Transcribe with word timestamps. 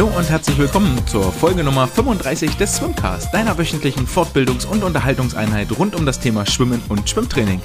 Hallo 0.00 0.16
und 0.16 0.30
herzlich 0.30 0.56
willkommen 0.56 0.98
zur 1.06 1.30
Folge 1.30 1.62
Nummer 1.62 1.86
35 1.86 2.56
des 2.56 2.76
Swimcast, 2.76 3.34
deiner 3.34 3.58
wöchentlichen 3.58 4.06
Fortbildungs- 4.06 4.66
und 4.66 4.82
Unterhaltungseinheit 4.82 5.78
rund 5.78 5.94
um 5.94 6.06
das 6.06 6.18
Thema 6.18 6.46
Schwimmen 6.46 6.82
und 6.88 7.10
Schwimmtraining. 7.10 7.60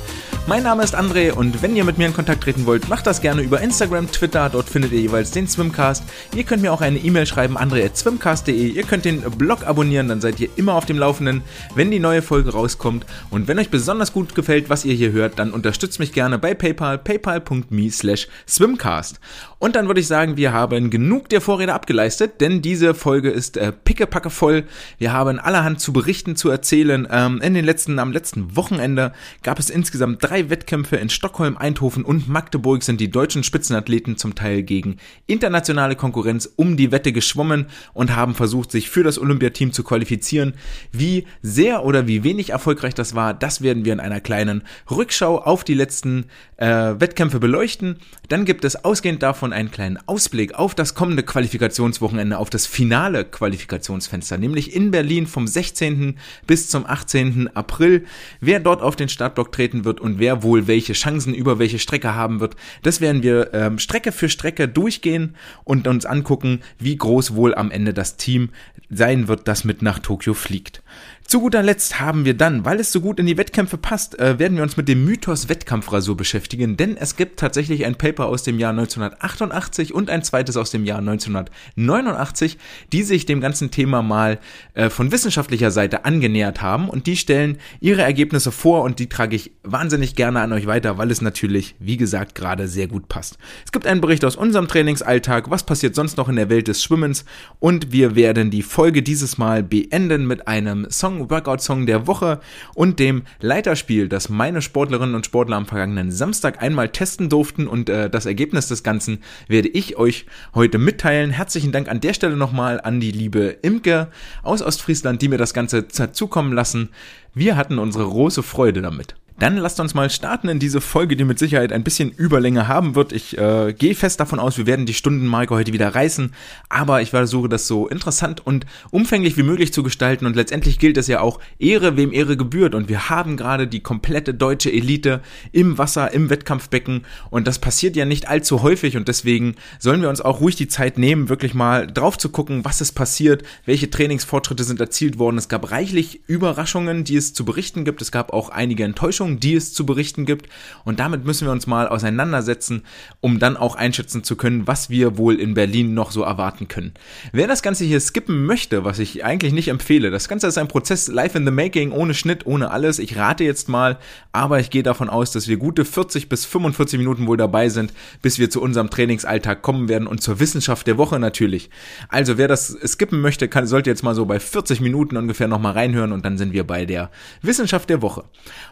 Mein 0.46 0.62
Name 0.62 0.84
ist 0.84 0.96
André 0.96 1.32
und 1.32 1.64
wenn 1.64 1.78
ihr 1.78 1.86
mit 1.86 1.98
mir 1.98 2.08
in 2.08 2.14
Kontakt 2.14 2.44
treten 2.44 2.66
wollt, 2.66 2.90
macht 2.90 3.08
das 3.08 3.22
gerne 3.22 3.42
über 3.42 3.62
Instagram, 3.62 4.12
Twitter, 4.12 4.50
dort 4.50 4.70
findet 4.70 4.92
ihr 4.92 5.00
jeweils 5.00 5.32
den 5.32 5.48
Swimcast. 5.48 6.04
Ihr 6.36 6.44
könnt 6.44 6.62
mir 6.62 6.74
auch 6.74 6.82
eine 6.82 7.00
E-Mail 7.00 7.26
schreiben, 7.26 7.58
andre.swimcast.de. 7.58 8.68
Ihr 8.68 8.84
könnt 8.84 9.06
den 9.06 9.22
Blog 9.22 9.66
abonnieren, 9.66 10.10
dann 10.10 10.20
seid 10.20 10.40
ihr 10.42 10.50
immer 10.58 10.74
auf 10.74 10.86
dem 10.86 11.00
Laufenden, 11.00 11.42
wenn 11.74 11.90
die 11.90 12.00
neue 12.00 12.22
Folge 12.22 12.52
rauskommt. 12.52 13.06
Und 13.32 13.48
wenn 13.48 13.58
euch 13.60 13.70
besonders 13.70 14.12
gut 14.12 14.36
gefällt, 14.36 14.70
was 14.70 14.84
ihr 14.84 14.94
hier 14.94 15.14
hört, 15.14 15.40
dann 15.40 15.52
unterstützt 15.52 16.00
mich 16.00 16.12
gerne 16.12 16.38
bei 16.38 16.54
PayPal, 16.54 16.98
paypal.me 16.98 17.90
slash 17.90 18.28
swimcast. 18.48 19.22
Und 19.66 19.76
dann 19.76 19.88
würde 19.88 20.00
ich 20.00 20.06
sagen, 20.06 20.38
wir 20.38 20.54
haben 20.54 20.92
genug 20.92 21.28
der 21.30 21.42
Vorrede 21.42 21.74
abgeleistet, 21.74 22.40
denn 22.40 22.62
diese 22.62 22.94
Folge 22.94 23.32
ist 23.32 23.58
äh, 23.58 23.72
pickepacke 23.72 24.30
voll. 24.30 24.66
Wir 25.00 25.12
haben 25.12 25.40
allerhand 25.40 25.82
zu 25.82 25.92
berichten, 25.92 26.36
zu 26.36 26.52
erzählen. 26.52 27.08
Ähm, 27.10 27.42
in 27.42 27.56
den 27.56 27.66
letzten, 27.66 27.98
am 27.98 28.12
letzten 28.12 28.56
Wochenende 28.56 29.12
gab 29.42 29.58
es 29.58 29.72
insgesamt 29.72 30.22
drei 30.22 30.52
Wettkämpfe 30.52 30.98
in 30.98 31.10
Stockholm, 31.10 31.58
Eindhoven 31.58 32.06
und 32.06 32.28
Magdeburg 32.28 32.84
sind 32.84 33.02
die 33.02 33.10
deutschen 33.10 33.42
Spitzenathleten 33.42 34.18
zum 34.18 34.36
Teil 34.36 34.62
gegen 34.62 34.98
internationale 35.26 35.96
Konkurrenz 35.96 36.48
um 36.56 36.78
die 36.78 36.92
Wette 36.92 37.12
geschwommen 37.12 37.66
und 37.96 38.16
haben 38.16 38.36
versucht, 38.36 38.70
sich 38.70 38.92
für 38.92 39.02
das 39.02 39.18
Olympiateam 39.18 39.72
zu 39.72 39.84
qualifizieren. 39.84 40.54
Wie 40.92 41.26
sehr 41.42 41.84
oder 41.84 42.06
wie 42.06 42.24
wenig 42.24 42.52
erfolgreich 42.52 42.94
das 42.94 43.16
war, 43.16 43.34
das 43.34 43.64
werden 43.64 43.84
wir 43.84 43.94
in 43.94 44.00
einer 44.00 44.22
kleinen 44.22 44.62
Rückschau 44.92 45.40
auf 45.40 45.64
die 45.64 45.74
letzten 45.74 46.26
äh, 46.58 46.68
Wettkämpfe 46.68 47.40
beleuchten. 47.40 47.98
Dann 48.30 48.46
gibt 48.46 48.64
es 48.64 48.86
ausgehend 48.86 49.24
davon 49.24 49.55
einen 49.56 49.72
kleinen 49.72 49.98
Ausblick 50.06 50.54
auf 50.54 50.76
das 50.76 50.94
kommende 50.94 51.24
Qualifikationswochenende, 51.24 52.38
auf 52.38 52.52
das 52.52 52.68
finale 52.68 53.26
Qualifikationsfenster, 53.26 54.38
nämlich 54.38 54.76
in 54.76 54.92
Berlin 54.92 55.26
vom 55.26 55.48
16. 55.48 56.18
bis 56.46 56.70
zum 56.70 56.86
18. 56.86 57.56
April. 57.56 58.06
Wer 58.42 58.60
dort 58.60 58.82
auf 58.82 58.96
den 58.96 59.10
Startblock 59.10 59.52
treten 59.52 59.86
wird 59.86 60.00
und 60.00 60.20
wer 60.20 60.44
wohl 60.44 60.68
welche 60.68 60.94
Chancen 60.94 61.34
über 61.34 61.58
welche 61.58 61.80
Strecke 61.80 62.14
haben 62.14 62.40
wird, 62.40 62.56
das 62.84 63.02
werden 63.02 63.24
wir 63.24 63.54
ähm, 63.54 63.80
Strecke 63.80 64.12
für 64.12 64.30
Strecke 64.30 64.68
durchgehen 64.68 65.36
und 65.64 65.88
uns 65.88 66.06
angucken, 66.06 66.62
wie 66.78 66.98
groß 66.98 67.34
wohl 67.34 67.56
am 67.56 67.72
Ende 67.72 67.94
das 67.94 68.18
Team 68.18 68.50
sein 68.90 69.28
wird, 69.28 69.48
das 69.48 69.64
mit 69.64 69.82
nach 69.82 70.00
Tokio 70.00 70.34
fliegt. 70.34 70.84
Zu 71.28 71.40
guter 71.40 71.64
Letzt 71.64 72.00
haben 72.00 72.24
wir 72.24 72.36
dann, 72.36 72.66
weil 72.66 72.80
es 72.80 72.92
so 72.92 73.02
gut 73.02 73.20
in 73.20 73.26
die 73.26 73.36
Wettkämpfe 73.36 73.80
passt, 73.80 74.20
äh, 74.20 74.38
werden 74.38 74.58
wir 74.58 74.64
uns 74.64 74.78
mit 74.78 74.88
dem 74.88 75.04
Mythos 75.06 75.50
Wettkampfrasur 75.50 76.16
beschäftigen, 76.16 76.78
denn 76.78 76.96
es 76.98 77.16
gibt 77.16 77.40
tatsächlich 77.40 77.84
ein 77.84 77.96
Paper 77.96 78.28
aus 78.28 78.44
dem 78.44 78.60
Jahr 78.60 78.70
1988 78.70 79.92
und 79.92 80.12
ein 80.12 80.22
zweites 80.22 80.56
aus 80.56 80.70
dem 80.70 80.86
Jahr 80.86 81.00
1989, 81.00 82.60
die 82.94 83.02
sich 83.02 83.26
dem 83.26 83.42
ganzen 83.42 83.72
Thema 83.72 84.04
mal 84.04 84.38
äh, 84.76 84.92
von 84.92 85.12
wissenschaftlicher 85.12 85.72
Seite 85.72 86.06
angenähert 86.06 86.62
haben. 86.62 86.90
Und 86.90 87.08
die 87.08 87.18
stellen 87.18 87.58
ihre 87.80 88.04
Ergebnisse 88.04 88.52
vor 88.52 88.84
und 88.84 89.00
die 89.00 89.10
trage 89.10 89.36
ich 89.36 89.52
wahnsinnig 89.64 90.16
gerne 90.16 90.42
an 90.42 90.54
euch 90.54 90.68
weiter, 90.68 91.00
weil 91.00 91.10
es 91.10 91.22
natürlich, 91.22 91.74
wie 91.80 91.98
gesagt, 91.98 92.36
gerade 92.36 92.68
sehr 92.68 92.88
gut 92.88 93.08
passt. 93.08 93.40
Es 93.66 93.72
gibt 93.72 93.88
einen 93.88 94.00
Bericht 94.00 94.24
aus 94.26 94.36
unserem 94.36 94.68
Trainingsalltag, 94.68 95.50
was 95.50 95.66
passiert 95.66 95.96
sonst 95.96 96.18
noch 96.18 96.30
in 96.30 96.36
der 96.36 96.52
Welt 96.52 96.68
des 96.68 96.84
Schwimmens? 96.84 97.26
Und 97.60 97.92
wir 97.92 98.16
werden 98.16 98.52
die 98.52 98.62
Folge 98.62 99.02
dieses 99.02 99.40
Mal 99.40 99.64
beenden 99.64 100.28
mit 100.28 100.48
einem 100.48 100.88
Song 100.92 101.15
Song, 101.16 101.30
Workout-Song 101.30 101.86
der 101.86 102.08
Woche 102.08 102.40
und 102.74 103.00
dem 103.00 103.24
Leiterspiel, 103.40 104.10
das 104.10 104.30
meine 104.30 104.62
Sportlerinnen 104.62 105.16
und 105.16 105.26
Sportler 105.26 105.58
am 105.58 105.66
vergangenen 105.66 106.12
Samstag 106.12 106.62
einmal 106.62 106.90
testen 106.90 107.30
durften 107.30 107.68
und 107.68 107.90
äh, 107.90 108.10
das 108.10 108.26
Ergebnis 108.26 108.68
des 108.68 108.84
Ganzen 108.84 109.20
werde 109.48 109.70
ich 109.70 109.98
euch 109.98 110.26
heute 110.54 110.78
mitteilen. 110.78 111.32
Herzlichen 111.32 111.72
Dank 111.72 111.90
an 111.90 112.02
der 112.02 112.14
Stelle 112.14 112.36
nochmal 112.36 112.82
an 112.82 113.00
die 113.00 113.12
liebe 113.12 113.58
Imke 113.62 114.10
aus 114.44 114.62
Ostfriesland, 114.62 115.22
die 115.22 115.30
mir 115.30 115.38
das 115.38 115.54
Ganze 115.54 115.88
zukommen 115.88 116.54
lassen. 116.54 116.90
Wir 117.34 117.56
hatten 117.56 117.80
unsere 117.80 118.06
große 118.06 118.44
Freude 118.44 118.82
damit. 118.82 119.16
Dann 119.38 119.58
lasst 119.58 119.82
uns 119.82 119.94
mal 119.94 120.10
starten 120.10 120.48
in 120.48 120.60
diese 120.60 120.80
Folge, 120.80 121.18
die 121.18 121.26
mit 121.26 121.40
Sicherheit 121.40 121.74
ein 121.74 121.84
bisschen 121.84 122.10
Überlänge 122.10 122.70
haben 122.70 122.96
wird. 122.96 123.12
Ich 123.12 123.38
äh, 123.38 123.74
gehe 123.74 123.94
fest 123.94 124.22
davon 124.22 124.40
aus, 124.40 124.58
wir 124.58 124.66
werden 124.66 124.86
die 124.86 124.94
Stundenmarke 124.94 125.54
heute 125.54 125.74
wieder 125.74 125.94
reißen, 125.94 126.32
aber 126.70 127.02
ich 127.02 127.10
versuche 127.10 127.50
das 127.50 127.68
so 127.68 127.90
interessant 127.90 128.48
und 128.48 128.66
umfänglich 128.92 129.36
wie 129.36 129.44
möglich 129.44 129.74
zu 129.74 129.84
gestalten 129.84 130.26
und 130.26 130.38
letztendlich 130.38 130.80
gilt 130.80 130.96
es 130.96 131.08
ja 131.08 131.20
auch 131.20 131.42
Ehre, 131.60 131.98
wem 131.98 132.14
Ehre 132.14 132.38
gebührt 132.38 132.76
und 132.76 132.88
wir 132.88 133.10
haben 133.10 133.36
gerade 133.36 133.68
die 133.68 133.82
komplette 133.82 134.34
deutsche 134.34 134.72
Elite 134.72 135.20
im 135.52 135.78
Wasser, 135.78 136.14
im 136.14 136.30
Wettkampfbecken 136.30 137.06
und 137.30 137.46
das 137.46 137.60
passiert 137.60 137.98
ja 137.98 138.06
nicht 138.06 138.30
allzu 138.30 138.64
häufig 138.64 138.96
und 138.96 139.10
deswegen 139.10 139.56
sollen 139.80 140.02
wir 140.02 140.08
uns 140.08 140.22
auch 140.22 140.40
ruhig 140.40 140.56
die 140.56 140.70
Zeit 140.70 140.98
nehmen, 140.98 141.28
wirklich 141.28 141.54
mal 141.54 141.88
drauf 141.88 142.18
zu 142.18 142.30
gucken, 142.30 142.64
was 142.64 142.80
ist 142.80 142.94
passiert, 142.94 143.44
welche 143.66 143.90
Trainingsfortschritte 143.90 144.64
sind 144.64 144.80
erzielt 144.80 145.20
worden. 145.20 145.38
Es 145.38 145.50
gab 145.50 145.72
reichlich 145.72 146.22
Überraschungen, 146.26 147.04
die 147.04 147.18
es 147.18 147.34
zu 147.34 147.44
berichten 147.44 147.84
gibt. 147.84 148.02
Es 148.02 148.14
gab 148.14 148.32
auch 148.32 148.48
einige 148.48 148.86
Enttäuschungen 148.86 149.25
Überraschungen, 149.26 149.40
die 149.40 149.56
es 149.56 149.74
zu 149.74 149.86
berichten 149.86 150.26
gibt. 150.26 150.50
Und 150.84 151.00
damit 151.00 151.26
müssen 151.26 151.48
wir 151.48 151.52
uns 151.52 151.68
mal 151.68 151.88
auseinandersetzen, 151.88 152.84
um 153.22 153.40
dann 153.40 153.58
auch 153.58 153.76
einschätzen 153.76 154.24
zu 154.24 154.36
können, 154.36 154.68
was 154.68 154.90
wir 154.90 155.18
wohl 155.18 155.40
in 155.40 155.54
Berlin 155.54 155.94
noch 155.94 156.12
so 156.12 156.22
erwarten 156.24 156.68
können. 156.68 156.94
Wer 157.32 157.48
das 157.48 157.62
Ganze 157.62 157.86
hier 157.86 158.00
skippen 158.00 158.46
möchte, 158.46 158.86
was 158.86 159.00
ich 159.00 159.26
eigentlich 159.26 159.54
nicht 159.54 159.68
empfehle, 159.68 160.12
das 160.12 160.28
Ganze 160.28 160.48
ist 160.48 160.58
ein 160.58 160.68
Prozess 160.68 161.08
live 161.08 161.36
in 161.36 161.46
the 161.46 161.52
making, 161.52 161.92
ohne 161.92 162.14
Schnitt, 162.14 162.46
ohne 162.46 162.72
alles. 162.72 163.00
Ich 163.00 163.18
rate 163.18 163.44
jetzt 163.44 163.70
mal, 163.70 163.98
aber 164.32 164.60
ich 164.60 164.70
gehe 164.70 164.84
davon 164.84 165.10
aus, 165.10 165.32
dass 165.32 165.48
wir 165.48 165.58
gute 165.58 165.86
40 165.86 166.30
bis 166.30 166.46
45 166.46 167.00
Minuten 167.00 167.28
wohl 167.28 167.38
dabei 167.38 167.70
sind, 167.70 167.94
bis 168.22 168.40
wir 168.40 168.50
zu 168.50 168.62
unserem 168.62 168.90
Trainingsalltag 168.90 169.62
kommen 169.62 169.90
werden 169.90 170.08
und 170.08 170.22
zur 170.22 170.40
Wissenschaft 170.40 170.88
der 170.88 170.98
Woche 170.98 171.20
natürlich. 171.20 171.70
Also 172.10 172.38
wer 172.38 172.48
das 172.48 172.78
skippen 172.86 173.22
möchte, 173.22 173.48
kann, 173.48 173.68
sollte 173.68 173.90
jetzt 173.90 174.04
mal 174.04 174.16
so 174.16 174.26
bei 174.26 174.40
40 174.40 174.82
Minuten 174.82 175.18
ungefähr 175.18 175.48
nochmal 175.48 175.74
reinhören 175.74 176.12
und 176.12 176.26
dann 176.26 176.38
sind 176.38 176.54
wir 176.54 176.66
bei 176.66 176.86
der 176.86 177.10
Wissenschaft 177.42 177.90
der 177.90 178.02
Woche. 178.02 178.26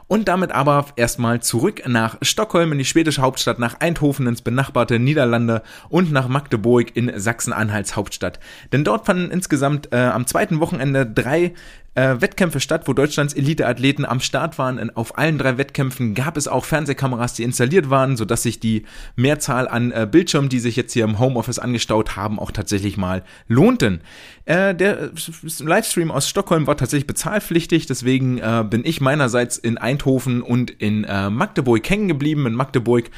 Und 0.08 0.28
damit 0.28 0.43
aber 0.52 0.86
erstmal 0.96 1.42
zurück 1.42 1.84
nach 1.88 2.18
Stockholm 2.22 2.72
in 2.72 2.78
die 2.78 2.86
schwedische 2.86 3.22
Hauptstadt, 3.22 3.60
nach 3.60 3.80
Eindhoven 3.80 4.28
ins 4.28 4.42
benachbarte 4.42 5.00
Niederlande 5.00 5.64
und 5.90 6.12
nach 6.12 6.28
Magdeburg 6.28 6.96
in 6.96 7.12
Sachsen-Anhalts 7.16 7.96
Hauptstadt. 7.96 8.40
Denn 8.72 8.84
dort 8.84 9.06
fanden 9.06 9.32
insgesamt 9.32 9.94
äh, 9.94 9.98
am 9.98 10.28
zweiten 10.28 10.60
Wochenende 10.60 11.06
drei 11.06 11.54
äh, 11.96 12.16
Wettkämpfe 12.20 12.60
statt, 12.60 12.88
wo 12.88 12.94
Deutschlands 12.94 13.34
Elite-Athleten 13.34 14.06
am 14.06 14.20
Start 14.20 14.58
waren. 14.58 14.78
In, 14.78 14.90
auf 14.96 15.18
allen 15.18 15.38
drei 15.38 15.58
Wettkämpfen 15.58 16.16
gab 16.16 16.38
es 16.38 16.48
auch 16.48 16.66
Fernsehkameras, 16.66 17.34
die 17.34 17.44
installiert 17.44 17.90
waren, 17.90 18.18
sodass 18.18 18.44
sich 18.44 18.60
die 18.60 18.86
Mehrzahl 19.16 19.68
an 19.68 19.92
äh, 19.92 20.08
Bildschirmen, 20.10 20.50
die 20.50 20.60
sich 20.60 20.76
jetzt 20.76 20.94
hier 20.94 21.04
im 21.04 21.20
Homeoffice 21.20 21.60
angestaut 21.60 22.16
haben, 22.16 22.40
auch 22.40 22.52
tatsächlich 22.52 22.98
mal 22.98 23.24
lohnten. 23.48 24.02
Äh, 24.46 24.76
der 24.76 25.12
Livestream 25.60 26.12
aus 26.12 26.28
Stockholm 26.28 26.68
war 26.68 26.78
tatsächlich 26.78 27.08
bezahlpflichtig, 27.08 27.86
deswegen 27.86 28.40
äh, 28.40 28.66
bin 28.68 28.84
ich 28.86 29.02
meinerseits 29.02 29.58
in 29.58 29.78
Eindhoven 29.78 30.42
und 30.42 30.72
in 30.72 31.04
äh, 31.04 31.30
Magdeburg 31.30 31.88
hängen 31.90 32.08
geblieben. 32.08 32.46
In 32.46 32.54
Magdeburg 32.54 33.10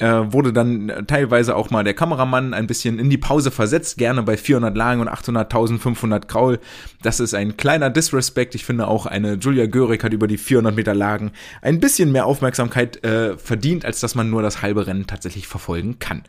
äh, 0.00 0.32
wurde 0.32 0.52
dann 0.52 1.04
teilweise 1.06 1.56
auch 1.56 1.70
mal 1.70 1.84
der 1.84 1.94
Kameramann 1.94 2.54
ein 2.54 2.66
bisschen 2.66 2.98
in 2.98 3.10
die 3.10 3.18
Pause 3.18 3.50
versetzt, 3.50 3.98
gerne 3.98 4.22
bei 4.22 4.36
400 4.36 4.76
Lagen 4.76 5.00
und 5.00 5.08
800.500 5.08 6.26
Kraul. 6.26 6.58
Das 7.02 7.20
ist 7.20 7.34
ein 7.34 7.56
kleiner 7.56 7.90
Disrespect. 7.90 8.54
Ich 8.54 8.64
finde 8.64 8.88
auch 8.88 9.06
eine 9.06 9.34
Julia 9.34 9.66
Görig 9.66 10.02
hat 10.02 10.12
über 10.12 10.26
die 10.26 10.38
400 10.38 10.74
Meter 10.74 10.94
Lagen 10.94 11.32
ein 11.62 11.80
bisschen 11.80 12.12
mehr 12.12 12.26
Aufmerksamkeit 12.26 13.04
äh, 13.04 13.36
verdient, 13.36 13.84
als 13.84 14.00
dass 14.00 14.14
man 14.14 14.30
nur 14.30 14.42
das 14.42 14.62
halbe 14.62 14.86
Rennen 14.86 15.06
tatsächlich 15.06 15.46
verfolgen 15.46 15.98
kann. 15.98 16.22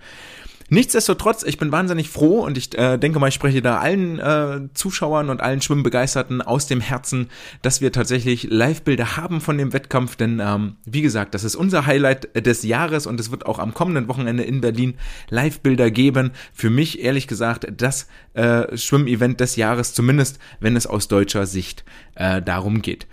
Nichtsdestotrotz, 0.74 1.44
ich 1.44 1.58
bin 1.58 1.74
wahnsinnig 1.74 2.08
froh 2.08 2.40
und 2.40 2.58
ich 2.58 2.78
äh, 2.78 2.98
denke 2.98 3.20
mal, 3.20 3.28
ich 3.28 3.34
spreche 3.34 3.62
da 3.62 3.80
allen 3.80 4.20
äh, 4.20 4.70
Zuschauern 4.74 5.30
und 5.30 5.42
allen 5.42 5.62
Schwimmbegeisterten 5.62 6.42
aus 6.42 6.66
dem 6.66 6.80
Herzen, 6.80 7.28
dass 7.62 7.82
wir 7.82 7.92
tatsächlich 7.92 8.48
Live-Bilder 8.50 9.18
haben 9.18 9.42
von 9.42 9.58
dem 9.58 9.74
Wettkampf, 9.74 10.16
denn 10.16 10.40
ähm, 10.42 10.78
wie 10.86 11.02
gesagt, 11.02 11.34
das 11.34 11.44
ist 11.44 11.58
unser 11.58 11.88
Highlight 11.88 12.48
des 12.48 12.64
Jahres 12.64 13.06
und 13.06 13.20
es 13.20 13.32
wird 13.32 13.48
auch 13.48 13.60
am 13.60 13.74
kommenden 13.74 14.08
Wochenende 14.08 14.44
in 14.44 14.62
Berlin 14.62 14.94
Live-Bilder 15.30 15.92
geben. 15.92 16.32
Für 16.54 16.70
mich, 16.70 17.04
ehrlich 17.04 17.28
gesagt, 17.28 17.68
das 17.76 18.08
äh, 18.34 18.78
Schwimmevent 18.78 19.42
des 19.42 19.58
Jahres, 19.58 19.94
zumindest 19.94 20.40
wenn 20.62 20.78
es 20.78 20.88
aus 20.88 21.10
deutscher 21.10 21.48
Sicht 21.48 21.84
äh, 22.16 22.42
darum 22.42 22.82
geht. 22.82 23.08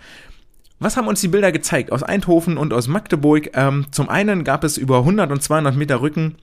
Was 0.78 0.96
haben 0.96 1.08
uns 1.08 1.20
die 1.22 1.26
Bilder 1.26 1.50
gezeigt? 1.50 1.90
Aus 1.90 2.04
Eindhoven 2.04 2.56
und 2.56 2.72
aus 2.72 2.86
Magdeburg. 2.86 3.50
Ähm, 3.54 3.86
zum 3.90 4.08
einen 4.08 4.44
gab 4.44 4.62
es 4.62 4.76
über 4.76 4.98
100 4.98 5.32
und 5.32 5.42
200 5.42 5.74
Meter 5.74 6.00
Rücken 6.00 6.36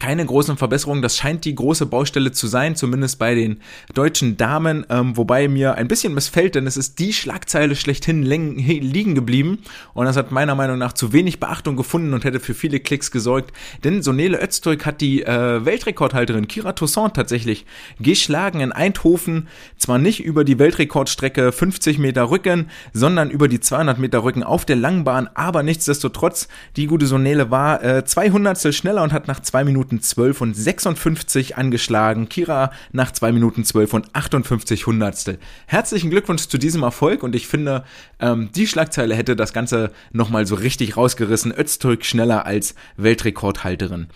keine 0.00 0.24
großen 0.24 0.56
Verbesserungen. 0.56 1.02
Das 1.02 1.16
scheint 1.16 1.44
die 1.44 1.54
große 1.54 1.86
Baustelle 1.86 2.32
zu 2.32 2.46
sein, 2.46 2.76
zumindest 2.76 3.18
bei 3.18 3.34
den 3.34 3.60
deutschen 3.94 4.36
Damen, 4.36 4.86
ähm, 4.88 5.16
wobei 5.16 5.48
mir 5.48 5.74
ein 5.74 5.88
bisschen 5.88 6.14
missfällt, 6.14 6.54
denn 6.54 6.66
es 6.66 6.76
ist 6.76 6.98
die 6.98 7.12
Schlagzeile 7.12 7.76
schlechthin 7.76 8.22
liegen 8.22 9.14
geblieben. 9.14 9.58
Und 9.92 10.06
das 10.06 10.16
hat 10.16 10.32
meiner 10.32 10.54
Meinung 10.54 10.78
nach 10.78 10.92
zu 10.92 11.12
wenig 11.12 11.40
Beachtung 11.40 11.76
gefunden 11.76 12.14
und 12.14 12.24
hätte 12.24 12.40
für 12.40 12.54
viele 12.54 12.80
Klicks 12.80 13.10
gesorgt, 13.10 13.52
denn 13.84 14.02
Sonele 14.02 14.42
Öztürk 14.42 14.86
hat 14.86 15.00
die 15.00 15.22
äh, 15.22 15.64
Weltrekordhalterin 15.64 16.48
Kira 16.48 16.72
Toussaint 16.72 17.14
tatsächlich 17.14 17.66
geschlagen 18.00 18.60
in 18.60 18.72
Eindhoven, 18.72 19.48
zwar 19.76 19.98
nicht 19.98 20.24
über 20.24 20.44
die 20.44 20.58
Weltrekordstrecke 20.58 21.52
50 21.52 21.98
Meter 21.98 22.30
Rücken, 22.30 22.70
sondern 22.92 23.30
über 23.30 23.48
die 23.48 23.60
200 23.60 23.98
Meter 23.98 24.24
Rücken 24.24 24.42
auf 24.42 24.64
der 24.64 24.76
Langbahn, 24.76 25.28
aber 25.34 25.62
nichtsdestotrotz, 25.62 26.48
die 26.76 26.86
gute 26.86 27.06
Sonele 27.06 27.50
war 27.50 27.82
äh, 27.82 28.04
200 28.04 28.74
schneller 28.74 29.02
und 29.02 29.12
hat 29.12 29.28
nach 29.28 29.40
zwei 29.40 29.64
Minuten 29.64 29.83
Minuten 29.84 30.00
12 30.00 30.40
und 30.40 30.54
56 30.54 31.56
angeschlagen. 31.56 32.30
Kira 32.30 32.70
nach 32.92 33.12
2 33.12 33.32
Minuten 33.32 33.64
12 33.64 33.92
und 33.92 34.14
58 34.14 34.86
Hundertstel. 34.86 35.38
Herzlichen 35.66 36.08
Glückwunsch 36.08 36.48
zu 36.48 36.56
diesem 36.56 36.82
Erfolg 36.82 37.22
und 37.22 37.34
ich 37.34 37.46
finde, 37.46 37.84
ähm, 38.18 38.48
die 38.54 38.66
Schlagzeile 38.66 39.14
hätte 39.14 39.36
das 39.36 39.52
Ganze 39.52 39.92
nochmal 40.10 40.46
so 40.46 40.54
richtig 40.54 40.96
rausgerissen. 40.96 41.52
Öztürk 41.52 42.06
schneller 42.06 42.46
als 42.46 42.74
Weltrekordhalterin. 42.96 44.08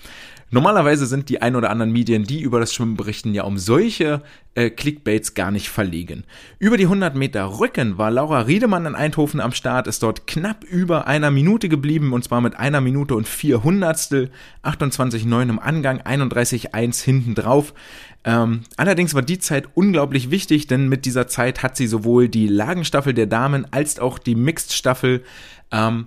Normalerweise 0.50 1.06
sind 1.06 1.28
die 1.28 1.42
ein 1.42 1.56
oder 1.56 1.70
anderen 1.70 1.92
Medien, 1.92 2.24
die 2.24 2.40
über 2.40 2.58
das 2.58 2.72
Schwimmen 2.72 2.96
berichten, 2.96 3.34
ja 3.34 3.44
um 3.44 3.58
solche 3.58 4.22
äh, 4.54 4.70
Clickbaits 4.70 5.34
gar 5.34 5.50
nicht 5.50 5.68
verlegen. 5.68 6.24
Über 6.58 6.78
die 6.78 6.84
100 6.84 7.14
Meter 7.14 7.60
Rücken 7.60 7.98
war 7.98 8.10
Laura 8.10 8.40
Riedemann 8.40 8.86
in 8.86 8.94
Eindhoven 8.94 9.40
am 9.40 9.52
Start, 9.52 9.86
ist 9.86 10.02
dort 10.02 10.26
knapp 10.26 10.64
über 10.64 11.06
einer 11.06 11.30
Minute 11.30 11.68
geblieben 11.68 12.14
und 12.14 12.24
zwar 12.24 12.40
mit 12.40 12.56
einer 12.56 12.80
Minute 12.80 13.14
und 13.14 13.28
vier 13.28 13.62
Hundertstel, 13.62 14.30
28,9 14.64 15.42
im 15.50 15.58
Angang, 15.58 16.00
31,1 16.00 17.04
hinten 17.04 17.34
drauf. 17.34 17.74
Ähm, 18.24 18.62
allerdings 18.76 19.14
war 19.14 19.22
die 19.22 19.38
Zeit 19.38 19.68
unglaublich 19.74 20.30
wichtig, 20.30 20.66
denn 20.66 20.88
mit 20.88 21.04
dieser 21.04 21.28
Zeit 21.28 21.62
hat 21.62 21.76
sie 21.76 21.86
sowohl 21.86 22.28
die 22.28 22.48
Lagenstaffel 22.48 23.12
der 23.12 23.26
Damen 23.26 23.66
als 23.70 23.98
auch 23.98 24.18
die 24.18 24.34
Mixed-Staffel 24.34 25.22
ähm, 25.70 26.06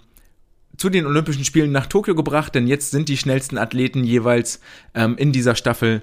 zu 0.82 0.90
den 0.90 1.06
Olympischen 1.06 1.46
Spielen 1.46 1.72
nach 1.72 1.86
Tokio 1.86 2.16
gebracht, 2.16 2.56
denn 2.56 2.66
jetzt 2.66 2.90
sind 2.90 3.08
die 3.08 3.16
schnellsten 3.16 3.60
Athleten 3.60 4.04
jeweils 4.04 4.60
ähm, 4.96 5.16
in 5.16 5.32
dieser 5.32 5.54
Staffel, 5.54 6.02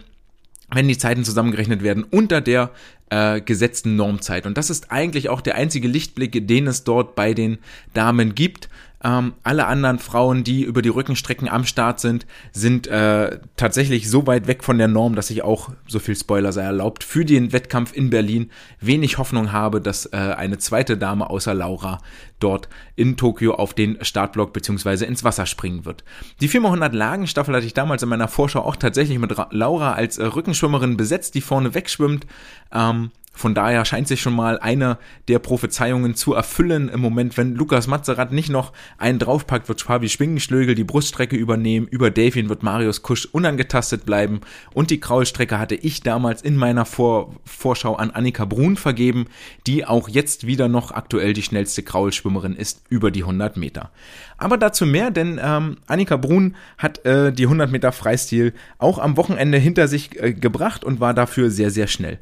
wenn 0.70 0.86
die 0.86 0.96
Zeiten 0.96 1.25
zusammengerechnet 1.25 1.82
werden, 1.82 2.04
unter 2.04 2.40
der 2.40 2.70
äh, 3.10 3.40
gesetzten 3.40 3.96
Normzeit. 3.96 4.46
Und 4.46 4.56
das 4.56 4.70
ist 4.70 4.92
eigentlich 4.92 5.30
auch 5.30 5.40
der 5.40 5.56
einzige 5.56 5.88
Lichtblick, 5.88 6.46
den 6.46 6.69
es 6.69 6.84
dort 6.84 7.16
bei 7.16 7.34
den 7.34 7.58
Damen 7.92 8.36
gibt. 8.36 8.69
Ähm, 9.02 9.34
alle 9.44 9.66
anderen 9.66 9.98
Frauen, 9.98 10.42
die 10.42 10.62
über 10.62 10.82
die 10.82 10.88
Rückenstrecken 10.88 11.48
am 11.48 11.64
Start 11.64 12.00
sind, 12.00 12.26
sind 12.52 12.88
äh, 12.88 13.38
tatsächlich 13.56 14.10
so 14.10 14.26
weit 14.26 14.48
weg 14.48 14.64
von 14.64 14.78
der 14.78 14.88
Norm, 14.88 15.14
dass 15.14 15.30
ich 15.30 15.42
auch, 15.42 15.70
so 15.86 16.00
viel 16.00 16.16
Spoiler 16.16 16.52
sei 16.52 16.62
erlaubt, 16.62 17.04
für 17.04 17.24
den 17.24 17.52
Wettkampf 17.52 17.94
in 17.94 18.10
Berlin 18.10 18.50
wenig 18.80 19.18
Hoffnung 19.18 19.52
habe, 19.52 19.80
dass 19.80 20.06
äh, 20.06 20.16
eine 20.16 20.58
zweite 20.58 20.96
Dame 20.96 21.30
außer 21.30 21.54
Laura 21.54 22.00
dort 22.40 22.68
in 22.96 23.16
Tokio 23.16 23.54
auf 23.54 23.74
den 23.74 23.98
Startblock 24.02 24.52
beziehungsweise 24.52 25.06
ins 25.06 25.24
Wasser 25.24 25.46
springen 25.46 25.84
wird. 25.84 26.04
Die 26.40 26.48
400 26.48 26.92
Lagenstaffel 26.94 27.54
hatte 27.54 27.66
ich 27.66 27.74
damals 27.74 28.02
in 28.02 28.08
meiner 28.08 28.28
Vorschau 28.28 28.62
auch 28.62 28.76
tatsächlich 28.76 29.18
mit 29.18 29.34
Laura 29.50 29.92
als 29.92 30.18
äh, 30.18 30.24
Rückenschwimmerin 30.24 30.96
besetzt, 30.96 31.34
die 31.34 31.40
vorne 31.40 31.74
wegschwimmt. 31.74 32.26
Ähm, 32.72 33.10
von 33.38 33.55
daher 33.55 33.85
scheint 33.85 34.08
sich 34.08 34.20
schon 34.20 34.35
mal 34.35 34.58
eine 34.58 34.99
der 35.29 35.38
Prophezeiungen 35.38 36.17
zu 36.17 36.35
erfüllen. 36.35 36.88
Im 36.88 36.99
Moment, 36.99 37.37
wenn 37.37 37.55
Lukas 37.55 37.87
Mazerat 37.87 38.32
nicht 38.32 38.50
noch 38.50 38.73
einen 38.99 39.20
draufpackt, 39.20 39.69
wird 39.69 39.81
Fabi 39.81 40.08
Schwingenschlögel 40.08 40.75
die 40.75 40.82
Bruststrecke 40.82 41.37
übernehmen. 41.37 41.87
Über 41.87 42.11
Delfin 42.11 42.49
wird 42.49 42.64
Marius 42.64 43.02
Kusch 43.02 43.26
unangetastet 43.26 44.05
bleiben. 44.05 44.40
Und 44.75 44.90
die 44.90 44.99
Kraulstrecke 44.99 45.56
hatte 45.56 45.76
ich 45.76 46.02
damals 46.02 46.43
in 46.43 46.56
meiner 46.56 46.85
Vor 46.85 47.37
Vorschau 47.44 47.94
an 47.94 48.11
Annika 48.11 48.44
Brun 48.44 48.76
vergeben, 48.76 49.26
die 49.69 49.84
auch 49.87 50.08
jetzt 50.08 50.49
wieder 50.49 50.67
noch 50.67 50.91
aktuell 50.91 51.32
die 51.32 51.44
schnellste 51.44 51.84
Kraulschwimmerin 51.84 52.56
ist 52.56 52.82
über 52.88 53.12
die 53.12 53.23
100 53.23 53.56
Meter. 53.56 53.93
Aber 54.37 54.56
dazu 54.56 54.84
mehr, 54.84 55.12
denn 55.12 55.41
ähm, 55.41 55.76
Annika 55.87 56.17
Brun 56.17 56.56
hat 56.76 57.05
äh, 57.06 57.32
die 57.32 57.44
100 57.44 57.70
Meter 57.70 57.93
Freistil 57.93 58.52
auch 58.79 58.99
am 58.99 59.17
Wochenende 59.17 59.58
hinter 59.58 59.87
sich 59.87 60.20
äh, 60.20 60.32
gebracht 60.32 60.82
und 60.82 60.99
war 60.99 61.14
dafür 61.14 61.52
sehr, 61.52 61.70
sehr 61.70 61.87
schnell. 61.87 62.19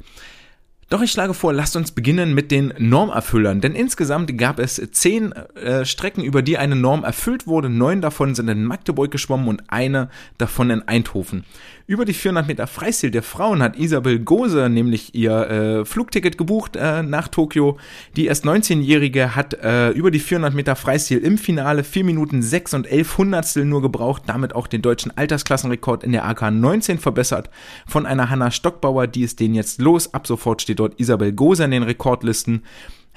Doch 0.89 1.01
ich 1.01 1.11
schlage 1.11 1.33
vor, 1.33 1.51
lasst 1.51 1.75
uns 1.75 1.91
beginnen 1.91 2.33
mit 2.33 2.49
den 2.49 2.73
Normerfüllern, 2.77 3.59
denn 3.59 3.75
insgesamt 3.75 4.37
gab 4.37 4.57
es 4.57 4.81
zehn 4.91 5.33
äh, 5.33 5.83
Strecken, 5.83 6.23
über 6.23 6.41
die 6.41 6.57
eine 6.57 6.77
Norm 6.77 7.03
erfüllt 7.03 7.45
wurde. 7.45 7.69
Neun 7.69 7.99
davon 7.99 8.35
sind 8.35 8.47
in 8.47 8.63
Magdeburg 8.63 9.11
geschwommen 9.11 9.49
und 9.49 9.63
eine 9.67 10.09
davon 10.37 10.69
in 10.69 10.87
Eindhoven. 10.87 11.43
Über 11.89 12.03
die 12.03 12.11
400 12.11 12.49
Meter 12.49 12.67
Freistil 12.67 13.11
der 13.11 13.23
Frauen 13.23 13.63
hat 13.63 13.79
Isabel 13.79 14.19
Gose 14.19 14.67
nämlich 14.67 15.15
ihr 15.15 15.31
äh, 15.31 15.85
Flugticket 15.85 16.37
gebucht 16.37 16.75
äh, 16.75 17.01
nach 17.01 17.29
Tokio. 17.29 17.77
Die 18.17 18.25
erst 18.25 18.43
19-Jährige 18.43 19.37
hat 19.37 19.53
äh, 19.53 19.91
über 19.91 20.11
die 20.11 20.19
400 20.19 20.53
Meter 20.53 20.75
Freistil 20.75 21.19
im 21.19 21.37
Finale 21.37 21.85
4 21.85 22.03
Minuten 22.03 22.41
6 22.41 22.73
und 22.73 22.87
11 22.87 23.17
Hundertstel 23.17 23.63
nur 23.63 23.81
gebraucht, 23.81 24.23
damit 24.25 24.53
auch 24.53 24.67
den 24.67 24.81
deutschen 24.81 25.15
Altersklassenrekord 25.15 26.03
in 26.03 26.11
der 26.11 26.25
AK 26.25 26.51
19 26.51 26.99
verbessert 26.99 27.49
von 27.87 28.05
einer 28.05 28.29
Hanna 28.29 28.51
Stockbauer, 28.51 29.07
die 29.07 29.21
ist 29.21 29.39
den 29.39 29.55
jetzt 29.55 29.79
los. 29.79 30.13
Ab 30.13 30.27
sofort 30.27 30.61
steht 30.61 30.79
dort 30.79 30.99
Isabel 30.99 31.31
Gose 31.31 31.63
in 31.63 31.71
den 31.71 31.83
Rekordlisten. 31.83 32.63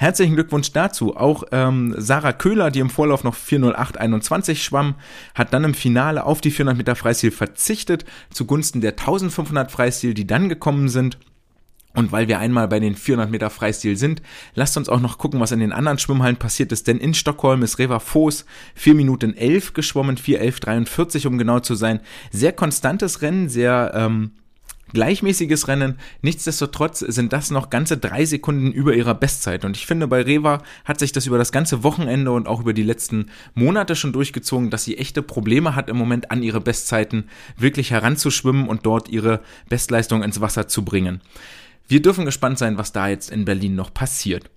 Herzlichen 0.00 0.35
Glückwunsch 0.35 0.73
dazu. 0.73 1.14
Auch 1.14 1.44
ähm, 1.52 1.94
Sarah 1.99 2.32
Köhler, 2.32 2.70
die 2.70 2.81
im 2.81 2.88
Vorlauf 2.88 3.23
noch 3.23 3.35
40821 3.35 4.64
schwamm, 4.64 4.94
hat 5.35 5.52
dann 5.52 5.62
im 5.62 5.75
Finale 5.75 6.25
auf 6.25 6.41
die 6.41 6.50
400 6.50 6.75
Meter 6.75 6.97
Freistil 6.97 7.31
verzichtet, 7.31 8.06
zugunsten 8.31 8.81
der 8.81 8.93
1500 8.93 9.70
Freistil, 9.70 10.14
die 10.14 10.26
dann 10.26 10.49
gekommen 10.49 10.88
sind. 10.88 11.19
Und 11.93 12.12
weil 12.12 12.29
wir 12.29 12.38
einmal 12.38 12.67
bei 12.67 12.81
den 12.81 12.97
400 12.97 13.31
Meter 13.31 13.50
Freistil 13.50 13.99
sind, 13.99 14.23
lasst 14.55 14.79
uns 14.79 14.88
auch 14.88 15.00
noch 15.00 15.19
gucken, 15.19 15.38
was 15.38 15.52
in 15.52 15.61
den 15.61 15.73
anderen 15.73 15.99
Schwimmhallen 15.99 16.37
passiert 16.37 16.73
ist. 16.73 16.87
Denn 16.87 16.96
in 16.96 17.12
Stockholm 17.12 17.62
ist 17.62 17.79
Reva 17.79 17.99
Voß 17.99 18.46
4 18.76 18.94
Minuten 18.94 19.37
11 19.37 19.75
geschwommen, 19.75 20.17
4.11.43 20.17 21.26
um 21.26 21.37
genau 21.37 21.61
zu 21.61 21.75
sein. 21.75 22.00
Sehr 22.31 22.53
konstantes 22.53 23.20
Rennen, 23.20 23.50
sehr 23.50 23.93
ähm, 23.94 24.31
gleichmäßiges 24.92 25.69
Rennen. 25.69 25.98
Nichtsdestotrotz 26.22 27.00
sind 27.00 27.32
das 27.32 27.50
noch 27.50 27.70
ganze 27.70 27.96
drei 27.98 28.25
Sekunden 28.25 28.72
über 28.72 28.94
ihrer 28.94 29.14
Bestzeit. 29.14 29.64
Und 29.64 29.76
ich 29.76 29.87
finde, 29.87 30.06
bei 30.06 30.22
Reva 30.22 30.62
hat 30.84 30.98
sich 30.98 31.12
das 31.12 31.26
über 31.26 31.38
das 31.38 31.52
ganze 31.52 31.82
Wochenende 31.82 32.31
und 32.32 32.48
auch 32.48 32.60
über 32.60 32.72
die 32.72 32.82
letzten 32.82 33.26
Monate 33.54 33.96
schon 33.96 34.12
durchgezogen, 34.12 34.70
dass 34.70 34.84
sie 34.84 34.98
echte 34.98 35.22
Probleme 35.22 35.75
hat 35.75 35.88
im 35.88 35.96
Moment 35.96 36.31
an 36.31 36.42
ihre 36.42 36.60
Bestzeiten 36.60 37.28
wirklich 37.56 37.90
heranzuschwimmen 37.90 38.69
und 38.69 38.87
dort 38.87 39.08
ihre 39.08 39.40
Bestleistung 39.69 40.22
ins 40.22 40.40
Wasser 40.40 40.69
zu 40.69 40.84
bringen. 40.84 41.20
Wir 41.88 42.02
dürfen 42.02 42.25
gespannt 42.25 42.58
sein, 42.58 42.78
was 42.78 42.93
da 42.93 43.08
jetzt 43.08 43.31
in 43.31 43.44
Berlin 43.44 43.75
noch 43.75 43.93
passiert. 43.93 44.48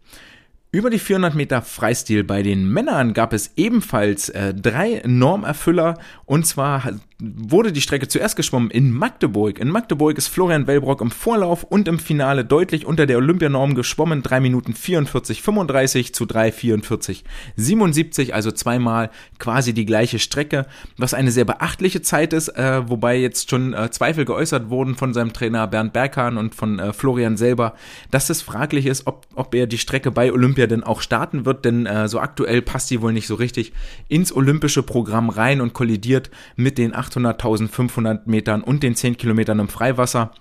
Über 0.74 0.90
die 0.90 0.98
400 0.98 1.36
Meter 1.36 1.62
Freistil 1.62 2.24
bei 2.24 2.42
den 2.42 2.68
Männern 2.68 3.14
gab 3.14 3.32
es 3.32 3.52
ebenfalls 3.56 4.30
äh, 4.30 4.56
drei 4.56 5.04
Normerfüller 5.06 6.00
und 6.26 6.48
zwar 6.48 6.94
wurde 7.20 7.72
die 7.72 7.82
Strecke 7.82 8.08
zuerst 8.08 8.36
geschwommen 8.36 8.72
in 8.72 8.92
Magdeburg. 8.92 9.60
In 9.60 9.70
Magdeburg 9.70 10.18
ist 10.18 10.28
Florian 10.28 10.68
Wellbrock 10.68 11.02
im 11.02 11.12
Vorlauf 11.12 11.64
und 11.64 11.88
im 11.88 12.00
Finale 12.00 12.44
deutlich 12.44 12.86
unter 12.86 13.06
der 13.06 13.18
Olympianorm 13.18 13.76
geschwommen. 13.76 14.24
3 14.24 14.40
Minuten 14.40 14.74
44, 14.74 15.42
35 15.42 16.14
zu 16.14 16.26
3, 16.26 16.52
44, 16.52 17.24
77, 17.56 18.34
also 18.34 18.52
zweimal 18.52 19.10
quasi 19.40 19.74
die 19.74 19.86
gleiche 19.86 20.20
Strecke, 20.20 20.66
was 20.98 21.14
eine 21.14 21.32
sehr 21.32 21.46
beachtliche 21.46 22.02
Zeit 22.02 22.34
ist, 22.34 22.50
äh, 22.50 22.90
wobei 22.90 23.18
jetzt 23.18 23.50
schon 23.50 23.74
äh, 23.74 23.90
Zweifel 23.92 24.26
geäußert 24.26 24.70
wurden 24.70 24.96
von 24.96 25.14
seinem 25.14 25.34
Trainer 25.34 25.68
Bernd 25.68 25.94
Berghahn 25.94 26.38
und 26.38 26.56
von 26.56 26.80
äh, 26.80 26.94
Florian 26.94 27.38
selber, 27.38 27.76
dass 28.12 28.30
es 28.30 28.42
fraglich 28.42 28.86
ist, 28.86 29.08
ob, 29.08 29.28
ob 29.36 29.54
er 29.56 29.68
die 29.68 29.78
Strecke 29.78 30.12
bei 30.12 30.32
Olympia 30.32 30.68
denn 30.68 30.84
auch 30.84 31.02
starten 31.02 31.46
wird, 31.46 31.66
denn 31.66 31.86
äh, 31.86 32.08
so 32.08 32.20
aktuell 32.20 32.62
passt 32.62 32.90
die 32.92 33.02
wohl 33.02 33.14
nicht 33.14 33.28
so 33.28 33.36
richtig 33.36 33.74
ins 34.08 34.36
olympische 34.36 34.84
Programm 34.84 35.30
rein 35.30 35.62
und 35.62 35.74
kollidiert 35.74 36.30
mit 36.56 36.78
den 36.78 36.94
800, 37.04 37.36
1500 37.36 38.28
Metern 38.28 38.64
und 38.64 38.84
den 38.84 38.96
10 38.96 39.18
Kilometern 39.18 39.60
im 39.60 39.68
Freiwasser. 39.68 40.32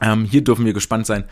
Ähm, 0.00 0.24
hier 0.24 0.44
dürfen 0.44 0.66
wir 0.66 0.72
gespannt 0.74 1.06
sein, 1.06 1.24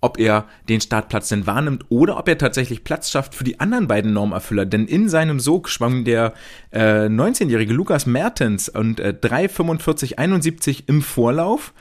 ob 0.00 0.18
er 0.18 0.46
den 0.68 0.80
Startplatz 0.80 1.28
denn 1.28 1.46
wahrnimmt 1.46 1.86
oder 1.88 2.18
ob 2.18 2.28
er 2.28 2.38
tatsächlich 2.38 2.84
Platz 2.84 3.10
schafft 3.10 3.34
für 3.34 3.44
die 3.44 3.60
anderen 3.60 3.88
beiden 3.88 4.12
Normerfüller. 4.12 4.66
Denn 4.66 4.86
in 4.86 5.08
seinem 5.08 5.40
Sog 5.40 5.68
schwamm 5.68 6.04
der 6.04 6.34
äh, 6.70 7.06
19-jährige 7.06 7.72
Lukas 7.72 8.06
Mertens 8.06 8.68
und 8.68 9.00
äh, 9.00 9.14
3,45,71 9.20 10.84
im 10.86 11.02
Vorlauf 11.02 11.72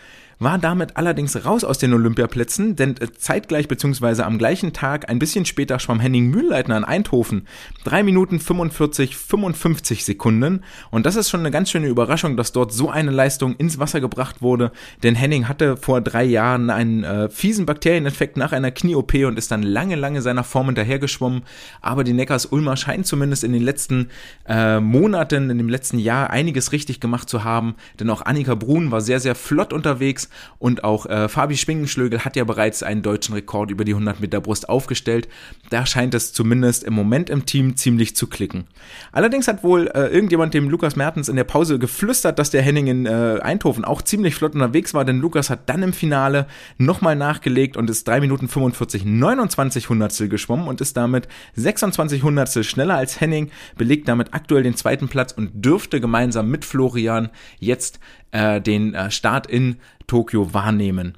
war 0.42 0.58
damit 0.58 0.98
allerdings 0.98 1.46
raus 1.46 1.64
aus 1.64 1.78
den 1.78 1.94
Olympiaplätzen, 1.94 2.76
denn 2.76 2.98
äh, 2.98 3.12
zeitgleich 3.16 3.68
bzw. 3.68 4.24
am 4.24 4.40
gleichen 4.40 4.74
Tag, 4.74 5.08
ein 5.08 5.20
bisschen 5.20 5.46
später, 5.46 5.78
schwamm 5.78 6.00
Henning 6.00 6.32
Mühlleitner 6.32 6.78
in 6.78 6.84
Eindhoven. 6.84 7.48
3 7.84 8.02
Minuten 8.02 8.40
45, 8.40 9.16
55 9.16 10.04
Sekunden. 10.04 10.64
Und 10.90 11.06
das 11.06 11.16
ist 11.16 11.30
schon 11.30 11.42
eine 11.42 11.52
ganz 11.52 11.70
schöne 11.70 11.88
Überraschung, 11.88 12.38
dass 12.38 12.54
dort 12.54 12.74
so 12.74 12.90
eine 12.90 13.12
Leistung 13.12 13.56
ins 13.58 13.78
Wasser 13.78 14.02
gebracht 14.02 14.42
wurde, 14.42 14.72
denn 15.04 15.14
Henning 15.14 15.48
hatte 15.48 15.78
vor 15.78 16.02
drei 16.02 16.24
Jahren 16.24 16.72
einen 16.72 17.04
äh, 17.04 17.30
fiesen 17.30 17.68
Bakterieninfekt 17.68 18.36
nach 18.36 18.52
einer 18.52 18.72
Knie-OP 18.72 19.14
und 19.14 19.38
ist 19.38 19.52
dann 19.52 19.62
lange, 19.62 19.96
lange 19.96 20.24
seiner 20.24 20.44
Form 20.44 20.66
hinterhergeschwommen. 20.66 21.44
Aber 21.82 22.04
die 22.04 22.14
Neckars 22.14 22.48
Ulmer 22.48 22.78
scheinen 22.78 23.04
zumindest 23.04 23.44
in 23.44 23.54
den 23.54 23.62
letzten 23.62 24.10
äh, 24.48 24.80
Monaten, 24.80 25.52
in 25.52 25.60
dem 25.60 25.70
letzten 25.70 26.00
Jahr 26.00 26.32
einiges 26.32 26.72
richtig 26.72 27.00
gemacht 27.00 27.30
zu 27.30 27.44
haben, 27.44 27.76
denn 28.00 28.10
auch 28.10 28.26
Annika 28.26 28.56
Brun 28.56 28.90
war 28.90 29.02
sehr, 29.02 29.20
sehr 29.20 29.36
flott 29.36 29.72
unterwegs 29.72 30.31
und 30.60 30.84
auch 30.84 31.06
äh, 31.06 31.30
Fabi 31.30 31.58
Schwingenschlögel 31.58 32.26
hat 32.26 32.36
ja 32.36 32.44
bereits 32.44 32.84
einen 32.84 33.02
deutschen 33.02 33.34
Rekord 33.34 33.72
über 33.72 33.86
die 33.86 33.94
100 33.94 34.20
Meter 34.20 34.42
Brust 34.42 34.70
aufgestellt. 34.70 35.28
Da 35.70 35.86
scheint 35.86 36.14
es 36.14 36.34
zumindest 36.34 36.84
im 36.84 36.94
Moment 36.94 37.30
im 37.30 37.46
Team 37.46 37.76
ziemlich 37.76 38.16
zu 38.16 38.28
klicken. 38.28 38.66
Allerdings 39.12 39.48
hat 39.48 39.64
wohl 39.64 39.88
äh, 39.88 40.08
irgendjemand 40.08 40.54
dem 40.54 40.70
Lukas 40.70 40.96
Mertens 40.96 41.30
in 41.30 41.36
der 41.36 41.44
Pause 41.44 41.80
geflüstert, 41.80 42.40
dass 42.40 42.50
der 42.50 42.62
Henning 42.62 42.88
in 42.88 43.06
äh, 43.06 43.40
Eindhoven 43.42 43.86
auch 43.86 44.02
ziemlich 44.02 44.36
flott 44.36 44.54
unterwegs 44.54 44.94
war, 44.94 45.06
denn 45.06 45.20
Lukas 45.20 45.50
hat 45.50 45.70
dann 45.70 45.84
im 45.84 45.94
Finale 45.94 46.48
nochmal 46.78 47.16
nachgelegt 47.16 47.78
und 47.78 47.90
ist 47.90 48.08
3 48.08 48.22
Minuten 48.22 48.48
45 48.48 49.06
29 49.06 49.90
Hundertstel 49.90 50.30
geschwommen 50.30 50.68
und 50.68 50.82
ist 50.82 50.98
damit 50.98 51.28
26 51.56 52.24
Hundertstel 52.24 52.64
schneller 52.64 52.96
als 52.96 53.20
Henning, 53.22 53.52
belegt 53.78 54.08
damit 54.08 54.34
aktuell 54.34 54.64
den 54.64 54.76
zweiten 54.76 55.08
Platz 55.08 55.32
und 55.32 55.66
dürfte 55.66 56.02
gemeinsam 56.02 56.50
mit 56.50 56.66
Florian 56.66 57.30
jetzt 57.60 58.00
äh, 58.32 58.62
den 58.62 58.94
äh, 58.94 59.12
Start 59.12 59.48
in 59.48 59.78
Tokio 60.08 60.54
wahrnehmen. 60.54 61.16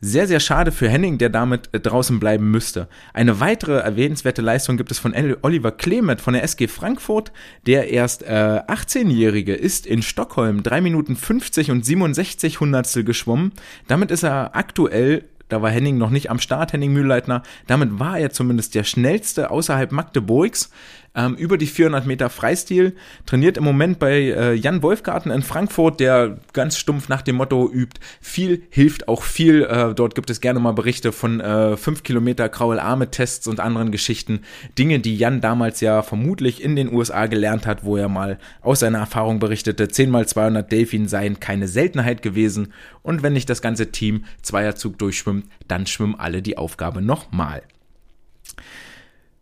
Sehr, 0.00 0.28
sehr 0.28 0.38
schade 0.38 0.70
für 0.70 0.88
Henning, 0.88 1.18
der 1.18 1.28
damit 1.28 1.70
äh, 1.72 1.80
draußen 1.80 2.20
bleiben 2.20 2.52
müsste. 2.52 2.86
Eine 3.12 3.40
weitere 3.40 3.78
erwähnenswerte 3.78 4.42
Leistung 4.42 4.76
gibt 4.76 4.92
es 4.92 5.00
von 5.00 5.12
Oliver 5.42 5.72
Klemet 5.72 6.20
von 6.20 6.34
der 6.34 6.44
SG 6.44 6.68
Frankfurt. 6.68 7.32
Der 7.66 7.90
erst 7.90 8.22
äh, 8.22 8.62
18-Jährige 8.68 9.54
ist 9.54 9.86
in 9.86 10.02
Stockholm 10.02 10.62
3 10.62 10.82
Minuten 10.82 11.16
50 11.16 11.72
und 11.72 11.84
67 11.84 12.60
Hundertstel 12.60 13.02
geschwommen. 13.02 13.52
Damit 13.88 14.12
ist 14.12 14.22
er 14.22 14.54
aktuell 14.54 15.24
da 15.48 15.62
war 15.62 15.70
Henning 15.70 15.96
noch 15.96 16.10
nicht 16.10 16.30
am 16.30 16.38
Start, 16.38 16.72
Henning 16.72 16.92
Mühlleitner. 16.92 17.42
Damit 17.66 17.98
war 17.98 18.18
er 18.18 18.30
zumindest 18.30 18.74
der 18.74 18.84
schnellste 18.84 19.50
außerhalb 19.50 19.92
Magdeburgs 19.92 20.70
ähm, 21.14 21.34
über 21.34 21.58
die 21.58 21.66
400 21.66 22.06
Meter 22.06 22.30
Freistil, 22.30 22.94
trainiert 23.26 23.56
im 23.56 23.64
Moment 23.64 23.98
bei 23.98 24.12
äh, 24.12 24.54
Jan 24.54 24.82
Wolfgarten 24.82 25.30
in 25.30 25.42
Frankfurt, 25.42 26.00
der 26.00 26.38
ganz 26.52 26.76
stumpf 26.76 27.08
nach 27.08 27.22
dem 27.22 27.36
Motto 27.36 27.70
übt, 27.70 28.00
viel 28.20 28.62
hilft 28.70 29.08
auch 29.08 29.22
viel. 29.22 29.64
Äh, 29.64 29.94
dort 29.94 30.14
gibt 30.14 30.30
es 30.30 30.40
gerne 30.40 30.60
mal 30.60 30.72
Berichte 30.72 31.12
von 31.12 31.40
äh, 31.40 31.76
5 31.76 32.02
Kilometer 32.02 32.48
Kraul-Arme-Tests 32.48 33.46
und 33.46 33.60
anderen 33.60 33.90
Geschichten. 33.90 34.42
Dinge, 34.78 35.00
die 35.00 35.16
Jan 35.16 35.40
damals 35.40 35.80
ja 35.80 36.02
vermutlich 36.02 36.62
in 36.62 36.76
den 36.76 36.92
USA 36.92 37.26
gelernt 37.26 37.66
hat, 37.66 37.84
wo 37.84 37.96
er 37.96 38.08
mal 38.08 38.38
aus 38.60 38.80
seiner 38.80 38.98
Erfahrung 38.98 39.38
berichtete, 39.38 39.88
10 39.88 40.10
mal 40.10 40.26
200 40.26 40.70
Delfin 40.70 41.08
seien 41.08 41.40
keine 41.40 41.68
Seltenheit 41.68 42.22
gewesen 42.22 42.72
und 43.02 43.22
wenn 43.22 43.32
nicht 43.32 43.50
das 43.50 43.62
ganze 43.62 43.90
Team 43.90 44.24
Zweierzug 44.42 44.98
durchschwimmt, 44.98 45.46
dann 45.66 45.86
schwimmen 45.86 46.14
alle 46.18 46.42
die 46.42 46.58
Aufgabe 46.58 47.02
nochmal. 47.02 47.62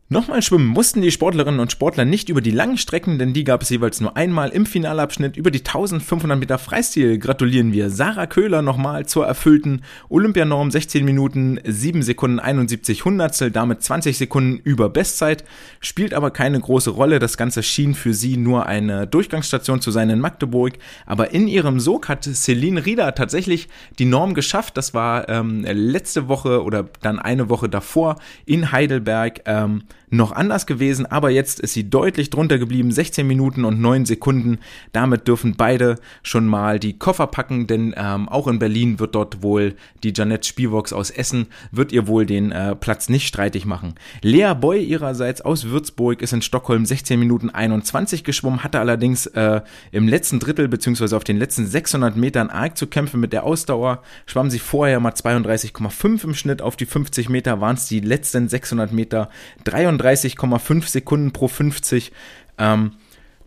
Nochmal 0.08 0.40
schwimmen 0.40 0.68
mussten 0.68 1.02
die 1.02 1.10
Sportlerinnen 1.10 1.58
und 1.58 1.72
Sportler 1.72 2.04
nicht 2.04 2.28
über 2.28 2.40
die 2.40 2.52
langen 2.52 2.78
Strecken, 2.78 3.18
denn 3.18 3.32
die 3.32 3.42
gab 3.42 3.62
es 3.62 3.70
jeweils 3.70 4.00
nur 4.00 4.16
einmal 4.16 4.50
im 4.50 4.64
Finalabschnitt 4.64 5.36
über 5.36 5.50
die 5.50 5.58
1500 5.58 6.38
Meter 6.38 6.58
Freistil. 6.58 7.18
Gratulieren 7.18 7.72
wir 7.72 7.90
Sarah 7.90 8.28
Köhler 8.28 8.62
nochmal 8.62 9.06
zur 9.06 9.26
erfüllten 9.26 9.82
Olympianorm 10.08 10.70
16 10.70 11.04
Minuten 11.04 11.58
7 11.64 12.02
Sekunden 12.02 12.38
71 12.38 13.04
Hundertstel, 13.04 13.50
damit 13.50 13.82
20 13.82 14.16
Sekunden 14.16 14.58
über 14.62 14.90
Bestzeit. 14.90 15.42
Spielt 15.80 16.14
aber 16.14 16.30
keine 16.30 16.60
große 16.60 16.90
Rolle. 16.90 17.18
Das 17.18 17.36
Ganze 17.36 17.64
schien 17.64 17.96
für 17.96 18.14
sie 18.14 18.36
nur 18.36 18.66
eine 18.66 19.08
Durchgangsstation 19.08 19.80
zu 19.80 19.90
sein 19.90 20.08
in 20.08 20.20
Magdeburg. 20.20 20.75
Aber 21.04 21.32
in 21.32 21.48
ihrem 21.48 21.80
Sog 21.80 22.08
hat 22.08 22.22
Celine 22.22 22.86
Rieder 22.86 23.12
tatsächlich 23.16 23.66
die 23.98 24.04
Norm 24.04 24.34
geschafft. 24.34 24.76
Das 24.76 24.94
war 24.94 25.28
ähm, 25.28 25.64
letzte 25.64 26.28
Woche 26.28 26.62
oder 26.62 26.88
dann 27.02 27.18
eine 27.18 27.48
Woche 27.48 27.68
davor 27.68 28.20
in 28.44 28.70
Heidelberg. 28.70 29.40
Ähm, 29.46 29.82
noch 30.10 30.32
anders 30.32 30.66
gewesen, 30.66 31.06
aber 31.06 31.30
jetzt 31.30 31.60
ist 31.60 31.72
sie 31.72 31.90
deutlich 31.90 32.30
drunter 32.30 32.58
geblieben, 32.58 32.92
16 32.92 33.26
Minuten 33.26 33.64
und 33.64 33.80
9 33.80 34.06
Sekunden. 34.06 34.58
Damit 34.92 35.26
dürfen 35.26 35.56
beide 35.56 35.96
schon 36.22 36.46
mal 36.46 36.78
die 36.78 36.98
Koffer 36.98 37.26
packen, 37.26 37.66
denn 37.66 37.94
ähm, 37.96 38.28
auch 38.28 38.46
in 38.46 38.58
Berlin 38.58 39.00
wird 39.00 39.14
dort 39.14 39.42
wohl 39.42 39.75
die 40.04 40.12
Janette 40.14 40.46
Spielbox 40.46 40.92
aus 40.92 41.10
Essen, 41.10 41.46
wird 41.72 41.92
ihr 41.92 42.06
wohl 42.06 42.25
den 42.25 42.52
äh, 42.52 42.76
Platz 42.76 43.08
nicht 43.08 43.26
streitig 43.26 43.66
machen. 43.66 43.94
Lea 44.22 44.54
Boy 44.54 44.84
ihrerseits 44.84 45.40
aus 45.40 45.64
Würzburg 45.64 46.22
ist 46.22 46.32
in 46.32 46.42
Stockholm 46.42 46.86
16 46.86 47.18
Minuten 47.18 47.50
21 47.50 48.22
geschwommen, 48.22 48.62
hatte 48.62 48.78
allerdings 48.78 49.26
äh, 49.26 49.60
im 49.90 50.06
letzten 50.06 50.38
Drittel 50.38 50.68
beziehungsweise 50.68 51.16
auf 51.16 51.25
den 51.25 51.38
letzten 51.38 51.66
600 51.66 52.16
Metern 52.16 52.50
arg 52.50 52.78
zu 52.78 52.86
kämpfen 52.86 53.20
mit 53.20 53.32
der 53.32 53.44
Ausdauer. 53.44 54.02
Schwamm 54.26 54.50
sie 54.50 54.60
vorher 54.60 55.00
mal 55.00 55.12
32,5 55.12 56.25
im 56.25 56.34
Schnitt, 56.34 56.62
auf 56.62 56.76
die 56.76 56.86
50 56.86 57.28
Meter 57.28 57.60
waren 57.60 57.76
es 57.76 57.86
die 57.86 58.00
letzten 58.00 58.48
600 58.48 58.92
Meter 58.92 59.30
33 59.64 59.96
32,5 60.00 60.88
Sekunden 60.88 61.33
pro 61.33 61.49
50. 61.49 62.12
Ähm, 62.59 62.93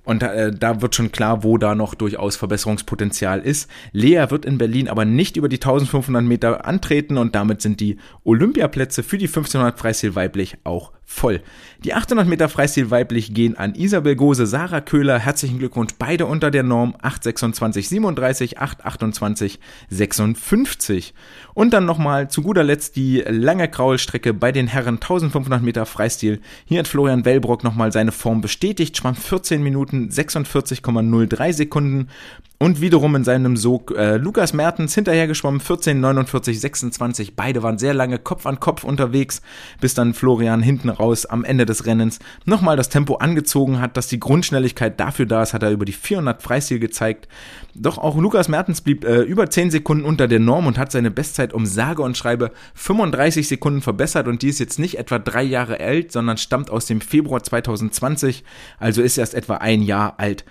und 0.04 0.24
äh, 0.24 0.52
da 0.52 0.82
wird 0.82 0.96
schon 0.96 1.12
klar, 1.12 1.44
wo 1.44 1.58
da 1.58 1.76
noch 1.76 1.94
durchaus 1.94 2.36
Verbesserungspotenzial 2.36 3.42
ist. 3.42 3.70
Lea 3.92 4.26
wird 4.30 4.44
in 4.44 4.58
Berlin 4.58 4.88
aber 4.88 5.06
nicht 5.06 5.38
über 5.38 5.50
die 5.50 5.58
1500 5.58 6.24
Meter 6.24 6.66
antreten 6.66 7.18
und 7.18 7.36
damit 7.36 7.62
sind 7.62 7.80
die 7.80 7.98
Olympiaplätze 8.24 9.04
für 9.04 9.18
die 9.18 9.28
1500 9.28 9.78
Freistil 9.78 10.16
weiblich 10.16 10.58
auch 10.64 10.94
voll. 11.10 11.42
Die 11.84 11.94
800 11.96 12.28
Meter 12.28 12.50
Freistil 12.50 12.92
weiblich 12.92 13.34
gehen 13.34 13.58
an 13.58 13.74
Isabel 13.74 14.16
Gose, 14.16 14.46
Sarah 14.46 14.80
Köhler. 14.80 15.18
Herzlichen 15.18 15.58
Glückwunsch, 15.58 15.94
beide 15.98 16.28
unter 16.28 16.52
der 16.52 16.62
Norm 16.62 16.96
8,26,37, 17.02 18.58
8,28,56. 18.58 21.14
Und 21.56 21.74
dann 21.74 21.86
nochmal 21.86 22.30
zu 22.30 22.44
guter 22.44 22.64
Letzt 22.64 22.96
die 22.96 23.24
lange 23.28 23.68
Kraulstrecke 23.68 24.36
bei 24.36 24.52
den 24.52 24.68
Herren 24.68 24.96
1500 24.96 25.64
Meter 25.64 25.88
Freistil. 25.88 26.42
Hier 26.66 26.80
hat 26.80 26.88
Florian 26.88 27.26
Wellbrock 27.26 27.64
nochmal 27.64 27.92
seine 27.92 28.12
Form 28.12 28.42
bestätigt, 28.42 28.96
schwamm 28.96 29.16
14 29.16 29.64
Minuten 29.64 30.10
46,03 30.10 31.54
Sekunden 31.54 32.10
und 32.62 32.82
wiederum 32.82 33.16
in 33.16 33.24
seinem 33.24 33.56
Sog 33.56 33.96
äh, 33.96 34.18
Lukas 34.18 34.52
Mertens 34.52 34.94
hinterhergeschwommen, 34.94 35.62
14, 35.62 35.98
49, 35.98 36.60
26. 36.60 37.36
Beide 37.38 37.64
waren 37.64 37.78
sehr 37.78 37.94
lange 37.94 38.20
Kopf 38.20 38.46
an 38.46 38.60
Kopf 38.60 38.84
unterwegs, 38.84 39.42
bis 39.80 39.94
dann 39.94 40.14
Florian 40.14 40.62
hinten 40.62 40.90
raus 40.90 41.26
am 41.26 41.46
Ende 41.46 41.66
des 41.66 41.86
Rennens 41.86 42.20
nochmal 42.44 42.76
das 42.76 42.90
Tempo 42.90 43.16
angezogen 43.16 43.80
hat, 43.80 43.96
dass 43.96 44.08
die 44.08 44.20
Grundschnelligkeit 44.20 45.00
dafür 45.00 45.26
da 45.26 45.42
ist, 45.42 45.54
hat 45.54 45.64
er 45.64 45.72
über 45.72 45.86
die 45.86 45.94
400 45.94 46.44
Freistil 46.44 46.80
gezeigt. 46.80 47.30
Doch 47.76 47.98
auch 47.98 48.18
Lukas 48.18 48.50
Mertens 48.50 48.82
blieb 48.82 49.06
äh, 49.06 49.22
über 49.22 49.50
10 49.50 49.72
Sekunden 49.72 50.04
unter 50.04 50.28
der 50.28 50.40
Norm 50.40 50.68
und 50.68 50.78
hat 50.78 50.92
seine 50.92 51.12
Bestzeit 51.12 51.54
um 51.54 51.66
sage 51.66 52.02
und 52.02 52.18
schreibe 52.18 52.52
35 52.74 53.48
Sekunden 53.48 53.82
verbessert 53.82 54.28
und 54.28 54.42
die 54.42 54.50
ist 54.50 54.60
jetzt 54.60 54.80
nicht 54.80 55.00
etwa 55.00 55.18
drei 55.18 55.44
Jahre 55.44 55.80
alt, 55.80 56.12
sondern 56.12 56.36
stammt 56.36 56.70
aus 56.72 56.86
dem 56.86 57.00
Februar 57.00 57.42
2020, 57.42 58.44
also 58.80 59.02
ist 59.02 59.18
erst 59.18 59.34
etwa 59.34 59.56
ein 59.56 59.82
Jahr 59.82 60.16
alt. 60.20 60.44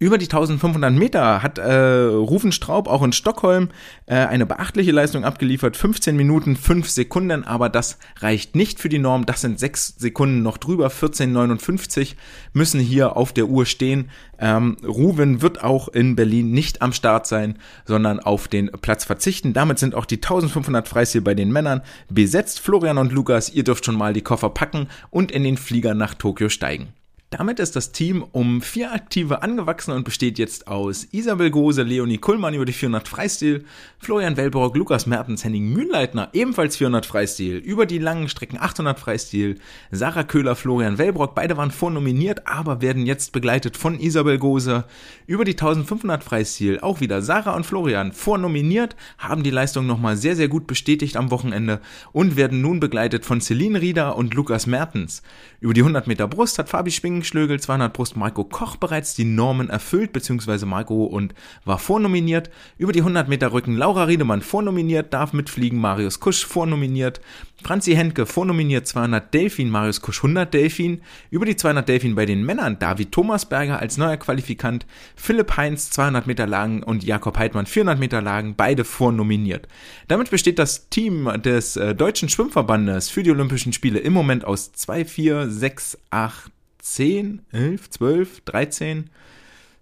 Über 0.00 0.18
die 0.18 0.24
1500 0.24 0.92
Meter 0.92 1.40
hat 1.40 1.58
äh, 1.58 1.72
Rufen 1.72 2.50
Straub 2.50 2.88
auch 2.88 3.04
in 3.04 3.12
Stockholm 3.12 3.68
äh, 4.06 4.16
eine 4.16 4.44
beachtliche 4.44 4.90
Leistung 4.90 5.24
abgeliefert. 5.24 5.76
15 5.76 6.16
Minuten, 6.16 6.56
5 6.56 6.90
Sekunden, 6.90 7.44
aber 7.44 7.68
das 7.68 7.98
reicht 8.18 8.56
nicht 8.56 8.80
für 8.80 8.88
die 8.88 8.98
Norm. 8.98 9.24
Das 9.24 9.40
sind 9.40 9.60
6 9.60 9.94
Sekunden 9.96 10.42
noch 10.42 10.58
drüber. 10.58 10.88
14,59 10.88 12.16
müssen 12.52 12.80
hier 12.80 13.16
auf 13.16 13.32
der 13.32 13.46
Uhr 13.46 13.66
stehen. 13.66 14.10
Ähm, 14.40 14.76
Ruven 14.84 15.42
wird 15.42 15.62
auch 15.62 15.86
in 15.86 16.16
Berlin 16.16 16.50
nicht 16.50 16.82
am 16.82 16.92
Start 16.92 17.28
sein, 17.28 17.56
sondern 17.84 18.18
auf 18.18 18.48
den 18.48 18.72
Platz 18.72 19.04
verzichten. 19.04 19.52
Damit 19.52 19.78
sind 19.78 19.94
auch 19.94 20.06
die 20.06 20.16
1500 20.16 20.88
Freistil 20.88 21.20
bei 21.20 21.34
den 21.34 21.52
Männern 21.52 21.82
besetzt. 22.10 22.58
Florian 22.58 22.98
und 22.98 23.12
Lukas, 23.12 23.48
ihr 23.48 23.62
dürft 23.62 23.84
schon 23.84 23.96
mal 23.96 24.12
die 24.12 24.22
Koffer 24.22 24.50
packen 24.50 24.88
und 25.10 25.30
in 25.30 25.44
den 25.44 25.56
Flieger 25.56 25.94
nach 25.94 26.14
Tokio 26.14 26.48
steigen. 26.48 26.88
Damit 27.36 27.58
ist 27.58 27.74
das 27.74 27.90
Team 27.90 28.24
um 28.30 28.62
vier 28.62 28.92
Aktive 28.92 29.42
angewachsen 29.42 29.90
und 29.90 30.04
besteht 30.04 30.38
jetzt 30.38 30.68
aus 30.68 31.08
Isabel 31.10 31.50
Gose, 31.50 31.82
Leonie 31.82 32.18
Kullmann 32.18 32.54
über 32.54 32.64
die 32.64 32.72
400 32.72 33.08
Freistil, 33.08 33.64
Florian 33.98 34.36
Wellbrock, 34.36 34.76
Lukas 34.76 35.06
Mertens, 35.06 35.42
Henning 35.42 35.72
Mühlleitner, 35.72 36.28
ebenfalls 36.32 36.76
400 36.76 37.04
Freistil, 37.04 37.56
über 37.56 37.86
die 37.86 37.98
langen 37.98 38.28
Strecken 38.28 38.56
800 38.60 39.00
Freistil, 39.00 39.58
Sarah 39.90 40.22
Köhler, 40.22 40.54
Florian 40.54 40.98
Wellbrock, 40.98 41.34
beide 41.34 41.56
waren 41.56 41.72
vornominiert, 41.72 42.46
aber 42.46 42.80
werden 42.82 43.04
jetzt 43.04 43.32
begleitet 43.32 43.76
von 43.76 43.98
Isabel 43.98 44.38
Gose, 44.38 44.84
über 45.26 45.44
die 45.44 45.54
1500 45.54 46.22
Freistil, 46.22 46.78
auch 46.80 47.00
wieder 47.00 47.20
Sarah 47.20 47.56
und 47.56 47.66
Florian 47.66 48.12
vornominiert, 48.12 48.94
haben 49.18 49.42
die 49.42 49.50
Leistung 49.50 49.88
nochmal 49.88 50.16
sehr, 50.16 50.36
sehr 50.36 50.48
gut 50.48 50.68
bestätigt 50.68 51.16
am 51.16 51.32
Wochenende 51.32 51.80
und 52.12 52.36
werden 52.36 52.60
nun 52.60 52.78
begleitet 52.78 53.24
von 53.24 53.40
Celine 53.40 53.80
Rieder 53.80 54.14
und 54.14 54.34
Lukas 54.34 54.68
Mertens. 54.68 55.22
Über 55.58 55.74
die 55.74 55.80
100 55.80 56.06
Meter 56.06 56.28
Brust 56.28 56.58
hat 56.60 56.68
Fabi 56.68 56.92
Schwingen 56.92 57.23
Schlögel 57.24 57.60
200 57.60 57.92
Brust 57.92 58.16
Marco 58.16 58.44
Koch 58.44 58.76
bereits 58.76 59.14
die 59.14 59.24
Normen 59.24 59.70
erfüllt, 59.70 60.12
beziehungsweise 60.12 60.66
Marco 60.66 61.04
und 61.04 61.34
war 61.64 61.78
vornominiert. 61.78 62.50
Über 62.78 62.92
die 62.92 63.00
100 63.00 63.28
Meter 63.28 63.52
Rücken 63.52 63.76
Laura 63.76 64.04
Riedemann 64.04 64.42
vornominiert, 64.42 65.12
darf 65.12 65.32
mitfliegen, 65.32 65.78
Marius 65.78 66.20
Kusch 66.20 66.44
vornominiert. 66.46 67.20
Franzi 67.62 67.94
Henke 67.94 68.26
vornominiert 68.26 68.86
200 68.86 69.32
Delfin, 69.32 69.70
Marius 69.70 70.02
Kusch 70.02 70.18
100 70.18 70.52
Delfin. 70.52 71.00
Über 71.30 71.46
die 71.46 71.56
200 71.56 71.88
Delfin 71.88 72.14
bei 72.14 72.26
den 72.26 72.44
Männern 72.44 72.78
David 72.78 73.12
Thomasberger 73.12 73.78
als 73.78 73.96
neuer 73.96 74.16
Qualifikant, 74.16 74.86
Philipp 75.16 75.56
Heinz 75.56 75.90
200 75.90 76.26
Meter 76.26 76.46
Lagen 76.46 76.82
und 76.82 77.04
Jakob 77.04 77.38
Heidmann 77.38 77.66
400 77.66 77.98
Meter 77.98 78.20
Lagen, 78.20 78.54
beide 78.54 78.84
vornominiert. 78.84 79.66
Damit 80.08 80.30
besteht 80.30 80.58
das 80.58 80.88
Team 80.90 81.30
des 81.42 81.76
äh, 81.76 81.94
Deutschen 81.94 82.28
Schwimmverbandes 82.28 83.08
für 83.08 83.22
die 83.22 83.30
Olympischen 83.30 83.72
Spiele 83.72 83.98
im 83.98 84.12
Moment 84.12 84.44
aus 84.44 84.72
2, 84.72 85.04
4, 85.04 85.50
6, 85.50 85.98
8, 86.10 86.50
10, 86.84 87.40
11, 87.50 87.90
12, 87.90 88.40
13, 88.42 89.10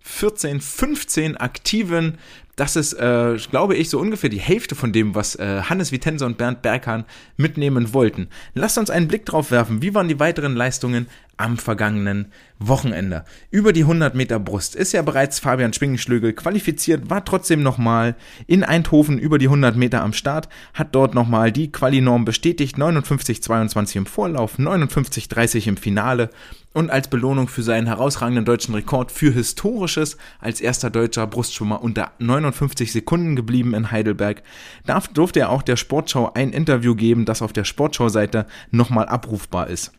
14, 0.03 0.61
15 0.61 1.37
aktiven 1.37 2.17
Das 2.55 2.77
ist, 2.77 2.93
äh, 2.93 3.37
glaube 3.51 3.75
ich, 3.75 3.91
so 3.91 3.99
ungefähr 3.99 4.31
die 4.31 4.39
Hälfte 4.39 4.75
von 4.75 4.93
dem, 4.93 5.15
was 5.15 5.35
äh, 5.37 5.63
Hannes 5.63 5.91
Vitense 5.91 6.25
und 6.25 6.39
Bernd 6.39 6.63
Berghahn 6.63 7.05
mitnehmen 7.37 7.93
wollten. 7.93 8.29
Lasst 8.55 8.79
uns 8.79 8.91
einen 8.91 9.09
Blick 9.09 9.27
drauf 9.27 9.51
werfen. 9.51 9.83
Wie 9.83 9.95
waren 9.95 10.09
die 10.09 10.21
weiteren 10.21 10.55
Leistungen 10.55 11.09
am 11.43 11.59
vergangenen 11.59 12.33
Wochenende? 12.59 13.25
Über 13.51 13.73
die 13.73 13.83
100 13.83 14.15
Meter 14.15 14.39
Brust 14.39 14.77
ist 14.77 14.93
ja 14.93 15.03
bereits 15.03 15.41
Fabian 15.41 15.73
Schwingenschlögel 15.73 16.33
qualifiziert, 16.33 17.11
war 17.11 17.25
trotzdem 17.25 17.63
nochmal 17.63 18.15
in 18.47 18.63
Eindhoven 18.65 19.19
über 19.19 19.39
die 19.39 19.47
100 19.47 19.77
Meter 19.77 20.03
am 20.03 20.13
Start, 20.13 20.49
hat 20.73 20.95
dort 20.95 21.15
nochmal 21.15 21.53
die 21.53 21.73
Qualinorm 21.73 22.25
bestätigt, 22.25 22.77
59,22 22.77 23.97
im 23.97 24.07
Vorlauf, 24.07 24.59
59,30 24.59 25.67
im 25.67 25.77
Finale 25.77 26.31
und 26.73 26.91
als 26.91 27.09
Belohnung 27.09 27.49
für 27.49 27.63
seinen 27.63 27.87
herausragenden 27.87 28.45
deutschen 28.45 28.75
Rekord 28.75 29.13
für 29.13 29.33
Historisches 29.33 30.17
als 30.41 30.61
erster 30.61 30.91
deutscher 30.91 31.27
Brustschwimmer 31.27 31.83
unter 31.83 32.13
59 32.19 32.93
Sekunden 32.93 33.37
geblieben 33.37 33.75
in 33.75 33.91
Heidelberg, 33.91 34.43
darf, 34.87 35.09
durfte 35.09 35.41
er 35.41 35.51
auch 35.51 35.63
der 35.63 35.77
Sportschau 35.77 36.33
ein 36.33 36.53
Interview 36.53 36.95
geben, 36.95 37.25
das 37.25 37.43
auf 37.43 37.53
der 37.53 37.65
Sportschau-Seite 37.65 38.47
nochmal 38.71 39.09
abrufbar 39.09 39.69
ist. 39.69 39.93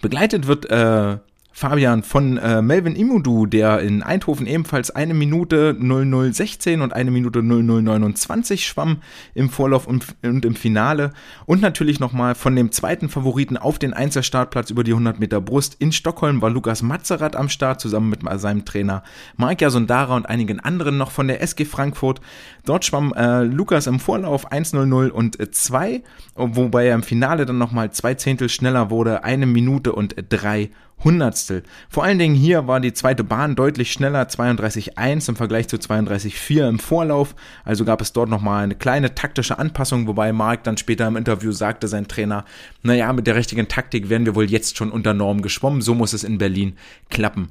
Begleitet 0.00 0.46
wird 0.46 0.70
äh, 0.70 1.18
Fabian 1.62 2.02
von 2.02 2.38
äh, 2.38 2.60
Melvin 2.60 2.96
Imudu, 2.96 3.46
der 3.46 3.78
in 3.82 4.02
Eindhoven 4.02 4.48
ebenfalls 4.48 4.90
eine 4.90 5.14
Minute 5.14 5.76
0016 5.78 6.82
und 6.82 6.92
eine 6.92 7.12
Minute 7.12 7.40
0029 7.40 8.66
schwamm 8.66 8.96
im 9.34 9.48
Vorlauf 9.48 9.86
und, 9.86 10.04
und 10.24 10.44
im 10.44 10.56
Finale. 10.56 11.12
Und 11.46 11.62
natürlich 11.62 12.00
nochmal 12.00 12.34
von 12.34 12.56
dem 12.56 12.72
zweiten 12.72 13.08
Favoriten 13.08 13.56
auf 13.56 13.78
den 13.78 13.92
Einzelstartplatz 13.92 14.70
über 14.70 14.82
die 14.82 14.90
100 14.90 15.20
Meter 15.20 15.40
Brust 15.40 15.76
in 15.78 15.92
Stockholm 15.92 16.42
war 16.42 16.50
Lukas 16.50 16.82
Matzerath 16.82 17.36
am 17.36 17.48
Start, 17.48 17.80
zusammen 17.80 18.10
mit 18.10 18.22
seinem 18.40 18.64
Trainer 18.64 19.04
Mike 19.36 19.70
Sondara 19.70 20.16
und 20.16 20.28
einigen 20.28 20.58
anderen 20.58 20.98
noch 20.98 21.12
von 21.12 21.28
der 21.28 21.40
SG 21.42 21.64
Frankfurt. 21.64 22.20
Dort 22.64 22.84
schwamm 22.84 23.14
äh, 23.14 23.44
Lukas 23.44 23.86
im 23.86 24.00
Vorlauf 24.00 24.50
1.00 24.50 25.10
und 25.10 25.54
2, 25.54 26.02
wobei 26.34 26.86
er 26.86 26.96
im 26.96 27.04
Finale 27.04 27.46
dann 27.46 27.58
nochmal 27.58 27.92
zwei 27.92 28.14
Zehntel 28.14 28.48
schneller 28.48 28.90
wurde, 28.90 29.22
eine 29.22 29.46
Minute 29.46 29.92
und 29.92 30.16
drei 30.28 30.70
Hundertstel. 31.04 31.62
Vor 31.88 32.04
allen 32.04 32.18
Dingen 32.18 32.34
hier 32.34 32.66
war 32.66 32.80
die 32.80 32.92
zweite 32.92 33.24
Bahn 33.24 33.56
deutlich 33.56 33.92
schneller, 33.92 34.24
32,1 34.24 35.28
im 35.28 35.36
Vergleich 35.36 35.68
zu 35.68 35.76
32,4 35.76 36.68
im 36.68 36.78
Vorlauf. 36.78 37.34
Also 37.64 37.84
gab 37.84 38.00
es 38.00 38.12
dort 38.12 38.28
nochmal 38.28 38.64
eine 38.64 38.74
kleine 38.74 39.14
taktische 39.14 39.58
Anpassung, 39.58 40.06
wobei 40.06 40.32
Mark 40.32 40.64
dann 40.64 40.76
später 40.76 41.06
im 41.06 41.16
Interview 41.16 41.52
sagte, 41.52 41.88
sein 41.88 42.08
Trainer, 42.08 42.44
naja, 42.82 43.12
mit 43.12 43.26
der 43.26 43.36
richtigen 43.36 43.68
Taktik 43.68 44.08
wären 44.08 44.26
wir 44.26 44.34
wohl 44.34 44.50
jetzt 44.50 44.76
schon 44.76 44.90
unter 44.90 45.14
Norm 45.14 45.42
geschwommen, 45.42 45.82
so 45.82 45.94
muss 45.94 46.12
es 46.12 46.24
in 46.24 46.38
Berlin 46.38 46.76
klappen. 47.10 47.48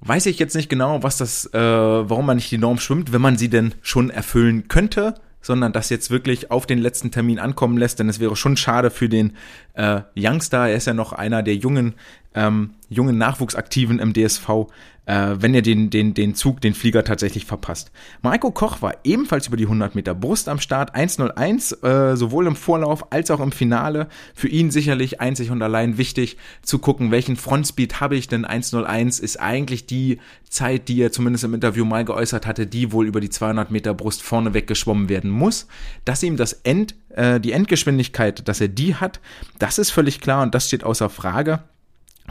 Weiß 0.00 0.26
ich 0.26 0.38
jetzt 0.38 0.54
nicht 0.54 0.68
genau, 0.68 1.02
was 1.02 1.16
das, 1.16 1.46
äh, 1.54 1.58
warum 1.58 2.26
man 2.26 2.36
nicht 2.36 2.50
die 2.50 2.58
Norm 2.58 2.78
schwimmt, 2.78 3.12
wenn 3.12 3.22
man 3.22 3.38
sie 3.38 3.48
denn 3.48 3.74
schon 3.82 4.10
erfüllen 4.10 4.68
könnte 4.68 5.14
sondern 5.44 5.72
das 5.72 5.90
jetzt 5.90 6.10
wirklich 6.10 6.50
auf 6.50 6.66
den 6.66 6.78
letzten 6.78 7.10
Termin 7.10 7.38
ankommen 7.38 7.76
lässt, 7.76 7.98
denn 7.98 8.08
es 8.08 8.18
wäre 8.18 8.34
schon 8.34 8.56
schade 8.56 8.90
für 8.90 9.08
den 9.08 9.36
äh, 9.74 10.00
Youngster, 10.16 10.68
er 10.68 10.76
ist 10.76 10.86
ja 10.86 10.94
noch 10.94 11.12
einer 11.12 11.42
der 11.42 11.54
jungen, 11.54 11.94
ähm, 12.34 12.70
jungen 12.88 13.18
Nachwuchsaktiven 13.18 13.98
im 13.98 14.12
DSV, 14.12 14.68
äh, 15.06 15.36
wenn 15.38 15.54
er 15.54 15.62
den, 15.62 15.90
den, 15.90 16.14
den 16.14 16.34
Zug, 16.34 16.60
den 16.60 16.74
Flieger 16.74 17.04
tatsächlich 17.04 17.44
verpasst. 17.44 17.90
Marco 18.22 18.50
Koch 18.50 18.82
war 18.82 18.96
ebenfalls 19.04 19.48
über 19.48 19.56
die 19.56 19.64
100 19.64 19.94
Meter 19.94 20.14
Brust 20.14 20.48
am 20.48 20.58
Start, 20.58 20.94
1.01, 20.96 21.84
äh, 21.84 22.16
sowohl 22.16 22.46
im 22.46 22.56
Vorlauf 22.56 23.12
als 23.12 23.30
auch 23.30 23.40
im 23.40 23.52
Finale. 23.52 24.08
Für 24.34 24.48
ihn 24.48 24.70
sicherlich 24.70 25.20
einzig 25.20 25.50
und 25.50 25.62
allein 25.62 25.98
wichtig 25.98 26.36
zu 26.62 26.78
gucken, 26.78 27.10
welchen 27.10 27.36
Frontspeed 27.36 28.00
habe 28.00 28.16
ich, 28.16 28.28
denn 28.28 28.46
1.01 28.46 29.20
ist 29.22 29.40
eigentlich 29.40 29.86
die 29.86 30.18
Zeit, 30.48 30.88
die 30.88 31.00
er 31.00 31.12
zumindest 31.12 31.44
im 31.44 31.54
Interview 31.54 31.84
mal 31.84 32.04
geäußert 32.04 32.46
hatte, 32.46 32.66
die 32.66 32.92
wohl 32.92 33.06
über 33.06 33.20
die 33.20 33.30
200 33.30 33.70
Meter 33.70 33.92
Brust 33.92 34.22
vorne 34.22 34.54
weggeschwommen 34.54 35.08
werden 35.08 35.30
muss. 35.30 35.66
Dass 36.04 36.22
ihm 36.22 36.36
das 36.36 36.52
End, 36.52 36.94
äh, 37.10 37.40
die 37.40 37.52
Endgeschwindigkeit, 37.52 38.46
dass 38.48 38.60
er 38.60 38.68
die 38.68 38.94
hat, 38.94 39.20
das 39.58 39.78
ist 39.78 39.90
völlig 39.90 40.20
klar 40.20 40.42
und 40.42 40.54
das 40.54 40.68
steht 40.68 40.84
außer 40.84 41.10
Frage. 41.10 41.64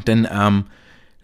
Denn 0.07 0.27
ähm, 0.31 0.65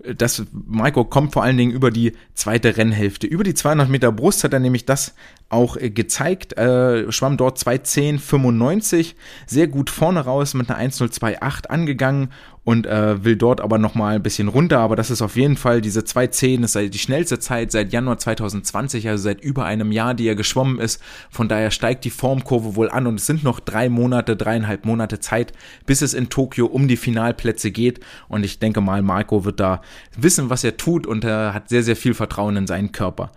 das 0.03 0.43
Maiko 0.51 1.03
kommt 1.03 1.33
vor 1.33 1.43
allen 1.43 1.57
Dingen 1.57 1.71
über 1.71 1.91
die 1.91 2.13
zweite 2.33 2.77
Rennhälfte. 2.77 3.27
Über 3.27 3.43
die 3.43 3.53
200 3.53 3.89
Meter 3.89 4.11
Brust 4.11 4.43
hat 4.43 4.53
er 4.53 4.59
nämlich 4.59 4.85
das 4.85 5.13
auch 5.49 5.75
äh, 5.75 5.89
gezeigt, 5.89 6.57
äh, 6.57 7.11
schwamm 7.11 7.38
dort 7.38 7.57
2.10.95, 7.57 9.15
sehr 9.45 9.67
gut 9.67 9.89
vorne 9.89 10.21
raus 10.21 10.53
mit 10.53 10.69
einer 10.69 10.79
1.02.8 10.79 11.67
angegangen 11.67 12.31
und 12.69 12.85
äh, 12.85 13.23
will 13.23 13.35
dort 13.35 13.61
aber 13.61 13.79
nochmal 13.79 14.13
ein 14.13 14.21
bisschen 14.21 14.47
runter, 14.47 14.77
aber 14.77 14.95
das 14.95 15.09
ist 15.09 15.23
auf 15.23 15.35
jeden 15.35 15.57
Fall 15.57 15.81
diese 15.81 16.01
2.10, 16.01 16.61
das 16.61 16.75
ist 16.75 16.94
die 16.94 17.00
schnellste 17.00 17.39
Zeit 17.39 17.72
seit 17.72 17.91
Januar 17.91 18.20
2020, 18.20 19.09
also 19.09 19.24
seit 19.24 19.41
über 19.41 19.65
einem 19.65 19.91
Jahr, 19.91 20.13
die 20.13 20.27
er 20.27 20.35
geschwommen 20.35 20.77
ist, 20.77 21.01
von 21.31 21.50
daher 21.50 21.72
steigt 21.72 22.05
die 22.05 22.11
Formkurve 22.11 22.75
wohl 22.75 22.91
an 22.91 23.07
und 23.07 23.15
es 23.15 23.25
sind 23.25 23.44
noch 23.44 23.59
drei 23.59 23.89
Monate, 23.89 24.35
dreieinhalb 24.35 24.85
Monate 24.85 25.20
Zeit, 25.20 25.51
bis 25.87 26.03
es 26.03 26.13
in 26.13 26.29
Tokio 26.29 26.67
um 26.67 26.87
die 26.87 26.98
Finalplätze 26.98 27.72
geht. 27.72 28.01
Und 28.27 28.44
ich 28.46 28.59
denke 28.59 28.81
mal, 28.81 29.01
Marco 29.01 29.46
wird 29.46 29.59
da 29.59 29.81
wissen, 30.15 30.51
was 30.51 30.63
er 30.63 30.77
tut 30.77 31.07
und 31.07 31.24
er 31.24 31.55
hat 31.55 31.70
sehr, 31.70 31.81
sehr 31.81 31.96
viel 31.96 32.13
Vertrauen 32.13 32.55
in 32.55 32.67
seinen 32.67 32.91
Körper. 32.91 33.31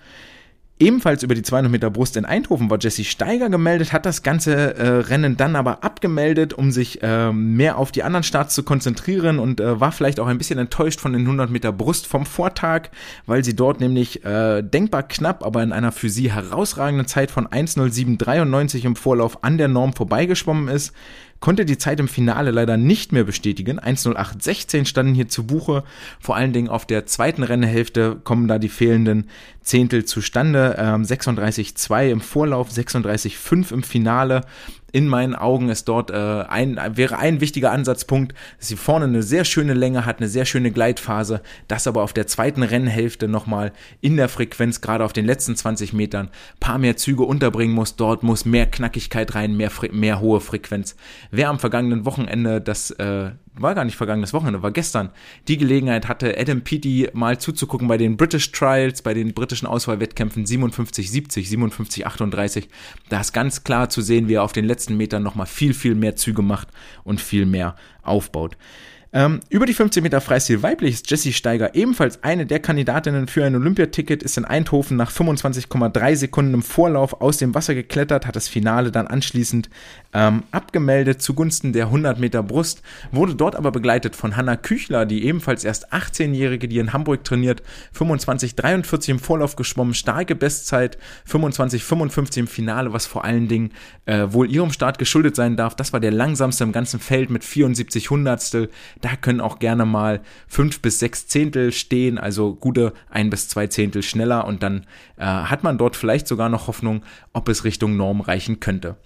Ebenfalls 0.83 1.23
über 1.23 1.37
die 1.37 1.42
200 1.42 1.71
Meter 1.71 1.90
Brust 1.90 2.16
in 2.16 2.25
Eindhoven 2.25 2.68
war 2.68 2.77
Jesse 2.81 3.05
Steiger 3.05 3.49
gemeldet, 3.49 3.92
hat 3.92 4.05
das 4.05 4.25
ganze 4.25 4.75
äh, 4.75 4.88
Rennen 4.88 5.37
dann 5.37 5.55
aber 5.55 5.85
abgemeldet, 5.85 6.55
um 6.55 6.73
sich 6.73 7.01
äh, 7.05 7.33
mehr 7.33 7.79
auf 7.79 7.92
die 7.92 8.03
anderen 8.03 8.25
Starts 8.25 8.57
zu 8.57 8.64
konzentrieren 8.64 9.38
und 9.38 9.61
äh, 9.61 9.79
war 9.79 9.92
vielleicht 9.92 10.18
auch 10.18 10.27
ein 10.27 10.38
bisschen 10.38 10.59
enttäuscht 10.59 10.99
von 10.99 11.12
den 11.12 11.23
100 11.23 11.51
Meter 11.51 11.71
Brust 11.71 12.09
vom 12.09 12.27
Vortag, 12.27 12.88
weil 13.27 13.45
sie 13.45 13.55
dort 13.55 13.79
nämlich 13.79 14.25
äh, 14.25 14.62
denkbar 14.62 15.05
knapp, 15.05 15.47
aber 15.47 15.62
in 15.62 15.73
einer 15.73 15.92
für 15.92 16.09
sie 16.09 16.33
herausragenden 16.33 17.07
Zeit 17.07 17.31
von 17.31 17.47
1.07.93 17.47 18.85
im 18.85 18.97
Vorlauf 18.97 19.45
an 19.45 19.59
der 19.59 19.68
Norm 19.68 19.92
vorbeigeschwommen 19.92 20.66
ist 20.66 20.92
konnte 21.42 21.66
die 21.66 21.77
Zeit 21.77 22.01
im 22.01 22.09
Finale 22.09 22.53
leider 22.53 22.79
nicht 22.79 23.12
mehr 23.12 23.25
bestätigen. 23.25 23.79
1.08.16 23.79 24.87
standen 24.87 25.14
hier 25.14 25.29
zu 25.29 25.45
Buche. 25.45 25.85
Vor 26.21 26.37
allen 26.37 26.55
Dingen 26.55 26.68
auf 26.68 26.87
der 26.87 27.05
zweiten 27.05 27.42
Rennhälfte 27.42 28.16
kommen 28.25 28.49
da 28.49 28.59
die 28.59 28.71
fehlenden 28.71 29.29
Zehntel 29.62 30.05
zustande. 30.05 30.77
Ähm, 30.79 31.03
36,2 31.03 32.11
im 32.11 32.20
Vorlauf, 32.20 32.70
36,5 32.70 33.72
im 33.72 33.83
Finale 33.83 34.42
in 34.92 35.09
meinen 35.09 35.35
Augen 35.35 35.70
ist 35.70 35.88
dort 35.88 36.11
äh, 36.11 36.14
ein, 36.14 36.79
wäre 36.94 37.18
ein 37.18 37.40
wichtiger 37.40 37.72
Ansatzpunkt, 37.72 38.35
dass 38.59 38.68
sie 38.68 38.77
vorne 38.77 39.07
eine 39.07 39.22
sehr 39.22 39.44
schöne 39.44 39.75
Länge 39.75 40.05
hat, 40.05 40.18
eine 40.18 40.29
sehr 40.29 40.44
schöne 40.44 40.70
Gleitphase, 40.70 41.40
das 41.66 41.87
aber 41.87 42.03
auf 42.03 42.12
der 42.12 42.27
zweiten 42.27 42.62
Rennhälfte 42.62 43.27
nochmal 43.27 43.72
in 44.03 44.16
der 44.16 44.29
Frequenz, 44.29 44.83
gerade 44.83 45.05
auf 45.05 45.14
den 45.14 45.25
letzten 45.25 45.57
20 45.57 45.94
Metern, 45.94 46.29
paar 46.61 46.79
mehr 46.79 46.96
Züge 46.96 47.25
unterbringen 47.25 47.75
muss. 47.75 47.96
Dort 47.96 48.22
muss 48.22 48.44
mehr 48.44 48.66
Knackigkeit 48.66 49.35
rein, 49.35 49.57
mehr, 49.57 49.70
mehr 49.92 50.20
hohe 50.20 50.40
Frequenz. 50.40 50.94
Wer 51.31 51.48
am 51.48 51.59
vergangenen 51.59 52.05
Wochenende 52.05 52.61
das 52.61 52.90
äh, 52.92 53.31
war 53.54 53.74
gar 53.74 53.84
nicht 53.84 53.96
vergangenes 53.96 54.32
Wochenende, 54.32 54.62
war 54.62 54.70
gestern, 54.70 55.10
die 55.48 55.58
Gelegenheit 55.58 56.08
hatte, 56.08 56.38
Adam 56.38 56.62
Peaty 56.62 57.10
mal 57.12 57.38
zuzugucken 57.38 57.88
bei 57.88 57.98
den 57.98 58.16
British 58.16 58.50
Trials, 58.52 59.02
bei 59.02 59.14
den 59.14 59.34
britischen 59.34 59.66
Auswahlwettkämpfen 59.66 60.46
57, 60.46 61.10
70, 61.10 61.48
57, 61.48 62.06
38. 62.06 62.68
Da 63.08 63.20
ist 63.20 63.32
ganz 63.32 63.64
klar 63.64 63.88
zu 63.90 64.00
sehen, 64.00 64.28
wie 64.28 64.34
er 64.34 64.42
auf 64.42 64.52
den 64.52 64.64
letzten 64.64 64.96
Metern 64.96 65.22
nochmal 65.22 65.46
viel, 65.46 65.74
viel 65.74 65.94
mehr 65.94 66.16
Züge 66.16 66.42
macht 66.42 66.68
und 67.04 67.20
viel 67.20 67.46
mehr 67.46 67.76
aufbaut. 68.02 68.56
Ähm, 69.14 69.40
über 69.50 69.66
die 69.66 69.74
15 69.74 70.02
Meter 70.02 70.22
Freistil 70.22 70.62
weiblich 70.62 70.94
ist 70.94 71.10
Jessie 71.10 71.34
Steiger 71.34 71.74
ebenfalls 71.74 72.22
eine 72.22 72.46
der 72.46 72.60
Kandidatinnen 72.60 73.26
für 73.26 73.44
ein 73.44 73.54
Olympiaticket, 73.54 74.22
ist 74.22 74.38
in 74.38 74.46
Eindhoven 74.46 74.96
nach 74.96 75.12
25,3 75.12 76.16
Sekunden 76.16 76.54
im 76.54 76.62
Vorlauf 76.62 77.20
aus 77.20 77.36
dem 77.36 77.54
Wasser 77.54 77.74
geklettert, 77.74 78.26
hat 78.26 78.36
das 78.36 78.48
Finale 78.48 78.90
dann 78.90 79.06
anschließend 79.06 79.68
ähm, 80.12 80.42
abgemeldet 80.51 81.22
zugunsten 81.22 81.72
der 81.72 81.87
100 81.87 82.18
Meter 82.18 82.42
Brust, 82.42 82.83
wurde 83.11 83.35
dort 83.35 83.57
aber 83.57 83.70
begleitet 83.70 84.16
von 84.16 84.37
Hanna 84.37 84.57
Küchler, 84.57 85.07
die 85.07 85.25
ebenfalls 85.25 85.64
erst 85.64 85.92
18-Jährige, 85.92 86.68
die 86.68 86.79
in 86.79 86.92
Hamburg 86.92 87.25
trainiert, 87.25 87.62
25,43 87.96 89.11
im 89.11 89.18
Vorlauf 89.18 89.57
geschwommen, 89.57 89.94
starke 89.94 90.35
Bestzeit, 90.35 90.98
25,55 91.29 92.38
im 92.38 92.46
Finale, 92.46 92.92
was 92.92 93.07
vor 93.07 93.25
allen 93.25 93.48
Dingen 93.48 93.72
äh, 94.07 94.27
wohl 94.29 94.51
ihrem 94.51 94.72
Start 94.72 94.98
geschuldet 94.98 95.37
sein 95.37 95.57
darf. 95.57 95.75
Das 95.75 95.92
war 95.92 96.01
der 96.01 96.11
langsamste 96.11 96.64
im 96.64 96.72
ganzen 96.72 97.01
Feld 97.01 97.31
mit 97.31 97.44
74 97.44 98.11
Hundertstel. 98.11 98.70
Da 99.01 99.16
können 99.16 99.40
auch 99.40 99.59
gerne 99.59 99.87
mal 99.87 100.20
fünf 100.46 100.81
bis 100.81 100.98
sechs 100.98 101.27
Zehntel 101.27 101.72
stehen, 101.72 102.18
also 102.18 102.55
gute 102.55 102.92
ein 103.11 103.31
bis 103.31 103.48
zwei 103.48 103.66
Zehntel 103.66 104.03
schneller 104.03 104.46
und 104.46 104.62
dann 104.62 104.87
äh, 105.16 105.25
hat 105.25 105.62
man 105.62 105.79
dort 105.79 105.96
vielleicht 105.96 106.27
sogar 106.27 106.48
noch 106.48 106.66
Hoffnung, 106.66 107.03
ob 107.33 107.48
es 107.48 107.64
Richtung 107.64 107.96
Norm 107.96 108.20
reichen 108.20 108.61
könnte. 108.61 108.96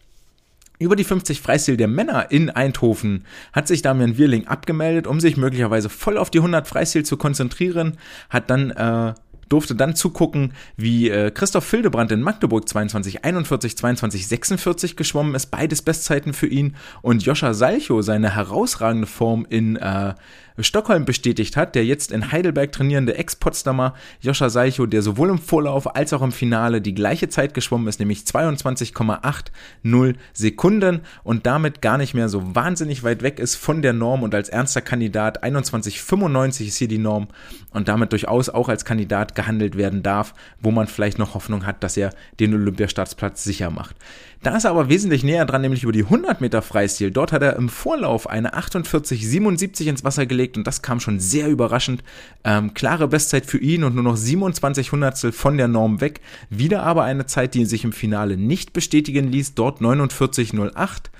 Über 0.78 0.96
die 0.96 1.04
50 1.04 1.40
Freistil 1.40 1.76
der 1.76 1.88
Männer 1.88 2.30
in 2.30 2.50
Eindhoven 2.50 3.24
hat 3.52 3.68
sich 3.68 3.82
Damian 3.82 4.18
Wirling 4.18 4.46
abgemeldet, 4.46 5.06
um 5.06 5.20
sich 5.20 5.36
möglicherweise 5.36 5.88
voll 5.88 6.18
auf 6.18 6.30
die 6.30 6.38
100 6.38 6.66
Freistil 6.66 7.04
zu 7.04 7.16
konzentrieren, 7.16 7.96
hat 8.28 8.50
dann 8.50 8.70
äh, 8.70 9.14
durfte 9.48 9.74
dann 9.74 9.94
zugucken, 9.94 10.52
wie 10.76 11.08
äh, 11.08 11.30
Christoph 11.30 11.64
Fildebrand 11.64 12.12
in 12.12 12.20
Magdeburg 12.20 12.68
22 12.68 13.24
41, 13.24 13.76
22 13.76 14.26
46 14.26 14.96
geschwommen 14.96 15.34
ist, 15.34 15.46
beides 15.46 15.82
Bestzeiten 15.82 16.32
für 16.32 16.46
ihn. 16.46 16.76
Und 17.02 17.22
Joscha 17.24 17.54
Salcho 17.54 18.02
seine 18.02 18.34
herausragende 18.34 19.06
Form 19.06 19.46
in 19.48 19.76
äh, 19.76 20.14
Stockholm 20.64 21.04
bestätigt 21.04 21.56
hat, 21.56 21.74
der 21.74 21.84
jetzt 21.84 22.12
in 22.12 22.32
Heidelberg 22.32 22.72
trainierende 22.72 23.16
Ex-Potsdamer 23.16 23.94
Joscha 24.20 24.48
Salcho, 24.48 24.86
der 24.86 25.02
sowohl 25.02 25.30
im 25.30 25.38
Vorlauf 25.38 25.94
als 25.94 26.12
auch 26.12 26.22
im 26.22 26.32
Finale 26.32 26.80
die 26.80 26.94
gleiche 26.94 27.28
Zeit 27.28 27.54
geschwommen 27.54 27.88
ist, 27.88 28.00
nämlich 28.00 28.20
22,80 28.20 30.14
Sekunden 30.32 31.00
und 31.24 31.46
damit 31.46 31.82
gar 31.82 31.98
nicht 31.98 32.14
mehr 32.14 32.28
so 32.28 32.54
wahnsinnig 32.54 33.02
weit 33.02 33.22
weg 33.22 33.38
ist 33.38 33.56
von 33.56 33.82
der 33.82 33.92
Norm 33.92 34.22
und 34.22 34.34
als 34.34 34.48
ernster 34.48 34.80
Kandidat 34.80 35.44
21,95 35.44 36.66
ist 36.66 36.76
hier 36.76 36.88
die 36.88 36.98
Norm 36.98 37.28
und 37.70 37.88
damit 37.88 38.12
durchaus 38.12 38.48
auch 38.48 38.68
als 38.68 38.84
Kandidat 38.84 39.34
gehandelt 39.34 39.76
werden 39.76 40.02
darf, 40.02 40.34
wo 40.60 40.70
man 40.70 40.86
vielleicht 40.86 41.18
noch 41.18 41.34
Hoffnung 41.34 41.66
hat, 41.66 41.82
dass 41.82 41.96
er 41.96 42.10
den 42.40 42.54
Olympiastartsplatz 42.54 43.44
sicher 43.44 43.70
macht. 43.70 43.96
Da 44.42 44.56
ist 44.56 44.64
er 44.64 44.70
aber 44.70 44.88
wesentlich 44.88 45.24
näher 45.24 45.44
dran, 45.44 45.62
nämlich 45.62 45.82
über 45.82 45.92
die 45.92 46.04
100 46.04 46.40
Meter 46.40 46.62
Freistil. 46.62 47.10
Dort 47.10 47.32
hat 47.32 47.42
er 47.42 47.56
im 47.56 47.68
Vorlauf 47.68 48.28
eine 48.28 48.54
48,77 48.54 49.86
ins 49.86 50.04
Wasser 50.04 50.26
gelegt 50.26 50.56
und 50.56 50.66
das 50.66 50.82
kam 50.82 51.00
schon 51.00 51.18
sehr 51.18 51.48
überraschend. 51.48 52.04
Ähm, 52.44 52.74
klare 52.74 53.08
Bestzeit 53.08 53.46
für 53.46 53.58
ihn 53.58 53.82
und 53.82 53.94
nur 53.94 54.04
noch 54.04 54.16
27 54.16 54.92
Hundertstel 54.92 55.32
von 55.32 55.56
der 55.56 55.68
Norm 55.68 56.00
weg. 56.00 56.20
Wieder 56.50 56.82
aber 56.82 57.04
eine 57.04 57.26
Zeit, 57.26 57.54
die 57.54 57.64
sich 57.64 57.84
im 57.84 57.92
Finale 57.92 58.36
nicht 58.36 58.72
bestätigen 58.72 59.32
ließ. 59.32 59.54
Dort 59.54 59.80
49,08. 59.80 61.10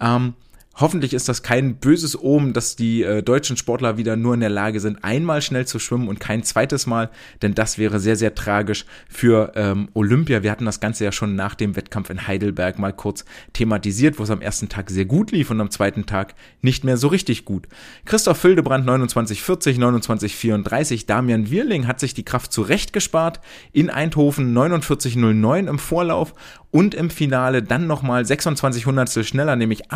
Ähm, 0.00 0.34
Hoffentlich 0.78 1.14
ist 1.14 1.26
das 1.30 1.42
kein 1.42 1.76
böses 1.76 2.22
Omen, 2.22 2.52
dass 2.52 2.76
die 2.76 3.02
äh, 3.02 3.22
deutschen 3.22 3.56
Sportler 3.56 3.96
wieder 3.96 4.14
nur 4.14 4.34
in 4.34 4.40
der 4.40 4.50
Lage 4.50 4.78
sind, 4.78 5.02
einmal 5.02 5.40
schnell 5.40 5.66
zu 5.66 5.78
schwimmen 5.78 6.06
und 6.06 6.20
kein 6.20 6.42
zweites 6.42 6.86
Mal, 6.86 7.08
denn 7.40 7.54
das 7.54 7.78
wäre 7.78 7.98
sehr, 7.98 8.16
sehr 8.16 8.34
tragisch 8.34 8.84
für 9.08 9.52
ähm, 9.54 9.88
Olympia. 9.94 10.42
Wir 10.42 10.50
hatten 10.50 10.66
das 10.66 10.78
Ganze 10.78 11.04
ja 11.04 11.12
schon 11.12 11.34
nach 11.34 11.54
dem 11.54 11.76
Wettkampf 11.76 12.10
in 12.10 12.26
Heidelberg 12.26 12.78
mal 12.78 12.92
kurz 12.92 13.24
thematisiert, 13.54 14.18
wo 14.18 14.24
es 14.24 14.30
am 14.30 14.42
ersten 14.42 14.68
Tag 14.68 14.90
sehr 14.90 15.06
gut 15.06 15.32
lief 15.32 15.50
und 15.50 15.62
am 15.62 15.70
zweiten 15.70 16.04
Tag 16.04 16.34
nicht 16.60 16.84
mehr 16.84 16.98
so 16.98 17.08
richtig 17.08 17.46
gut. 17.46 17.68
Christoph 18.04 18.36
Fildebrand 18.36 18.84
2940, 18.84 19.76
2934, 19.76 21.06
Damian 21.06 21.50
Wirling 21.50 21.86
hat 21.86 22.00
sich 22.00 22.12
die 22.12 22.24
Kraft 22.24 22.52
zurecht 22.52 22.92
gespart, 22.92 23.40
in 23.72 23.88
Eindhoven 23.88 24.52
4909 24.52 25.68
im 25.68 25.78
Vorlauf 25.78 26.34
und 26.70 26.94
im 26.94 27.08
Finale 27.08 27.62
dann 27.62 27.86
nochmal 27.86 28.26
26 28.26 28.84
Hundertstel 28.84 29.24
schneller, 29.24 29.56
nämlich 29.56 29.90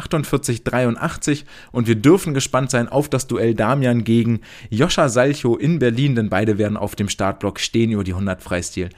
48,83 0.72 1.44
und 1.72 1.86
wir 1.86 1.96
dürfen 1.96 2.34
gespannt 2.34 2.70
sein 2.70 2.88
auf 2.88 3.08
das 3.08 3.26
Duell 3.26 3.54
Damian 3.54 4.04
gegen 4.04 4.40
Joscha 4.70 5.08
Salcho 5.08 5.56
in 5.56 5.78
Berlin, 5.78 6.14
denn 6.14 6.30
beide 6.30 6.58
werden 6.58 6.76
auf 6.76 6.96
dem 6.96 7.08
Startblock 7.08 7.60
stehen 7.60 7.92
über 7.92 8.04
die 8.04 8.12
100 8.12 8.42
Freistil. 8.42 8.90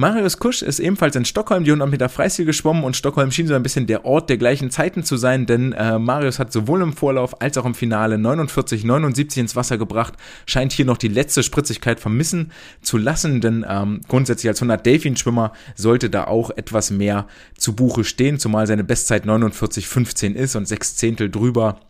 Marius 0.00 0.38
Kusch 0.38 0.62
ist 0.62 0.78
ebenfalls 0.78 1.16
in 1.16 1.24
Stockholm 1.24 1.64
die 1.64 1.72
100 1.72 1.90
Meter 1.90 2.08
Freistil 2.08 2.44
geschwommen 2.44 2.84
und 2.84 2.94
Stockholm 2.94 3.32
schien 3.32 3.48
so 3.48 3.54
ein 3.54 3.64
bisschen 3.64 3.88
der 3.88 4.04
Ort 4.04 4.30
der 4.30 4.36
gleichen 4.36 4.70
Zeiten 4.70 5.02
zu 5.02 5.16
sein, 5.16 5.44
denn 5.44 5.72
äh, 5.72 5.98
Marius 5.98 6.38
hat 6.38 6.52
sowohl 6.52 6.82
im 6.82 6.92
Vorlauf 6.92 7.42
als 7.42 7.58
auch 7.58 7.64
im 7.64 7.74
Finale 7.74 8.16
49, 8.16 8.84
79 8.84 9.40
ins 9.40 9.56
Wasser 9.56 9.76
gebracht, 9.76 10.14
scheint 10.46 10.70
hier 10.70 10.84
noch 10.84 10.98
die 10.98 11.08
letzte 11.08 11.42
Spritzigkeit 11.42 11.98
vermissen 11.98 12.52
zu 12.80 12.96
lassen, 12.96 13.40
denn 13.40 13.66
ähm, 13.68 14.00
grundsätzlich 14.06 14.48
als 14.48 14.62
100 14.62 14.86
Delfin-Schwimmer 14.86 15.52
sollte 15.74 16.10
da 16.10 16.28
auch 16.28 16.50
etwas 16.50 16.92
mehr 16.92 17.26
zu 17.56 17.74
Buche 17.74 18.04
stehen, 18.04 18.38
zumal 18.38 18.68
seine 18.68 18.84
Bestzeit 18.84 19.24
49,15 19.24 20.34
ist 20.34 20.54
und 20.54 20.68
sechs 20.68 20.94
Zehntel 20.94 21.28
drüber. 21.28 21.80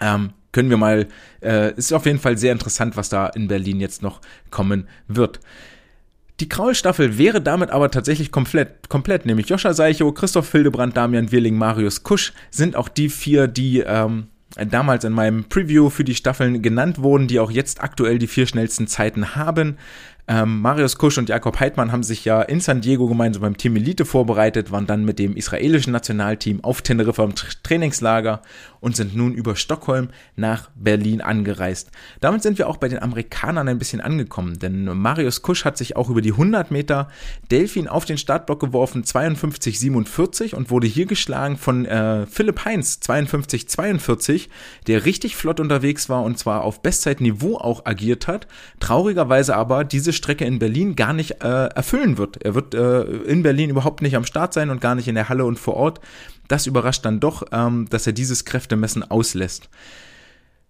Ähm, 0.00 0.34
können 0.52 0.70
wir 0.70 0.76
mal, 0.76 1.08
äh, 1.42 1.74
ist 1.74 1.92
auf 1.92 2.06
jeden 2.06 2.20
Fall 2.20 2.38
sehr 2.38 2.52
interessant, 2.52 2.96
was 2.96 3.08
da 3.08 3.26
in 3.26 3.48
Berlin 3.48 3.80
jetzt 3.80 4.02
noch 4.02 4.20
kommen 4.50 4.86
wird. 5.08 5.40
Die 6.40 6.48
Kraul-Staffel 6.48 7.16
wäre 7.16 7.40
damit 7.40 7.70
aber 7.70 7.90
tatsächlich 7.90 8.32
komplett, 8.32 8.88
komplett, 8.88 9.24
nämlich 9.24 9.48
Joscha 9.48 9.72
Seicho, 9.72 10.10
Christoph 10.10 10.50
Hildebrand, 10.50 10.96
Damian 10.96 11.30
Wirling, 11.30 11.56
Marius 11.56 12.02
Kusch 12.02 12.32
sind 12.50 12.74
auch 12.74 12.88
die 12.88 13.08
vier, 13.08 13.46
die 13.46 13.80
ähm, 13.80 14.26
damals 14.56 15.04
in 15.04 15.12
meinem 15.12 15.44
Preview 15.44 15.90
für 15.90 16.04
die 16.04 16.14
Staffeln 16.14 16.60
genannt 16.60 17.00
wurden, 17.00 17.28
die 17.28 17.38
auch 17.38 17.50
jetzt 17.50 17.82
aktuell 17.82 18.18
die 18.18 18.26
vier 18.26 18.46
schnellsten 18.46 18.88
Zeiten 18.88 19.36
haben. 19.36 19.78
Ähm, 20.26 20.62
Marius 20.62 20.96
Kusch 20.96 21.18
und 21.18 21.28
Jakob 21.28 21.60
Heidmann 21.60 21.92
haben 21.92 22.02
sich 22.02 22.24
ja 22.24 22.40
in 22.40 22.60
San 22.60 22.80
Diego 22.80 23.08
gemeinsam 23.08 23.42
beim 23.42 23.58
Team 23.58 23.76
Elite 23.76 24.06
vorbereitet, 24.06 24.70
waren 24.70 24.86
dann 24.86 25.04
mit 25.04 25.18
dem 25.18 25.36
israelischen 25.36 25.92
Nationalteam 25.92 26.64
auf 26.64 26.80
Teneriffa 26.80 27.24
im 27.24 27.34
Trainingslager 27.34 28.40
und 28.80 28.96
sind 28.96 29.14
nun 29.14 29.34
über 29.34 29.54
Stockholm 29.54 30.08
nach 30.34 30.70
Berlin 30.74 31.20
angereist. 31.20 31.90
Damit 32.20 32.42
sind 32.42 32.56
wir 32.56 32.68
auch 32.68 32.78
bei 32.78 32.88
den 32.88 33.02
Amerikanern 33.02 33.68
ein 33.68 33.78
bisschen 33.78 34.00
angekommen, 34.00 34.58
denn 34.58 34.84
Marius 34.84 35.42
Kusch 35.42 35.66
hat 35.66 35.76
sich 35.76 35.96
auch 35.96 36.08
über 36.08 36.22
die 36.22 36.32
100 36.32 36.70
Meter 36.70 37.08
Delfin 37.50 37.86
auf 37.86 38.06
den 38.06 38.16
Startblock 38.16 38.60
geworfen, 38.60 39.04
52,47 39.04 40.54
und 40.54 40.70
wurde 40.70 40.86
hier 40.86 41.04
geschlagen 41.04 41.58
von 41.58 41.84
äh, 41.84 42.26
Philipp 42.26 42.64
Heinz, 42.64 42.98
52,42, 43.02 44.48
der 44.86 45.04
richtig 45.04 45.36
flott 45.36 45.60
unterwegs 45.60 46.08
war 46.08 46.22
und 46.22 46.38
zwar 46.38 46.62
auf 46.62 46.80
Bestzeitniveau 46.80 47.58
auch 47.58 47.84
agiert 47.84 48.26
hat, 48.26 48.46
traurigerweise 48.80 49.54
aber 49.54 49.84
diese 49.84 50.13
Strecke 50.14 50.44
in 50.44 50.58
Berlin 50.58 50.96
gar 50.96 51.12
nicht 51.12 51.42
äh, 51.42 51.66
erfüllen 51.66 52.16
wird. 52.18 52.42
Er 52.42 52.54
wird 52.54 52.74
äh, 52.74 53.02
in 53.02 53.42
Berlin 53.42 53.70
überhaupt 53.70 54.02
nicht 54.02 54.16
am 54.16 54.24
Start 54.24 54.54
sein 54.54 54.70
und 54.70 54.80
gar 54.80 54.94
nicht 54.94 55.08
in 55.08 55.14
der 55.14 55.28
Halle 55.28 55.44
und 55.44 55.58
vor 55.58 55.74
Ort. 55.74 56.00
Das 56.48 56.66
überrascht 56.66 57.04
dann 57.04 57.20
doch, 57.20 57.44
ähm, 57.52 57.86
dass 57.90 58.06
er 58.06 58.12
dieses 58.12 58.44
Kräftemessen 58.44 59.02
auslässt. 59.02 59.68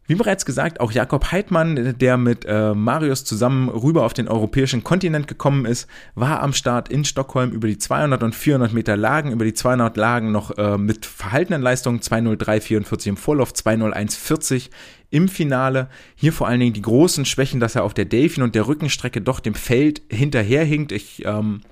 Wie 0.07 0.17
bereits 0.17 0.45
gesagt, 0.45 0.81
auch 0.81 0.93
Jakob 0.93 1.33
Heidmann, 1.33 1.95
der 1.99 2.19
mit 2.19 2.45
äh, 2.45 2.75
Marius 2.75 3.25
zusammen 3.25 3.71
rüber 3.71 4.05
auf 4.05 4.13
den 4.13 4.29
europäischen 4.29 4.85
Kontinent 4.85 5.29
gekommen 5.29 5.65
ist, 5.65 5.89
war 6.15 6.43
am 6.43 6.53
Start 6.53 6.91
in 6.91 7.07
Stockholm 7.07 7.53
über 7.53 7.69
die 7.69 7.79
200 7.79 8.23
und 8.23 8.35
400 8.35 8.75
Meter 8.75 8.99
Lagen, 8.99 9.33
über 9.33 9.47
die 9.47 9.55
200 9.55 9.97
Lagen 9.97 10.31
noch 10.31 10.59
äh, 10.59 10.77
mit 10.77 11.07
verhaltenen 11.07 11.63
Leistungen 11.63 12.01
203,44 12.01 13.09
im 13.09 13.17
Vorlauf, 13.17 13.53
201,40 13.53 14.69
im 15.09 15.27
Finale. 15.29 15.89
Hier 16.17 16.35
vor 16.35 16.49
allen 16.49 16.61
Dingen 16.61 16.75
die 16.75 16.83
großen 16.83 17.25
Schwächen, 17.25 17.59
dass 17.59 17.75
er 17.75 17.85
auf 17.85 17.95
der 17.95 18.05
Delfin 18.05 18.43
und 18.43 18.55
der 18.55 18.67
Rückenstrecke 18.67 19.23
doch 19.23 19.41
dem 19.41 19.55
Feld 19.55 20.03
hinterherhinkt. 20.11 20.93
Ich 20.93 21.25
ähm, 21.25 21.63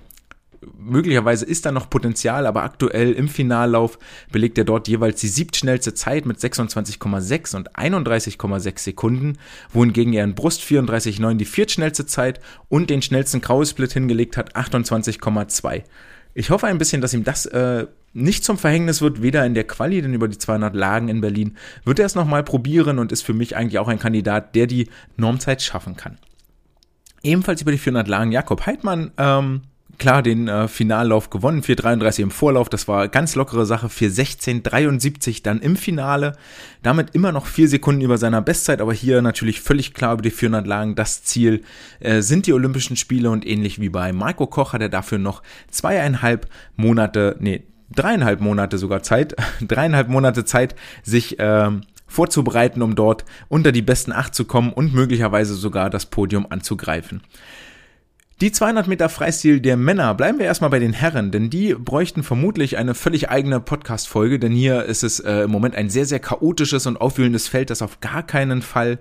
möglicherweise 0.79 1.44
ist 1.44 1.66
da 1.66 1.72
noch 1.72 1.90
Potenzial, 1.90 2.46
aber 2.46 2.62
aktuell 2.62 3.12
im 3.12 3.29
Finallauf 3.29 3.98
belegt 4.31 4.59
er 4.59 4.64
dort 4.64 4.88
jeweils 4.88 5.20
die 5.20 5.29
siebtschnellste 5.29 5.94
Zeit 5.94 6.27
mit 6.27 6.38
26,6 6.38 7.57
und 7.57 7.72
31,6 7.77 8.79
Sekunden, 8.79 9.38
wohingegen 9.72 10.12
er 10.12 10.25
in 10.25 10.35
Brust 10.35 10.62
34,9 10.62 11.35
die 11.35 11.44
viertschnellste 11.44 12.07
Zeit 12.07 12.40
und 12.68 12.90
den 12.90 13.03
schnellsten 13.03 13.40
Kraus-Split 13.40 13.92
hingelegt 13.92 14.37
hat, 14.37 14.57
28,2. 14.57 15.83
Ich 16.35 16.51
hoffe 16.51 16.66
ein 16.66 16.79
bisschen, 16.79 17.03
dass 17.03 17.12
ihm 17.12 17.25
das 17.25 17.46
äh, 17.46 17.87
nicht 18.14 18.44
zum 18.44 18.59
Verhängnis 18.59 19.03
wird, 19.03 19.22
weder 19.22 19.44
in 19.44 19.55
der 19.55 19.64
Quali, 19.64 20.01
denn 20.01 20.14
über 20.14 20.29
die 20.29 20.38
200 20.38 20.75
Lagen 20.75 21.09
in 21.09 21.20
Berlin 21.20 21.57
wird 21.85 21.98
er 21.98 22.07
es 22.07 22.14
nochmal 22.14 22.42
probieren 22.42 22.98
und 22.98 23.12
ist 23.12 23.22
für 23.22 23.35
mich 23.35 23.57
eigentlich 23.57 23.79
auch 23.79 23.88
ein 23.88 23.98
Kandidat, 23.98 24.55
der 24.55 24.66
die 24.66 24.88
Normzeit 25.16 25.62
schaffen 25.62 25.96
kann. 25.96 26.18
Ebenfalls 27.22 27.62
über 27.62 27.70
die 27.70 27.79
400 27.79 28.09
Lagen 28.09 28.33
Jakob 28.33 28.66
Heidmann, 28.66 29.12
ähm, 29.16 29.62
klar 29.98 30.22
den 30.22 30.48
äh, 30.48 30.68
Finallauf 30.68 31.31
gewonnen, 31.31 31.62
4,33 31.62 32.22
im 32.22 32.31
Vorlauf, 32.31 32.68
das 32.68 32.88
war 32.88 33.09
ganz 33.09 33.35
lockere 33.35 33.66
Sache, 33.66 33.87
4,16,73 33.88 35.42
dann 35.42 35.61
im 35.61 35.76
Finale, 35.76 36.33
damit 36.83 37.14
immer 37.14 37.33
noch 37.33 37.46
vier 37.46 37.68
Sekunden 37.68 38.00
über 38.00 38.18
seiner 38.18 38.42
Bestzeit, 38.42 38.81
aber 38.81 38.92
hier 38.92 39.22
natürlich 39.22 39.61
völlig 39.61 39.94
klar 39.94 40.14
über 40.14 40.22
die 40.22 40.31
400 40.31 40.66
Lagen, 40.66 40.94
das 40.94 41.22
Ziel 41.24 41.62
äh, 42.00 42.22
sind 42.22 42.46
die 42.46 42.52
Olympischen 42.52 42.96
Spiele 42.96 43.31
und 43.31 43.46
ähnlich 43.46 43.81
wie 43.81 43.88
bei 43.90 44.12
Marco 44.12 44.46
Koch 44.46 44.72
hat 44.72 44.83
er 44.83 44.88
dafür 44.88 45.18
noch 45.18 45.42
zweieinhalb 45.70 46.48
Monate, 46.76 47.37
nee, 47.40 47.64
dreieinhalb 47.94 48.40
Monate 48.40 48.78
sogar 48.78 49.02
Zeit, 49.02 49.37
dreieinhalb 49.61 50.09
Monate 50.09 50.44
Zeit, 50.44 50.74
sich 51.02 51.37
ähm, 51.38 51.83
vorzubereiten, 52.07 52.83
um 52.83 52.94
dort 52.94 53.24
unter 53.48 53.72
die 53.72 53.83
besten 53.83 54.12
acht 54.12 54.35
zu 54.35 54.44
kommen 54.44 54.72
und 54.72 54.94
möglicherweise 54.94 55.55
sogar 55.55 55.90
das 55.90 56.07
Podium 56.07 56.46
anzugreifen. 56.50 57.22
Die 58.42 58.50
200 58.50 58.88
Meter 58.88 59.09
Freistil 59.09 59.61
der 59.61 59.76
Männer, 59.76 60.16
bleiben 60.16 60.40
wir 60.40 60.46
erstmal 60.46 60.70
bei 60.70 60.81
den 60.81 60.92
Herren, 60.92 61.31
denn 61.31 61.48
die 61.48 61.74
bräuchten 61.74 62.24
vermutlich 62.24 62.76
eine 62.76 62.96
völlig 62.96 63.31
eigene 63.31 63.61
Podcast-Folge, 63.61 64.40
denn 64.40 64.50
hier 64.50 64.83
ist 64.83 65.05
es 65.05 65.20
äh, 65.20 65.42
im 65.42 65.52
Moment 65.52 65.76
ein 65.76 65.88
sehr, 65.90 66.07
sehr 66.07 66.18
chaotisches 66.18 66.88
und 66.88 67.00
aufwühlendes 67.00 67.46
Feld, 67.46 67.70
das 67.70 67.83
auf 67.83 68.00
gar 68.00 68.24
keinen 68.24 68.61
Fall 68.61 68.98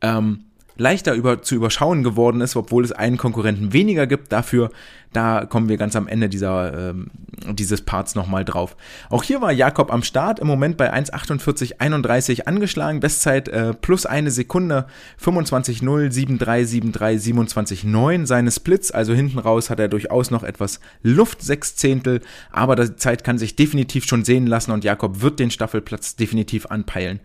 ähm, 0.00 0.44
leichter 0.76 1.14
über, 1.14 1.42
zu 1.42 1.56
überschauen 1.56 2.04
geworden 2.04 2.40
ist, 2.40 2.54
obwohl 2.54 2.84
es 2.84 2.92
einen 2.92 3.16
Konkurrenten 3.16 3.72
weniger 3.72 4.06
gibt. 4.06 4.30
Dafür 4.30 4.70
Da 5.14 5.46
kommen 5.46 5.68
wir 5.68 5.76
ganz 5.76 5.94
am 5.94 6.08
Ende 6.08 6.28
dieser, 6.28 6.90
ähm, 6.90 7.06
dieses 7.52 7.82
Parts 7.82 8.16
nochmal 8.16 8.44
drauf. 8.44 8.76
Auch 9.10 9.22
hier 9.22 9.40
war 9.40 9.52
Jakob 9.52 9.92
am 9.92 10.02
Start, 10.02 10.40
im 10.40 10.48
Moment 10.48 10.76
bei 10.76 10.92
1,48,31 10.92 12.46
angeschlagen, 12.46 12.98
Bestzeit 12.98 13.48
äh, 13.48 13.74
plus 13.74 14.06
eine 14.06 14.32
Sekunde, 14.32 14.86
25,0, 15.22 15.82
7,3, 15.84 16.96
7,3, 16.96 17.32
27,9 17.32 18.26
seine 18.26 18.50
Splits, 18.50 18.90
also 18.90 19.14
hinten 19.14 19.38
raus 19.38 19.70
hat 19.70 19.78
er 19.78 19.86
durchaus 19.86 20.32
noch 20.32 20.42
etwas 20.42 20.80
Luft, 21.04 21.42
sechs 21.42 21.76
Zehntel, 21.76 22.20
aber 22.50 22.74
die 22.74 22.96
Zeit 22.96 23.22
kann 23.22 23.38
sich 23.38 23.54
definitiv 23.54 24.06
schon 24.06 24.24
sehen 24.24 24.48
lassen 24.48 24.72
und 24.72 24.82
Jakob 24.82 25.22
wird 25.22 25.38
den 25.38 25.52
Staffelplatz 25.52 26.16
definitiv 26.16 26.66
anpeilen. 26.66 27.20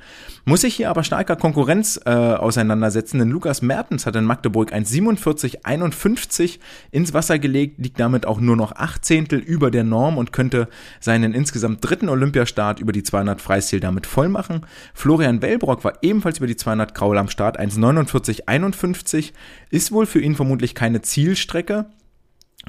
Muss 0.45 0.62
sich 0.62 0.75
hier 0.75 0.91
aber 0.91 1.04
starker 1.04 1.38
Konkurrenz 1.38 1.99
äh, 2.06 2.12
auseinandersetzen, 2.12 3.17
denn 3.17 3.32
Lukas 3.32 3.63
Mertens 3.63 4.06
hat 4.06 4.15
in 4.15 4.25
Magdeburg 4.25 4.73
1,47,51 4.73 6.60
ins 6.91 7.13
Wasser 7.15 7.39
gelegt, 7.39 7.78
liegt 7.79 7.99
damit 7.99 8.25
auch 8.25 8.39
nur 8.39 8.55
noch 8.55 8.73
acht 8.73 9.05
Zehntel 9.05 9.39
über 9.39 9.71
der 9.71 9.83
Norm 9.83 10.17
und 10.17 10.33
könnte 10.33 10.67
seinen 10.99 11.33
insgesamt 11.33 11.79
dritten 11.81 12.09
Olympiastart 12.09 12.79
über 12.79 12.91
die 12.91 13.03
200 13.03 13.41
Freistil 13.41 13.79
damit 13.79 14.05
voll 14.05 14.29
machen. 14.29 14.65
Florian 14.93 15.41
Wellbrock 15.41 15.83
war 15.83 15.93
ebenfalls 16.01 16.37
über 16.37 16.47
die 16.47 16.57
200 16.57 16.93
Kraul 16.93 17.17
am 17.17 17.29
Start, 17.29 17.59
1,49,51, 17.59 19.31
ist 19.69 19.91
wohl 19.91 20.05
für 20.05 20.19
ihn 20.19 20.35
vermutlich 20.35 20.75
keine 20.75 21.01
Zielstrecke. 21.01 21.85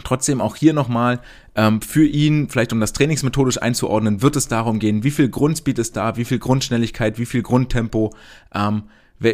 Trotzdem 0.04 0.40
auch 0.40 0.54
hier 0.54 0.72
nochmal 0.72 1.20
ähm, 1.56 1.82
für 1.82 2.06
ihn, 2.06 2.48
vielleicht 2.48 2.72
um 2.72 2.80
das 2.80 2.92
trainingsmethodisch 2.92 3.60
einzuordnen, 3.60 4.22
wird 4.22 4.36
es 4.36 4.46
darum 4.46 4.78
gehen, 4.78 5.02
wie 5.02 5.10
viel 5.10 5.28
Grundspeed 5.28 5.78
ist 5.80 5.96
da, 5.96 6.16
wie 6.16 6.24
viel 6.24 6.38
Grundschnelligkeit, 6.38 7.18
wie 7.18 7.26
viel 7.26 7.42
Grundtempo, 7.42 8.14
ähm, 8.54 8.84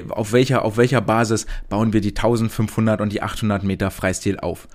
auf 0.08 0.32
welcher, 0.32 0.64
auf 0.64 0.78
welcher 0.78 1.00
Basis 1.00 1.46
bauen 1.68 1.92
wir 1.92 2.00
die 2.00 2.16
1500 2.16 3.00
und 3.00 3.12
die 3.12 3.22
800 3.22 3.62
Meter 3.62 3.90
Freistil 3.90 4.40
auf. 4.40 4.66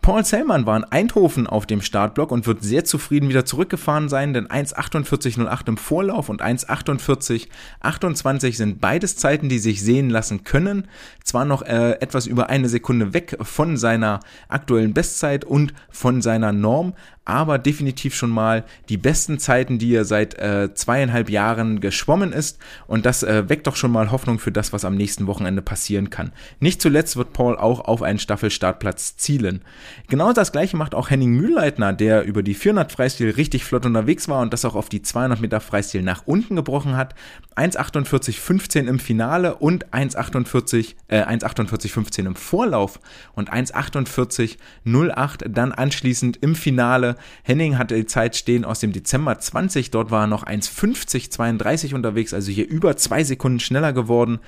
Paul 0.00 0.24
Sellmann 0.24 0.64
war 0.64 0.76
in 0.76 0.84
Eindhoven 0.84 1.46
auf 1.46 1.66
dem 1.66 1.82
Startblock 1.82 2.30
und 2.30 2.46
wird 2.46 2.62
sehr 2.62 2.84
zufrieden 2.84 3.28
wieder 3.28 3.44
zurückgefahren 3.44 4.08
sein, 4.08 4.32
denn 4.32 4.48
1.48.08 4.48 5.68
im 5.68 5.76
Vorlauf 5.76 6.28
und 6.28 6.42
1.48.28 6.42 8.56
sind 8.56 8.80
beides 8.80 9.16
Zeiten, 9.16 9.48
die 9.48 9.58
sich 9.58 9.82
sehen 9.82 10.08
lassen 10.08 10.44
können. 10.44 10.88
Zwar 11.24 11.44
noch 11.44 11.62
äh, 11.62 12.00
etwas 12.00 12.26
über 12.26 12.48
eine 12.48 12.68
Sekunde 12.68 13.12
weg 13.12 13.36
von 13.42 13.76
seiner 13.76 14.20
aktuellen 14.48 14.94
Bestzeit 14.94 15.44
und 15.44 15.74
von 15.90 16.22
seiner 16.22 16.52
Norm, 16.52 16.94
aber 17.28 17.58
definitiv 17.58 18.14
schon 18.14 18.30
mal 18.30 18.64
die 18.88 18.96
besten 18.96 19.38
Zeiten, 19.38 19.78
die 19.78 19.94
er 19.94 20.06
seit 20.06 20.38
äh, 20.38 20.72
zweieinhalb 20.72 21.28
Jahren 21.28 21.80
geschwommen 21.80 22.32
ist. 22.32 22.58
Und 22.86 23.04
das 23.04 23.22
äh, 23.22 23.50
weckt 23.50 23.66
doch 23.66 23.76
schon 23.76 23.92
mal 23.92 24.10
Hoffnung 24.10 24.38
für 24.38 24.50
das, 24.50 24.72
was 24.72 24.86
am 24.86 24.94
nächsten 24.94 25.26
Wochenende 25.26 25.60
passieren 25.60 26.08
kann. 26.08 26.32
Nicht 26.58 26.80
zuletzt 26.80 27.18
wird 27.18 27.34
Paul 27.34 27.58
auch 27.58 27.80
auf 27.80 28.00
einen 28.00 28.18
Staffelstartplatz 28.18 29.18
zielen. 29.18 29.60
Genau 30.08 30.32
das 30.32 30.52
gleiche 30.52 30.76
macht 30.76 30.94
auch 30.94 31.10
Henning 31.10 31.32
Mühlleitner, 31.32 31.92
der 31.92 32.24
über 32.24 32.42
die 32.42 32.54
400 32.54 32.90
Freistil 32.92 33.30
richtig 33.30 33.64
flott 33.64 33.86
unterwegs 33.86 34.28
war 34.28 34.40
und 34.40 34.52
das 34.52 34.64
auch 34.64 34.74
auf 34.74 34.88
die 34.88 35.02
200 35.02 35.40
Meter 35.40 35.60
Freistil 35.60 36.02
nach 36.02 36.22
unten 36.26 36.56
gebrochen 36.56 36.96
hat. 36.96 37.14
1,48,15 37.56 38.86
im 38.86 38.98
Finale 38.98 39.56
und 39.56 39.92
1,48, 39.92 40.94
äh, 41.08 41.22
1,48,15 41.22 42.26
im 42.26 42.36
Vorlauf 42.36 43.00
und 43.34 43.52
1,48,08 43.52 45.48
dann 45.48 45.72
anschließend 45.72 46.38
im 46.38 46.54
Finale 46.54 47.16
Henning 47.42 47.78
hatte 47.78 47.94
die 47.94 48.06
Zeit 48.06 48.36
stehen 48.36 48.64
aus 48.64 48.80
dem 48.80 48.92
Dezember 48.92 49.38
20. 49.38 49.90
Dort 49.90 50.10
war 50.10 50.24
er 50.24 50.28
noch 50.28 50.44
1,50,32 50.44 51.94
unterwegs, 51.94 52.32
also 52.34 52.50
hier 52.50 52.68
über 52.68 52.96
zwei 52.96 53.24
Sekunden 53.24 53.60
schneller 53.60 53.92
geworden. 53.92 54.38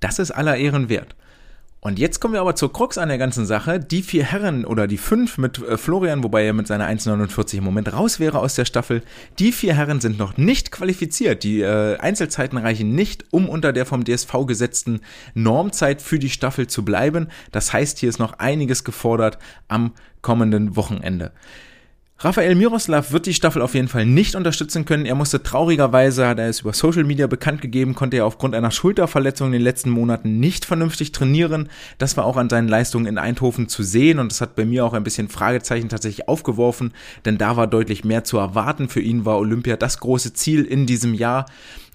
Das 0.00 0.18
ist 0.18 0.30
aller 0.30 0.56
Ehren 0.56 0.88
wert. 0.88 1.16
Und 1.86 2.00
jetzt 2.00 2.18
kommen 2.18 2.34
wir 2.34 2.40
aber 2.40 2.56
zur 2.56 2.72
Krux 2.72 2.98
an 2.98 3.10
der 3.10 3.16
ganzen 3.16 3.46
Sache. 3.46 3.78
Die 3.78 4.02
vier 4.02 4.24
Herren 4.24 4.64
oder 4.64 4.88
die 4.88 4.96
fünf 4.96 5.38
mit 5.38 5.58
äh, 5.58 5.78
Florian, 5.78 6.24
wobei 6.24 6.44
er 6.44 6.52
mit 6.52 6.66
seiner 6.66 6.88
1,49 6.88 7.58
im 7.58 7.62
Moment 7.62 7.92
raus 7.92 8.18
wäre 8.18 8.40
aus 8.40 8.56
der 8.56 8.64
Staffel, 8.64 9.04
die 9.38 9.52
vier 9.52 9.72
Herren 9.76 10.00
sind 10.00 10.18
noch 10.18 10.36
nicht 10.36 10.72
qualifiziert. 10.72 11.44
Die 11.44 11.60
äh, 11.60 11.96
Einzelzeiten 11.98 12.58
reichen 12.58 12.96
nicht, 12.96 13.26
um 13.30 13.48
unter 13.48 13.72
der 13.72 13.86
vom 13.86 14.02
DSV 14.02 14.34
gesetzten 14.48 15.00
Normzeit 15.34 16.02
für 16.02 16.18
die 16.18 16.28
Staffel 16.28 16.66
zu 16.66 16.84
bleiben. 16.84 17.28
Das 17.52 17.72
heißt, 17.72 18.00
hier 18.00 18.08
ist 18.08 18.18
noch 18.18 18.40
einiges 18.40 18.82
gefordert 18.82 19.38
am 19.68 19.92
kommenden 20.22 20.74
Wochenende. 20.74 21.30
Rafael 22.18 22.54
Miroslav 22.54 23.12
wird 23.12 23.26
die 23.26 23.34
Staffel 23.34 23.60
auf 23.60 23.74
jeden 23.74 23.88
Fall 23.88 24.06
nicht 24.06 24.36
unterstützen 24.36 24.86
können. 24.86 25.04
Er 25.04 25.14
musste 25.14 25.42
traurigerweise, 25.42 26.26
hat 26.26 26.38
er 26.38 26.48
es 26.48 26.60
über 26.60 26.72
Social 26.72 27.04
Media 27.04 27.26
bekannt 27.26 27.60
gegeben, 27.60 27.94
konnte 27.94 28.16
er 28.16 28.24
aufgrund 28.24 28.54
einer 28.54 28.70
Schulterverletzung 28.70 29.48
in 29.48 29.52
den 29.52 29.60
letzten 29.60 29.90
Monaten 29.90 30.40
nicht 30.40 30.64
vernünftig 30.64 31.12
trainieren. 31.12 31.68
Das 31.98 32.16
war 32.16 32.24
auch 32.24 32.38
an 32.38 32.48
seinen 32.48 32.68
Leistungen 32.68 33.04
in 33.04 33.18
Eindhoven 33.18 33.68
zu 33.68 33.82
sehen 33.82 34.18
und 34.18 34.32
das 34.32 34.40
hat 34.40 34.56
bei 34.56 34.64
mir 34.64 34.86
auch 34.86 34.94
ein 34.94 35.04
bisschen 35.04 35.28
Fragezeichen 35.28 35.90
tatsächlich 35.90 36.26
aufgeworfen, 36.26 36.94
denn 37.26 37.36
da 37.36 37.58
war 37.58 37.66
deutlich 37.66 38.02
mehr 38.02 38.24
zu 38.24 38.38
erwarten. 38.38 38.88
Für 38.88 39.02
ihn 39.02 39.26
war 39.26 39.36
Olympia 39.36 39.76
das 39.76 40.00
große 40.00 40.32
Ziel 40.32 40.64
in 40.64 40.86
diesem 40.86 41.12
Jahr 41.12 41.44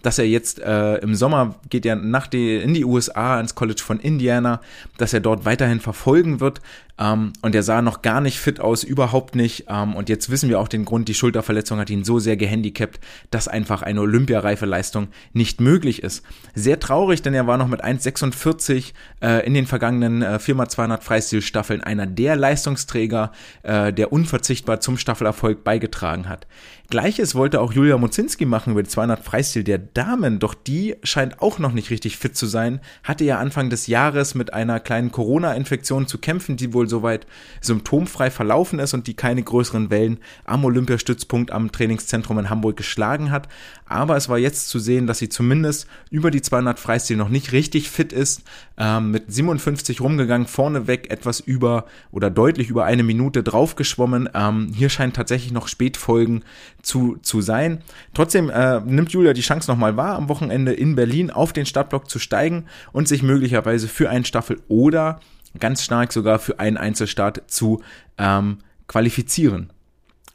dass 0.01 0.17
er 0.17 0.25
jetzt 0.25 0.59
äh, 0.59 0.95
im 0.97 1.15
Sommer 1.15 1.55
geht 1.69 1.85
er 1.85 1.95
nach 1.95 2.27
die, 2.27 2.57
in 2.57 2.73
die 2.73 2.85
USA 2.85 3.39
ins 3.39 3.55
College 3.55 3.81
von 3.83 3.99
Indiana, 3.99 4.61
dass 4.97 5.13
er 5.13 5.19
dort 5.19 5.45
weiterhin 5.45 5.79
verfolgen 5.79 6.39
wird. 6.39 6.61
Ähm, 7.01 7.33
und 7.41 7.55
er 7.55 7.63
sah 7.63 7.81
noch 7.81 8.03
gar 8.03 8.21
nicht 8.21 8.39
fit 8.39 8.59
aus, 8.59 8.83
überhaupt 8.83 9.35
nicht. 9.35 9.65
Ähm, 9.67 9.95
und 9.95 10.07
jetzt 10.07 10.29
wissen 10.29 10.49
wir 10.49 10.59
auch 10.59 10.67
den 10.67 10.85
Grund, 10.85 11.07
die 11.07 11.15
Schulterverletzung 11.15 11.79
hat 11.79 11.89
ihn 11.89 12.03
so 12.03 12.19
sehr 12.19 12.37
gehandicapt, 12.37 12.99
dass 13.31 13.47
einfach 13.47 13.81
eine 13.81 14.01
olympiareife 14.01 14.67
Leistung 14.67 15.07
nicht 15.33 15.59
möglich 15.59 16.03
ist. 16.03 16.23
Sehr 16.53 16.79
traurig, 16.79 17.23
denn 17.23 17.33
er 17.33 17.47
war 17.47 17.57
noch 17.57 17.67
mit 17.67 17.83
1,46 17.83 18.93
äh, 19.21 19.45
in 19.45 19.55
den 19.55 19.65
vergangenen 19.65 20.21
äh, 20.21 20.37
4x200 20.41 21.01
Freistilstaffeln 21.01 21.81
einer 21.81 22.05
der 22.05 22.35
Leistungsträger, 22.35 23.31
äh, 23.63 23.91
der 23.91 24.13
unverzichtbar 24.13 24.79
zum 24.79 24.97
Staffelerfolg 24.97 25.63
beigetragen 25.63 26.29
hat. 26.29 26.45
Gleiches 26.91 27.35
wollte 27.35 27.61
auch 27.61 27.71
Julia 27.71 27.97
Mozinski 27.97 28.45
machen 28.45 28.71
über 28.71 28.83
die 28.83 28.89
200 28.89 29.23
Freistil 29.23 29.63
der 29.63 29.77
Damen, 29.77 30.39
doch 30.39 30.53
die 30.53 30.97
scheint 31.03 31.41
auch 31.41 31.57
noch 31.57 31.71
nicht 31.71 31.89
richtig 31.89 32.17
fit 32.17 32.35
zu 32.35 32.45
sein. 32.47 32.81
Hatte 33.03 33.23
ja 33.23 33.39
Anfang 33.39 33.69
des 33.69 33.87
Jahres 33.87 34.35
mit 34.35 34.53
einer 34.53 34.81
kleinen 34.81 35.09
Corona-Infektion 35.09 36.05
zu 36.05 36.17
kämpfen, 36.17 36.57
die 36.57 36.73
wohl 36.73 36.89
soweit 36.91 37.25
symptomfrei 37.61 38.29
verlaufen 38.29 38.77
ist 38.77 38.93
und 38.93 39.07
die 39.07 39.15
keine 39.15 39.41
größeren 39.41 39.89
Wellen 39.89 40.19
am 40.45 40.63
Olympiastützpunkt 40.63 41.51
am 41.51 41.71
Trainingszentrum 41.71 42.37
in 42.37 42.49
Hamburg 42.51 42.77
geschlagen 42.77 43.31
hat. 43.31 43.47
Aber 43.85 44.15
es 44.15 44.29
war 44.29 44.37
jetzt 44.37 44.69
zu 44.69 44.79
sehen, 44.79 45.07
dass 45.07 45.17
sie 45.17 45.29
zumindest 45.29 45.87
über 46.11 46.29
die 46.31 46.41
200 46.41 46.79
Freistil 46.79 47.17
noch 47.17 47.29
nicht 47.29 47.51
richtig 47.51 47.89
fit 47.89 48.13
ist. 48.13 48.43
Ähm, 48.77 49.11
mit 49.11 49.33
57 49.33 50.01
rumgegangen, 50.01 50.47
vorneweg 50.47 51.11
etwas 51.11 51.39
über 51.39 51.85
oder 52.11 52.29
deutlich 52.29 52.69
über 52.69 52.85
eine 52.85 53.03
Minute 53.03 53.43
draufgeschwommen. 53.43 54.29
Ähm, 54.33 54.71
hier 54.75 54.89
scheint 54.89 55.15
tatsächlich 55.15 55.51
noch 55.51 55.67
Spätfolgen 55.67 56.43
zu, 56.81 57.17
zu 57.21 57.41
sein. 57.41 57.79
Trotzdem 58.13 58.49
äh, 58.49 58.79
nimmt 58.81 59.11
Julia 59.11 59.33
die 59.33 59.41
Chance 59.41 59.69
nochmal 59.69 59.97
wahr, 59.97 60.15
am 60.15 60.29
Wochenende 60.29 60.73
in 60.73 60.95
Berlin 60.95 61.31
auf 61.31 61.53
den 61.53 61.65
Startblock 61.65 62.09
zu 62.09 62.19
steigen 62.19 62.65
und 62.91 63.07
sich 63.07 63.23
möglicherweise 63.23 63.87
für 63.87 64.09
einen 64.09 64.25
Staffel 64.25 64.61
oder 64.67 65.19
ganz 65.59 65.83
stark 65.83 66.13
sogar 66.13 66.39
für 66.39 66.59
einen 66.59 66.77
Einzelstart 66.77 67.43
zu 67.47 67.81
ähm, 68.17 68.59
qualifizieren. 68.87 69.71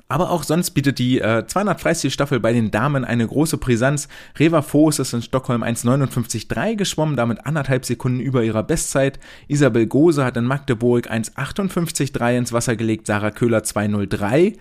Aber 0.09 0.31
auch 0.31 0.45
sonst 0.45 0.71
bietet 0.71 1.01
die 1.01 1.21
äh, 1.21 1.45
200 1.47 1.81
Freistil-Staffel 1.81 2.39
bei 2.39 2.53
den 2.53 2.71
Damen 2.71 3.05
eine 3.05 3.27
große 3.27 3.59
Brisanz. 3.59 4.09
Reva 4.39 4.63
Voß 4.63 5.01
ist 5.01 5.13
in 5.13 5.23
Stockholm 5.23 5.65
1,59,3 5.65 6.77
geschwommen, 6.77 7.17
damit 7.17 7.45
anderthalb 7.45 7.85
Sekunden 7.85 8.21
über 8.21 8.45
ihrer 8.45 8.63
Bestzeit. 8.63 9.19
Isabel 9.49 9.87
Gose 9.87 10.25
hat 10.25 10.37
in 10.37 10.45
Magdeburg 10.45 11.11
1,58,3 11.11 12.39
ins 12.39 12.53
Wasser 12.53 12.77
gelegt, 12.77 13.09
Sarah 13.09 13.33
Köhler 13.33 13.61
2,03. 13.61 14.57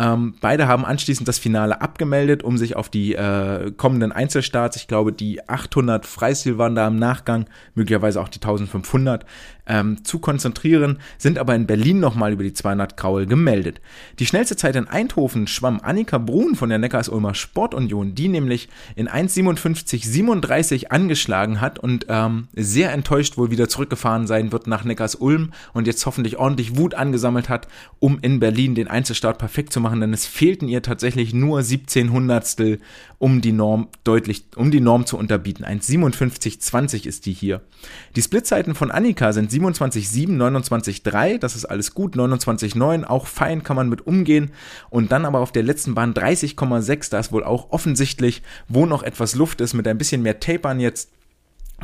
Ähm, 0.00 0.34
beide 0.40 0.66
haben 0.66 0.84
anschließend 0.84 1.28
das 1.28 1.38
Finale 1.38 1.82
abgemeldet, 1.82 2.42
um 2.42 2.56
sich 2.56 2.74
auf 2.74 2.88
die 2.88 3.14
äh, 3.14 3.70
kommenden 3.72 4.12
Einzelstarts, 4.12 4.76
ich 4.76 4.88
glaube 4.88 5.12
die 5.12 5.46
800 5.46 6.06
Freistil 6.06 6.56
waren 6.56 6.74
da 6.74 6.88
im 6.88 6.96
Nachgang, 6.96 7.44
möglicherweise 7.74 8.20
auch 8.20 8.28
die 8.28 8.38
1500, 8.38 9.26
ähm, 9.70 10.04
zu 10.04 10.18
konzentrieren, 10.18 10.98
sind 11.16 11.38
aber 11.38 11.54
in 11.54 11.66
Berlin 11.66 12.00
nochmal 12.00 12.32
über 12.32 12.42
die 12.42 12.52
200 12.52 12.96
Kraul 12.96 13.26
gemeldet. 13.26 13.80
Die 14.18 14.26
schnellste 14.26 14.56
Zeit 14.56 14.76
in 14.76 14.88
Eindhoven 14.88 15.46
schwamm 15.46 15.80
Annika 15.80 16.18
Brun 16.18 16.56
von 16.56 16.68
der 16.68 16.78
Neckars-Ulmer 16.78 17.34
Sportunion, 17.34 18.14
die 18.14 18.28
nämlich 18.28 18.68
in 18.96 19.08
1,57,37 19.08 20.88
angeschlagen 20.88 21.60
hat 21.60 21.78
und 21.78 22.06
ähm, 22.08 22.48
sehr 22.54 22.92
enttäuscht 22.92 23.38
wohl 23.38 23.50
wieder 23.50 23.68
zurückgefahren 23.68 24.26
sein 24.26 24.50
wird 24.50 24.66
nach 24.66 24.84
Neckars-Ulm 24.84 25.52
und 25.72 25.86
jetzt 25.86 26.04
hoffentlich 26.04 26.36
ordentlich 26.36 26.76
Wut 26.76 26.94
angesammelt 26.94 27.48
hat, 27.48 27.68
um 28.00 28.18
in 28.20 28.40
Berlin 28.40 28.74
den 28.74 28.88
Einzelstart 28.88 29.38
perfekt 29.38 29.72
zu 29.72 29.80
machen, 29.80 30.00
denn 30.00 30.12
es 30.12 30.26
fehlten 30.26 30.68
ihr 30.68 30.82
tatsächlich 30.82 31.32
nur 31.32 31.62
17 31.62 32.10
Hundertstel, 32.10 32.80
um 33.18 33.40
die 33.40 33.52
Norm 33.52 33.88
deutlich, 34.02 34.44
um 34.56 34.72
die 34.72 34.80
Norm 34.80 35.06
zu 35.06 35.16
unterbieten. 35.16 35.64
1,57,20 35.64 37.06
ist 37.06 37.26
die 37.26 37.32
hier. 37.32 37.60
Die 38.16 38.22
Splitzeiten 38.22 38.74
von 38.74 38.90
Annika 38.90 39.32
sind 39.32 39.50
27,7, 39.60 40.36
29,3, 40.36 41.38
das 41.38 41.56
ist 41.56 41.64
alles 41.64 41.94
gut, 41.94 42.16
29,9, 42.16 43.04
auch 43.04 43.26
fein, 43.26 43.62
kann 43.62 43.76
man 43.76 43.88
mit 43.88 44.06
umgehen. 44.06 44.50
Und 44.90 45.12
dann 45.12 45.24
aber 45.24 45.40
auf 45.40 45.52
der 45.52 45.62
letzten 45.62 45.94
Bahn 45.94 46.14
30,6, 46.14 47.10
da 47.10 47.18
ist 47.18 47.32
wohl 47.32 47.44
auch 47.44 47.70
offensichtlich, 47.70 48.42
wo 48.68 48.86
noch 48.86 49.02
etwas 49.02 49.34
Luft 49.34 49.60
ist, 49.60 49.74
mit 49.74 49.86
ein 49.86 49.98
bisschen 49.98 50.22
mehr 50.22 50.40
Tapern 50.40 50.80
jetzt 50.80 51.10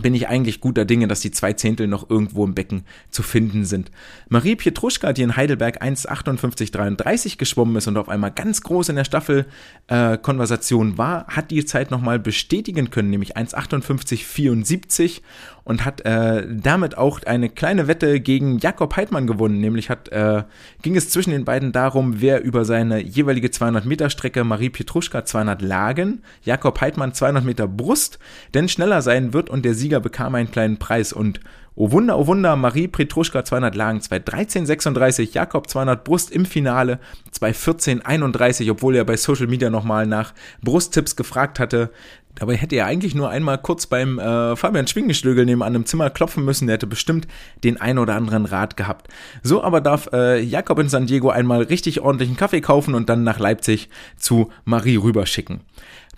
bin 0.02 0.14
ich 0.14 0.28
eigentlich 0.28 0.60
guter 0.60 0.84
Dinge, 0.84 1.08
dass 1.08 1.20
die 1.20 1.30
zwei 1.30 1.52
Zehntel 1.54 1.86
noch 1.86 2.10
irgendwo 2.10 2.44
im 2.44 2.54
Becken 2.54 2.84
zu 3.10 3.22
finden 3.22 3.64
sind. 3.64 3.90
Marie 4.28 4.56
Pietruschka, 4.56 5.12
die 5.12 5.22
in 5.22 5.36
Heidelberg 5.36 5.82
1,58,33 5.82 7.38
geschwommen 7.38 7.76
ist 7.76 7.86
und 7.86 7.96
auf 7.96 8.08
einmal 8.08 8.30
ganz 8.30 8.60
groß 8.60 8.90
in 8.90 8.96
der 8.96 9.04
Staffelkonversation 9.04 10.94
äh, 10.94 10.98
war, 10.98 11.26
hat 11.28 11.50
die 11.50 11.64
Zeit 11.64 11.90
nochmal 11.90 12.18
bestätigen 12.18 12.90
können, 12.90 13.10
nämlich 13.10 13.36
1,58,74 13.36 15.22
und 15.66 15.84
hat 15.84 16.02
äh, 16.02 16.46
damit 16.48 16.96
auch 16.96 17.24
eine 17.24 17.48
kleine 17.48 17.88
Wette 17.88 18.20
gegen 18.20 18.58
Jakob 18.58 18.94
Heidmann 18.94 19.26
gewonnen. 19.26 19.58
Nämlich 19.58 19.90
hat, 19.90 20.08
äh, 20.10 20.44
ging 20.80 20.94
es 20.94 21.10
zwischen 21.10 21.32
den 21.32 21.44
beiden 21.44 21.72
darum, 21.72 22.20
wer 22.20 22.40
über 22.44 22.64
seine 22.64 23.02
jeweilige 23.02 23.50
200 23.50 23.84
Meter 23.84 24.08
Strecke 24.08 24.44
Marie 24.44 24.70
Pietruschka 24.70 25.24
200 25.24 25.62
Lagen, 25.62 26.22
Jakob 26.44 26.80
Heidmann 26.80 27.14
200 27.14 27.44
Meter 27.44 27.66
Brust, 27.66 28.20
denn 28.54 28.68
schneller 28.68 29.02
sein 29.02 29.32
wird 29.32 29.50
und 29.50 29.64
der 29.64 29.74
Sieger 29.74 29.98
bekam 29.98 30.36
einen 30.36 30.52
kleinen 30.52 30.76
Preis 30.76 31.12
und 31.12 31.40
Oh 31.78 31.90
Wunder, 31.90 32.18
oh 32.18 32.26
Wunder, 32.26 32.56
Marie 32.56 32.88
Petruschka 32.88 33.44
200 33.44 33.74
Lagen, 33.74 33.98
213,36, 33.98 35.34
Jakob 35.34 35.68
200 35.68 36.04
Brust 36.04 36.30
im 36.30 36.46
Finale, 36.46 36.98
214,31, 37.38 38.70
obwohl 38.70 38.96
er 38.96 39.04
bei 39.04 39.18
Social 39.18 39.46
Media 39.46 39.68
nochmal 39.68 40.06
nach 40.06 40.32
Brusttipps 40.62 41.16
gefragt 41.16 41.60
hatte. 41.60 41.90
Dabei 42.36 42.56
hätte 42.56 42.76
er 42.76 42.86
eigentlich 42.86 43.14
nur 43.14 43.30
einmal 43.30 43.58
kurz 43.58 43.86
beim 43.86 44.18
äh, 44.18 44.56
Fabian 44.56 44.86
Schwingenschlögel 44.86 45.44
nebenan 45.46 45.74
im 45.74 45.86
Zimmer 45.86 46.10
klopfen 46.10 46.44
müssen. 46.44 46.66
Der 46.66 46.74
hätte 46.74 46.86
bestimmt 46.86 47.26
den 47.64 47.80
ein 47.80 47.98
oder 47.98 48.14
anderen 48.14 48.44
Rat 48.44 48.76
gehabt. 48.76 49.08
So 49.42 49.62
aber 49.62 49.80
darf 49.80 50.08
äh, 50.12 50.40
Jakob 50.40 50.78
in 50.78 50.88
San 50.88 51.06
Diego 51.06 51.30
einmal 51.30 51.62
richtig 51.62 52.00
ordentlichen 52.00 52.36
Kaffee 52.36 52.60
kaufen 52.60 52.94
und 52.94 53.08
dann 53.08 53.24
nach 53.24 53.38
Leipzig 53.38 53.88
zu 54.16 54.50
Marie 54.64 54.96
rüberschicken. 54.96 55.60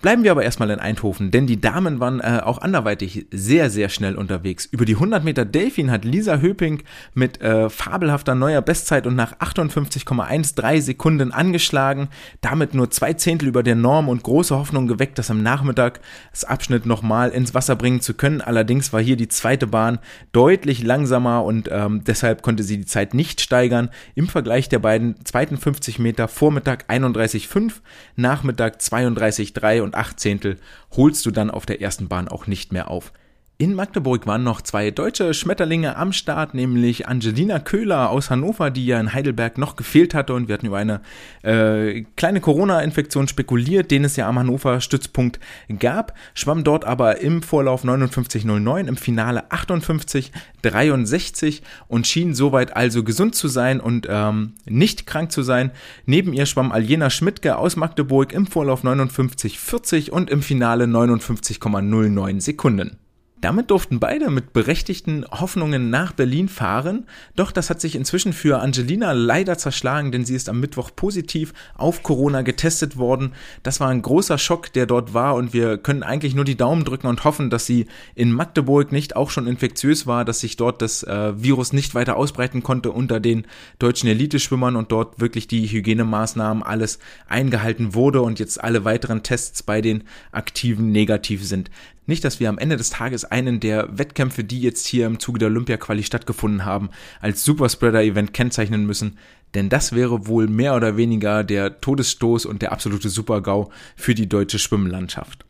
Bleiben 0.01 0.23
wir 0.23 0.31
aber 0.31 0.43
erstmal 0.43 0.69
in 0.69 0.79
Eindhoven, 0.79 1.29
denn 1.29 1.45
die 1.45 1.59
Damen 1.59 1.99
waren 1.99 2.21
äh, 2.21 2.39
auch 2.41 2.59
anderweitig 2.59 3.25
sehr, 3.31 3.69
sehr 3.69 3.89
schnell 3.89 4.15
unterwegs. 4.15 4.65
Über 4.65 4.85
die 4.85 4.93
100 4.93 5.25
Meter 5.25 5.43
Delfin 5.43 5.91
hat 5.91 6.05
Lisa 6.05 6.37
Höping 6.37 6.83
mit 7.15 7.41
äh, 7.41 7.69
fabelhafter 7.69 8.33
neuer 8.33 8.61
Bestzeit 8.61 9.05
und 9.05 9.17
nach 9.17 9.37
58,13 9.39 10.81
Sekunden 10.81 11.33
angeschlagen, 11.33 12.07
damit 12.39 12.73
nur 12.73 12.89
zwei 12.91 13.11
Zehntel 13.11 13.49
über 13.49 13.61
der 13.61 13.75
Norm 13.75 14.07
und 14.07 14.23
große 14.23 14.55
Hoffnung 14.55 14.87
geweckt, 14.87 15.19
das 15.19 15.29
am 15.31 15.43
Nachmittag 15.43 15.99
das 16.31 16.45
Abschnitt 16.45 16.85
nochmal 16.85 17.31
ins 17.31 17.53
Wasser 17.53 17.75
bringen 17.75 17.99
zu 17.99 18.13
können. 18.13 18.39
Allerdings 18.39 18.93
war 18.93 19.01
hier 19.01 19.17
die 19.17 19.27
zweite 19.27 19.67
Bahn 19.67 19.99
deutlich 20.31 20.81
langsamer 20.81 21.43
und 21.43 21.67
ähm, 21.73 22.05
deshalb 22.05 22.41
konnte 22.41 22.63
sie 22.63 22.77
die 22.77 22.85
Zeit 22.85 23.13
nicht 23.13 23.41
steigern. 23.41 23.89
Im 24.15 24.29
Vergleich 24.29 24.69
der 24.69 24.79
beiden 24.79 25.25
zweiten 25.25 25.57
50 25.57 25.99
Meter 25.99 26.29
Vormittag 26.29 26.89
31,5, 26.89 27.73
Nachmittag 28.15 28.77
32,3 28.77 29.81
und 29.81 29.88
acht 29.95 30.19
Zehntel 30.19 30.57
holst 30.95 31.25
du 31.25 31.31
dann 31.31 31.51
auf 31.51 31.65
der 31.65 31.81
ersten 31.81 32.07
Bahn 32.07 32.27
auch 32.27 32.47
nicht 32.47 32.71
mehr 32.71 32.89
auf. 32.89 33.11
In 33.61 33.73
Magdeburg 33.73 34.25
waren 34.25 34.45
noch 34.45 34.61
zwei 34.61 34.89
deutsche 34.89 35.33
Schmetterlinge 35.33 35.97
am 35.97 36.13
Start, 36.13 36.53
nämlich 36.53 37.09
Angelina 37.09 37.59
Köhler 37.59 38.09
aus 38.09 38.29
Hannover, 38.29 38.71
die 38.71 38.85
ja 38.85 38.97
in 39.01 39.11
Heidelberg 39.11 39.57
noch 39.57 39.75
gefehlt 39.75 40.13
hatte 40.13 40.33
und 40.33 40.47
wir 40.47 40.53
hatten 40.53 40.67
über 40.67 40.77
eine 40.77 41.01
äh, 41.41 42.05
kleine 42.15 42.39
Corona-Infektion 42.39 43.27
spekuliert, 43.27 43.91
den 43.91 44.05
es 44.05 44.15
ja 44.15 44.29
am 44.29 44.39
Hannover 44.39 44.79
Stützpunkt 44.79 45.41
gab, 45.77 46.13
schwamm 46.35 46.63
dort 46.63 46.85
aber 46.85 47.19
im 47.19 47.43
Vorlauf 47.43 47.83
59,09, 47.83 48.87
im 48.87 48.95
Finale 48.95 49.51
58,63 49.51 51.61
und 51.89 52.07
schien 52.07 52.33
soweit 52.33 52.77
also 52.77 53.03
gesund 53.03 53.35
zu 53.35 53.49
sein 53.49 53.81
und 53.81 54.07
ähm, 54.09 54.53
nicht 54.69 55.05
krank 55.05 55.33
zu 55.33 55.43
sein. 55.43 55.71
Neben 56.05 56.31
ihr 56.31 56.45
schwamm 56.45 56.71
Aljena 56.71 57.09
Schmidtke 57.09 57.57
aus 57.57 57.75
Magdeburg 57.75 58.31
im 58.31 58.47
Vorlauf 58.47 58.85
59,40 58.85 60.11
und 60.11 60.29
im 60.29 60.43
Finale 60.43 60.85
59,09 60.85 62.39
Sekunden. 62.39 62.97
Damit 63.41 63.71
durften 63.71 64.01
beide 64.01 64.29
mit 64.29 64.51
berechtigten 64.51 65.25
Hoffnungen 65.31 65.89
nach 65.89 66.11
Berlin 66.11 66.49
fahren, 66.49 67.05
doch 67.37 67.53
das 67.53 67.69
hat 67.69 67.79
sich 67.79 67.95
inzwischen 67.95 68.33
für 68.33 68.59
Angelina 68.59 69.13
leider 69.13 69.57
zerschlagen, 69.57 70.11
denn 70.11 70.25
sie 70.25 70.35
ist 70.35 70.49
am 70.49 70.59
Mittwoch 70.59 70.91
positiv 70.93 71.53
auf 71.75 72.03
Corona 72.03 72.41
getestet 72.41 72.97
worden. 72.97 73.31
Das 73.63 73.79
war 73.79 73.87
ein 73.87 74.01
großer 74.01 74.37
Schock, 74.37 74.73
der 74.73 74.87
dort 74.87 75.13
war 75.13 75.35
und 75.35 75.53
wir 75.53 75.77
können 75.77 76.03
eigentlich 76.03 76.35
nur 76.35 76.43
die 76.43 76.57
Daumen 76.57 76.83
drücken 76.83 77.07
und 77.07 77.23
hoffen, 77.23 77.49
dass 77.49 77.65
sie 77.65 77.85
in 78.13 78.33
Magdeburg 78.33 78.91
nicht 78.91 79.15
auch 79.15 79.29
schon 79.29 79.47
infektiös 79.47 80.05
war, 80.05 80.25
dass 80.25 80.41
sich 80.41 80.57
dort 80.57 80.81
das 80.81 81.03
äh, 81.03 81.41
Virus 81.41 81.71
nicht 81.71 81.95
weiter 81.95 82.17
ausbreiten 82.17 82.61
konnte 82.61 82.91
unter 82.91 83.21
den 83.21 83.47
deutschen 83.79 84.09
Eliteschwimmern 84.09 84.75
und 84.75 84.91
dort 84.91 85.21
wirklich 85.21 85.47
die 85.47 85.65
Hygienemaßnahmen 85.65 86.61
alles 86.61 86.99
eingehalten 87.29 87.93
wurde 87.93 88.21
und 88.21 88.37
jetzt 88.37 88.61
alle 88.61 88.83
weiteren 88.83 89.23
Tests 89.23 89.63
bei 89.63 89.79
den 89.79 90.03
Aktiven 90.33 90.91
negativ 90.91 91.47
sind. 91.47 91.71
Nicht, 92.09 92.23
dass 92.23 92.39
wir 92.39 92.49
am 92.49 92.57
Ende 92.57 92.75
des 92.75 92.89
Tages 92.89 93.23
einen 93.31 93.59
der 93.59 93.97
Wettkämpfe, 93.97 94.43
die 94.43 94.61
jetzt 94.61 94.85
hier 94.87 95.05
im 95.05 95.19
Zuge 95.19 95.39
der 95.39 95.49
Olympia-Quali 95.49 96.03
stattgefunden 96.03 96.65
haben, 96.65 96.89
als 97.21 97.43
Superspreader-Event 97.43 98.33
kennzeichnen 98.33 98.85
müssen, 98.85 99.17
denn 99.53 99.69
das 99.69 99.93
wäre 99.93 100.27
wohl 100.27 100.47
mehr 100.47 100.75
oder 100.75 100.97
weniger 100.97 101.43
der 101.43 101.81
Todesstoß 101.81 102.45
und 102.45 102.61
der 102.61 102.71
absolute 102.71 103.09
Supergau 103.09 103.71
für 103.95 104.13
die 104.13 104.29
deutsche 104.29 104.59
Schwimmlandschaft. 104.59 105.45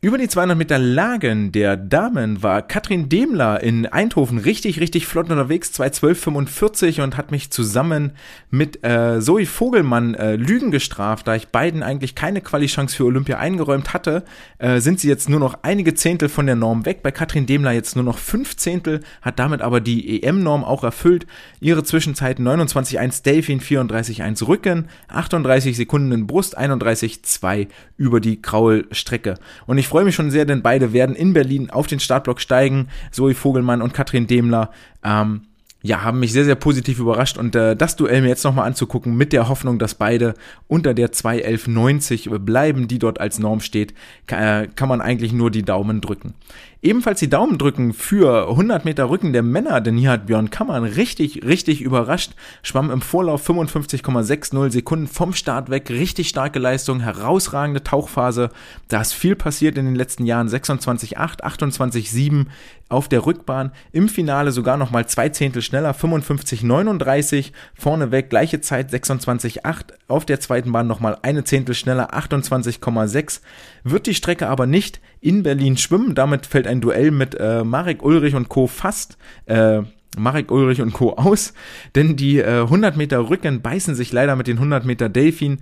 Über 0.00 0.16
die 0.16 0.28
200 0.28 0.56
Meter 0.56 0.78
Lagen 0.78 1.50
der 1.50 1.76
Damen 1.76 2.40
war 2.40 2.62
Katrin 2.62 3.08
Demler 3.08 3.60
in 3.64 3.84
Eindhoven 3.84 4.38
richtig, 4.38 4.78
richtig 4.78 5.08
flott 5.08 5.28
unterwegs, 5.28 5.72
2.12.45 5.72 7.02
und 7.02 7.16
hat 7.16 7.32
mich 7.32 7.50
zusammen 7.50 8.12
mit 8.48 8.84
äh, 8.84 9.20
Zoe 9.20 9.44
Vogelmann 9.44 10.14
äh, 10.14 10.36
Lügen 10.36 10.70
gestraft, 10.70 11.26
da 11.26 11.34
ich 11.34 11.48
beiden 11.48 11.82
eigentlich 11.82 12.14
keine 12.14 12.40
Quali-Chance 12.40 12.94
für 12.94 13.06
Olympia 13.06 13.38
eingeräumt 13.38 13.92
hatte, 13.92 14.22
äh, 14.58 14.78
sind 14.78 15.00
sie 15.00 15.08
jetzt 15.08 15.28
nur 15.28 15.40
noch 15.40 15.58
einige 15.62 15.94
Zehntel 15.94 16.28
von 16.28 16.46
der 16.46 16.54
Norm 16.54 16.86
weg. 16.86 17.02
Bei 17.02 17.10
Katrin 17.10 17.46
Demler 17.46 17.72
jetzt 17.72 17.96
nur 17.96 18.04
noch 18.04 18.18
fünf 18.18 18.56
Zehntel, 18.56 19.00
hat 19.20 19.40
damit 19.40 19.62
aber 19.62 19.80
die 19.80 20.22
EM-Norm 20.22 20.62
auch 20.62 20.84
erfüllt. 20.84 21.26
Ihre 21.58 21.82
Zwischenzeit 21.82 22.38
29.1 22.38 23.24
Delfin, 23.24 23.60
34.1 23.60 24.46
Rücken, 24.46 24.86
38 25.08 25.76
Sekunden 25.76 26.12
in 26.12 26.28
Brust, 26.28 26.56
31.2 26.56 27.66
über 27.96 28.20
die 28.20 28.40
Kraulstrecke. 28.40 29.34
Und 29.66 29.78
ich 29.78 29.87
ich 29.88 29.90
freue 29.90 30.04
mich 30.04 30.14
schon 30.14 30.30
sehr, 30.30 30.44
denn 30.44 30.60
beide 30.60 30.92
werden 30.92 31.16
in 31.16 31.32
Berlin 31.32 31.70
auf 31.70 31.86
den 31.86 31.98
Startblock 31.98 32.42
steigen. 32.42 32.88
Zoe 33.10 33.32
Vogelmann 33.32 33.80
und 33.80 33.94
Katrin 33.94 34.26
Demler. 34.26 34.70
Ähm, 35.02 35.46
ja, 35.80 36.02
haben 36.02 36.20
mich 36.20 36.34
sehr, 36.34 36.44
sehr 36.44 36.56
positiv 36.56 36.98
überrascht 36.98 37.38
und 37.38 37.56
äh, 37.56 37.74
das 37.74 37.96
Duell 37.96 38.20
mir 38.20 38.28
jetzt 38.28 38.44
nochmal 38.44 38.66
anzugucken 38.66 39.16
mit 39.16 39.32
der 39.32 39.48
Hoffnung, 39.48 39.78
dass 39.78 39.94
beide 39.94 40.34
unter 40.66 40.92
der 40.92 41.10
2.11.90 41.10 42.38
bleiben, 42.38 42.86
die 42.86 42.98
dort 42.98 43.18
als 43.18 43.38
Norm 43.38 43.60
steht, 43.60 43.94
kann, 44.26 44.42
äh, 44.42 44.68
kann 44.76 44.90
man 44.90 45.00
eigentlich 45.00 45.32
nur 45.32 45.50
die 45.50 45.62
Daumen 45.62 46.02
drücken. 46.02 46.34
Ebenfalls 46.80 47.18
die 47.18 47.28
Daumen 47.28 47.58
drücken 47.58 47.92
für 47.92 48.50
100 48.50 48.84
Meter 48.84 49.10
Rücken 49.10 49.32
der 49.32 49.42
Männer, 49.42 49.80
denn 49.80 49.96
hier 49.96 50.10
hat 50.12 50.26
Björn 50.26 50.50
Kammern 50.50 50.84
richtig, 50.84 51.44
richtig 51.44 51.80
überrascht, 51.80 52.34
schwamm 52.62 52.92
im 52.92 53.00
Vorlauf 53.00 53.48
55,60 53.48 54.70
Sekunden 54.70 55.08
vom 55.08 55.32
Start 55.32 55.70
weg, 55.70 55.90
richtig 55.90 56.28
starke 56.28 56.60
Leistung, 56.60 57.00
herausragende 57.00 57.82
Tauchphase, 57.82 58.50
da 58.86 59.00
ist 59.00 59.12
viel 59.12 59.34
passiert 59.34 59.76
in 59.76 59.86
den 59.86 59.96
letzten 59.96 60.24
Jahren, 60.24 60.46
26,8, 60.46 61.42
28,7 61.42 62.46
auf 62.88 63.08
der 63.08 63.26
Rückbahn, 63.26 63.72
im 63.90 64.08
Finale 64.08 64.52
sogar 64.52 64.76
nochmal 64.76 65.06
zwei 65.06 65.30
Zehntel 65.30 65.62
schneller, 65.62 65.94
55,39, 65.94 67.50
vorneweg. 67.74 68.30
Gleiche 68.30 68.60
Zeit, 68.60 68.92
26,8, 68.92 69.94
auf 70.06 70.24
der 70.24 70.40
zweiten 70.40 70.72
Bahn 70.72 70.86
nochmal 70.86 71.18
eine 71.22 71.42
Zehntel 71.44 71.74
schneller, 71.74 72.14
28,6, 72.14 73.40
wird 73.82 74.06
die 74.06 74.14
Strecke 74.14 74.48
aber 74.48 74.66
nicht 74.66 75.00
in 75.20 75.42
Berlin 75.42 75.76
schwimmen. 75.76 76.14
Damit 76.14 76.46
fällt 76.46 76.66
ein 76.66 76.80
Duell 76.80 77.10
mit 77.10 77.34
äh, 77.34 77.64
Marek 77.64 78.02
Ulrich 78.02 78.34
und 78.34 78.48
Co. 78.48 78.66
fast. 78.66 79.18
Äh, 79.46 79.82
Marek 80.16 80.50
Ulrich 80.50 80.80
und 80.80 80.92
Co. 80.94 81.14
aus, 81.14 81.52
denn 81.94 82.16
die 82.16 82.38
äh, 82.38 82.62
100 82.62 82.96
Meter 82.96 83.28
Rücken 83.28 83.60
beißen 83.60 83.94
sich 83.94 84.10
leider 84.10 84.36
mit 84.36 84.46
den 84.46 84.56
100 84.56 84.84
Meter 84.84 85.08
Delfin 85.08 85.58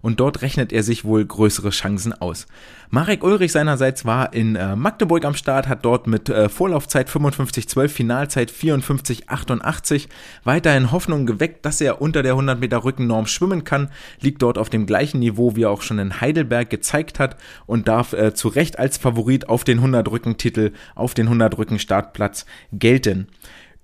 und 0.00 0.20
dort 0.20 0.42
rechnet 0.42 0.72
er 0.72 0.82
sich 0.82 1.04
wohl 1.04 1.24
größere 1.24 1.70
Chancen 1.70 2.12
aus. 2.12 2.46
Marek 2.92 3.22
Ulrich 3.22 3.52
seinerseits 3.52 4.04
war 4.04 4.32
in 4.32 4.56
äh, 4.56 4.74
Magdeburg 4.74 5.24
am 5.24 5.34
Start, 5.34 5.68
hat 5.68 5.84
dort 5.84 6.08
mit 6.08 6.28
äh, 6.28 6.48
Vorlaufzeit 6.48 7.08
55,12, 7.08 7.86
Finalzeit 7.86 8.50
54,88 8.50 10.08
weiterhin 10.42 10.90
Hoffnung 10.90 11.24
geweckt, 11.24 11.64
dass 11.64 11.80
er 11.80 12.02
unter 12.02 12.24
der 12.24 12.32
100 12.32 12.58
Meter 12.58 12.82
Rückennorm 12.82 13.26
schwimmen 13.26 13.62
kann, 13.62 13.90
liegt 14.20 14.42
dort 14.42 14.58
auf 14.58 14.70
dem 14.70 14.86
gleichen 14.86 15.20
Niveau, 15.20 15.54
wie 15.54 15.62
er 15.62 15.70
auch 15.70 15.82
schon 15.82 16.00
in 16.00 16.20
Heidelberg 16.20 16.68
gezeigt 16.68 17.20
hat 17.20 17.36
und 17.64 17.86
darf 17.86 18.12
äh, 18.12 18.34
zu 18.34 18.48
Recht 18.48 18.80
als 18.80 18.98
Favorit 18.98 19.48
auf 19.48 19.62
den 19.62 19.78
100 19.78 20.10
Rückentitel, 20.10 20.72
auf 20.96 21.14
den 21.14 21.26
100 21.26 21.58
Rücken 21.58 21.78
Startplatz 21.78 22.44
gelten. 22.72 23.28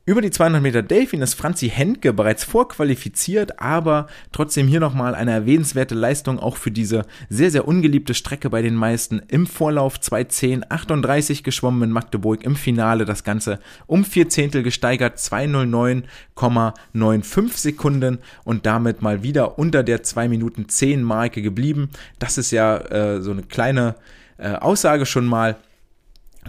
Über 0.09 0.21
die 0.21 0.31
200 0.31 0.63
Meter 0.63 0.85
Delfin 0.85 1.21
ist 1.21 1.35
Franzi 1.35 1.69
Hentke 1.69 2.13
bereits 2.13 2.45
vorqualifiziert, 2.45 3.59
aber 3.59 4.07
trotzdem 4.31 4.69
hier 4.69 4.79
nochmal 4.79 5.17
eine 5.17 5.33
erwähnenswerte 5.33 5.97
Leistung 5.97 6.39
auch 6.39 6.57
für 6.57 6.71
diese 6.71 7.07
sehr, 7.29 7.51
sehr 7.51 7.67
ungeliebte 7.67 8.15
Strecke 8.15 8.49
bei 8.49 8.63
den 8.63 8.77
meisten. 8.77 9.21
Im 9.27 9.49
Vorlauf 9.49 9.99
2.10.38 9.99 11.43
geschwommen 11.43 11.83
in 11.83 11.91
Magdeburg, 11.91 12.45
im 12.45 12.55
Finale 12.55 13.05
das 13.05 13.25
Ganze 13.25 13.59
um 13.89 14.05
vier 14.05 14.29
Zehntel 14.29 14.63
gesteigert, 14.63 15.19
2.09,95 15.19 17.57
Sekunden 17.57 18.21
und 18.45 18.65
damit 18.65 19.03
mal 19.03 19.25
wieder 19.25 19.59
unter 19.59 19.83
der 19.83 20.05
2 20.05 20.29
Minuten 20.29 20.69
10 20.69 21.03
Marke 21.03 21.43
geblieben. 21.43 21.91
Das 22.21 22.39
ist 22.39 22.53
ja 22.53 22.77
äh, 22.77 23.21
so 23.21 23.33
eine 23.33 23.43
kleine 23.43 23.97
äh, 24.39 24.53
Aussage 24.53 25.05
schon 25.05 25.27
mal 25.27 25.57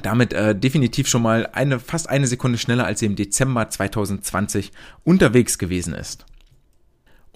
damit 0.01 0.33
äh, 0.33 0.55
definitiv 0.55 1.07
schon 1.07 1.21
mal 1.21 1.49
eine, 1.53 1.79
fast 1.79 2.09
eine 2.09 2.27
Sekunde 2.27 2.57
schneller, 2.57 2.85
als 2.85 2.99
sie 2.99 3.05
im 3.05 3.15
Dezember 3.15 3.69
2020 3.69 4.71
unterwegs 5.03 5.57
gewesen 5.57 5.93
ist. 5.93 6.25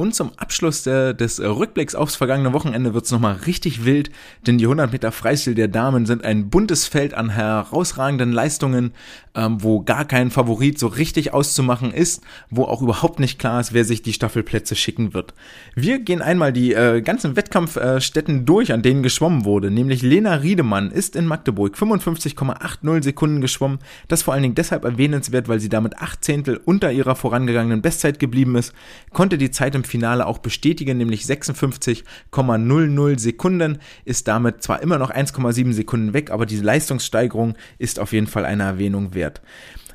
Und 0.02 0.15
zum 0.15 0.32
Abschluss 0.38 0.82
der, 0.82 1.13
des 1.13 1.38
äh, 1.38 1.45
Rückblicks 1.45 1.93
aufs 1.93 2.15
vergangene 2.15 2.54
Wochenende 2.54 2.95
wird's 2.95 3.12
nochmal 3.12 3.36
richtig 3.45 3.86
wild, 3.86 4.10
denn 4.47 4.58
die 4.58 4.65
100 4.65 4.91
Meter 4.91 5.12
Freistil 5.12 5.54
der 5.54 5.67
Damen 5.67 6.08
sind 6.08 6.24
ein 6.24 6.50
buntes 6.50 6.88
Feld 6.88 7.13
an 7.13 7.30
herausragenden 7.30 8.32
Leistungen, 8.32 8.93
ähm, 9.36 9.63
wo 9.63 9.82
gar 9.82 10.06
kein 10.06 10.32
Favorit 10.32 10.78
so 10.78 10.88
richtig 10.88 11.34
auszumachen 11.34 11.91
ist, 11.94 12.24
wo 12.50 12.63
auch 12.63 12.82
überhaupt 12.82 13.20
nicht 13.20 13.39
klar 13.39 13.60
ist, 13.60 13.74
wer 13.74 13.86
sich 13.86 14.02
die 14.02 14.13
Staffelplätze 14.13 14.76
schicken 14.76 15.13
wird. 15.13 15.34
Wir 15.76 15.99
gehen 15.99 16.22
einmal 16.22 16.51
die 16.53 16.74
äh, 16.74 17.01
ganzen 17.01 17.36
Wettkampfstätten 17.36 18.41
äh, 18.41 18.43
durch, 18.43 18.74
an 18.74 18.82
denen 18.82 19.03
geschwommen 19.03 19.45
wurde, 19.45 19.72
nämlich 19.72 20.01
Lena 20.01 20.36
Riedemann 20.36 20.91
ist 20.91 21.16
in 21.16 21.26
Magdeburg 21.26 21.76
55,80 21.76 23.03
Sekunden 23.03 23.41
geschwommen, 23.41 23.80
das 24.08 24.24
vor 24.24 24.34
allen 24.34 24.43
Dingen 24.43 24.55
deshalb 24.55 24.84
erwähnenswert, 24.84 25.47
weil 25.47 25.60
sie 25.60 25.70
damit 25.70 25.97
acht 25.99 26.24
Zehntel 26.24 26.60
unter 26.64 26.91
ihrer 26.91 27.16
vorangegangenen 27.16 27.82
Bestzeit 27.82 28.20
geblieben 28.20 28.55
ist, 28.55 28.74
konnte 29.12 29.38
die 29.38 29.51
Zeit 29.51 29.76
im 29.76 29.84
Finale 29.84 30.26
auch 30.26 30.39
bestätigen, 30.39 30.97
nämlich 30.97 31.24
56,00 31.24 33.20
Sekunden, 33.20 33.78
ist 34.05 34.28
damit 34.28 34.64
zwar 34.64 34.82
immer 34.82 34.97
noch 34.97 35.12
1,7 35.12 35.74
Sekunden 35.74 36.14
weg, 36.14 36.32
aber 36.32 36.45
diese 36.45 36.64
Leistungssteigerung 36.64 37.55
ist 37.78 37.99
auf 37.99 38.14
jeden 38.14 38.28
Fall 38.28 38.45
eine 38.45 38.64
Erwähnung 38.64 39.14
wert. 39.14 39.20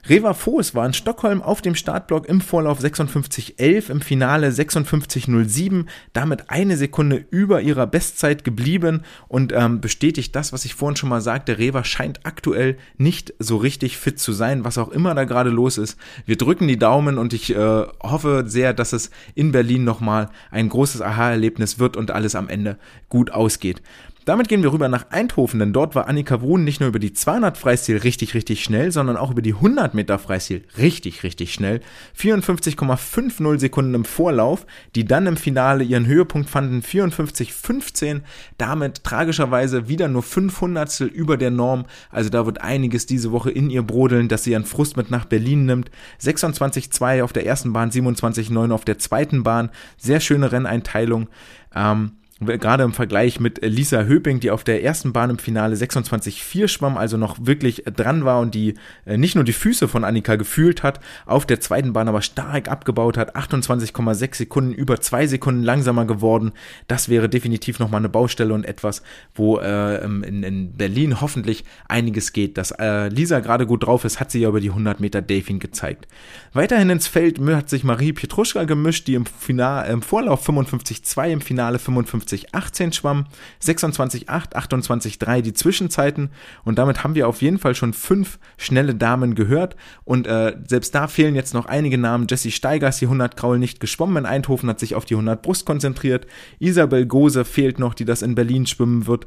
Reva 0.09 0.35
Voß 0.35 0.77
war 0.77 0.87
in 0.87 0.93
Stockholm 0.93 1.43
auf 1.43 1.63
dem 1.63 1.75
Startblock 1.75 2.29
im 2.29 2.41
Vorlauf 2.41 2.79
56.11, 2.81 3.91
im 3.91 4.01
Finale 4.01 4.51
56.07, 4.51 5.87
damit 6.13 6.49
eine 6.49 6.77
Sekunde 6.77 7.25
über 7.31 7.61
ihrer 7.61 7.89
Bestzeit 7.89 8.45
geblieben 8.45 9.03
und 9.27 9.53
ähm, 9.53 9.81
bestätigt 9.81 10.37
das, 10.37 10.53
was 10.53 10.65
ich 10.65 10.75
vorhin 10.75 10.95
schon 10.95 11.09
mal 11.09 11.21
sagte. 11.21 11.59
Reva 11.59 11.83
scheint 11.83 12.21
aktuell 12.23 12.77
nicht 12.99 13.35
so 13.41 13.57
richtig 13.57 13.97
fit 13.97 14.21
zu 14.21 14.33
sein, 14.33 14.65
was 14.65 14.79
auch 14.79 14.91
immer 14.91 15.13
da 15.15 15.25
gerade 15.25 15.51
los 15.51 15.77
ist. 15.77 15.99
Wir 16.25 16.37
drücken 16.37 16.69
die 16.69 16.79
Daumen 16.79 17.19
und 17.19 17.33
ich 17.33 17.53
äh, 17.53 17.85
hoffe 18.01 18.45
sehr, 18.47 18.75
dass 18.75 18.93
es 18.93 19.11
in 19.35 19.51
Berlin 19.51 19.83
nochmal 19.83 20.29
ein 20.53 20.69
großes 20.69 21.03
Aha-Erlebnis 21.03 21.81
wird 21.81 21.97
und 21.97 22.13
alles 22.13 22.37
am 22.37 22.49
Ende 22.49 22.79
gut 23.09 23.33
ausgeht. 23.33 23.83
Damit 24.27 24.49
gehen 24.49 24.65
wir 24.65 24.73
rüber 24.73 24.89
nach 24.89 25.11
Eindhoven, 25.11 25.61
denn 25.61 25.73
dort 25.73 25.95
war 25.95 26.09
Annika 26.09 26.41
Wohn 26.41 26.65
nicht 26.65 26.81
nur 26.81 26.89
über 26.89 26.99
die 26.99 27.13
200 27.13 27.57
Freistil 27.57 27.99
richtig, 27.99 28.35
richtig 28.35 28.65
schnell, 28.65 28.91
sondern 28.91 29.17
auch 29.17 29.31
über 29.31 29.41
die 29.41 29.55
100 29.55 29.95
Meter 29.95 30.19
Freistil 30.19 30.65
richtig, 30.77 31.23
richtig 31.23 31.55
schnell. 31.55 31.81
54,50 32.19 33.61
Sekunden 33.61 33.95
im 33.95 34.05
Vorlauf, 34.05 34.67
die 34.97 35.05
dann 35.05 35.29
im 35.29 35.37
Finale 35.37 35.85
ihren 35.85 36.07
Höhepunkt 36.07 36.51
fanden, 36.51 36.81
54,15. 36.81 38.23
Damit 38.59 39.05
tragischerweise 39.05 39.89
wieder 39.89 40.09
nur 40.09 40.25
500 40.25 41.03
über 41.03 41.37
der 41.37 41.53
Norm. 41.53 41.85
Also 42.11 42.29
da 42.29 42.47
wird 42.47 42.61
einiges 42.61 43.07
diese 43.07 43.31
Woche 43.31 43.53
in 43.53 43.71
ihr 43.71 43.85
brodeln, 43.85 44.27
dass 44.27 44.43
sie 44.43 44.51
ihren 44.51 44.65
Frust 44.65 44.97
mit 44.97 45.09
nach 45.09 45.27
Berlin 45.27 45.67
nimmt. 45.67 45.93
26,2 46.21 47.23
auf 47.23 47.33
der 47.33 47.47
ersten 47.47 47.73
Bahn, 47.73 47.93
27,9 47.93 48.73
auf 48.73 48.85
der 48.85 48.99
zweiten 48.99 49.45
Bahn. 49.45 49.71
Sehr 49.99 50.19
schöne 50.19 50.51
Renneinteilung. 50.51 51.29
Ähm, 51.77 52.11
gerade 52.41 52.85
im 52.85 52.93
Vergleich 52.93 53.41
mit 53.41 53.65
Lisa 53.65 54.03
Höping, 54.03 54.41
die 54.41 54.51
auf 54.51 54.63
der 54.63 54.85
ersten 54.85 55.15
Bahn 55.15 55.31
im 55.31 55.39
Finale 55.39 55.75
26,4 55.75 56.69
schwamm, 56.69 56.99
also 56.99 57.17
noch 57.17 57.39
wirklich 57.41 57.85
dran 57.85 58.27
war 58.27 58.41
und 58.41 58.55
die 58.55 58.75
äh, 59.07 59.17
nicht 59.17 59.37
nur 59.37 59.45
die 59.45 59.55
Füße 59.55 59.89
von 59.89 60.05
Annika 60.05 60.37
gefühlt 60.37 60.83
hat, 60.83 61.01
auf 61.25 61.47
der 61.47 61.61
zweiten 61.61 61.95
Bahn 61.95 62.09
aber 62.09 62.21
stark 62.21 62.69
abgebaut 62.69 63.17
hat, 63.17 63.37
28,6 63.37 64.37
Sekunden, 64.37 64.75
über 64.75 65.01
zwei 65.01 65.27
Sekunden 65.27 65.63
langsamer 65.63 66.05
geworden. 66.05 66.53
Das 66.89 67.09
wäre 67.09 67.31
definitiv 67.31 67.79
nochmal 67.79 68.01
eine 68.01 68.11
Baustelle 68.11 68.53
und 68.53 68.65
etwas, 68.65 69.03
wo 69.35 69.59
äh, 69.59 70.05
in, 70.05 70.43
in 70.43 70.73
Berlin 70.77 71.23
hoffentlich 71.23 71.65
einiges 71.89 72.35
geht. 72.35 72.59
Dass 72.59 72.71
äh, 72.73 73.09
Lisa 73.09 73.41
gerade 73.41 73.67
gut 73.67 73.87
drauf 73.87 74.05
ist, 74.05 74.21
hat 74.21 74.31
sie 74.31 74.41
ja 74.41 74.51
über 74.51 74.61
die 74.61 74.71
100 74.71 75.01
Meter 75.01 75.23
Delfin 75.23 75.59
gezeigt. 75.59 76.07
Weiterhin 76.53 76.91
ins 76.91 77.07
Feld 77.07 77.41
hat 77.41 77.71
sich 77.71 77.83
Marie 77.83 78.13
Pietruschka 78.13 78.65
gemischt, 78.65 79.07
die 79.07 79.15
im, 79.15 79.25
Final, 79.25 79.89
im 79.89 80.03
Vorlauf 80.03 80.47
55,2, 80.47 81.31
im 81.31 81.41
Finale 81.41 81.79
55 81.79 82.26
58,18 82.27 82.93
schwamm, 82.93 83.27
26,8, 83.63 84.53
28,3 84.53 85.41
die 85.43 85.53
Zwischenzeiten 85.53 86.31
und 86.65 86.79
damit 86.79 87.05
haben 87.05 87.15
wir 87.15 87.29
auf 87.29 87.43
jeden 87.43 87.59
Fall 87.59 87.75
schon 87.75 87.93
fünf 87.93 88.39
schnelle 88.57 88.95
Damen 88.95 89.35
gehört 89.35 89.77
und 90.05 90.27
äh, 90.27 90.57
selbst 90.67 90.95
da 90.95 91.09
fehlen 91.09 91.35
jetzt 91.35 91.55
noch 91.55 91.67
einige 91.67 91.99
Namen. 91.99 92.27
Jessie 92.29 92.51
Steiger 92.51 92.89
ist 92.89 93.01
die 93.01 93.07
100 93.07 93.37
Kraul 93.37 93.59
nicht 93.59 93.81
geschwommen 93.81 94.19
in 94.19 94.27
Eindhoven, 94.27 94.69
hat 94.69 94.81
sich 94.81 94.95
auf 94.95 95.05
die 95.05 95.15
100 95.15 95.43
Brust 95.43 95.67
konzentriert. 95.67 96.27
Isabel 96.59 97.07
Gose 97.07 97.45
fehlt 97.45 97.79
noch, 97.79 97.95
die 97.95 98.05
das 98.05 98.23
in 98.23 98.35
Berlin 98.35 98.67
schwimmen 98.67 99.07
wird. 99.07 99.27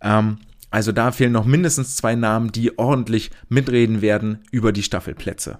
Ähm, 0.00 0.38
also 0.70 0.92
da 0.92 1.10
fehlen 1.10 1.32
noch 1.32 1.46
mindestens 1.46 1.96
zwei 1.96 2.14
Namen, 2.14 2.52
die 2.52 2.78
ordentlich 2.78 3.30
mitreden 3.48 4.02
werden 4.02 4.38
über 4.52 4.72
die 4.72 4.84
Staffelplätze. 4.84 5.58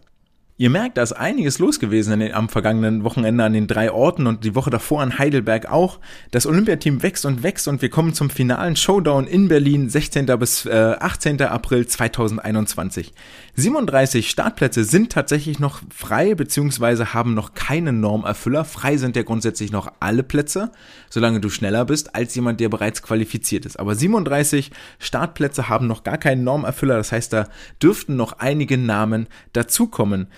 Ihr 0.60 0.68
merkt, 0.68 0.98
da 0.98 1.02
ist 1.02 1.12
einiges 1.12 1.58
los 1.58 1.80
gewesen 1.80 2.20
den, 2.20 2.34
am 2.34 2.50
vergangenen 2.50 3.02
Wochenende 3.02 3.44
an 3.44 3.54
den 3.54 3.66
drei 3.66 3.90
Orten 3.90 4.26
und 4.26 4.44
die 4.44 4.54
Woche 4.54 4.68
davor 4.68 5.00
an 5.00 5.18
Heidelberg 5.18 5.72
auch. 5.72 6.00
Das 6.32 6.44
Olympiateam 6.44 7.02
wächst 7.02 7.24
und 7.24 7.42
wächst 7.42 7.66
und 7.66 7.80
wir 7.80 7.88
kommen 7.88 8.12
zum 8.12 8.28
finalen 8.28 8.76
Showdown 8.76 9.26
in 9.26 9.48
Berlin, 9.48 9.88
16. 9.88 10.26
bis 10.38 10.66
äh, 10.66 10.96
18. 11.00 11.40
April 11.40 11.86
2021. 11.86 13.14
37 13.54 14.28
Startplätze 14.28 14.84
sind 14.84 15.12
tatsächlich 15.12 15.60
noch 15.60 15.80
frei, 15.88 16.34
beziehungsweise 16.34 17.14
haben 17.14 17.32
noch 17.32 17.54
keinen 17.54 18.00
Normerfüller. 18.00 18.66
Frei 18.66 18.98
sind 18.98 19.16
ja 19.16 19.22
grundsätzlich 19.22 19.72
noch 19.72 19.90
alle 19.98 20.22
Plätze, 20.22 20.72
solange 21.08 21.40
du 21.40 21.48
schneller 21.48 21.86
bist 21.86 22.14
als 22.14 22.34
jemand, 22.34 22.60
der 22.60 22.68
bereits 22.68 23.02
qualifiziert 23.02 23.64
ist. 23.64 23.80
Aber 23.80 23.94
37 23.94 24.72
Startplätze 24.98 25.70
haben 25.70 25.86
noch 25.86 26.04
gar 26.04 26.18
keinen 26.18 26.44
Normerfüller, 26.44 26.98
das 26.98 27.12
heißt, 27.12 27.32
da 27.32 27.48
dürften 27.82 28.16
noch 28.16 28.34
einige 28.34 28.76
Namen 28.76 29.26
dazukommen. 29.54 30.28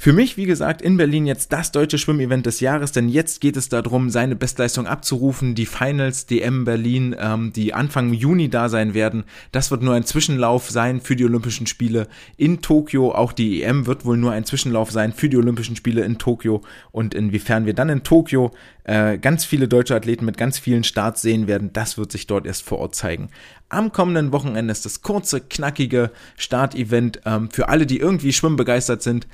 Für 0.00 0.12
mich, 0.12 0.36
wie 0.36 0.46
gesagt, 0.46 0.80
in 0.80 0.96
Berlin 0.96 1.26
jetzt 1.26 1.52
das 1.52 1.72
deutsche 1.72 1.98
Schwimmevent 1.98 2.46
des 2.46 2.60
Jahres, 2.60 2.92
denn 2.92 3.08
jetzt 3.08 3.40
geht 3.40 3.56
es 3.56 3.68
darum, 3.68 4.10
seine 4.10 4.36
Bestleistung 4.36 4.86
abzurufen. 4.86 5.56
Die 5.56 5.66
Finals 5.66 6.26
DM 6.26 6.64
Berlin, 6.64 7.16
ähm, 7.18 7.52
die 7.52 7.74
Anfang 7.74 8.12
Juni 8.12 8.48
da 8.48 8.68
sein 8.68 8.94
werden. 8.94 9.24
Das 9.50 9.72
wird 9.72 9.82
nur 9.82 9.94
ein 9.94 10.04
Zwischenlauf 10.04 10.70
sein 10.70 11.00
für 11.00 11.16
die 11.16 11.24
Olympischen 11.24 11.66
Spiele 11.66 12.06
in 12.36 12.62
Tokio. 12.62 13.12
Auch 13.12 13.32
die 13.32 13.64
EM 13.64 13.86
wird 13.86 14.04
wohl 14.04 14.16
nur 14.16 14.30
ein 14.30 14.44
Zwischenlauf 14.44 14.92
sein 14.92 15.12
für 15.12 15.28
die 15.28 15.36
Olympischen 15.36 15.74
Spiele 15.74 16.04
in 16.04 16.16
Tokio. 16.16 16.62
Und 16.92 17.12
inwiefern 17.12 17.66
wir 17.66 17.74
dann 17.74 17.88
in 17.88 18.04
Tokio 18.04 18.52
äh, 18.88 19.18
ganz 19.18 19.44
viele 19.44 19.68
deutsche 19.68 19.94
Athleten 19.94 20.24
mit 20.24 20.38
ganz 20.38 20.58
vielen 20.58 20.82
Starts 20.82 21.20
sehen 21.20 21.46
werden, 21.46 21.74
das 21.74 21.98
wird 21.98 22.10
sich 22.10 22.26
dort 22.26 22.46
erst 22.46 22.62
vor 22.62 22.78
Ort 22.78 22.94
zeigen. 22.94 23.28
Am 23.68 23.92
kommenden 23.92 24.32
Wochenende 24.32 24.72
ist 24.72 24.86
das 24.86 25.02
kurze, 25.02 25.42
knackige 25.42 26.10
Startevent 26.38 27.20
ähm, 27.26 27.50
für 27.50 27.68
alle, 27.68 27.84
die 27.84 27.98
irgendwie 27.98 28.32
schwimmbegeistert 28.32 29.02
sind. 29.02 29.26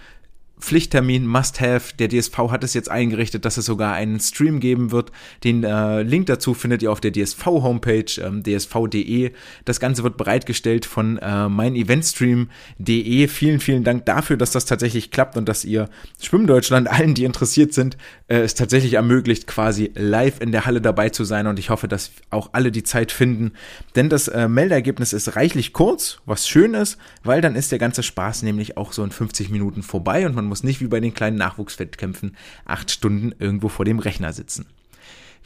Pflichttermin, 0.61 1.27
Must-Have. 1.27 1.95
Der 1.99 2.09
DSV 2.09 2.37
hat 2.51 2.65
es 2.65 2.75
jetzt 2.75 2.91
eingerichtet, 2.91 3.45
dass 3.45 3.57
es 3.57 3.67
sogar 3.67 3.95
einen 3.95 4.21
Stream 4.21 4.61
geben 4.61 4.93
wird. 4.93 5.13
Den 5.43 5.65
äh, 5.65 6.03
Link 6.03 6.27
dazu 6.27 6.55
findet 6.55 6.83
ihr 6.83 6.91
auf 6.91 7.01
der 7.01 7.13
DSV-Homepage, 7.13 8.21
ähm, 8.23 8.43
dsv.de. 8.43 9.33
Das 9.65 9.81
Ganze 9.81 10.05
wird 10.05 10.17
bereitgestellt 10.17 10.87
von 10.87 11.19
äh, 11.19 11.49
meineventstream.de. 11.49 13.29
Vielen, 13.29 13.61
vielen 13.61 13.85
Dank 13.85 14.07
dafür, 14.07 14.37
dass 14.37 14.53
das 14.53 14.65
tatsächlich 14.65 15.11
klappt 15.11 15.37
und 15.37 15.49
dass 15.49 15.65
ihr 15.65 15.89
Schwimmdeutschland, 16.23 16.89
allen, 16.89 17.15
die 17.15 17.25
interessiert 17.25 17.75
sind, 17.75 17.97
äh, 18.29 18.39
es 18.39 18.55
tatsächlich 18.55 18.95
ermöglicht, 18.95 19.47
quasi 19.47 19.91
live 19.95 20.41
in 20.41 20.53
der 20.53 20.67
Halle 20.67 20.81
dabei 20.81 21.11
zu 21.11 21.25
sein. 21.25 21.47
Und 21.47 21.59
ich 21.59 21.71
hoffe, 21.71 21.89
dass 21.89 22.13
auch 22.31 22.51
alle 22.53 22.71
die 22.71 22.85
Zeit 22.85 23.13
finden. 23.13 23.53
Denn 23.97 24.09
das 24.09 24.29
äh, 24.29 24.49
Meldeergebnis 24.49 25.13
ist 25.13 25.37
reichlich 25.37 25.73
kurz, 25.73 26.21
was 26.25 26.49
schön 26.49 26.75
ist, 26.75 26.97
weil 27.23 27.41
dann 27.41 27.57
ist 27.57 27.73
der 27.73 27.79
ganze 27.79 28.03
Spaß 28.03 28.43
nämlich 28.45 28.77
auch 28.77 28.93
so 28.93 29.05
in 29.05 29.11
50 29.11 29.51
Minuten 29.51 29.83
vorbei 29.83 30.27
und 30.27 30.35
man 30.35 30.44
man 30.45 30.51
muss 30.51 30.63
nicht 30.63 30.81
wie 30.81 30.87
bei 30.87 31.01
den 31.01 31.15
kleinen 31.15 31.37
Nachwuchswettkämpfen 31.37 32.37
acht 32.65 32.91
Stunden 32.91 33.33
irgendwo 33.39 33.69
vor 33.69 33.85
dem 33.85 33.99
Rechner 33.99 34.33
sitzen. 34.33 34.67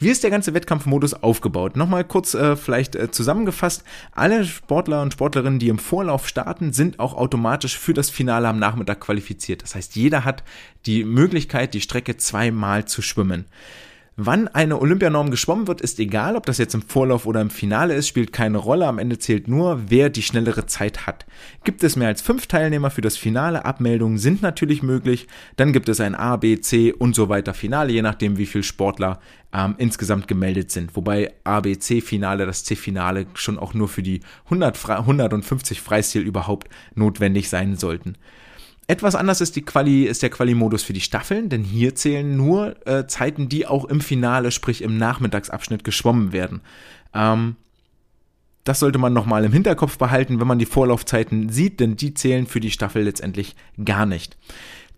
Wie 0.01 0.07
ist 0.07 0.23
der 0.23 0.29
ganze 0.29 0.53
Wettkampfmodus 0.53 1.13
aufgebaut? 1.13 1.75
Nochmal 1.75 2.05
kurz 2.05 2.33
äh, 2.33 2.55
vielleicht 2.55 2.95
äh, 2.95 3.11
zusammengefasst. 3.11 3.83
Alle 4.13 4.45
Sportler 4.45 5.01
und 5.01 5.11
Sportlerinnen, 5.11 5.59
die 5.59 5.67
im 5.67 5.77
Vorlauf 5.77 6.25
starten, 6.25 6.71
sind 6.71 6.99
auch 6.99 7.13
automatisch 7.13 7.77
für 7.77 7.93
das 7.93 8.09
Finale 8.09 8.47
am 8.47 8.59
Nachmittag 8.59 9.01
qualifiziert. 9.01 9.61
Das 9.61 9.75
heißt, 9.75 9.97
jeder 9.97 10.23
hat 10.23 10.43
die 10.85 11.03
Möglichkeit, 11.03 11.73
die 11.73 11.81
Strecke 11.81 12.15
zweimal 12.15 12.85
zu 12.85 13.01
schwimmen. 13.01 13.45
Wann 14.21 14.49
eine 14.49 14.81
Olympianorm 14.81 15.31
geschwommen 15.31 15.69
wird, 15.69 15.79
ist 15.79 15.97
egal, 15.97 16.35
ob 16.35 16.45
das 16.45 16.57
jetzt 16.57 16.73
im 16.73 16.81
Vorlauf 16.81 17.25
oder 17.25 17.39
im 17.39 17.49
Finale 17.49 17.93
ist, 17.93 18.09
spielt 18.09 18.33
keine 18.33 18.57
Rolle. 18.57 18.85
Am 18.85 18.99
Ende 18.99 19.17
zählt 19.17 19.47
nur, 19.47 19.83
wer 19.87 20.09
die 20.09 20.23
schnellere 20.23 20.65
Zeit 20.65 21.07
hat. 21.07 21.25
Gibt 21.63 21.85
es 21.85 21.95
mehr 21.95 22.09
als 22.09 22.21
fünf 22.21 22.45
Teilnehmer 22.45 22.89
für 22.89 22.99
das 22.99 23.15
Finale, 23.15 23.63
Abmeldungen 23.63 24.17
sind 24.17 24.41
natürlich 24.41 24.83
möglich. 24.83 25.27
Dann 25.55 25.71
gibt 25.71 25.87
es 25.87 26.01
ein 26.01 26.15
A, 26.15 26.35
B, 26.35 26.59
C 26.59 26.91
und 26.91 27.15
so 27.15 27.29
weiter 27.29 27.53
Finale, 27.53 27.93
je 27.93 28.01
nachdem, 28.01 28.37
wie 28.37 28.45
viele 28.45 28.65
Sportler 28.65 29.21
ähm, 29.53 29.75
insgesamt 29.77 30.27
gemeldet 30.27 30.69
sind. 30.69 30.97
Wobei 30.97 31.31
A, 31.45 31.61
B, 31.61 31.79
C 31.79 32.01
Finale, 32.01 32.45
das 32.45 32.65
C-Finale 32.65 33.25
schon 33.35 33.57
auch 33.57 33.73
nur 33.73 33.87
für 33.87 34.03
die 34.03 34.19
100, 34.45 34.89
150 34.89 35.79
Freistil 35.79 36.23
überhaupt 36.23 36.67
notwendig 36.93 37.47
sein 37.47 37.77
sollten. 37.77 38.17
Etwas 38.89 39.13
anders 39.13 39.39
ist, 39.39 39.55
die 39.55 39.61
Quali, 39.61 40.05
ist 40.05 40.23
der 40.23 40.31
Quali-Modus 40.31 40.81
für 40.81 40.93
die 40.93 40.99
Staffeln, 41.01 41.47
denn 41.47 41.63
hier 41.63 41.93
zählen 41.93 42.35
nur 42.35 42.75
äh, 42.87 43.05
Zeiten, 43.05 43.47
die 43.47 43.67
auch 43.67 43.85
im 43.85 44.01
Finale, 44.01 44.49
sprich 44.51 44.81
im 44.81 44.97
Nachmittagsabschnitt 44.97 45.83
geschwommen 45.83 46.31
werden. 46.33 46.61
Ähm, 47.13 47.55
Das 48.63 48.79
sollte 48.79 48.99
man 48.99 49.13
nochmal 49.13 49.45
im 49.45 49.53
Hinterkopf 49.53 49.97
behalten, 49.97 50.39
wenn 50.39 50.47
man 50.47 50.59
die 50.59 50.65
Vorlaufzeiten 50.65 51.49
sieht, 51.49 51.79
denn 51.79 51.95
die 51.95 52.13
zählen 52.13 52.45
für 52.45 52.59
die 52.59 52.71
Staffel 52.71 53.03
letztendlich 53.03 53.55
gar 53.83 54.05
nicht. 54.05 54.37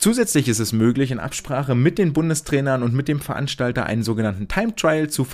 Zusätzlich 0.01 0.47
ist 0.47 0.57
es 0.57 0.73
möglich, 0.73 1.11
in 1.11 1.19
Absprache 1.19 1.75
mit 1.75 1.99
den 1.99 2.11
Bundestrainern 2.11 2.81
und 2.81 2.91
mit 2.91 3.07
dem 3.07 3.19
Veranstalter 3.19 3.85
einen 3.85 4.01
sogenannten 4.01 4.47
Time 4.47 4.75
Trial 4.75 5.11
zu, 5.11 5.27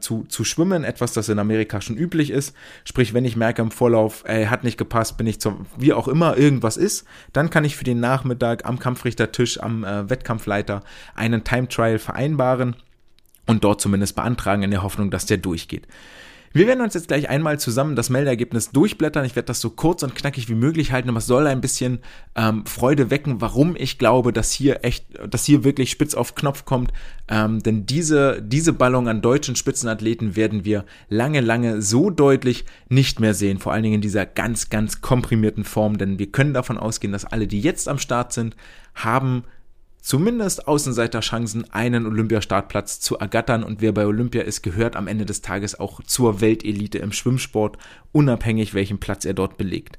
zu, 0.00 0.24
zu 0.28 0.44
schwimmen, 0.44 0.84
etwas, 0.84 1.14
das 1.14 1.30
in 1.30 1.38
Amerika 1.38 1.80
schon 1.80 1.96
üblich 1.96 2.28
ist. 2.28 2.54
Sprich, 2.84 3.14
wenn 3.14 3.24
ich 3.24 3.36
merke 3.36 3.62
im 3.62 3.70
Vorlauf, 3.70 4.24
ey, 4.26 4.44
hat 4.44 4.62
nicht 4.62 4.76
gepasst, 4.76 5.16
bin 5.16 5.26
ich 5.26 5.40
zum, 5.40 5.64
wie 5.78 5.94
auch 5.94 6.06
immer 6.06 6.36
irgendwas 6.36 6.76
ist, 6.76 7.06
dann 7.32 7.48
kann 7.48 7.64
ich 7.64 7.76
für 7.76 7.84
den 7.84 7.98
Nachmittag 7.98 8.66
am 8.66 8.78
Kampfrichtertisch, 8.78 9.58
am 9.58 9.84
äh, 9.84 10.10
Wettkampfleiter 10.10 10.82
einen 11.14 11.42
Time 11.42 11.68
Trial 11.68 11.98
vereinbaren 11.98 12.76
und 13.46 13.64
dort 13.64 13.80
zumindest 13.80 14.16
beantragen 14.16 14.62
in 14.62 14.70
der 14.70 14.82
Hoffnung, 14.82 15.10
dass 15.10 15.24
der 15.24 15.38
durchgeht. 15.38 15.86
Wir 16.52 16.66
werden 16.66 16.80
uns 16.80 16.94
jetzt 16.94 17.06
gleich 17.06 17.28
einmal 17.28 17.60
zusammen 17.60 17.94
das 17.94 18.10
Meldeergebnis 18.10 18.72
durchblättern. 18.72 19.24
Ich 19.24 19.36
werde 19.36 19.46
das 19.46 19.60
so 19.60 19.70
kurz 19.70 20.02
und 20.02 20.16
knackig 20.16 20.48
wie 20.48 20.56
möglich 20.56 20.90
halten, 20.90 21.08
aber 21.08 21.18
es 21.18 21.26
soll 21.26 21.46
ein 21.46 21.60
bisschen 21.60 22.00
ähm, 22.34 22.66
Freude 22.66 23.08
wecken, 23.08 23.40
warum 23.40 23.76
ich 23.76 23.98
glaube, 23.98 24.32
dass 24.32 24.50
hier 24.50 24.84
echt, 24.84 25.06
dass 25.28 25.44
hier 25.44 25.62
wirklich 25.62 25.92
spitz 25.92 26.14
auf 26.14 26.34
Knopf 26.34 26.64
kommt. 26.64 26.92
Ähm, 27.28 27.60
denn 27.60 27.86
diese, 27.86 28.42
diese 28.42 28.72
Ballung 28.72 29.06
an 29.06 29.22
deutschen 29.22 29.54
Spitzenathleten 29.54 30.34
werden 30.34 30.64
wir 30.64 30.86
lange, 31.08 31.40
lange 31.40 31.82
so 31.82 32.10
deutlich 32.10 32.64
nicht 32.88 33.20
mehr 33.20 33.34
sehen. 33.34 33.58
Vor 33.58 33.72
allen 33.72 33.84
Dingen 33.84 33.96
in 33.96 34.00
dieser 34.00 34.26
ganz, 34.26 34.70
ganz 34.70 35.00
komprimierten 35.00 35.62
Form, 35.62 35.98
denn 35.98 36.18
wir 36.18 36.32
können 36.32 36.52
davon 36.52 36.78
ausgehen, 36.78 37.12
dass 37.12 37.24
alle, 37.24 37.46
die 37.46 37.60
jetzt 37.60 37.88
am 37.88 37.98
Start 37.98 38.32
sind, 38.32 38.56
haben 38.96 39.44
zumindest 40.00 40.66
Außenseiterchancen, 40.66 41.72
einen 41.72 42.06
Olympiastartplatz 42.06 43.00
zu 43.00 43.18
ergattern. 43.18 43.64
Und 43.64 43.80
wer 43.80 43.92
bei 43.92 44.06
Olympia 44.06 44.42
ist, 44.42 44.62
gehört 44.62 44.96
am 44.96 45.08
Ende 45.08 45.26
des 45.26 45.42
Tages 45.42 45.78
auch 45.78 46.02
zur 46.02 46.40
Weltelite 46.40 46.98
im 46.98 47.12
Schwimmsport, 47.12 47.78
unabhängig 48.12 48.74
welchen 48.74 48.98
Platz 48.98 49.24
er 49.24 49.34
dort 49.34 49.56
belegt. 49.56 49.98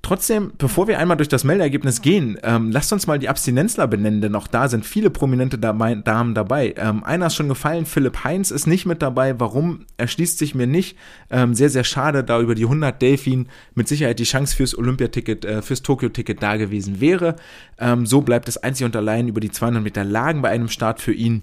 Trotzdem, 0.00 0.52
bevor 0.56 0.86
wir 0.86 0.98
einmal 0.98 1.16
durch 1.16 1.28
das 1.28 1.44
Meldeergebnis 1.44 2.00
gehen, 2.02 2.38
ähm, 2.42 2.70
lasst 2.70 2.92
uns 2.92 3.06
mal 3.06 3.18
die 3.18 3.28
Abstinenzler 3.28 3.88
benennen, 3.88 4.20
denn 4.20 4.34
auch 4.36 4.46
da 4.46 4.68
sind 4.68 4.86
viele 4.86 5.10
prominente 5.10 5.58
Damen 5.58 6.34
dabei. 6.34 6.74
Ähm, 6.78 7.02
einer 7.04 7.26
ist 7.26 7.34
schon 7.34 7.48
gefallen, 7.48 7.84
Philipp 7.84 8.24
Heinz 8.24 8.50
ist 8.50 8.66
nicht 8.66 8.86
mit 8.86 9.02
dabei. 9.02 9.38
Warum? 9.40 9.86
Erschließt 9.96 10.38
sich 10.38 10.54
mir 10.54 10.68
nicht. 10.68 10.96
Ähm, 11.30 11.54
sehr, 11.54 11.68
sehr 11.68 11.84
schade, 11.84 12.22
da 12.22 12.40
über 12.40 12.54
die 12.54 12.64
100 12.64 13.02
Delfin 13.02 13.48
mit 13.74 13.88
Sicherheit 13.88 14.18
die 14.20 14.24
Chance 14.24 14.56
fürs 14.56 14.78
Olympiaticket, 14.78 15.44
äh, 15.44 15.62
fürs 15.62 15.82
Tokio-Ticket 15.82 16.42
da 16.42 16.56
gewesen 16.56 17.00
wäre. 17.00 17.36
Ähm, 17.78 18.06
so 18.06 18.22
bleibt 18.22 18.48
es 18.48 18.56
einzig 18.56 18.86
und 18.86 18.94
allein 18.94 19.28
über 19.28 19.40
die 19.40 19.50
200 19.50 19.82
Meter 19.82 20.04
Lagen 20.04 20.42
bei 20.42 20.48
einem 20.48 20.68
Start 20.68 21.00
für 21.00 21.12
ihn 21.12 21.42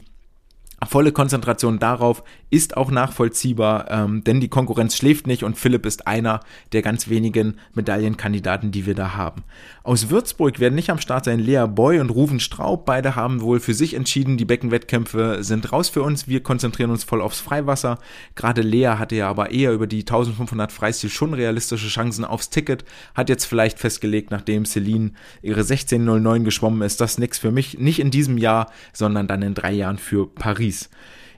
Volle 0.87 1.11
Konzentration 1.11 1.79
darauf 1.79 2.23
ist 2.49 2.77
auch 2.77 2.91
nachvollziehbar, 2.91 3.89
ähm, 3.89 4.23
denn 4.23 4.39
die 4.39 4.47
Konkurrenz 4.47 4.95
schläft 4.95 5.27
nicht 5.27 5.43
und 5.43 5.57
Philipp 5.57 5.85
ist 5.85 6.07
einer 6.07 6.41
der 6.71 6.81
ganz 6.81 7.09
wenigen 7.09 7.57
Medaillenkandidaten, 7.73 8.71
die 8.71 8.85
wir 8.85 8.95
da 8.95 9.15
haben. 9.15 9.43
Aus 9.83 10.09
Würzburg 10.09 10.59
werden 10.59 10.75
nicht 10.75 10.89
am 10.89 10.99
Start 10.99 11.25
sein 11.25 11.39
Lea 11.39 11.65
Boy 11.67 11.99
und 11.99 12.09
Ruven 12.09 12.39
Straub. 12.39 12.85
Beide 12.85 13.15
haben 13.15 13.41
wohl 13.41 13.59
für 13.59 13.73
sich 13.73 13.93
entschieden, 13.93 14.37
die 14.37 14.45
Beckenwettkämpfe 14.45 15.43
sind 15.43 15.71
raus 15.71 15.89
für 15.89 16.01
uns. 16.01 16.27
Wir 16.27 16.41
konzentrieren 16.41 16.91
uns 16.91 17.03
voll 17.03 17.21
aufs 17.21 17.39
Freiwasser. 17.39 17.99
Gerade 18.35 18.61
Lea 18.61 18.95
hatte 18.97 19.15
ja 19.15 19.29
aber 19.29 19.51
eher 19.51 19.73
über 19.73 19.87
die 19.87 20.01
1500 20.01 20.71
Freistil 20.71 21.09
schon 21.09 21.33
realistische 21.33 21.87
Chancen 21.87 22.25
aufs 22.25 22.49
Ticket. 22.49 22.85
Hat 23.13 23.29
jetzt 23.29 23.45
vielleicht 23.45 23.79
festgelegt, 23.79 24.31
nachdem 24.31 24.65
Celine 24.65 25.11
ihre 25.41 25.61
16.09 25.61 26.43
geschwommen 26.43 26.81
ist, 26.81 27.01
das 27.01 27.17
nix 27.17 27.37
für 27.37 27.51
mich. 27.51 27.77
Nicht 27.79 27.99
in 27.99 28.11
diesem 28.11 28.37
Jahr, 28.37 28.71
sondern 28.93 29.27
dann 29.27 29.41
in 29.41 29.53
drei 29.53 29.71
Jahren 29.71 29.97
für 29.97 30.27
Paris. 30.27 30.74
Paris. 30.75 30.89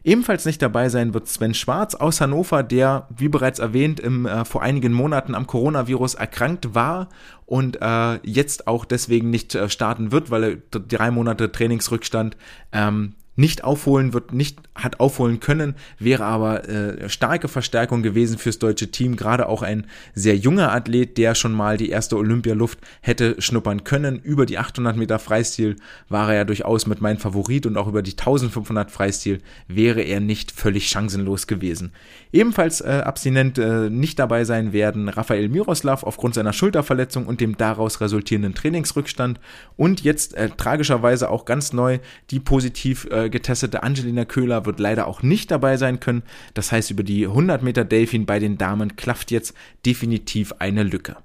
Ebenfalls 0.03 0.45
nicht 0.45 0.61
dabei 0.61 0.87
sein 0.87 1.13
wird 1.13 1.27
Sven 1.27 1.53
Schwarz 1.53 1.93
aus 1.93 2.21
Hannover, 2.21 2.63
der, 2.63 3.07
wie 3.09 3.27
bereits 3.27 3.59
erwähnt, 3.59 3.99
im, 3.99 4.25
äh, 4.25 4.45
vor 4.45 4.61
einigen 4.61 4.93
Monaten 4.93 5.35
am 5.35 5.47
Coronavirus 5.47 6.13
erkrankt 6.13 6.73
war 6.73 7.09
und 7.45 7.79
äh, 7.81 8.15
jetzt 8.23 8.67
auch 8.67 8.85
deswegen 8.85 9.29
nicht 9.29 9.53
äh, 9.55 9.69
starten 9.69 10.13
wird, 10.13 10.31
weil 10.31 10.43
er 10.43 10.79
drei 10.79 11.11
Monate 11.11 11.51
Trainingsrückstand 11.51 12.37
ähm, 12.71 13.15
nicht 13.37 13.63
aufholen 13.63 14.13
wird, 14.13 14.33
nicht 14.33 14.59
hat 14.75 14.99
aufholen 14.99 15.39
können, 15.39 15.75
wäre 15.99 16.25
aber 16.25 16.67
äh, 16.67 17.07
starke 17.07 17.47
Verstärkung 17.47 18.01
gewesen 18.01 18.37
fürs 18.37 18.59
deutsche 18.59 18.91
Team, 18.91 19.15
gerade 19.15 19.47
auch 19.47 19.61
ein 19.61 19.85
sehr 20.13 20.35
junger 20.35 20.73
Athlet, 20.73 21.17
der 21.17 21.35
schon 21.35 21.53
mal 21.53 21.77
die 21.77 21.89
erste 21.89 22.17
Olympialuft 22.17 22.79
hätte 23.01 23.35
schnuppern 23.39 23.83
können. 23.83 24.19
Über 24.19 24.45
die 24.45 24.57
800 24.57 24.97
Meter 24.97 25.19
Freistil 25.19 25.75
war 26.09 26.29
er 26.29 26.35
ja 26.35 26.43
durchaus 26.43 26.87
mit 26.87 26.99
meinem 26.99 27.19
Favorit 27.19 27.65
und 27.67 27.77
auch 27.77 27.87
über 27.87 28.01
die 28.01 28.11
1500 28.11 28.89
Freistil 28.91 29.39
wäre 29.67 30.01
er 30.01 30.19
nicht 30.19 30.51
völlig 30.51 30.89
chancenlos 30.89 31.45
gewesen. 31.45 31.91
Ebenfalls 32.33 32.81
äh, 32.81 33.03
abstinent 33.05 33.59
äh, 33.59 33.89
nicht 33.89 34.17
dabei 34.17 34.45
sein 34.45 34.73
werden 34.73 35.09
Rafael 35.09 35.47
Miroslav 35.47 36.03
aufgrund 36.03 36.33
seiner 36.33 36.53
Schulterverletzung 36.53 37.27
und 37.27 37.39
dem 37.39 37.55
daraus 37.55 38.01
resultierenden 38.01 38.55
Trainingsrückstand 38.55 39.39
und 39.75 40.01
jetzt 40.01 40.33
äh, 40.33 40.49
tragischerweise 40.49 41.29
auch 41.29 41.45
ganz 41.45 41.71
neu 41.71 41.99
die 42.31 42.39
positiv 42.39 43.05
äh, 43.11 43.26
getestete 43.29 43.83
Angelina 43.83 44.25
Köhler 44.25 44.65
wird 44.65 44.79
leider 44.79 45.07
auch 45.07 45.23
nicht 45.23 45.51
dabei 45.51 45.77
sein 45.77 45.99
können. 45.99 46.23
Das 46.53 46.71
heißt, 46.71 46.91
über 46.91 47.03
die 47.03 47.25
100 47.25 47.63
Meter 47.63 47.85
Delfin 47.85 48.25
bei 48.25 48.39
den 48.39 48.57
Damen 48.57 48.95
klafft 48.95 49.31
jetzt 49.31 49.53
definitiv 49.85 50.53
eine 50.59 50.83
Lücke. 50.83 51.17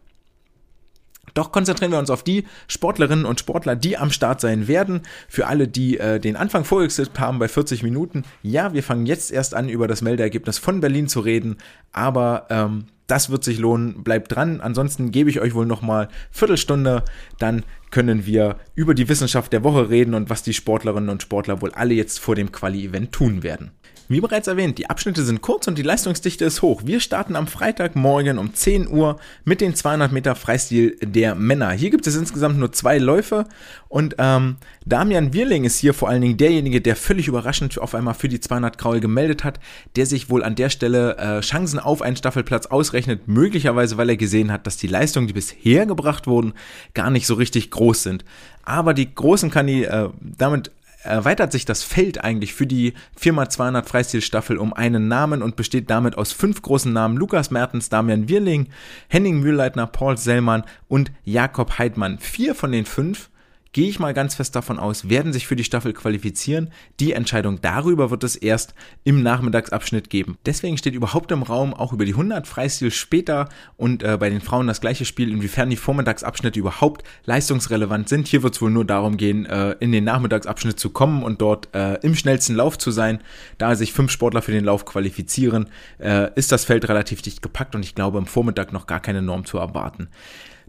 Doch 1.34 1.52
konzentrieren 1.52 1.92
wir 1.92 1.98
uns 1.98 2.10
auf 2.10 2.22
die 2.22 2.44
Sportlerinnen 2.68 3.24
und 3.24 3.40
Sportler, 3.40 3.76
die 3.76 3.96
am 3.96 4.10
Start 4.10 4.40
sein 4.40 4.68
werden. 4.68 5.02
Für 5.28 5.46
alle, 5.46 5.68
die 5.68 5.98
äh, 5.98 6.20
den 6.20 6.36
Anfang 6.36 6.64
vorgesetzt 6.64 7.18
haben 7.18 7.38
bei 7.38 7.48
40 7.48 7.82
Minuten. 7.82 8.24
Ja, 8.42 8.72
wir 8.74 8.82
fangen 8.82 9.06
jetzt 9.06 9.32
erst 9.32 9.54
an, 9.54 9.68
über 9.68 9.88
das 9.88 10.02
Meldeergebnis 10.02 10.58
von 10.58 10.80
Berlin 10.80 11.08
zu 11.08 11.20
reden. 11.20 11.56
Aber 11.92 12.46
ähm, 12.50 12.86
das 13.06 13.30
wird 13.30 13.44
sich 13.44 13.58
lohnen. 13.58 14.02
Bleibt 14.04 14.34
dran. 14.34 14.60
Ansonsten 14.60 15.10
gebe 15.10 15.30
ich 15.30 15.40
euch 15.40 15.54
wohl 15.54 15.66
nochmal 15.66 16.08
Viertelstunde. 16.30 17.04
Dann 17.38 17.64
können 17.90 18.24
wir 18.26 18.56
über 18.74 18.94
die 18.94 19.08
Wissenschaft 19.08 19.52
der 19.52 19.64
Woche 19.64 19.90
reden 19.90 20.14
und 20.14 20.30
was 20.30 20.42
die 20.42 20.54
Sportlerinnen 20.54 21.10
und 21.10 21.22
Sportler 21.22 21.60
wohl 21.60 21.72
alle 21.72 21.94
jetzt 21.94 22.20
vor 22.20 22.34
dem 22.34 22.52
Quali-Event 22.52 23.12
tun 23.12 23.42
werden. 23.42 23.72
Wie 24.08 24.20
bereits 24.20 24.46
erwähnt, 24.46 24.78
die 24.78 24.90
Abschnitte 24.90 25.22
sind 25.22 25.42
kurz 25.42 25.66
und 25.68 25.78
die 25.78 25.82
Leistungsdichte 25.82 26.44
ist 26.44 26.60
hoch. 26.60 26.82
Wir 26.84 27.00
starten 27.00 27.36
am 27.36 27.46
Freitagmorgen 27.46 28.38
um 28.38 28.52
10 28.52 28.88
Uhr 28.88 29.18
mit 29.44 29.60
den 29.60 29.74
200 29.74 30.12
Meter 30.12 30.34
Freistil 30.34 30.96
der 31.00 31.34
Männer. 31.34 31.70
Hier 31.70 31.90
gibt 31.90 32.06
es 32.06 32.16
insgesamt 32.16 32.58
nur 32.58 32.72
zwei 32.72 32.98
Läufe 32.98 33.46
und 33.88 34.16
ähm, 34.18 34.56
Damian 34.84 35.32
Wirling 35.32 35.64
ist 35.64 35.78
hier 35.78 35.94
vor 35.94 36.08
allen 36.08 36.20
Dingen 36.20 36.36
derjenige, 36.36 36.80
der 36.80 36.96
völlig 36.96 37.28
überraschend 37.28 37.78
auf 37.78 37.94
einmal 37.94 38.14
für 38.14 38.28
die 38.28 38.40
200 38.40 38.76
Kraul 38.76 39.00
gemeldet 39.00 39.44
hat, 39.44 39.60
der 39.96 40.06
sich 40.06 40.28
wohl 40.28 40.42
an 40.42 40.56
der 40.56 40.68
Stelle 40.68 41.16
äh, 41.16 41.40
Chancen 41.40 41.78
auf 41.78 42.02
einen 42.02 42.16
Staffelplatz 42.16 42.66
ausrechnet, 42.66 43.28
möglicherweise 43.28 43.96
weil 43.96 44.10
er 44.10 44.16
gesehen 44.16 44.52
hat, 44.52 44.66
dass 44.66 44.76
die 44.76 44.88
Leistungen, 44.88 45.26
die 45.26 45.32
bisher 45.32 45.86
gebracht 45.86 46.26
wurden, 46.26 46.54
gar 46.94 47.10
nicht 47.10 47.26
so 47.26 47.34
richtig 47.34 47.70
groß 47.70 48.02
sind. 48.02 48.24
Aber 48.64 48.94
die 48.94 49.14
großen 49.14 49.50
Kandi 49.50 49.84
äh, 49.84 50.08
damit 50.20 50.70
erweitert 51.02 51.52
sich 51.52 51.64
das 51.64 51.82
Feld 51.82 52.22
eigentlich 52.22 52.54
für 52.54 52.66
die 52.66 52.94
4x200 53.20 53.84
Freistilstaffel 53.86 54.56
um 54.56 54.72
einen 54.72 55.08
Namen 55.08 55.42
und 55.42 55.56
besteht 55.56 55.90
damit 55.90 56.16
aus 56.16 56.32
fünf 56.32 56.62
großen 56.62 56.92
Namen 56.92 57.16
Lukas 57.16 57.50
Mertens, 57.50 57.88
Damian 57.88 58.28
Wirling, 58.28 58.68
Henning 59.08 59.40
Mühlleitner, 59.40 59.86
Paul 59.86 60.16
Sellmann 60.16 60.64
und 60.88 61.10
Jakob 61.24 61.78
Heidmann. 61.78 62.18
Vier 62.18 62.54
von 62.54 62.72
den 62.72 62.86
fünf 62.86 63.30
gehe 63.72 63.88
ich 63.88 63.98
mal 63.98 64.14
ganz 64.14 64.34
fest 64.34 64.54
davon 64.54 64.78
aus, 64.78 65.08
werden 65.08 65.32
sich 65.32 65.46
für 65.46 65.56
die 65.56 65.64
Staffel 65.64 65.92
qualifizieren. 65.92 66.70
Die 67.00 67.12
Entscheidung 67.12 67.60
darüber 67.60 68.10
wird 68.10 68.22
es 68.22 68.36
erst 68.36 68.74
im 69.04 69.22
Nachmittagsabschnitt 69.22 70.10
geben. 70.10 70.36
Deswegen 70.44 70.76
steht 70.76 70.94
überhaupt 70.94 71.32
im 71.32 71.42
Raum 71.42 71.72
auch 71.72 71.92
über 71.92 72.04
die 72.04 72.12
100 72.12 72.46
Freistil 72.46 72.90
später 72.90 73.48
und 73.76 74.02
äh, 74.02 74.18
bei 74.18 74.28
den 74.28 74.42
Frauen 74.42 74.66
das 74.66 74.80
gleiche 74.80 75.04
Spiel, 75.04 75.30
inwiefern 75.30 75.70
die 75.70 75.76
Vormittagsabschnitte 75.76 76.58
überhaupt 76.58 77.02
leistungsrelevant 77.24 78.08
sind. 78.08 78.28
Hier 78.28 78.42
wird 78.42 78.54
es 78.54 78.62
wohl 78.62 78.70
nur 78.70 78.84
darum 78.84 79.16
gehen, 79.16 79.46
äh, 79.46 79.72
in 79.80 79.92
den 79.92 80.04
Nachmittagsabschnitt 80.04 80.78
zu 80.78 80.90
kommen 80.90 81.22
und 81.22 81.40
dort 81.40 81.74
äh, 81.74 81.94
im 82.02 82.14
schnellsten 82.14 82.54
Lauf 82.54 82.76
zu 82.76 82.90
sein. 82.90 83.20
Da 83.56 83.74
sich 83.74 83.92
fünf 83.92 84.10
Sportler 84.10 84.42
für 84.42 84.52
den 84.52 84.64
Lauf 84.64 84.84
qualifizieren, 84.84 85.68
äh, 85.98 86.30
ist 86.34 86.52
das 86.52 86.66
Feld 86.66 86.88
relativ 86.88 87.22
dicht 87.22 87.40
gepackt 87.40 87.74
und 87.74 87.82
ich 87.82 87.94
glaube 87.94 88.18
im 88.18 88.26
Vormittag 88.26 88.72
noch 88.72 88.86
gar 88.86 89.00
keine 89.00 89.22
Norm 89.22 89.46
zu 89.46 89.56
erwarten. 89.58 90.08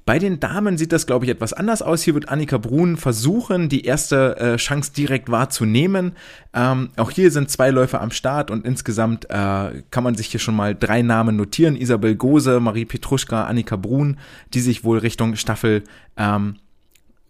Bei 0.06 0.20
den 0.20 0.39
Damen 0.39 0.78
sieht 0.78 0.91
das, 0.91 1.08
glaube 1.08 1.26
ich, 1.26 1.32
etwas 1.32 1.54
anders 1.54 1.82
aus. 1.82 2.04
Hier 2.04 2.14
wird 2.14 2.28
Annika 2.28 2.58
Brun 2.58 2.97
versuchen, 2.97 3.70
die 3.70 3.86
erste 3.86 4.38
äh, 4.38 4.56
Chance 4.58 4.91
direkt 4.91 5.32
wahrzunehmen. 5.32 6.14
Ähm, 6.54 6.89
auch 6.97 7.10
hier 7.10 7.32
sind 7.32 7.49
zwei 7.49 7.70
Läufer 7.70 8.01
am 8.01 8.12
Start 8.12 8.51
und 8.51 8.66
insgesamt 8.66 9.26
äh, 9.30 9.84
kann 9.91 10.04
man 10.04 10.16
sich 10.16 10.28
hier 10.28 10.41
schon 10.41 10.56
mal 10.56 10.76
drei 10.76 11.01
Namen 11.01 11.38
notieren. 11.38 11.78
Isabel 11.78 12.16
Gose, 12.16 12.60
Marie 12.60 12.86
Petruschka, 12.86 13.45
Annika 13.45 13.78
Brun, 13.78 14.18
die 14.54 14.60
sich 14.60 14.84
wohl 14.84 14.97
Richtung 14.97 15.38
Staffel 15.38 15.84
ähm, 16.18 16.56
äh, 16.58 16.62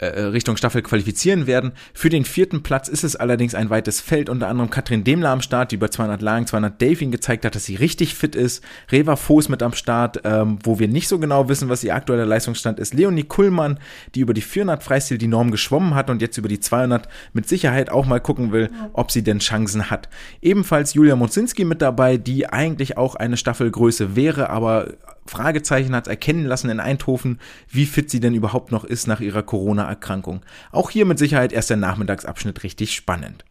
Richtung 0.01 0.57
Staffel 0.57 0.81
qualifizieren 0.81 1.47
werden. 1.47 1.73
Für 1.93 2.09
den 2.09 2.25
vierten 2.25 2.63
Platz 2.63 2.87
ist 2.87 3.03
es 3.03 3.15
allerdings 3.15 3.55
ein 3.55 3.69
weites 3.69 4.01
Feld, 4.01 4.29
unter 4.29 4.47
anderem 4.47 4.69
Katrin 4.69 5.03
Demler 5.03 5.29
am 5.29 5.41
Start, 5.41 5.71
die 5.71 5.75
über 5.75 5.91
200 5.91 6.21
Lagen, 6.21 6.47
200 6.47 6.81
Delfin 6.81 7.11
gezeigt 7.11 7.45
hat, 7.45 7.55
dass 7.55 7.65
sie 7.65 7.75
richtig 7.75 8.15
fit 8.15 8.35
ist. 8.35 8.63
Reva 8.91 9.15
Voß 9.15 9.49
mit 9.49 9.61
am 9.63 9.73
Start, 9.73 10.21
ähm, 10.23 10.59
wo 10.63 10.79
wir 10.79 10.87
nicht 10.87 11.07
so 11.07 11.19
genau 11.19 11.47
wissen, 11.47 11.69
was 11.69 11.83
ihr 11.83 11.95
aktueller 11.95 12.25
Leistungsstand 12.25 12.79
ist. 12.79 12.93
Leonie 12.93 13.23
Kuhlmann, 13.23 13.79
die 14.15 14.21
über 14.21 14.33
die 14.33 14.41
400 14.41 14.83
Freistil 14.83 15.17
die 15.17 15.27
Norm 15.27 15.51
geschwommen 15.51 15.95
hat 15.95 16.09
und 16.09 16.21
jetzt 16.21 16.37
über 16.37 16.49
die 16.49 16.59
200 16.59 17.07
mit 17.33 17.47
Sicherheit 17.47 17.89
auch 17.89 18.05
mal 18.05 18.19
gucken 18.19 18.51
will, 18.51 18.69
ob 18.93 19.11
sie 19.11 19.23
denn 19.23 19.39
Chancen 19.39 19.89
hat. 19.89 20.09
Ebenfalls 20.41 20.93
Julia 20.93 21.15
Mozinski 21.15 21.65
mit 21.65 21.81
dabei, 21.81 22.17
die 22.17 22.47
eigentlich 22.47 22.97
auch 22.97 23.15
eine 23.15 23.37
Staffelgröße 23.37 24.15
wäre, 24.15 24.49
aber 24.49 24.93
Fragezeichen 25.25 25.95
hat 25.95 26.07
erkennen 26.07 26.45
lassen 26.45 26.69
in 26.69 26.79
Eindhoven, 26.79 27.39
wie 27.69 27.85
fit 27.85 28.09
sie 28.09 28.19
denn 28.19 28.35
überhaupt 28.35 28.71
noch 28.71 28.83
ist 28.83 29.07
nach 29.07 29.21
ihrer 29.21 29.43
Corona-Erkrankung. 29.43 30.41
Auch 30.71 30.89
hier 30.89 31.05
mit 31.05 31.19
Sicherheit 31.19 31.53
erst 31.53 31.69
der 31.69 31.77
Nachmittagsabschnitt 31.77 32.63
richtig 32.63 32.93
spannend. 32.93 33.45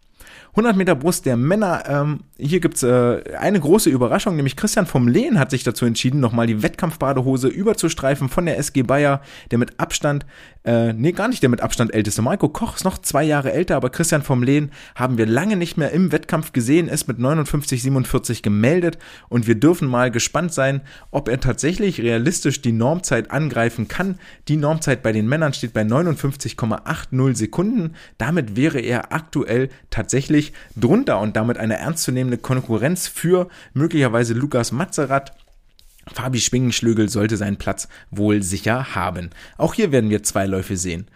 100 0.55 0.77
Meter 0.77 0.95
Brust 0.95 1.25
der 1.25 1.39
Männer. 1.39 1.85
Ähm, 1.89 2.21
hier 2.37 2.61
gibt's 2.61 2.83
äh, 2.83 3.23
eine 3.39 3.59
große 3.59 3.89
Überraschung, 3.89 4.37
nämlich 4.37 4.55
Christian 4.55 4.85
vom 4.85 5.09
Lehen 5.09 5.39
hat 5.39 5.51
sich 5.51 5.65
dazu 5.65 5.87
entschieden, 5.87 6.21
nochmal 6.21 6.47
die 6.47 6.63
Wettkampfbadehose 6.63 7.49
überzustreifen 7.49 8.29
von 8.29 8.45
der 8.45 8.59
SG 8.59 8.83
Bayer, 8.83 9.23
der 9.51 9.57
mit 9.57 9.81
Abstand, 9.81 10.27
äh, 10.65 10.93
nee, 10.93 11.13
gar 11.13 11.29
nicht 11.29 11.43
der 11.43 11.49
mit 11.49 11.63
Abstand 11.63 11.95
älteste. 11.95 12.21
Marco 12.21 12.51
Koch 12.51 12.77
ist 12.77 12.85
noch 12.85 12.99
zwei 12.99 13.25
Jahre 13.25 13.51
älter, 13.53 13.77
aber 13.77 13.89
Christian 13.89 14.21
vom 14.21 14.43
Lehen 14.43 14.73
haben 14.95 15.17
wir 15.17 15.25
lange 15.25 15.57
nicht 15.57 15.79
mehr 15.79 15.91
im 15.93 16.13
Wettkampf 16.13 16.53
gesehen, 16.53 16.89
ist 16.89 17.09
mit 17.09 17.17
59,47 17.17 18.43
gemeldet 18.43 18.99
und 19.31 19.47
wir 19.47 19.55
dürfen 19.55 19.89
mal 19.89 20.11
gespannt 20.11 20.53
sein, 20.53 20.83
ob 21.11 21.31
er 21.31 21.41
tatsächlich 21.41 22.03
realistisch 22.03 22.61
die 22.61 22.73
Normzeit 22.73 23.31
angreifen 23.31 23.89
kann. 23.89 24.19
Die 24.49 24.59
Normzeit 24.59 25.03
bei 25.03 25.13
den 25.13 25.27
Männern 25.31 25.55
steht 25.55 25.73
bei 25.73 25.83
59,80 25.83 27.37
Sekunden. 27.37 27.95
Damit 28.19 28.55
wäre 28.55 28.81
er 28.81 29.15
aktuell 29.15 29.71
tatsächlich 29.89 30.42
deutlich 30.43 30.53
drunter 30.77 31.21
und 31.21 31.37
damit 31.37 31.59
eine 31.59 31.77
ernstzunehmende 31.77 32.39
Konkurrenz 32.39 33.07
für 33.09 33.49
möglicherweise 33.75 34.35
Lukas 34.35 34.73
Mazerat. 34.73 35.33
Fabi 36.13 36.41
Schwingenschlögel 36.41 37.09
sollte 37.09 37.37
seinen 37.37 37.59
Platz 37.59 37.89
wohl 38.11 38.43
sicher 38.43 38.95
haben. 38.95 39.31
Auch 39.57 39.75
hier 39.75 39.93
werden 39.93 40.11
wir 40.11 40.23
zwei 40.25 40.47
Läufe 40.47 40.77
sehen. 40.77 41.07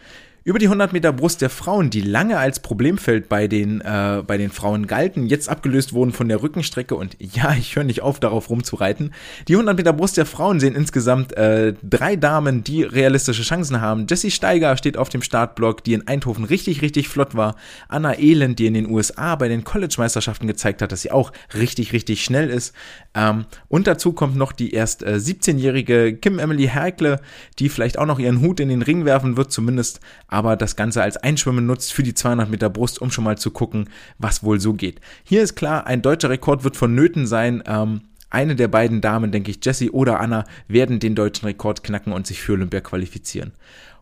Über 0.47 0.61
die 0.61 0.67
100 0.67 0.93
Meter 0.93 1.13
Brust 1.13 1.43
der 1.43 1.51
Frauen, 1.51 1.91
die 1.91 2.03
lange 2.03 2.39
als 2.39 2.61
Problemfeld 2.61 3.29
bei 3.29 3.49
den, 3.49 3.81
äh, 3.81 4.23
bei 4.25 4.39
den 4.39 4.53
Frauen 4.53 4.87
galten, 4.87 5.27
jetzt 5.27 5.49
abgelöst 5.49 5.93
wurden 5.93 6.13
von 6.13 6.29
der 6.29 6.41
Rückenstrecke 6.41 6.95
und 6.95 7.17
ja, 7.19 7.53
ich 7.59 7.75
höre 7.75 7.83
nicht 7.83 8.03
auf, 8.03 8.21
darauf 8.21 8.49
rumzureiten. 8.49 9.13
Die 9.49 9.55
100 9.55 9.77
Meter 9.77 9.93
Brust 9.93 10.17
der 10.17 10.25
Frauen 10.25 10.61
sehen 10.61 10.77
insgesamt 10.77 11.37
äh, 11.37 11.75
drei 11.83 12.15
Damen, 12.15 12.63
die 12.63 12.85
realistische 12.85 13.43
Chancen 13.43 13.81
haben. 13.81 14.07
Jessie 14.09 14.31
Steiger 14.31 14.77
steht 14.77 14.97
auf 14.97 15.09
dem 15.09 15.21
Startblock, 15.21 15.83
die 15.83 15.95
in 15.95 16.07
Eindhoven 16.07 16.45
richtig, 16.45 16.81
richtig 16.81 17.09
flott 17.09 17.35
war. 17.35 17.57
Anna 17.89 18.17
Elend, 18.17 18.61
die 18.61 18.67
in 18.67 18.75
den 18.75 18.89
USA 18.89 19.35
bei 19.35 19.49
den 19.49 19.65
College-Meisterschaften 19.65 20.47
gezeigt 20.47 20.81
hat, 20.81 20.93
dass 20.93 21.03
sie 21.03 21.11
auch 21.11 21.33
richtig, 21.55 21.93
richtig 21.93 22.23
schnell 22.23 22.51
ist. 22.51 22.73
Ähm, 23.17 23.47
und 23.69 23.87
dazu 23.87 24.13
kommt 24.13 24.37
noch 24.37 24.53
die 24.53 24.73
erst 24.73 25.03
äh, 25.03 25.15
17-jährige 25.15 26.17
Kim 26.17 26.39
Emily 26.39 26.69
Herkle, 26.69 27.19
die 27.59 27.71
vielleicht 27.71 27.99
auch 27.99 28.05
noch 28.05 28.19
ihren 28.19 28.43
Hut 28.43 28.61
in 28.61 28.69
den 28.69 28.83
Ring 28.83 29.07
werfen 29.07 29.39
wird, 29.39 29.51
zumindest 29.51 30.01
aber 30.29 30.55
das 30.57 30.77
Ganze 30.77 31.03
als 31.03 31.17
Einschwimmen 31.17 31.67
nutzt 31.67 31.95
für 31.95 32.03
die 32.03 32.15
200 32.15 32.51
Meter 32.51 32.69
Brust, 32.69 33.01
um 33.01 33.11
schon 33.11 33.25
mal 33.25 33.39
zu 33.39 33.51
gucken, 33.51 33.89
was 34.19 34.45
wohl 34.45 34.61
so 34.61 34.75
geht. 34.75 35.01
Hier 35.25 35.43
ist 35.43 35.57
klar, 35.57 35.87
ein 35.87 36.03
deutscher 36.03 36.29
Rekord 36.29 36.63
wird 36.63 36.77
vonnöten 36.77 37.27
sein. 37.27 37.63
Ähm, 37.67 38.03
eine 38.29 38.55
der 38.55 38.69
beiden 38.69 39.01
Damen, 39.01 39.31
denke 39.31 39.51
ich, 39.51 39.65
Jessie 39.65 39.91
oder 39.91 40.21
Anna, 40.21 40.45
werden 40.69 40.99
den 40.99 41.15
deutschen 41.15 41.47
Rekord 41.47 41.83
knacken 41.83 42.13
und 42.13 42.27
sich 42.27 42.43
für 42.43 42.53
Olympia 42.53 42.81
qualifizieren. 42.81 43.53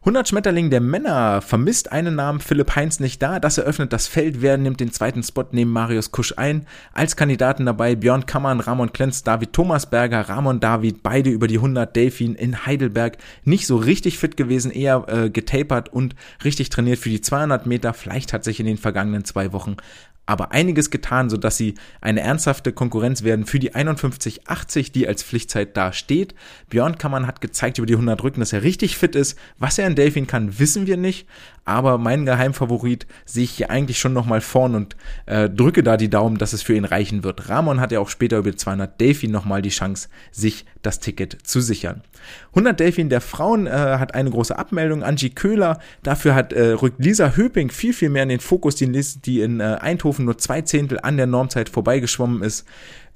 100 0.05 0.29
Schmetterling 0.29 0.69
der 0.69 0.83
Männer 0.83 1.41
vermisst 1.41 1.91
einen 1.91 2.17
Namen, 2.17 2.41
Philipp 2.41 2.77
Heinz 2.77 3.01
nicht 3.01 3.23
da. 3.23 3.41
Das 3.41 3.57
eröffnet 3.57 3.91
das 3.91 4.07
Feld. 4.07 4.43
Wer 4.43 4.59
nimmt 4.59 4.79
den 4.81 4.93
zweiten 4.93 5.23
Spot 5.23 5.47
neben 5.51 5.71
Marius 5.71 6.11
Kusch 6.13 6.35
ein? 6.37 6.67
Als 6.93 7.17
Kandidaten 7.17 7.65
dabei 7.65 7.97
Björn 7.97 8.27
Kammern, 8.27 8.61
Ramon 8.61 8.93
Klenz, 8.93 9.23
David 9.23 9.55
Thomasberger, 9.55 10.29
Ramon 10.29 10.61
David, 10.61 11.03
beide 11.03 11.31
über 11.31 11.47
die 11.47 11.57
100 11.57 11.97
Delfin 11.97 12.35
in 12.35 12.67
Heidelberg. 12.67 13.17
Nicht 13.45 13.67
so 13.67 13.77
richtig 13.77 14.19
fit 14.19 14.37
gewesen, 14.37 14.71
eher 14.71 15.07
äh, 15.09 15.31
getapert 15.31 15.91
und 15.91 16.15
richtig 16.45 16.69
trainiert 16.69 16.99
für 16.99 17.09
die 17.09 17.23
200 17.23 17.65
Meter. 17.65 17.95
Vielleicht 17.95 18.35
hat 18.35 18.45
sich 18.45 18.61
in 18.61 18.67
den 18.67 18.77
vergangenen 18.77 19.25
zwei 19.25 19.55
Wochen 19.55 19.79
aber 20.27 20.53
einiges 20.53 20.91
getan, 20.91 21.29
sodass 21.29 21.57
sie 21.57 21.75
eine 22.01 22.21
ernsthafte 22.21 22.73
Konkurrenz 22.73 23.23
werden 23.23 23.47
für 23.47 23.59
die 23.59 23.75
51,80, 23.75 24.93
die 24.93 25.07
als 25.07 25.23
Pflichtzeit 25.23 25.77
da 25.77 25.93
steht. 25.93 26.35
Björn 26.71 26.99
Kammern 26.99 27.27
hat 27.27 27.41
gezeigt 27.41 27.79
über 27.79 27.87
die 27.87 27.95
100 27.95 28.23
Rücken, 28.23 28.41
dass 28.41 28.53
er 28.53 28.63
richtig 28.63 28.97
fit 28.97 29.15
ist. 29.15 29.39
Was 29.59 29.79
er 29.79 29.87
in 29.87 29.95
Delfin 29.95 30.27
kann, 30.27 30.59
wissen 30.59 30.87
wir 30.87 30.97
nicht, 30.97 31.27
aber 31.65 31.99
mein 31.99 32.27
Geheimfavorit 32.27 33.07
sehe 33.25 33.45
ich 33.45 33.53
hier 33.53 33.71
eigentlich 33.71 33.99
schon 33.99 34.13
nochmal 34.13 34.41
vorn 34.41 34.75
und 34.75 34.97
äh, 35.27 35.49
drücke 35.49 35.83
da 35.83 35.97
die 35.97 36.11
Daumen, 36.11 36.39
dass 36.39 36.53
es 36.53 36.63
für 36.63 36.75
ihn 36.75 36.85
reichen 36.85 37.25
wird. 37.25 37.49
Ramon 37.49 37.81
hat 37.81 37.93
ja 37.93 38.01
auch 38.01 38.09
später 38.09 38.39
über 38.39 38.55
200 38.55 39.01
Delfin 39.01 39.31
nochmal 39.31 39.63
die 39.63 39.71
Chance, 39.71 40.09
sich 40.31 40.67
das 40.83 41.01
Ticket 41.01 41.39
zu 41.43 41.61
sichern. 41.61 42.03
100 42.51 42.79
Delfin 42.79 43.09
der 43.09 43.21
Frauen 43.21 43.67
äh, 43.67 43.71
hat 43.71 44.15
eine 44.15 44.31
große 44.31 44.57
Abmeldung. 44.57 45.03
Angie 45.03 45.31
Köhler, 45.31 45.79
dafür 46.03 46.35
hat 46.35 46.53
äh, 46.53 46.73
rückt 46.73 47.03
Lisa 47.03 47.37
Höping 47.37 47.71
viel, 47.71 47.93
viel 47.93 48.11
mehr 48.11 48.23
in 48.23 48.29
den 48.29 48.41
Fokus, 48.41 48.77
die, 48.77 49.41
in 49.41 49.61
äh, 49.61 49.79
Eindhoven 49.81 50.25
nur 50.25 50.39
zwei 50.39 50.63
Zehntel 50.63 51.01
an 51.03 51.17
der 51.17 51.27
Normzeit 51.27 51.69
vorbeigeschwommen 51.69 52.43
ist. 52.43 52.67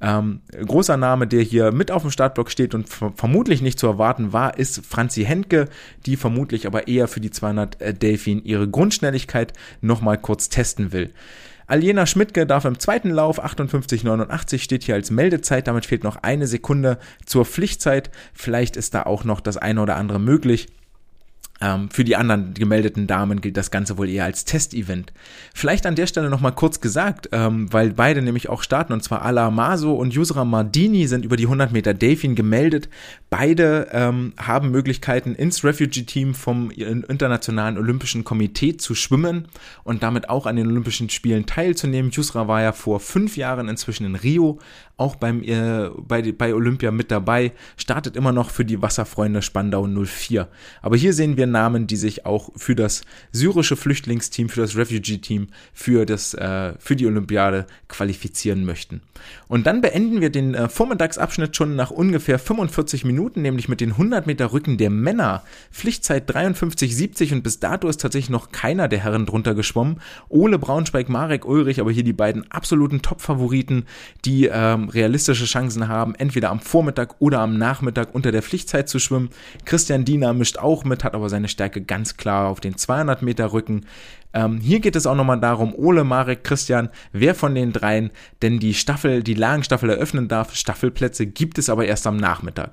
Ähm, 0.00 0.42
großer 0.52 0.96
Name, 0.96 1.26
der 1.26 1.42
hier 1.42 1.72
mit 1.72 1.90
auf 1.90 2.02
dem 2.02 2.10
Startblock 2.10 2.50
steht 2.50 2.74
und 2.74 2.88
vermutlich 2.88 3.62
nicht 3.62 3.78
zu 3.78 3.88
erwarten 3.88 4.32
war, 4.32 4.56
ist 4.56 4.86
Franzi 4.86 5.24
Henke, 5.24 5.68
die 6.06 6.16
vermutlich 6.16 6.66
aber 6.66 6.86
eher 6.86 7.08
für 7.08 7.20
die 7.20 7.30
200 7.30 7.80
äh, 7.80 7.94
Delfin 7.94 8.44
ihre 8.44 8.68
Grundschnelligkeit 8.68 9.52
nochmal 9.80 10.18
kurz 10.18 10.48
testen 10.48 10.92
will. 10.92 11.10
Aljena 11.66 12.06
Schmidtke 12.06 12.46
darf 12.46 12.64
im 12.64 12.78
zweiten 12.78 13.10
Lauf 13.10 13.44
58,89 13.44 14.60
steht 14.60 14.84
hier 14.84 14.94
als 14.94 15.10
Meldezeit. 15.10 15.66
Damit 15.66 15.84
fehlt 15.84 16.02
noch 16.02 16.16
eine 16.16 16.46
Sekunde 16.46 16.98
zur 17.26 17.44
Pflichtzeit. 17.44 18.10
Vielleicht 18.32 18.76
ist 18.76 18.94
da 18.94 19.02
auch 19.02 19.24
noch 19.24 19.40
das 19.40 19.58
eine 19.58 19.82
oder 19.82 19.96
andere 19.96 20.18
möglich. 20.18 20.68
Ähm, 21.60 21.90
für 21.90 22.04
die 22.04 22.16
anderen 22.16 22.54
gemeldeten 22.54 23.06
Damen 23.06 23.40
gilt 23.40 23.56
das 23.56 23.70
Ganze 23.70 23.98
wohl 23.98 24.08
eher 24.08 24.24
als 24.24 24.44
Testevent. 24.44 25.12
Vielleicht 25.54 25.86
an 25.86 25.96
der 25.96 26.06
Stelle 26.06 26.30
nochmal 26.30 26.52
kurz 26.52 26.80
gesagt, 26.80 27.28
ähm, 27.32 27.72
weil 27.72 27.90
beide 27.90 28.22
nämlich 28.22 28.48
auch 28.48 28.62
starten, 28.62 28.92
und 28.92 29.02
zwar 29.02 29.22
Ala 29.22 29.50
Maso 29.50 29.92
und 29.94 30.14
Yusra 30.14 30.44
Mardini 30.44 31.06
sind 31.08 31.24
über 31.24 31.36
die 31.36 31.44
100 31.44 31.72
Meter 31.72 31.94
Delfin 31.94 32.36
gemeldet. 32.36 32.88
Beide 33.28 33.88
ähm, 33.92 34.34
haben 34.38 34.70
Möglichkeiten, 34.70 35.34
ins 35.34 35.64
Refugee-Team 35.64 36.34
vom 36.34 36.70
Internationalen 36.70 37.76
Olympischen 37.76 38.24
Komitee 38.24 38.76
zu 38.76 38.94
schwimmen 38.94 39.48
und 39.82 40.02
damit 40.02 40.28
auch 40.28 40.46
an 40.46 40.56
den 40.56 40.68
Olympischen 40.68 41.10
Spielen 41.10 41.46
teilzunehmen. 41.46 42.12
Yusra 42.12 42.46
war 42.46 42.62
ja 42.62 42.72
vor 42.72 43.00
fünf 43.00 43.36
Jahren 43.36 43.68
inzwischen 43.68 44.06
in 44.06 44.14
Rio 44.14 44.60
auch 44.98 45.16
beim, 45.16 45.42
äh, 45.42 45.88
bei, 45.96 46.32
bei 46.32 46.54
Olympia 46.54 46.90
mit 46.90 47.10
dabei, 47.10 47.52
startet 47.76 48.16
immer 48.16 48.32
noch 48.32 48.50
für 48.50 48.64
die 48.64 48.82
Wasserfreunde 48.82 49.42
Spandau 49.42 49.86
04. 49.86 50.48
Aber 50.82 50.96
hier 50.96 51.12
sehen 51.12 51.36
wir 51.36 51.46
Namen, 51.46 51.86
die 51.86 51.96
sich 51.96 52.26
auch 52.26 52.50
für 52.56 52.74
das 52.74 53.02
syrische 53.32 53.76
Flüchtlingsteam, 53.76 54.48
für 54.48 54.60
das 54.60 54.76
Refugee-Team, 54.76 55.48
für, 55.72 56.04
das, 56.04 56.34
äh, 56.34 56.74
für 56.78 56.96
die 56.96 57.06
Olympiade 57.06 57.66
qualifizieren 57.86 58.64
möchten. 58.64 59.00
Und 59.46 59.66
dann 59.66 59.80
beenden 59.80 60.20
wir 60.20 60.30
den 60.30 60.54
äh, 60.54 60.68
Vormittagsabschnitt 60.68 61.56
schon 61.56 61.76
nach 61.76 61.90
ungefähr 61.90 62.38
45 62.38 63.04
Minuten, 63.04 63.40
nämlich 63.40 63.68
mit 63.68 63.80
den 63.80 63.92
100 63.92 64.26
Meter 64.26 64.52
Rücken 64.52 64.78
der 64.78 64.90
Männer. 64.90 65.44
Pflichtzeit 65.70 66.28
53,70 66.28 67.34
und 67.34 67.42
bis 67.42 67.60
dato 67.60 67.88
ist 67.88 68.00
tatsächlich 68.00 68.30
noch 68.30 68.50
keiner 68.50 68.88
der 68.88 68.98
Herren 68.98 69.26
drunter 69.26 69.54
geschwommen. 69.54 70.00
Ole 70.28 70.58
Braunschweig, 70.58 71.08
Marek 71.08 71.44
Ulrich, 71.46 71.80
aber 71.80 71.92
hier 71.92 72.04
die 72.04 72.12
beiden 72.12 72.50
absoluten 72.50 73.00
Top-Favoriten, 73.00 73.86
die 74.24 74.46
ähm, 74.52 74.87
realistische 74.88 75.44
Chancen 75.44 75.88
haben, 75.88 76.14
entweder 76.14 76.50
am 76.50 76.60
Vormittag 76.60 77.16
oder 77.20 77.40
am 77.40 77.58
Nachmittag 77.58 78.14
unter 78.14 78.32
der 78.32 78.42
Pflichtzeit 78.42 78.88
zu 78.88 78.98
schwimmen. 78.98 79.30
Christian 79.64 80.04
Diener 80.04 80.32
mischt 80.34 80.58
auch 80.58 80.84
mit, 80.84 81.04
hat 81.04 81.14
aber 81.14 81.28
seine 81.28 81.48
Stärke 81.48 81.82
ganz 81.82 82.16
klar 82.16 82.48
auf 82.48 82.60
den 82.60 82.76
200 82.76 83.22
Meter 83.22 83.52
Rücken. 83.52 83.86
Ähm, 84.34 84.60
hier 84.60 84.80
geht 84.80 84.96
es 84.96 85.06
auch 85.06 85.14
nochmal 85.14 85.40
darum, 85.40 85.74
Ole, 85.74 86.04
Marek, 86.04 86.44
Christian, 86.44 86.90
wer 87.12 87.34
von 87.34 87.54
den 87.54 87.72
dreien 87.72 88.10
denn 88.42 88.58
die 88.58 88.74
Staffel, 88.74 89.22
die 89.22 89.34
Lagenstaffel 89.34 89.90
eröffnen 89.90 90.28
darf. 90.28 90.54
Staffelplätze 90.54 91.26
gibt 91.26 91.58
es 91.58 91.70
aber 91.70 91.86
erst 91.86 92.06
am 92.06 92.16
Nachmittag. 92.16 92.72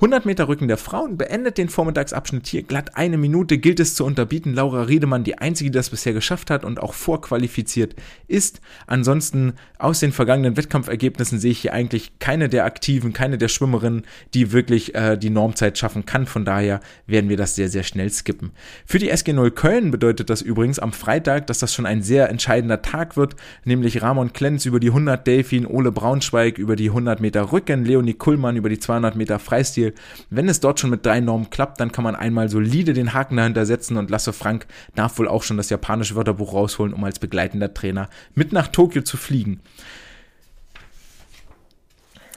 100 0.00 0.24
Meter 0.24 0.48
Rücken 0.48 0.66
der 0.66 0.78
Frauen 0.78 1.18
beendet 1.18 1.58
den 1.58 1.68
Vormittagsabschnitt 1.68 2.46
hier 2.46 2.62
glatt 2.62 2.96
eine 2.96 3.18
Minute, 3.18 3.58
gilt 3.58 3.80
es 3.80 3.94
zu 3.94 4.06
unterbieten. 4.06 4.54
Laura 4.54 4.84
Riedemann, 4.84 5.24
die 5.24 5.36
einzige, 5.36 5.68
die 5.68 5.76
das 5.76 5.90
bisher 5.90 6.14
geschafft 6.14 6.48
hat 6.48 6.64
und 6.64 6.80
auch 6.80 6.94
vorqualifiziert 6.94 7.94
ist. 8.26 8.62
Ansonsten 8.86 9.52
aus 9.78 10.00
den 10.00 10.12
vergangenen 10.12 10.56
Wettkampfergebnissen 10.56 11.38
sehe 11.38 11.50
ich 11.50 11.58
hier 11.58 11.74
eigentlich 11.74 12.18
keine 12.18 12.48
der 12.48 12.64
Aktiven, 12.64 13.12
keine 13.12 13.36
der 13.36 13.48
Schwimmerinnen, 13.48 14.06
die 14.32 14.52
wirklich 14.52 14.94
äh, 14.94 15.18
die 15.18 15.28
Normzeit 15.28 15.76
schaffen 15.76 16.06
kann. 16.06 16.24
Von 16.24 16.46
daher 16.46 16.80
werden 17.06 17.28
wir 17.28 17.36
das 17.36 17.54
sehr, 17.54 17.68
sehr 17.68 17.82
schnell 17.82 18.08
skippen. 18.08 18.52
Für 18.86 18.98
die 18.98 19.12
SG0 19.12 19.50
Köln 19.50 19.90
bedeutet 19.90 20.30
das 20.30 20.40
übrigens 20.40 20.78
am 20.78 20.94
Freitag, 20.94 21.46
dass 21.46 21.58
das 21.58 21.74
schon 21.74 21.84
ein 21.84 22.02
sehr 22.02 22.30
entscheidender 22.30 22.80
Tag 22.80 23.18
wird, 23.18 23.36
nämlich 23.66 24.00
Ramon 24.00 24.32
Klenz 24.32 24.64
über 24.64 24.80
die 24.80 24.88
100 24.88 25.26
Delfin, 25.26 25.66
Ole 25.66 25.92
Braunschweig 25.92 26.56
über 26.56 26.74
die 26.74 26.88
100 26.88 27.20
Meter 27.20 27.52
Rücken, 27.52 27.84
Leonie 27.84 28.14
Kuhlmann 28.14 28.56
über 28.56 28.70
die 28.70 28.78
200 28.78 29.14
Meter 29.14 29.38
Freistil 29.38 29.89
Freistil. 29.90 30.26
Wenn 30.30 30.48
es 30.48 30.60
dort 30.60 30.80
schon 30.80 30.90
mit 30.90 31.04
drei 31.04 31.20
Normen 31.20 31.50
klappt, 31.50 31.80
dann 31.80 31.92
kann 31.92 32.04
man 32.04 32.16
einmal 32.16 32.48
solide 32.48 32.92
den 32.92 33.12
Haken 33.12 33.36
dahinter 33.36 33.66
setzen 33.66 33.96
und 33.96 34.10
Lasse 34.10 34.32
Frank 34.32 34.66
darf 34.94 35.18
wohl 35.18 35.28
auch 35.28 35.42
schon 35.42 35.56
das 35.56 35.70
japanische 35.70 36.16
Wörterbuch 36.16 36.52
rausholen, 36.52 36.94
um 36.94 37.04
als 37.04 37.18
begleitender 37.18 37.72
Trainer 37.74 38.08
mit 38.34 38.52
nach 38.52 38.68
Tokio 38.68 39.02
zu 39.02 39.16
fliegen. 39.16 39.60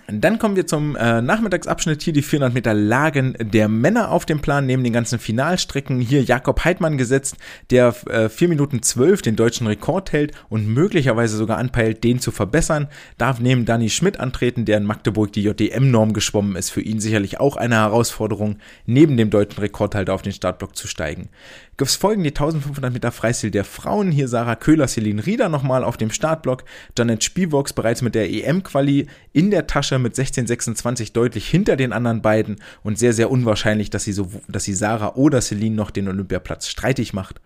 Dann 0.07 0.37
kommen 0.37 0.57
wir 0.57 0.67
zum 0.67 0.97
äh, 0.97 1.21
Nachmittagsabschnitt. 1.21 2.01
Hier 2.01 2.11
die 2.11 2.21
400 2.21 2.53
Meter 2.53 2.73
Lagen 2.73 3.35
der 3.39 3.69
Männer 3.69 4.11
auf 4.11 4.25
dem 4.25 4.41
Plan, 4.41 4.65
neben 4.65 4.83
den 4.83 4.91
ganzen 4.91 5.17
Finalstrecken. 5.17 6.01
Hier 6.01 6.21
Jakob 6.21 6.65
Heidmann 6.65 6.97
gesetzt, 6.97 7.37
der 7.69 7.95
äh, 8.09 8.27
4 8.27 8.49
Minuten 8.49 8.81
12 8.81 9.21
den 9.21 9.37
deutschen 9.37 9.65
Rekord 9.65 10.11
hält 10.11 10.33
und 10.49 10.67
möglicherweise 10.67 11.37
sogar 11.37 11.57
anpeilt, 11.57 12.03
den 12.03 12.19
zu 12.19 12.31
verbessern. 12.31 12.89
Darf 13.17 13.39
neben 13.39 13.65
Danny 13.65 13.89
Schmidt 13.89 14.19
antreten, 14.19 14.65
der 14.65 14.77
in 14.77 14.85
Magdeburg 14.85 15.31
die 15.31 15.43
JDM-Norm 15.43 16.11
geschwommen 16.11 16.57
ist. 16.57 16.69
Für 16.69 16.81
ihn 16.81 16.99
sicherlich 16.99 17.39
auch 17.39 17.55
eine 17.55 17.75
Herausforderung, 17.75 18.57
neben 18.85 19.15
dem 19.15 19.29
deutschen 19.29 19.61
Rekordhalter 19.61 20.13
auf 20.13 20.21
den 20.21 20.33
Startblock 20.33 20.75
zu 20.75 20.87
steigen. 20.87 21.29
Gibt's 21.75 21.95
folgen 21.95 22.21
die 22.21 22.29
1500 22.29 22.93
Meter 22.93 23.11
Freistil 23.11 23.49
der 23.49 23.65
Frauen. 23.65 24.11
Hier 24.11 24.27
Sarah 24.27 24.55
Köhler, 24.55 24.87
Celine 24.87 25.25
Rieder 25.25 25.49
nochmal 25.49 25.83
auf 25.83 25.97
dem 25.97 26.11
Startblock. 26.11 26.65
Janet 26.95 27.23
Spielbox 27.23 27.73
bereits 27.73 28.03
mit 28.03 28.13
der 28.13 28.29
EM-Quali 28.29 29.07
in 29.31 29.49
der 29.49 29.65
Tasche 29.65 29.97
mit 29.97 30.13
16,26 30.13 31.13
deutlich 31.13 31.49
hinter 31.49 31.75
den 31.75 31.91
anderen 31.91 32.21
beiden 32.21 32.57
und 32.83 32.99
sehr, 32.99 33.13
sehr 33.13 33.31
unwahrscheinlich, 33.31 33.89
dass 33.89 34.03
sie, 34.03 34.13
so, 34.13 34.29
dass 34.47 34.65
sie 34.65 34.75
Sarah 34.75 35.15
oder 35.15 35.41
Celine 35.41 35.75
noch 35.75 35.89
den 35.89 36.07
Olympiaplatz 36.07 36.67
streitig 36.67 37.13
macht. 37.13 37.41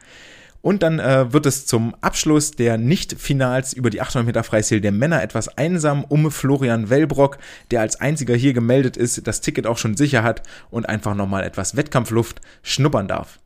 Und 0.62 0.84
dann 0.84 1.00
äh, 1.00 1.32
wird 1.32 1.46
es 1.46 1.66
zum 1.66 1.96
Abschluss 2.02 2.52
der 2.52 2.78
Nicht-Finals 2.78 3.72
über 3.72 3.90
die 3.90 4.02
800 4.02 4.26
Meter 4.26 4.44
Freistil 4.44 4.82
der 4.82 4.92
Männer 4.92 5.24
etwas 5.24 5.48
einsam 5.58 6.04
um 6.04 6.32
Florian 6.32 6.90
Wellbrock, 6.90 7.38
der 7.72 7.80
als 7.80 8.02
einziger 8.02 8.36
hier 8.36 8.52
gemeldet 8.52 8.98
ist, 8.98 9.26
das 9.26 9.40
Ticket 9.40 9.66
auch 9.68 9.78
schon 9.78 9.96
sicher 9.96 10.24
hat 10.24 10.44
und 10.70 10.90
einfach 10.90 11.16
nochmal 11.16 11.44
etwas 11.44 11.78
Wettkampfluft 11.78 12.42
schnuppern 12.62 13.08
darf. 13.08 13.40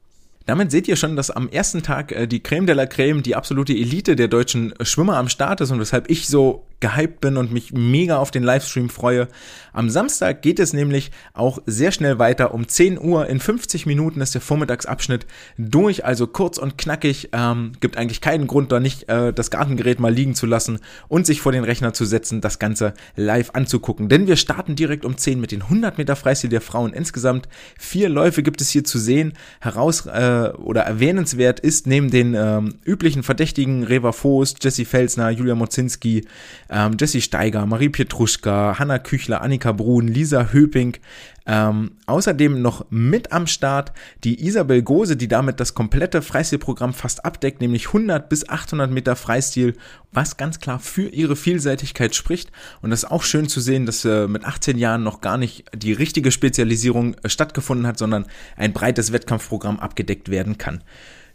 Damit 0.52 0.70
seht 0.70 0.90
ihr 0.90 0.98
schon, 0.98 1.16
dass 1.16 1.32
am 1.32 1.48
ersten 1.48 1.82
Tag 1.82 2.12
äh, 2.12 2.28
die 2.28 2.44
Creme 2.44 2.66
de 2.66 2.76
la 2.76 2.86
Creme, 2.86 3.24
die 3.24 3.38
absolute 3.38 3.72
Elite 3.72 4.18
der 4.18 4.28
deutschen 4.28 4.74
Schwimmer 4.82 5.16
am 5.16 5.30
Start 5.30 5.62
ist 5.62 5.72
und 5.72 5.80
weshalb 5.80 6.10
ich 6.10 6.28
so 6.28 6.66
gehypt 6.82 7.22
bin 7.22 7.38
und 7.38 7.52
mich 7.52 7.72
mega 7.72 8.18
auf 8.18 8.32
den 8.32 8.44
Livestream 8.44 8.90
freue. 8.90 9.28
Am 9.74 9.90
Samstag 9.90 10.42
geht 10.42 10.60
es 10.60 10.74
nämlich 10.74 11.12
auch 11.34 11.60
sehr 11.66 11.92
schnell 11.92 12.20
weiter. 12.20 12.54
Um 12.54 12.68
10 12.68 13.00
Uhr 13.00 13.28
in 13.28 13.40
50 13.40 13.86
Minuten 13.86 14.20
ist 14.20 14.34
der 14.34 14.42
Vormittagsabschnitt 14.42 15.26
durch, 15.58 16.04
also 16.04 16.28
kurz 16.28 16.58
und 16.58 16.78
knackig. 16.78 17.30
Ähm, 17.32 17.72
gibt 17.80 17.98
eigentlich 17.98 18.20
keinen 18.20 18.48
Grund, 18.48 18.72
da 18.72 18.80
nicht 18.80 19.08
äh, 19.08 19.32
das 19.32 19.52
Gartengerät 19.52 20.00
mal 20.00 20.14
liegen 20.14 20.36
zu 20.36 20.46
lassen 20.46 20.80
und 21.08 21.26
sich 21.26 21.42
vor 21.42 21.52
den 21.52 21.64
Rechner 21.64 21.94
zu 21.94 22.06
setzen, 22.06 22.42
das 22.42 22.60
Ganze 22.60 22.94
live 23.16 23.52
anzugucken. 23.54 24.10
Denn 24.10 24.28
wir 24.28 24.36
starten 24.36 24.76
direkt 24.76 25.06
um 25.06 25.18
10 25.18 25.40
mit 25.40 25.52
den 25.52 25.62
100 25.62 25.98
Meter 25.98 26.16
Freistil 26.16 26.50
der 26.50 26.62
Frauen. 26.62 26.94
Insgesamt 26.94 27.48
vier 27.78 28.10
Läufe 28.10 28.44
gibt 28.44 28.60
es 28.60 28.70
hier 28.70 28.84
zu 28.84 29.00
sehen. 29.00 29.34
Heraus 29.62 30.06
äh, 30.08 30.52
oder 30.58 30.82
erwähnenswert 30.82 31.60
ist 31.60 31.88
neben 31.88 32.10
den 32.10 32.34
ähm, 32.34 32.76
üblichen 32.84 33.24
Verdächtigen 33.24 33.84
Reva 33.84 34.12
Voß, 34.12 34.56
Jesse 34.62 34.86
Felsner, 34.86 35.30
Julia 35.30 35.56
Mozinski, 35.56 36.26
ähm, 36.72 36.96
Jessie 37.00 37.22
Steiger, 37.22 37.66
Marie 37.66 37.90
Pietruschka, 37.90 38.80
Hanna 38.80 38.98
Küchler, 38.98 39.42
Annika 39.42 39.74
Brun, 39.74 40.08
Lisa 40.08 40.52
Höping. 40.52 40.98
Ähm, 41.46 41.94
außerdem 42.06 42.62
noch 42.62 42.86
mit 42.92 43.32
am 43.32 43.48
Start 43.48 43.92
die 44.24 44.46
Isabel 44.46 44.84
Gose, 44.84 45.18
die 45.18 45.28
damit 45.28 45.60
das 45.60 45.74
komplette 45.74 46.22
Freistilprogramm 46.22 46.94
fast 46.94 47.26
abdeckt, 47.26 47.62
nämlich 47.62 47.88
100 47.88 48.30
bis 48.30 48.48
800 48.48 48.90
Meter 48.92 49.16
Freistil, 49.16 49.76
was 50.14 50.38
ganz 50.38 50.60
klar 50.60 50.80
für 50.80 51.10
ihre 51.10 51.36
Vielseitigkeit 51.36 52.16
spricht. 52.16 52.52
Und 52.82 52.92
das 52.92 53.04
ist 53.04 53.12
auch 53.12 53.24
schön 53.24 53.50
zu 53.50 53.60
sehen, 53.60 53.86
dass 53.86 54.06
äh, 54.06 54.28
mit 54.28 54.46
18 54.46 54.78
Jahren 54.78 55.04
noch 55.04 55.20
gar 55.20 55.38
nicht 55.38 55.66
die 55.76 55.94
richtige 55.94 56.32
Spezialisierung 56.32 57.16
äh, 57.16 57.30
stattgefunden 57.30 57.88
hat, 57.88 57.98
sondern 57.98 58.28
ein 58.56 58.72
breites 58.72 59.12
Wettkampfprogramm 59.12 59.80
abgedeckt 59.80 60.30
werden 60.30 60.58
kann. 60.58 60.84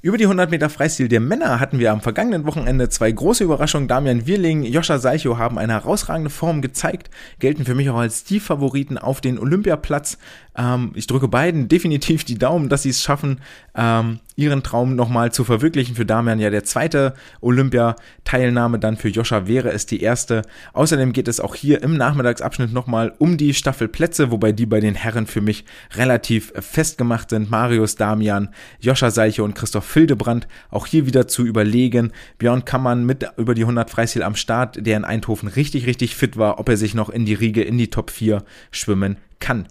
Über 0.03 0.18
die 0.18 0.24
100 0.24 0.51
Meter 0.51 0.68
Freistil 0.68 1.09
der 1.09 1.20
Männer 1.20 1.59
hatten 1.59 1.78
wir 1.78 1.90
am 1.90 2.03
vergangenen 2.03 2.44
Wochenende 2.44 2.88
zwei 2.90 3.11
große 3.11 3.44
Überraschungen. 3.44 3.88
Damian 3.88 4.26
Wirling, 4.26 4.62
Joscha 4.62 4.99
Seicho 4.99 5.38
haben 5.38 5.59
eine 5.59 5.72
herausragende 5.72 6.30
Form 6.30 6.61
gezeigt, 6.61 7.11
gelten 7.38 7.64
für 7.64 7.74
mich 7.74 7.88
auch 7.88 7.97
als 7.97 8.24
die 8.24 8.38
Favoriten 8.38 8.99
auf 8.99 9.20
den 9.20 9.38
Olympiaplatz. 9.38 10.18
Ähm, 10.57 10.92
ich 10.94 11.07
drücke 11.07 11.28
beiden 11.28 11.68
definitiv 11.76 12.24
die 12.24 12.38
Daumen, 12.38 12.68
dass 12.68 12.82
sie 12.82 12.90
es 12.90 13.03
schaffen, 13.03 13.40
ähm, 13.74 14.20
ihren 14.36 14.62
Traum 14.62 14.97
nochmal 14.97 15.32
zu 15.32 15.44
verwirklichen. 15.44 15.97
Für 15.97 16.05
Damian 16.05 16.38
ja 16.38 16.51
der 16.51 16.64
zweite 16.64 17.14
Olympia-Teilnahme, 17.40 18.78
dann 18.78 18.99
für 18.99 19.09
Joscha 19.09 19.47
wäre 19.47 19.70
es 19.70 19.86
die 19.86 20.03
erste. 20.03 20.42
Außerdem 20.74 21.14
geht 21.14 21.26
es 21.26 21.40
auch 21.40 21.55
hier 21.55 21.82
im 21.82 21.97
Nachmittagsabschnitt 21.97 22.72
nochmal 22.72 23.14
um 23.18 23.38
die 23.38 23.55
Staffelplätze, 23.55 24.30
wobei 24.30 24.53
die 24.53 24.66
bei 24.66 24.80
den 24.80 24.94
Herren 24.94 25.26
für 25.26 25.40
mich 25.40 25.64
relativ 25.94 26.53
festgemacht 26.55 27.30
sind. 27.30 27.51
Marius 27.51 27.97
Damian, 27.97 28.51
Joscha 28.78 29.11
Seiche 29.11 29.42
und 29.42 29.55
Christoph 29.55 29.86
Hildebrand 29.97 30.47
auch 30.70 30.86
hier 30.86 31.07
wieder 31.07 31.26
zu 31.26 31.47
überlegen. 31.47 32.12
Björn 32.36 32.66
Kammann 32.66 33.07
mit 33.07 33.26
über 33.38 33.55
die 33.55 33.62
100 33.62 33.88
Freistil 33.88 34.22
am 34.22 34.36
Start, 34.36 34.84
der 34.86 34.99
in 34.99 35.05
Eindhoven 35.07 35.49
richtig, 35.49 35.86
richtig 35.86 36.14
fit 36.14 36.36
war, 36.36 36.61
ob 36.61 36.68
er 36.68 36.76
sich 36.76 36.94
noch 36.94 37.09
in 37.09 37.24
die 37.24 37.34
Riege, 37.34 37.62
in 37.62 37.78
die 37.78 37.88
Top 37.88 38.11
4 38.11 38.44
schwimmen 38.70 39.16
kann. 39.40 39.66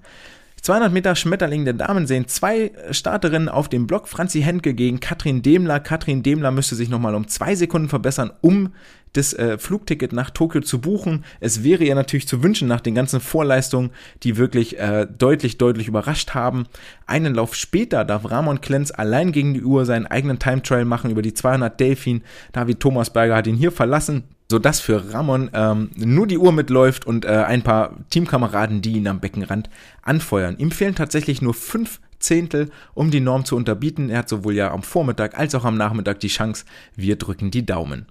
200 0.65 0.91
Meter 0.91 1.15
Schmetterling 1.15 1.63
der 1.63 1.75
Damen 1.75 2.07
sehen 2.07 2.27
zwei 2.27 2.71
Starterinnen 2.89 3.49
auf 3.49 3.69
dem 3.69 3.85
Block. 3.85 4.07
Franzi 4.07 4.41
Henke 4.41 4.73
gegen 4.73 4.99
Katrin 4.99 5.43
Demler. 5.43 5.79
Katrin 5.79 6.23
Demler 6.23 6.49
müsste 6.49 6.73
sich 6.73 6.89
nochmal 6.89 7.13
um 7.13 7.27
zwei 7.27 7.53
Sekunden 7.53 7.87
verbessern, 7.87 8.31
um 8.41 8.73
das 9.13 9.33
äh, 9.33 9.59
Flugticket 9.59 10.11
nach 10.11 10.31
Tokio 10.31 10.61
zu 10.61 10.81
buchen. 10.81 11.23
Es 11.39 11.63
wäre 11.63 11.83
ihr 11.83 11.93
natürlich 11.93 12.27
zu 12.27 12.41
wünschen 12.41 12.67
nach 12.67 12.81
den 12.81 12.95
ganzen 12.95 13.19
Vorleistungen, 13.19 13.91
die 14.23 14.37
wirklich 14.37 14.79
äh, 14.79 15.05
deutlich, 15.05 15.59
deutlich 15.59 15.87
überrascht 15.87 16.33
haben. 16.33 16.65
Einen 17.05 17.35
Lauf 17.35 17.53
später 17.53 18.03
darf 18.03 18.31
Ramon 18.31 18.59
Klenz 18.59 18.89
allein 18.89 19.31
gegen 19.31 19.53
die 19.53 19.63
Uhr 19.63 19.85
seinen 19.85 20.07
eigenen 20.07 20.39
Time 20.39 20.63
Trial 20.63 20.85
machen 20.85 21.11
über 21.11 21.21
die 21.21 21.35
200 21.35 21.79
Delfin. 21.79 22.23
David 22.53 22.79
Thomasberger 22.79 23.35
hat 23.35 23.45
ihn 23.45 23.55
hier 23.55 23.71
verlassen 23.71 24.23
sodass 24.49 24.79
für 24.79 25.13
Ramon 25.13 25.49
ähm, 25.53 25.89
nur 25.95 26.27
die 26.27 26.37
Uhr 26.37 26.51
mitläuft 26.51 27.05
und 27.05 27.25
äh, 27.25 27.29
ein 27.29 27.63
paar 27.63 27.95
Teamkameraden, 28.09 28.81
die 28.81 28.93
ihn 28.93 29.07
am 29.07 29.19
Beckenrand 29.19 29.69
anfeuern. 30.01 30.57
Ihm 30.57 30.71
fehlen 30.71 30.95
tatsächlich 30.95 31.41
nur 31.41 31.53
fünf 31.53 31.99
Zehntel, 32.19 32.69
um 32.93 33.11
die 33.11 33.19
Norm 33.19 33.45
zu 33.45 33.55
unterbieten. 33.55 34.09
Er 34.09 34.19
hat 34.19 34.29
sowohl 34.29 34.55
ja 34.55 34.71
am 34.71 34.83
Vormittag 34.83 35.37
als 35.37 35.55
auch 35.55 35.65
am 35.65 35.77
Nachmittag 35.77 36.19
die 36.19 36.27
Chance. 36.27 36.65
Wir 36.95 37.17
drücken 37.17 37.51
die 37.51 37.65
Daumen. 37.65 38.07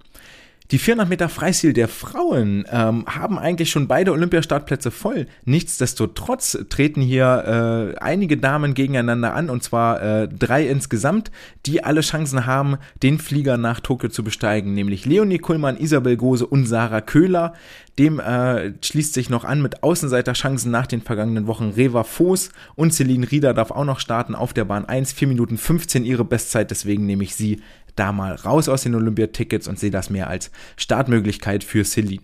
Die 0.71 0.79
400 0.79 1.07
Meter 1.07 1.29
Freistil 1.29 1.73
der 1.73 1.87
Frauen 1.87 2.65
ähm, 2.71 3.05
haben 3.05 3.37
eigentlich 3.37 3.69
schon 3.69 3.87
beide 3.87 4.11
Olympiastartplätze 4.11 4.89
voll. 4.89 5.27
Nichtsdestotrotz 5.43 6.57
treten 6.69 7.01
hier 7.01 7.93
äh, 7.95 7.99
einige 7.99 8.37
Damen 8.37 8.73
gegeneinander 8.73 9.35
an, 9.35 9.51
und 9.51 9.61
zwar 9.61 10.01
äh, 10.01 10.27
drei 10.27 10.67
insgesamt, 10.67 11.29
die 11.67 11.83
alle 11.83 12.01
Chancen 12.01 12.47
haben, 12.47 12.77
den 13.03 13.19
Flieger 13.19 13.57
nach 13.57 13.79
Tokio 13.79 14.09
zu 14.09 14.23
besteigen, 14.23 14.73
nämlich 14.73 15.05
Leonie 15.05 15.37
Kuhlmann, 15.37 15.77
Isabel 15.77 16.17
Gose 16.17 16.47
und 16.47 16.65
Sarah 16.65 17.01
Köhler. 17.01 17.53
Dem 17.97 18.19
äh, 18.19 18.73
schließt 18.83 19.13
sich 19.13 19.29
noch 19.29 19.45
an 19.45 19.61
mit 19.61 19.83
Außenseiterchancen 19.83 20.69
nach 20.69 20.87
den 20.87 21.01
vergangenen 21.01 21.47
Wochen. 21.47 21.69
Reva 21.69 22.03
Voß 22.03 22.49
und 22.75 22.93
Celine 22.93 23.29
Rieder 23.31 23.53
darf 23.53 23.71
auch 23.71 23.85
noch 23.85 23.99
starten 23.99 24.35
auf 24.35 24.53
der 24.53 24.65
Bahn 24.65 24.85
1, 24.85 25.13
4 25.13 25.29
Minuten 25.29 25.57
15 25.57 26.03
ihre 26.03 26.25
Bestzeit, 26.25 26.71
deswegen 26.71 27.05
nehme 27.05 27.23
ich 27.23 27.35
sie 27.35 27.61
da 27.95 28.11
mal 28.11 28.35
raus 28.35 28.67
aus 28.67 28.83
den 28.83 28.95
Olympiatickets 28.95 29.67
und 29.69 29.79
sehe 29.79 29.91
das 29.91 30.09
mehr 30.09 30.27
als 30.27 30.51
Startmöglichkeit 30.75 31.63
für 31.63 31.85
Celine. 31.85 32.21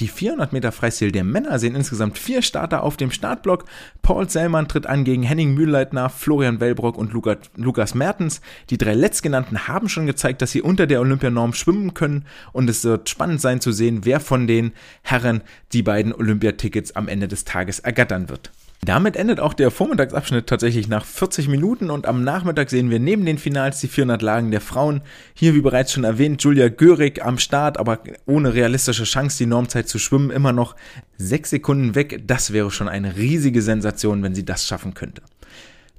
Die 0.00 0.08
400 0.08 0.52
Meter 0.52 0.72
Freistil 0.72 1.12
der 1.12 1.22
Männer 1.22 1.60
sehen 1.60 1.76
insgesamt 1.76 2.18
vier 2.18 2.42
Starter 2.42 2.82
auf 2.82 2.96
dem 2.96 3.12
Startblock. 3.12 3.64
Paul 4.02 4.28
Sellmann 4.28 4.66
tritt 4.66 4.86
an 4.86 5.04
gegen 5.04 5.22
Henning 5.22 5.54
Mühlleitner, 5.54 6.08
Florian 6.10 6.58
Wellbrock 6.58 6.98
und 6.98 7.12
Lukas 7.12 7.94
Mertens. 7.94 8.40
Die 8.70 8.78
drei 8.78 8.94
letztgenannten 8.94 9.68
haben 9.68 9.88
schon 9.88 10.06
gezeigt, 10.06 10.42
dass 10.42 10.50
sie 10.50 10.62
unter 10.62 10.88
der 10.88 11.00
Olympianorm 11.00 11.52
schwimmen 11.52 11.94
können 11.94 12.26
und 12.52 12.68
es 12.68 12.82
wird 12.82 13.08
spannend 13.08 13.40
sein 13.40 13.60
zu 13.60 13.70
sehen, 13.70 14.00
wer 14.04 14.18
von 14.18 14.48
den 14.48 14.72
Herren 15.02 15.42
die 15.72 15.84
beiden 15.84 16.12
Olympiatickets 16.12 16.96
am 16.96 17.06
Ende 17.06 17.28
des 17.28 17.44
Tages 17.44 17.78
ergattern 17.78 18.28
wird. 18.28 18.50
Damit 18.84 19.16
endet 19.16 19.40
auch 19.40 19.54
der 19.54 19.70
Vormittagsabschnitt 19.70 20.46
tatsächlich 20.46 20.88
nach 20.88 21.04
40 21.04 21.48
Minuten 21.48 21.90
und 21.90 22.06
am 22.06 22.22
Nachmittag 22.22 22.68
sehen 22.68 22.90
wir 22.90 22.98
neben 22.98 23.24
den 23.24 23.38
Finals 23.38 23.80
die 23.80 23.88
400 23.88 24.20
Lagen 24.20 24.50
der 24.50 24.60
Frauen. 24.60 25.02
Hier, 25.32 25.54
wie 25.54 25.62
bereits 25.62 25.92
schon 25.92 26.04
erwähnt, 26.04 26.42
Julia 26.42 26.68
Görig 26.68 27.24
am 27.24 27.38
Start, 27.38 27.78
aber 27.78 28.00
ohne 28.26 28.52
realistische 28.52 29.04
Chance, 29.04 29.38
die 29.38 29.46
Normzeit 29.46 29.88
zu 29.88 29.98
schwimmen, 29.98 30.30
immer 30.30 30.52
noch 30.52 30.76
sechs 31.16 31.50
Sekunden 31.50 31.94
weg. 31.94 32.24
Das 32.26 32.52
wäre 32.52 32.70
schon 32.70 32.88
eine 32.88 33.16
riesige 33.16 33.62
Sensation, 33.62 34.22
wenn 34.22 34.34
sie 34.34 34.44
das 34.44 34.66
schaffen 34.66 34.92
könnte. 34.92 35.22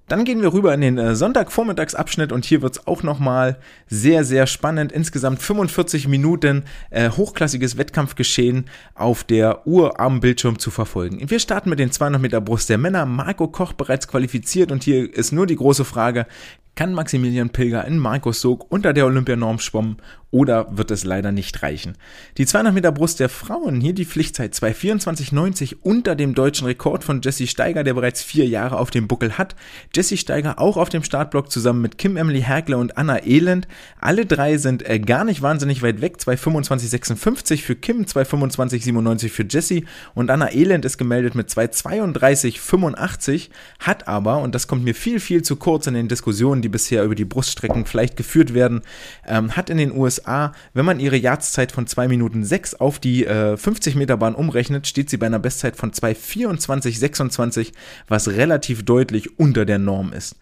Dann 0.07 0.23
gehen 0.23 0.41
wir 0.41 0.53
rüber 0.53 0.71
in 0.73 0.81
den 0.81 0.97
äh, 0.99 1.15
Sonntagvormittagsabschnitt 1.15 2.31
und 2.31 2.45
hier 2.45 2.61
wird's 2.61 2.85
auch 2.85 3.01
nochmal 3.01 3.57
sehr, 3.87 4.23
sehr 4.23 4.45
spannend. 4.45 4.91
Insgesamt 4.91 5.41
45 5.41 6.07
Minuten 6.07 6.65
äh, 6.91 7.09
hochklassiges 7.09 7.77
Wettkampfgeschehen 7.77 8.65
auf 8.93 9.23
der 9.23 9.65
Uhr 9.65 9.99
am 9.99 10.19
Bildschirm 10.19 10.59
zu 10.59 10.69
verfolgen. 10.69 11.27
Wir 11.27 11.39
starten 11.39 11.71
mit 11.71 11.79
den 11.79 11.91
200 11.91 12.21
Meter 12.21 12.39
Brust 12.39 12.69
der 12.69 12.77
Männer. 12.77 13.07
Marco 13.07 13.47
Koch 13.47 13.73
bereits 13.73 14.07
qualifiziert 14.07 14.71
und 14.71 14.83
hier 14.83 15.11
ist 15.11 15.31
nur 15.31 15.47
die 15.47 15.55
große 15.55 15.85
Frage, 15.85 16.27
kann 16.75 16.93
Maximilian 16.93 17.49
Pilger 17.49 17.85
in 17.85 17.97
Markus 17.97 18.41
Sog 18.41 18.65
unter 18.69 18.93
der 18.93 19.05
Olympianorm 19.05 19.59
schwimmen 19.59 19.97
oder 20.35 20.67
wird 20.75 20.91
es 20.91 21.05
leider 21.05 21.31
nicht 21.31 21.63
reichen. 21.63 21.93
Die 22.37 22.45
200 22.45 22.73
Meter 22.73 22.91
Brust 22.91 23.21
der 23.21 23.29
Frauen, 23.29 23.79
hier 23.79 23.93
die 23.93 24.03
Pflichtzeit 24.03 24.53
2,24,90 24.53 25.77
unter 25.81 26.13
dem 26.13 26.35
deutschen 26.35 26.67
Rekord 26.67 27.05
von 27.05 27.21
Jesse 27.21 27.47
Steiger, 27.47 27.85
der 27.85 27.93
bereits 27.93 28.21
vier 28.21 28.45
Jahre 28.45 28.77
auf 28.77 28.91
dem 28.91 29.07
Buckel 29.07 29.37
hat. 29.37 29.55
Jesse 29.95 30.17
Steiger 30.17 30.59
auch 30.59 30.75
auf 30.75 30.89
dem 30.89 31.03
Startblock 31.03 31.49
zusammen 31.49 31.81
mit 31.81 31.97
Kim 31.97 32.17
Emily 32.17 32.41
Herkle 32.41 32.77
und 32.77 32.97
Anna 32.97 33.25
Elend. 33.25 33.69
Alle 34.01 34.25
drei 34.25 34.57
sind 34.57 34.85
äh, 34.89 34.99
gar 34.99 35.23
nicht 35.23 35.41
wahnsinnig 35.41 35.81
weit 35.81 36.01
weg. 36.01 36.17
2,25,56 36.17 37.61
für 37.61 37.77
Kim, 37.77 38.03
2,25,97 38.03 39.29
für 39.29 39.45
Jesse 39.49 39.83
und 40.15 40.29
Anna 40.29 40.51
Elend 40.51 40.83
ist 40.83 40.97
gemeldet 40.97 41.35
mit 41.35 41.47
2,32,85, 41.47 43.51
hat 43.79 44.09
aber, 44.09 44.39
und 44.39 44.53
das 44.53 44.67
kommt 44.67 44.83
mir 44.83 44.95
viel, 44.95 45.21
viel 45.21 45.43
zu 45.43 45.55
kurz 45.55 45.87
in 45.87 45.93
den 45.93 46.09
Diskussionen, 46.09 46.61
die 46.65 46.69
bisher 46.69 47.03
über 47.03 47.15
die 47.15 47.25
Bruststrecken 47.25 47.85
vielleicht 47.85 48.17
geführt 48.17 48.53
werden, 48.53 48.81
ähm, 49.27 49.55
hat 49.55 49.69
in 49.69 49.77
den 49.77 49.95
USA, 49.95 50.51
wenn 50.73 50.85
man 50.85 50.99
ihre 50.99 51.15
Jahreszeit 51.15 51.71
von 51.71 51.85
2 51.85 52.07
Minuten 52.07 52.43
6 52.43 52.75
auf 52.75 52.99
die 52.99 53.25
äh, 53.25 53.55
50 53.55 53.95
Meter 53.95 54.17
Bahn 54.17 54.35
umrechnet, 54.35 54.87
steht 54.87 55.09
sie 55.09 55.17
bei 55.17 55.27
einer 55.27 55.39
Bestzeit 55.39 55.75
von 55.75 55.91
2,24,26, 55.91 57.71
was 58.07 58.29
relativ 58.29 58.83
deutlich 58.83 59.39
unter 59.39 59.65
der 59.65 59.77
Norm 59.77 60.11
ist. 60.11 60.35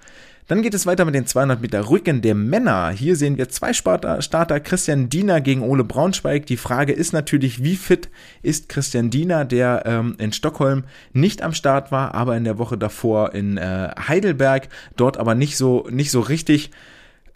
Dann 0.48 0.62
geht 0.62 0.74
es 0.74 0.86
weiter 0.86 1.06
mit 1.06 1.16
den 1.16 1.26
200 1.26 1.62
Meter 1.62 1.90
Rücken 1.90 2.22
der 2.22 2.36
Männer. 2.36 2.90
Hier 2.90 3.16
sehen 3.16 3.38
wir 3.38 3.50
zwei 3.50 3.72
Starter, 3.74 4.60
Christian 4.60 5.10
Diener 5.10 5.40
gegen 5.40 5.62
Ole 5.62 5.84
Braunschweig. 5.84 6.46
Die 6.46 6.58
Frage 6.58 6.92
ist 6.92 7.14
natürlich, 7.14 7.64
wie 7.64 7.76
fit 7.76 8.10
ist 8.42 8.68
Christian 8.68 9.10
Diener, 9.10 9.46
der 9.46 9.84
ähm, 9.86 10.16
in 10.18 10.34
Stockholm 10.34 10.84
nicht 11.14 11.42
am 11.42 11.54
Start 11.54 11.92
war, 11.92 12.14
aber 12.14 12.36
in 12.36 12.44
der 12.44 12.58
Woche 12.58 12.78
davor 12.78 13.34
in 13.34 13.58
äh, 13.58 13.92
Heidelberg, 14.08 14.68
dort 14.98 15.18
aber 15.18 15.34
nicht 15.34 15.56
so, 15.56 15.88
nicht 15.90 16.12
so 16.12 16.20
richtig, 16.20 16.72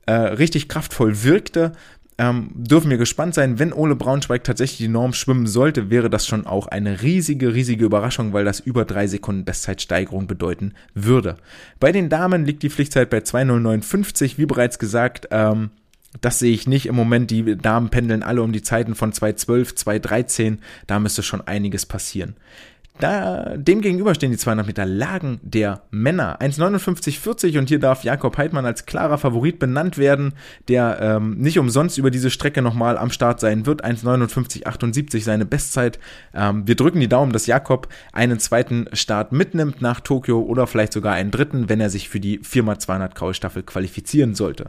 äh, 0.06 0.12
richtig 0.12 0.68
kraftvoll 0.68 1.24
wirkte. 1.24 1.72
Ähm, 2.20 2.50
dürfen 2.56 2.90
wir 2.90 2.98
gespannt 2.98 3.36
sein. 3.36 3.60
Wenn 3.60 3.74
Ole 3.74 3.96
Braunschweig 3.96 4.44
tatsächlich 4.44 4.80
die 4.80 4.88
Norm 4.88 5.14
schwimmen 5.14 5.46
sollte, 5.46 5.92
wäre 5.92 6.10
das 6.10 6.26
schon 6.26 6.48
auch 6.48 6.68
eine 6.68 7.04
riesige, 7.04 7.54
riesige 7.54 7.86
Überraschung, 7.86 8.34
weil 8.34 8.44
das 8.44 8.60
über 8.60 8.86
drei 8.86 9.06
Sekunden 9.06 9.46
Bestzeitsteigerung 9.46 10.26
bedeuten 10.26 10.74
würde. 10.96 11.38
Bei 11.80 11.92
den 11.92 12.10
Damen 12.10 12.46
liegt 12.46 12.64
die 12.64 12.72
Pflichtzeit 12.72 13.12
bei 13.12 13.20
2.09.50, 13.20 14.38
wie 14.38 14.48
bereits 14.48 14.80
gesagt. 14.80 15.28
Ähm, 15.30 15.70
das 16.22 16.40
sehe 16.40 16.54
ich 16.54 16.68
nicht 16.68 16.88
im 16.88 16.96
Moment. 16.96 17.30
Die 17.30 17.56
Damen 17.56 17.90
pendeln 17.90 18.24
alle 18.24 18.42
um 18.42 18.52
die 18.52 18.64
Zeiten 18.64 18.96
von 18.96 19.12
2.12, 19.12 19.76
2.13. 19.76 20.58
Da 20.88 21.00
müsste 21.00 21.22
schon 21.22 21.42
einiges 21.42 21.86
passieren. 21.86 22.36
Da, 23.00 23.56
dem 23.58 23.82
gegenüber 23.82 24.16
stehen 24.16 24.32
die 24.32 24.38
200 24.38 24.66
Meter 24.66 24.86
Lagen 24.86 25.40
der 25.44 25.84
Männer. 25.92 26.42
1,59,40 26.42 27.60
und 27.60 27.70
hier 27.70 27.80
darf 27.80 28.04
Jakob 28.04 28.38
Heidmann 28.38 28.66
als 28.66 28.88
klarer 28.88 29.20
Favorit 29.20 29.60
benannt 29.60 30.00
werden, 30.00 30.34
der 30.68 30.98
ähm, 31.00 31.38
nicht 31.38 31.60
umsonst 31.60 32.00
über 32.00 32.10
diese 32.10 32.32
Strecke 32.32 32.64
nochmal 32.64 32.98
am 32.98 33.12
Start 33.12 33.40
sein 33.40 33.68
wird. 33.68 33.86
1,59,78 33.86 35.22
seine 35.22 35.46
Bestzeit. 35.46 36.00
Ähm, 36.34 36.68
wir 36.68 36.76
drücken 36.76 37.00
die 37.00 37.10
Daumen, 37.10 37.34
dass 37.34 37.46
Jakob 37.46 37.88
einen 38.14 38.40
zweiten 38.40 38.88
Start 38.94 39.32
mitnimmt 39.32 39.80
nach 39.82 40.00
Tokio 40.00 40.42
oder 40.42 40.66
vielleicht 40.66 40.94
sogar 40.94 41.14
einen 41.14 41.30
dritten, 41.30 41.70
wenn 41.70 41.80
er 41.80 41.92
sich 41.92 42.10
für 42.10 42.20
die 42.20 42.40
4x200 42.40 43.14
Graue 43.14 43.36
Staffel 43.36 43.62
qualifizieren 43.62 44.34
sollte. 44.34 44.66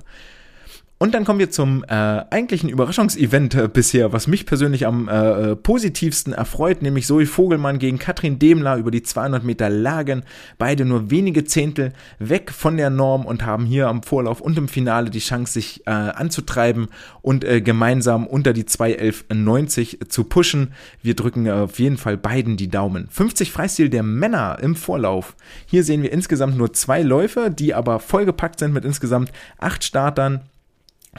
Und 1.00 1.14
dann 1.14 1.24
kommen 1.24 1.38
wir 1.38 1.50
zum 1.50 1.84
äh, 1.84 1.94
eigentlichen 1.94 2.68
Überraschungsevent 2.68 3.54
äh, 3.54 3.68
bisher, 3.68 4.12
was 4.12 4.26
mich 4.26 4.46
persönlich 4.46 4.84
am 4.84 5.08
äh, 5.08 5.54
positivsten 5.54 6.32
erfreut, 6.32 6.82
nämlich 6.82 7.06
Zoe 7.06 7.24
Vogelmann 7.24 7.78
gegen 7.78 8.00
Katrin 8.00 8.40
Demler 8.40 8.76
über 8.76 8.90
die 8.90 9.04
200 9.04 9.44
Meter 9.44 9.70
Lagen. 9.70 10.24
Beide 10.58 10.84
nur 10.84 11.08
wenige 11.08 11.44
Zehntel 11.44 11.92
weg 12.18 12.50
von 12.50 12.76
der 12.76 12.90
Norm 12.90 13.26
und 13.26 13.46
haben 13.46 13.64
hier 13.64 13.86
am 13.86 14.02
Vorlauf 14.02 14.40
und 14.40 14.58
im 14.58 14.66
Finale 14.66 15.10
die 15.10 15.20
Chance, 15.20 15.52
sich 15.52 15.86
äh, 15.86 15.90
anzutreiben 15.90 16.88
und 17.22 17.44
äh, 17.44 17.60
gemeinsam 17.60 18.26
unter 18.26 18.52
die 18.52 18.64
2.11.90 18.64 20.08
zu 20.08 20.24
pushen. 20.24 20.72
Wir 21.00 21.14
drücken 21.14 21.46
äh, 21.46 21.52
auf 21.52 21.78
jeden 21.78 21.96
Fall 21.96 22.16
beiden 22.16 22.56
die 22.56 22.70
Daumen. 22.70 23.06
50 23.08 23.52
Freistil 23.52 23.88
der 23.88 24.02
Männer 24.02 24.58
im 24.60 24.74
Vorlauf. 24.74 25.36
Hier 25.66 25.84
sehen 25.84 26.02
wir 26.02 26.10
insgesamt 26.10 26.58
nur 26.58 26.72
zwei 26.72 27.02
Läufer, 27.02 27.50
die 27.50 27.72
aber 27.72 28.00
vollgepackt 28.00 28.58
sind 28.58 28.72
mit 28.72 28.84
insgesamt 28.84 29.30
acht 29.58 29.84
Startern. 29.84 30.40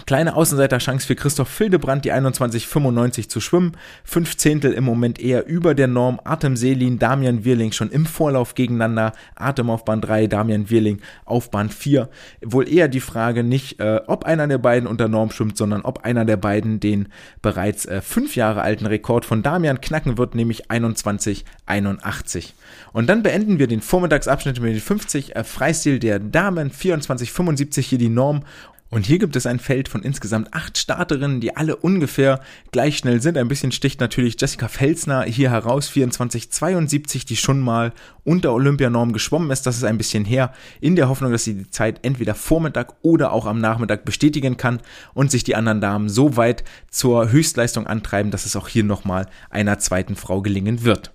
Kleine 0.05 0.35
Außenseiterchance 0.35 1.07
für 1.07 1.15
Christoph 1.15 1.49
Fildebrand, 1.49 2.05
die 2.05 2.13
21,95 2.13 3.27
zu 3.27 3.41
schwimmen. 3.41 3.75
Fünf 4.03 4.37
Zehntel 4.37 4.71
im 4.73 4.83
Moment 4.83 5.19
eher 5.19 5.47
über 5.47 5.73
der 5.73 5.87
Norm. 5.87 6.19
Artem 6.23 6.55
Selin, 6.55 6.99
Damian 6.99 7.43
Wirling 7.43 7.71
schon 7.71 7.89
im 7.89 8.05
Vorlauf 8.05 8.53
gegeneinander. 8.53 9.13
Artem 9.35 9.69
auf 9.71 9.85
Bahn 9.85 9.99
3, 9.99 10.27
Damian 10.27 10.69
Wirling 10.69 11.01
auf 11.25 11.49
Bahn 11.49 11.69
4. 11.69 12.07
Wohl 12.45 12.69
eher 12.69 12.87
die 12.87 12.99
Frage 12.99 13.43
nicht, 13.43 13.79
äh, 13.79 14.01
ob 14.05 14.25
einer 14.25 14.47
der 14.47 14.59
beiden 14.59 14.87
unter 14.87 15.07
Norm 15.07 15.31
schwimmt, 15.31 15.57
sondern 15.57 15.81
ob 15.81 16.05
einer 16.05 16.23
der 16.23 16.37
beiden 16.37 16.79
den 16.79 17.09
bereits 17.41 17.87
äh, 17.87 18.01
fünf 18.01 18.35
Jahre 18.35 18.61
alten 18.61 18.85
Rekord 18.85 19.25
von 19.25 19.41
Damian 19.41 19.81
knacken 19.81 20.19
wird, 20.19 20.35
nämlich 20.35 20.69
21,81. 20.69 22.53
Und 22.93 23.09
dann 23.09 23.23
beenden 23.23 23.57
wir 23.57 23.67
den 23.67 23.81
Vormittagsabschnitt 23.81 24.61
mit 24.61 24.75
den 24.75 24.81
50 24.81 25.35
äh, 25.35 25.43
Freistil 25.43 25.97
der 25.97 26.19
Damen. 26.19 26.69
24,75 26.69 27.81
hier 27.81 27.97
die 27.97 28.09
Norm. 28.09 28.43
Und 28.91 29.05
hier 29.05 29.19
gibt 29.19 29.35
es 29.35 29.45
ein 29.45 29.59
Feld 29.59 29.87
von 29.87 30.01
insgesamt 30.01 30.53
acht 30.53 30.77
Starterinnen, 30.77 31.41
die 31.41 31.55
alle 31.55 31.75
ungefähr 31.75 32.41
gleich 32.71 32.97
schnell 32.97 33.21
sind. 33.21 33.37
Ein 33.37 33.47
bisschen 33.47 33.71
sticht 33.71 33.99
natürlich 33.99 34.41
Jessica 34.41 34.67
Felsner 34.67 35.23
hier 35.23 35.51
heraus, 35.51 35.89
24,72, 35.91 37.25
die 37.27 37.35
schon 37.35 37.59
mal 37.59 37.93
unter 38.23 38.51
Olympianorm 38.51 39.13
geschwommen 39.13 39.51
ist. 39.51 39.67
Das 39.67 39.77
ist 39.77 39.83
ein 39.83 39.99
bisschen 39.99 40.25
her, 40.25 40.53
in 40.81 40.95
der 40.95 41.07
Hoffnung, 41.07 41.31
dass 41.31 41.43
sie 41.43 41.53
die 41.53 41.69
Zeit 41.69 41.99
entweder 42.01 42.33
Vormittag 42.33 42.95
oder 43.03 43.31
auch 43.31 43.45
am 43.45 43.61
Nachmittag 43.61 44.05
bestätigen 44.05 44.57
kann 44.57 44.79
und 45.13 45.29
sich 45.29 45.43
die 45.43 45.55
anderen 45.55 45.81
Damen 45.81 46.09
so 46.09 46.35
weit 46.35 46.63
zur 46.89 47.31
Höchstleistung 47.31 47.85
antreiben, 47.85 48.31
dass 48.31 48.47
es 48.47 48.55
auch 48.55 48.67
hier 48.67 48.83
nochmal 48.83 49.27
einer 49.51 49.77
zweiten 49.77 50.15
Frau 50.15 50.41
gelingen 50.41 50.83
wird. 50.83 51.11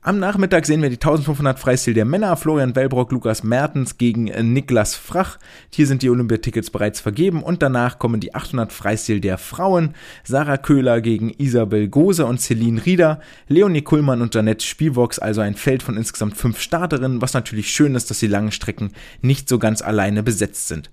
Am 0.00 0.20
Nachmittag 0.20 0.64
sehen 0.64 0.80
wir 0.80 0.90
die 0.90 0.94
1500 0.94 1.58
Freistil 1.58 1.92
der 1.92 2.04
Männer. 2.04 2.36
Florian 2.36 2.76
Wellbrock, 2.76 3.10
Lukas 3.10 3.42
Mertens 3.42 3.98
gegen 3.98 4.28
äh, 4.28 4.44
Niklas 4.44 4.94
Frach. 4.94 5.38
Hier 5.74 5.88
sind 5.88 6.02
die 6.02 6.08
Olympiatickets 6.08 6.70
bereits 6.70 7.00
vergeben. 7.00 7.42
Und 7.42 7.62
danach 7.62 7.98
kommen 7.98 8.20
die 8.20 8.32
800 8.32 8.72
Freistil 8.72 9.20
der 9.20 9.38
Frauen. 9.38 9.96
Sarah 10.22 10.56
Köhler 10.56 11.00
gegen 11.00 11.30
Isabel 11.30 11.88
Gose 11.88 12.26
und 12.26 12.40
Celine 12.40 12.86
Rieder. 12.86 13.20
Leonie 13.48 13.82
Kuhlmann 13.82 14.22
und 14.22 14.32
Janette 14.32 14.64
Spielvox. 14.64 15.18
Also 15.18 15.40
ein 15.40 15.56
Feld 15.56 15.82
von 15.82 15.96
insgesamt 15.96 16.36
fünf 16.36 16.60
Starterinnen. 16.60 17.20
Was 17.20 17.34
natürlich 17.34 17.72
schön 17.72 17.96
ist, 17.96 18.08
dass 18.08 18.20
die 18.20 18.28
langen 18.28 18.52
Strecken 18.52 18.92
nicht 19.20 19.48
so 19.48 19.58
ganz 19.58 19.82
alleine 19.82 20.22
besetzt 20.22 20.68
sind. 20.68 20.90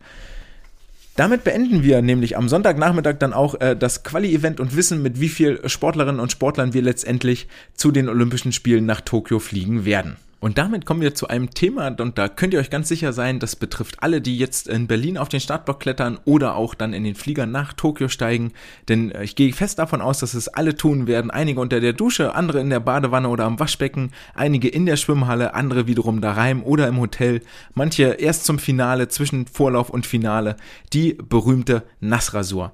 Damit 1.15 1.45
beenden 1.45 1.81
wir 1.81 2.01
nämlich 2.01 2.35
am 2.35 2.49
Sonntagnachmittag 2.49 3.15
dann 3.19 3.33
auch 3.33 3.59
äh, 3.61 3.75
das 3.75 4.03
Quali-Event 4.03 4.59
und 4.59 4.75
wissen, 4.75 5.01
mit 5.01 5.21
wie 5.21 5.29
viel 5.29 5.61
Sportlerinnen 5.67 6.19
und 6.19 6.31
Sportlern 6.31 6.73
wir 6.73 6.81
letztendlich 6.81 7.47
zu 7.73 7.91
den 7.91 8.09
Olympischen 8.09 8.51
Spielen 8.51 8.85
nach 8.85 8.99
Tokio 8.99 9.39
fliegen 9.39 9.85
werden. 9.85 10.17
Und 10.39 10.57
damit 10.57 10.85
kommen 10.85 11.01
wir 11.01 11.15
zu 11.15 11.27
einem 11.27 11.51
Thema, 11.51 11.87
und 11.87 12.17
da 12.17 12.27
könnt 12.27 12.53
ihr 12.53 12.59
euch 12.59 12.69
ganz 12.69 12.87
sicher 12.87 13.13
sein, 13.13 13.39
das 13.39 13.55
betrifft 13.55 14.03
alle, 14.03 14.21
die 14.21 14.37
jetzt 14.37 14.67
in 14.67 14.85
Berlin 14.87 15.17
auf 15.17 15.29
den 15.29 15.39
Startblock 15.39 15.79
klettern 15.79 16.19
oder 16.25 16.55
auch 16.55 16.75
dann 16.75 16.93
in 16.93 17.03
den 17.03 17.15
Flieger 17.15 17.45
nach 17.45 17.73
Tokio 17.73 18.09
steigen. 18.09 18.51
Denn 18.87 19.11
äh, 19.11 19.23
ich 19.23 19.35
gehe 19.35 19.53
fest 19.53 19.79
davon 19.79 20.01
aus, 20.01 20.19
dass 20.19 20.33
es 20.33 20.47
alle 20.47 20.75
tun 20.75 21.07
werden. 21.07 21.31
Einige 21.31 21.61
unter 21.61 21.79
der 21.79 21.93
Dusche, 21.93 22.35
andere 22.35 22.59
in 22.59 22.69
der 22.69 22.79
Badewanne 22.79 23.29
oder 23.29 23.45
am 23.45 23.59
Waschbecken, 23.59 24.11
einige 24.33 24.67
in 24.67 24.85
der 24.85 24.97
Schwimmhalle, 24.97 25.53
andere 25.53 25.87
wiederum 25.87 26.21
daheim 26.21 26.63
oder 26.63 26.87
im 26.87 26.99
Hotel. 26.99 27.41
Manche 27.73 28.03
erst 28.03 28.45
zum 28.45 28.59
Finale, 28.59 29.07
zwischen 29.07 29.47
Vorlauf 29.47 29.89
und 29.89 30.05
Finale. 30.05 30.57
Die 30.93 31.13
berühmte 31.13 31.83
Nassrasur. 32.01 32.73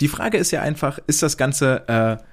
Die 0.00 0.08
Frage 0.08 0.38
ist 0.38 0.50
ja 0.50 0.62
einfach, 0.62 0.98
ist 1.06 1.22
das 1.22 1.36
Ganze 1.36 1.86
äh, 1.88 2.31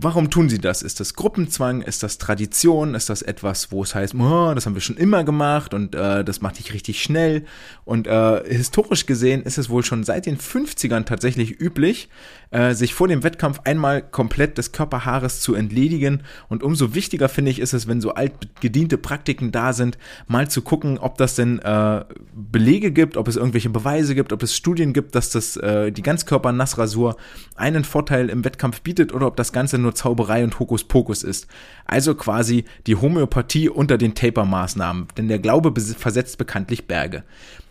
warum 0.00 0.30
tun 0.30 0.48
sie 0.48 0.58
das? 0.58 0.82
Ist 0.82 1.00
das 1.00 1.14
Gruppenzwang? 1.14 1.82
Ist 1.82 2.02
das 2.02 2.18
Tradition? 2.18 2.94
Ist 2.94 3.10
das 3.10 3.22
etwas, 3.22 3.72
wo 3.72 3.82
es 3.82 3.94
heißt, 3.94 4.14
oh, 4.14 4.52
das 4.54 4.66
haben 4.66 4.74
wir 4.74 4.80
schon 4.80 4.96
immer 4.96 5.24
gemacht 5.24 5.74
und 5.74 5.94
äh, 5.94 6.24
das 6.24 6.40
macht 6.40 6.58
dich 6.58 6.72
richtig 6.72 7.02
schnell? 7.02 7.44
Und 7.84 8.06
äh, 8.06 8.42
historisch 8.48 9.06
gesehen 9.06 9.42
ist 9.42 9.58
es 9.58 9.68
wohl 9.68 9.82
schon 9.82 10.04
seit 10.04 10.26
den 10.26 10.38
50ern 10.38 11.04
tatsächlich 11.04 11.60
üblich, 11.60 12.08
äh, 12.50 12.74
sich 12.74 12.94
vor 12.94 13.08
dem 13.08 13.24
Wettkampf 13.24 13.60
einmal 13.64 14.02
komplett 14.02 14.56
des 14.56 14.72
Körperhaares 14.72 15.40
zu 15.40 15.54
entledigen. 15.54 16.22
Und 16.48 16.62
umso 16.62 16.94
wichtiger 16.94 17.28
finde 17.28 17.50
ich 17.50 17.58
ist 17.58 17.74
es, 17.74 17.88
wenn 17.88 18.00
so 18.00 18.14
altgediente 18.14 18.98
Praktiken 18.98 19.52
da 19.52 19.72
sind, 19.72 19.98
mal 20.26 20.48
zu 20.48 20.62
gucken, 20.62 20.98
ob 20.98 21.18
das 21.18 21.34
denn 21.34 21.58
äh, 21.58 22.04
Belege 22.34 22.92
gibt, 22.92 23.16
ob 23.16 23.28
es 23.28 23.36
irgendwelche 23.36 23.70
Beweise 23.70 24.14
gibt, 24.14 24.32
ob 24.32 24.42
es 24.42 24.54
Studien 24.54 24.92
gibt, 24.92 25.14
dass 25.14 25.30
das 25.30 25.56
äh, 25.56 25.90
die 25.90 26.02
Ganzkörper-Nassrasur 26.02 27.16
einen 27.56 27.84
Vorteil 27.84 28.28
im 28.30 28.44
Wettkampf 28.44 28.80
bietet 28.82 29.12
oder 29.12 29.26
ob 29.26 29.36
das 29.36 29.52
Ganze 29.52 29.78
nur 29.78 29.87
Zauberei 29.94 30.44
und 30.44 30.58
Hokuspokus 30.58 31.22
ist. 31.22 31.46
Also 31.84 32.14
quasi 32.14 32.64
die 32.86 32.96
Homöopathie 32.96 33.68
unter 33.68 33.98
den 33.98 34.14
Taper-Maßnahmen, 34.14 35.08
denn 35.16 35.28
der 35.28 35.38
Glaube 35.38 35.72
versetzt 35.80 36.38
bekanntlich 36.38 36.86
Berge. 36.86 37.24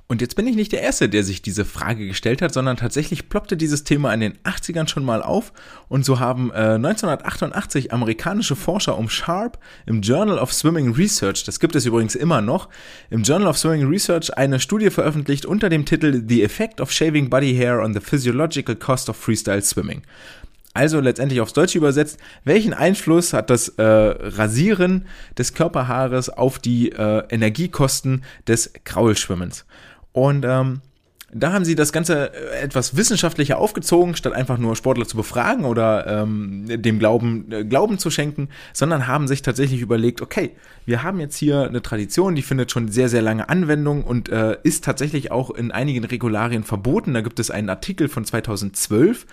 Und 0.10 0.22
jetzt 0.22 0.38
bin 0.38 0.48
ich 0.48 0.56
nicht 0.56 0.72
der 0.72 0.82
Erste, 0.82 1.10
der 1.10 1.26
sich 1.26 1.42
diese 1.42 1.66
Frage 1.66 2.08
gestellt 2.08 2.42
hat, 2.42 2.54
sondern 2.54 2.78
tatsächlich 2.78 3.28
ploppte 3.28 3.58
dieses 3.58 3.84
Thema 3.84 4.14
in 4.14 4.22
den 4.22 4.38
80ern 4.38 4.88
schon 4.88 5.04
mal 5.04 5.22
auf. 5.22 5.52
Und 5.90 6.06
so 6.06 6.20
haben 6.20 6.50
äh, 6.52 6.76
1988 6.76 7.92
amerikanische 7.92 8.56
Forscher 8.56 8.98
um 8.98 9.10
Sharp 9.10 9.60
im 9.86 10.02
Journal 10.02 10.40
of 10.40 10.54
Swimming 10.54 10.94
Research, 10.94 11.44
das 11.44 11.60
gibt 11.60 11.76
es 11.76 11.86
übrigens 11.86 12.16
immer 12.16 12.42
noch, 12.42 12.70
im 13.10 13.24
Journal 13.24 13.50
of 13.50 13.58
Swimming 13.58 13.90
Research 13.90 14.36
eine 14.38 14.62
Studie 14.62 14.92
veröffentlicht 14.92 15.46
unter 15.46 15.68
dem 15.68 15.84
Titel 15.84 16.24
The 16.26 16.42
Effect 16.42 16.80
of 16.80 16.90
Shaving 16.90 17.30
Body 17.30 17.54
Hair 17.54 17.82
on 17.82 17.94
the 17.94 18.00
Physiological 18.00 18.78
Cost 18.78 19.10
of 19.10 19.18
Freestyle 19.18 19.62
Swimming. 19.62 20.04
Also 20.78 21.00
letztendlich 21.00 21.42
aufs 21.42 21.54
Deutsche 21.54 21.80
übersetzt, 21.80 22.20
welchen 22.44 22.72
Einfluss 22.72 23.34
hat 23.34 23.50
das 23.50 23.70
äh, 23.70 23.84
Rasieren 23.84 25.08
des 25.36 25.56
Körperhaares 25.56 26.30
auf 26.30 26.60
die 26.60 26.92
äh, 26.92 27.24
Energiekosten 27.30 28.24
des 28.48 28.74
Kraulschwimmens? 28.84 29.66
Und 30.12 30.46
ähm, 30.46 30.82
da 31.34 31.52
haben 31.52 31.66
sie 31.66 31.76
das 31.76 31.92
Ganze 31.92 32.32
äh, 32.34 32.62
etwas 32.62 32.96
wissenschaftlicher 32.96 33.58
aufgezogen, 33.58 34.16
statt 34.16 34.34
einfach 34.34 34.58
nur 34.58 34.76
Sportler 34.76 35.08
zu 35.08 35.18
befragen 35.18 35.66
oder 35.66 36.08
ähm, 36.08 36.66
dem 36.68 37.00
Glauben, 37.00 37.52
äh, 37.52 37.66
Glauben 37.66 37.98
zu 37.98 38.10
schenken, 38.10 38.48
sondern 38.72 39.08
haben 39.08 39.28
sich 39.28 39.42
tatsächlich 39.42 39.82
überlegt, 39.82 40.22
okay, 40.22 40.52
wir 40.86 41.04
haben 41.04 41.20
jetzt 41.20 41.36
hier 41.36 41.64
eine 41.64 41.82
Tradition, 41.82 42.36
die 42.36 42.44
findet 42.44 42.72
schon 42.72 42.90
sehr, 42.90 43.10
sehr 43.10 43.22
lange 43.22 43.50
Anwendung 43.50 44.04
und 44.04 44.30
äh, 44.30 44.58
ist 44.64 44.86
tatsächlich 44.86 45.32
auch 45.32 45.50
in 45.50 45.72
einigen 45.72 46.06
Regularien 46.06 46.64
verboten. 46.64 47.14
Da 47.14 47.22
gibt 47.22 47.40
es 47.40 47.52
einen 47.52 47.70
Artikel 47.70 48.08
von 48.08 48.24
2012, 48.24 49.26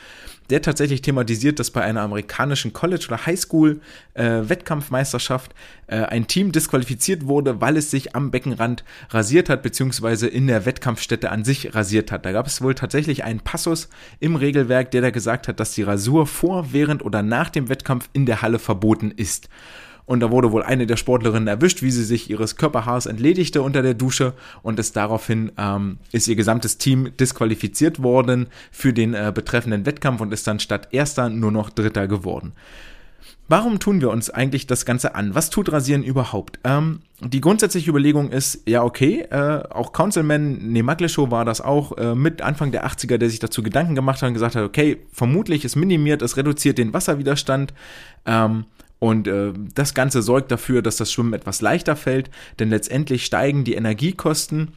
der 0.50 0.62
tatsächlich 0.62 1.02
thematisiert, 1.02 1.58
dass 1.58 1.70
bei 1.70 1.82
einer 1.82 2.02
amerikanischen 2.02 2.72
College- 2.72 3.06
oder 3.08 3.26
Highschool-Wettkampfmeisterschaft 3.26 5.52
äh, 5.86 5.86
äh, 5.86 6.04
ein 6.04 6.26
Team 6.26 6.52
disqualifiziert 6.52 7.26
wurde, 7.26 7.60
weil 7.60 7.76
es 7.76 7.90
sich 7.90 8.14
am 8.14 8.30
Beckenrand 8.30 8.84
rasiert 9.10 9.48
hat, 9.48 9.62
beziehungsweise 9.62 10.28
in 10.28 10.46
der 10.46 10.66
Wettkampfstätte 10.66 11.30
an 11.30 11.44
sich 11.44 11.74
rasiert 11.74 12.12
hat. 12.12 12.26
Da 12.26 12.32
gab 12.32 12.46
es 12.46 12.62
wohl 12.62 12.74
tatsächlich 12.74 13.24
einen 13.24 13.40
Passus 13.40 13.88
im 14.20 14.36
Regelwerk, 14.36 14.90
der 14.90 15.02
da 15.02 15.10
gesagt 15.10 15.48
hat, 15.48 15.60
dass 15.60 15.72
die 15.72 15.82
Rasur 15.82 16.26
vor, 16.26 16.72
während 16.72 17.04
oder 17.04 17.22
nach 17.22 17.50
dem 17.50 17.68
Wettkampf 17.68 18.08
in 18.12 18.26
der 18.26 18.42
Halle 18.42 18.58
verboten 18.58 19.10
ist. 19.10 19.48
Und 20.06 20.20
da 20.20 20.30
wurde 20.30 20.52
wohl 20.52 20.62
eine 20.62 20.86
der 20.86 20.96
Sportlerinnen 20.96 21.48
erwischt, 21.48 21.82
wie 21.82 21.90
sie 21.90 22.04
sich 22.04 22.28
ihres 22.28 22.56
Körperhaars 22.56 23.06
entledigte 23.06 23.62
unter 23.62 23.82
der 23.82 23.94
Dusche 23.94 24.34
und 24.62 24.78
es 24.78 24.92
daraufhin 24.92 25.52
ähm, 25.56 25.98
ist 26.12 26.28
ihr 26.28 26.36
gesamtes 26.36 26.78
Team 26.78 27.16
disqualifiziert 27.18 28.02
worden 28.02 28.48
für 28.70 28.92
den 28.92 29.14
äh, 29.14 29.32
betreffenden 29.34 29.86
Wettkampf 29.86 30.20
und 30.20 30.32
ist 30.32 30.46
dann 30.46 30.60
statt 30.60 30.88
erster 30.92 31.28
nur 31.30 31.52
noch 31.52 31.70
dritter 31.70 32.06
geworden. 32.06 32.52
Warum 33.46 33.78
tun 33.78 34.00
wir 34.00 34.08
uns 34.08 34.30
eigentlich 34.30 34.66
das 34.66 34.86
Ganze 34.86 35.14
an? 35.14 35.34
Was 35.34 35.50
tut 35.50 35.70
Rasieren 35.70 36.02
überhaupt? 36.02 36.58
Ähm, 36.64 37.00
die 37.20 37.42
grundsätzliche 37.42 37.90
Überlegung 37.90 38.30
ist, 38.30 38.62
ja 38.66 38.82
okay, 38.82 39.20
äh, 39.30 39.62
auch 39.68 39.92
Councilman 39.92 40.72
Nemagleschow 40.72 41.30
war 41.30 41.44
das 41.44 41.60
auch 41.60 41.96
äh, 41.98 42.14
mit 42.14 42.40
Anfang 42.40 42.72
der 42.72 42.86
80er, 42.86 43.18
der 43.18 43.28
sich 43.28 43.40
dazu 43.40 43.62
Gedanken 43.62 43.94
gemacht 43.94 44.22
hat 44.22 44.28
und 44.28 44.34
gesagt 44.34 44.56
hat, 44.56 44.64
okay, 44.64 44.98
vermutlich 45.12 45.66
es 45.66 45.76
minimiert, 45.76 46.22
es 46.22 46.38
reduziert 46.38 46.78
den 46.78 46.94
Wasserwiderstand, 46.94 47.74
ähm, 48.24 48.64
und 49.04 49.28
äh, 49.28 49.52
das 49.74 49.92
Ganze 49.92 50.22
sorgt 50.22 50.50
dafür, 50.50 50.80
dass 50.80 50.96
das 50.96 51.12
Schwimmen 51.12 51.34
etwas 51.34 51.60
leichter 51.60 51.94
fällt, 51.94 52.30
denn 52.58 52.70
letztendlich 52.70 53.26
steigen 53.26 53.62
die 53.62 53.74
Energiekosten 53.74 54.72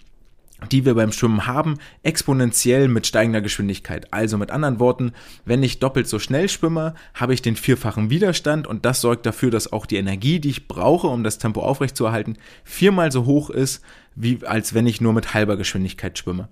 die 0.71 0.85
wir 0.85 0.95
beim 0.95 1.11
Schwimmen 1.11 1.45
haben, 1.45 1.77
exponentiell 2.01 2.87
mit 2.87 3.05
steigender 3.05 3.41
Geschwindigkeit. 3.41 4.11
Also 4.11 4.39
mit 4.39 4.49
anderen 4.49 4.79
Worten, 4.79 5.11
wenn 5.45 5.61
ich 5.61 5.77
doppelt 5.77 6.07
so 6.07 6.17
schnell 6.17 6.49
schwimme, 6.49 6.95
habe 7.13 7.35
ich 7.35 7.43
den 7.43 7.55
vierfachen 7.55 8.09
Widerstand 8.09 8.65
und 8.65 8.83
das 8.83 9.01
sorgt 9.01 9.27
dafür, 9.27 9.51
dass 9.51 9.71
auch 9.71 9.85
die 9.85 9.97
Energie, 9.97 10.39
die 10.39 10.49
ich 10.49 10.67
brauche, 10.67 11.05
um 11.05 11.23
das 11.23 11.37
Tempo 11.37 11.61
aufrechtzuerhalten, 11.61 12.39
viermal 12.63 13.11
so 13.11 13.25
hoch 13.25 13.51
ist, 13.51 13.83
wie 14.15 14.39
als 14.47 14.73
wenn 14.73 14.87
ich 14.87 14.99
nur 14.99 15.13
mit 15.13 15.35
halber 15.35 15.57
Geschwindigkeit 15.57 16.17
schwimme. 16.17 16.49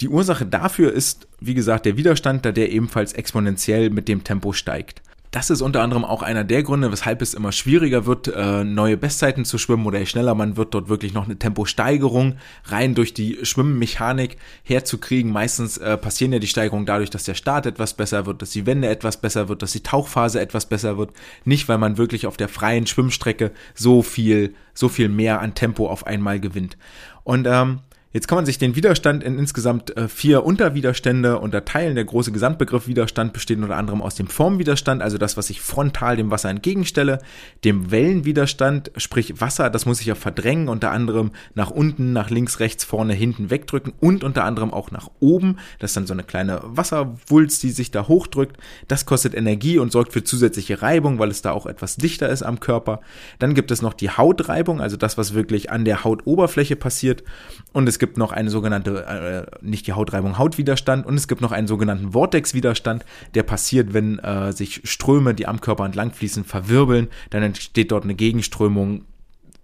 Die 0.00 0.08
Ursache 0.08 0.46
dafür 0.46 0.90
ist, 0.90 1.28
wie 1.38 1.52
gesagt, 1.52 1.84
der 1.84 1.98
Widerstand, 1.98 2.46
da 2.46 2.50
der 2.50 2.72
ebenfalls 2.72 3.12
exponentiell 3.12 3.90
mit 3.90 4.08
dem 4.08 4.24
Tempo 4.24 4.54
steigt. 4.54 5.02
Das 5.34 5.50
ist 5.50 5.62
unter 5.62 5.82
anderem 5.82 6.04
auch 6.04 6.22
einer 6.22 6.44
der 6.44 6.62
Gründe, 6.62 6.92
weshalb 6.92 7.20
es 7.20 7.34
immer 7.34 7.50
schwieriger 7.50 8.06
wird, 8.06 8.28
äh, 8.28 8.62
neue 8.62 8.96
Bestzeiten 8.96 9.44
zu 9.44 9.58
schwimmen 9.58 9.84
oder 9.84 9.98
je 9.98 10.06
schneller 10.06 10.36
man 10.36 10.56
wird, 10.56 10.74
dort 10.74 10.88
wirklich 10.88 11.12
noch 11.12 11.24
eine 11.24 11.36
Temposteigerung 11.36 12.36
rein 12.66 12.94
durch 12.94 13.14
die 13.14 13.44
Schwimmmechanik 13.44 14.36
herzukriegen. 14.62 15.32
Meistens 15.32 15.76
äh, 15.76 15.96
passieren 15.96 16.32
ja 16.32 16.38
die 16.38 16.46
Steigerungen 16.46 16.86
dadurch, 16.86 17.10
dass 17.10 17.24
der 17.24 17.34
Start 17.34 17.66
etwas 17.66 17.94
besser 17.94 18.26
wird, 18.26 18.42
dass 18.42 18.50
die 18.50 18.64
Wende 18.64 18.86
etwas 18.86 19.16
besser 19.16 19.48
wird, 19.48 19.62
dass 19.62 19.72
die 19.72 19.82
Tauchphase 19.82 20.40
etwas 20.40 20.66
besser 20.66 20.98
wird. 20.98 21.10
Nicht, 21.44 21.68
weil 21.68 21.78
man 21.78 21.98
wirklich 21.98 22.28
auf 22.28 22.36
der 22.36 22.48
freien 22.48 22.86
Schwimmstrecke 22.86 23.50
so 23.74 24.02
viel, 24.02 24.54
so 24.72 24.88
viel 24.88 25.08
mehr 25.08 25.40
an 25.40 25.56
Tempo 25.56 25.88
auf 25.88 26.06
einmal 26.06 26.38
gewinnt. 26.38 26.76
Und 27.24 27.48
ähm, 27.50 27.80
Jetzt 28.14 28.28
kann 28.28 28.36
man 28.36 28.46
sich 28.46 28.58
den 28.58 28.76
Widerstand 28.76 29.24
in 29.24 29.40
insgesamt 29.40 29.96
äh, 29.96 30.06
vier 30.06 30.44
Unterwiderstände 30.44 31.40
unterteilen. 31.40 31.96
Der 31.96 32.04
große 32.04 32.30
Gesamtbegriff 32.30 32.86
Widerstand 32.86 33.32
besteht 33.32 33.58
unter 33.58 33.74
anderem 33.74 34.00
aus 34.00 34.14
dem 34.14 34.28
Formwiderstand, 34.28 35.02
also 35.02 35.18
das, 35.18 35.36
was 35.36 35.50
ich 35.50 35.60
frontal 35.60 36.16
dem 36.16 36.30
Wasser 36.30 36.48
entgegenstelle, 36.48 37.18
dem 37.64 37.90
Wellenwiderstand, 37.90 38.92
sprich 38.98 39.40
Wasser, 39.40 39.68
das 39.68 39.84
muss 39.84 39.98
ich 39.98 40.06
ja 40.06 40.14
verdrängen, 40.14 40.68
unter 40.68 40.92
anderem 40.92 41.32
nach 41.56 41.72
unten, 41.72 42.12
nach 42.12 42.30
links, 42.30 42.60
rechts, 42.60 42.84
vorne, 42.84 43.14
hinten 43.14 43.50
wegdrücken 43.50 43.92
und 43.98 44.22
unter 44.22 44.44
anderem 44.44 44.72
auch 44.72 44.92
nach 44.92 45.10
oben. 45.18 45.58
Das 45.80 45.90
ist 45.90 45.96
dann 45.96 46.06
so 46.06 46.14
eine 46.14 46.22
kleine 46.22 46.60
Wasserwulst, 46.62 47.64
die 47.64 47.72
sich 47.72 47.90
da 47.90 48.06
hochdrückt. 48.06 48.58
Das 48.86 49.06
kostet 49.06 49.34
Energie 49.34 49.78
und 49.78 49.90
sorgt 49.90 50.12
für 50.12 50.22
zusätzliche 50.22 50.82
Reibung, 50.82 51.18
weil 51.18 51.32
es 51.32 51.42
da 51.42 51.50
auch 51.50 51.66
etwas 51.66 51.96
dichter 51.96 52.28
ist 52.28 52.44
am 52.44 52.60
Körper. 52.60 53.00
Dann 53.40 53.54
gibt 53.54 53.72
es 53.72 53.82
noch 53.82 53.92
die 53.92 54.10
Hautreibung, 54.10 54.80
also 54.80 54.96
das, 54.96 55.18
was 55.18 55.34
wirklich 55.34 55.72
an 55.72 55.84
der 55.84 56.04
Hautoberfläche 56.04 56.76
passiert. 56.76 57.24
Und 57.72 57.88
es 57.88 57.98
gibt 57.98 58.03
noch 58.16 58.32
eine 58.32 58.50
sogenannte, 58.50 59.04
äh, 59.04 59.64
nicht 59.64 59.86
die 59.86 59.92
Hautreibung, 59.92 60.38
Hautwiderstand 60.38 61.06
und 61.06 61.14
es 61.14 61.28
gibt 61.28 61.40
noch 61.40 61.52
einen 61.52 61.66
sogenannten 61.66 62.12
Vortexwiderstand, 62.12 63.04
der 63.34 63.42
passiert, 63.42 63.94
wenn 63.94 64.18
äh, 64.18 64.52
sich 64.52 64.80
Ströme, 64.84 65.34
die 65.34 65.46
am 65.46 65.60
Körper 65.60 65.84
entlang 65.84 66.12
fließen, 66.12 66.44
verwirbeln. 66.44 67.08
Dann 67.30 67.42
entsteht 67.42 67.92
dort 67.92 68.04
eine 68.04 68.14
Gegenströmung, 68.14 69.04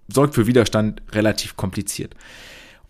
sorgt 0.08 0.34
für 0.34 0.46
Widerstand, 0.46 1.02
relativ 1.12 1.56
kompliziert. 1.56 2.14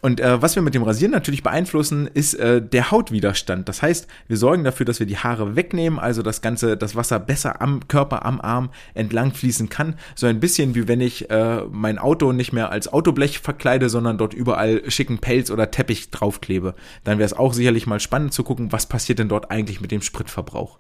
Und 0.03 0.21
äh, 0.21 0.41
was 0.41 0.55
wir 0.55 0.63
mit 0.63 0.75
dem 0.75 0.83
Rasieren 0.83 1.13
natürlich 1.13 1.43
beeinflussen, 1.43 2.07
ist 2.07 2.35
äh, 2.35 2.63
der 2.63 2.91
Hautwiderstand. 2.91 3.69
Das 3.69 3.83
heißt, 3.83 4.07
wir 4.29 4.37
sorgen 4.39 4.65
dafür, 4.65 4.87
dass 4.87 4.99
wir 4.99 5.07
die 5.07 5.19
Haare 5.19 5.57
wegnehmen, 5.57 5.99
also 5.99 6.23
das 6.23 6.41
ganze, 6.41 6.77
das 6.77 6.97
Wasser 6.97 7.19
besser 7.19 7.61
am 7.61 7.87
Körper, 7.87 8.25
am 8.25 8.41
Arm 8.41 8.71
entlang 8.95 9.35
fließen 9.35 9.69
kann. 9.69 9.97
So 10.15 10.27
ein 10.27 10.41
bisschen 10.41 10.75
wie 10.75 10.89
wenn 10.89 11.03
ich 11.03 11.31
äh, 11.31 11.63
mein 11.71 11.99
Auto 11.99 12.33
nicht 12.33 12.53
mehr 12.53 12.71
als 12.71 12.91
Autoblech 12.91 13.41
verkleide, 13.41 13.91
sondern 13.91 14.17
dort 14.17 14.33
überall 14.33 14.91
schicken 14.91 15.19
Pelz 15.19 15.51
oder 15.51 15.71
Teppich 15.71 16.11
draufklebe. 16.11 16.75
Dann 17.05 17.19
wäre 17.19 17.27
es 17.27 17.35
auch 17.35 17.53
sicherlich 17.53 17.87
mal 17.87 18.01
spannend 18.01 18.33
zu 18.33 18.43
gucken, 18.43 18.73
was 18.73 18.87
passiert 18.87 19.19
denn 19.19 19.29
dort 19.29 19.51
eigentlich 19.51 19.83
mit 19.83 19.91
dem 19.91 20.03
Spritverbrauch. 20.03 20.79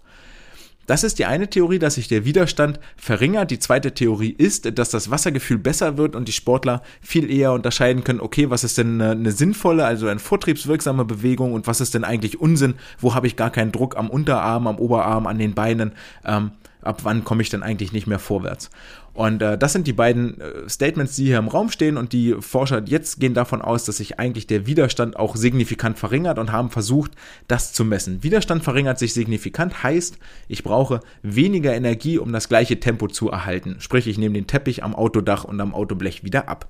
Das 0.90 1.04
ist 1.04 1.20
die 1.20 1.24
eine 1.24 1.48
Theorie, 1.48 1.78
dass 1.78 1.94
sich 1.94 2.08
der 2.08 2.24
Widerstand 2.24 2.80
verringert. 2.96 3.52
Die 3.52 3.60
zweite 3.60 3.94
Theorie 3.94 4.34
ist, 4.36 4.76
dass 4.76 4.90
das 4.90 5.08
Wassergefühl 5.08 5.58
besser 5.58 5.96
wird 5.96 6.16
und 6.16 6.26
die 6.26 6.32
Sportler 6.32 6.82
viel 7.00 7.30
eher 7.30 7.52
unterscheiden 7.52 8.02
können, 8.02 8.18
okay, 8.18 8.50
was 8.50 8.64
ist 8.64 8.76
denn 8.76 9.00
eine, 9.00 9.30
sinnvolle, 9.30 9.84
also 9.84 10.08
eine 10.08 10.18
vortriebswirksame 10.18 11.04
Bewegung 11.04 11.52
und 11.52 11.68
was 11.68 11.80
ist 11.80 11.94
denn 11.94 12.02
eigentlich 12.02 12.40
Unsinn? 12.40 12.74
Wo 12.98 13.14
habe 13.14 13.28
ich 13.28 13.36
gar 13.36 13.50
keinen 13.50 13.70
Druck 13.70 13.96
am 13.96 14.10
Unterarm, 14.10 14.66
am 14.66 14.80
Oberarm, 14.80 15.28
an 15.28 15.38
den 15.38 15.54
Beinen? 15.54 15.92
Ähm, 16.24 16.50
ab 16.82 17.04
wann 17.04 17.22
komme 17.22 17.42
ich 17.42 17.50
denn 17.50 17.62
eigentlich 17.62 17.92
nicht 17.92 18.08
mehr 18.08 18.18
vorwärts? 18.18 18.68
Und 19.12 19.42
äh, 19.42 19.58
das 19.58 19.72
sind 19.72 19.86
die 19.86 19.92
beiden 19.92 20.40
äh, 20.40 20.68
Statements, 20.68 21.16
die 21.16 21.26
hier 21.26 21.38
im 21.38 21.48
Raum 21.48 21.70
stehen 21.70 21.96
und 21.96 22.12
die 22.12 22.36
Forscher 22.40 22.82
jetzt 22.86 23.18
gehen 23.20 23.34
davon 23.34 23.60
aus, 23.60 23.84
dass 23.84 23.96
sich 23.96 24.18
eigentlich 24.18 24.46
der 24.46 24.66
Widerstand 24.66 25.16
auch 25.16 25.36
signifikant 25.36 25.98
verringert 25.98 26.38
und 26.38 26.52
haben 26.52 26.70
versucht, 26.70 27.12
das 27.48 27.72
zu 27.72 27.84
messen. 27.84 28.22
Widerstand 28.22 28.62
verringert 28.62 28.98
sich 28.98 29.12
signifikant, 29.12 29.82
heißt, 29.82 30.18
ich 30.48 30.62
brauche 30.62 31.00
weniger 31.22 31.74
Energie, 31.74 32.18
um 32.18 32.32
das 32.32 32.48
gleiche 32.48 32.78
Tempo 32.78 33.08
zu 33.08 33.30
erhalten. 33.30 33.76
Sprich, 33.80 34.06
ich 34.06 34.18
nehme 34.18 34.34
den 34.34 34.46
Teppich 34.46 34.84
am 34.84 34.94
Autodach 34.94 35.44
und 35.44 35.60
am 35.60 35.74
Autoblech 35.74 36.22
wieder 36.24 36.48
ab. 36.48 36.68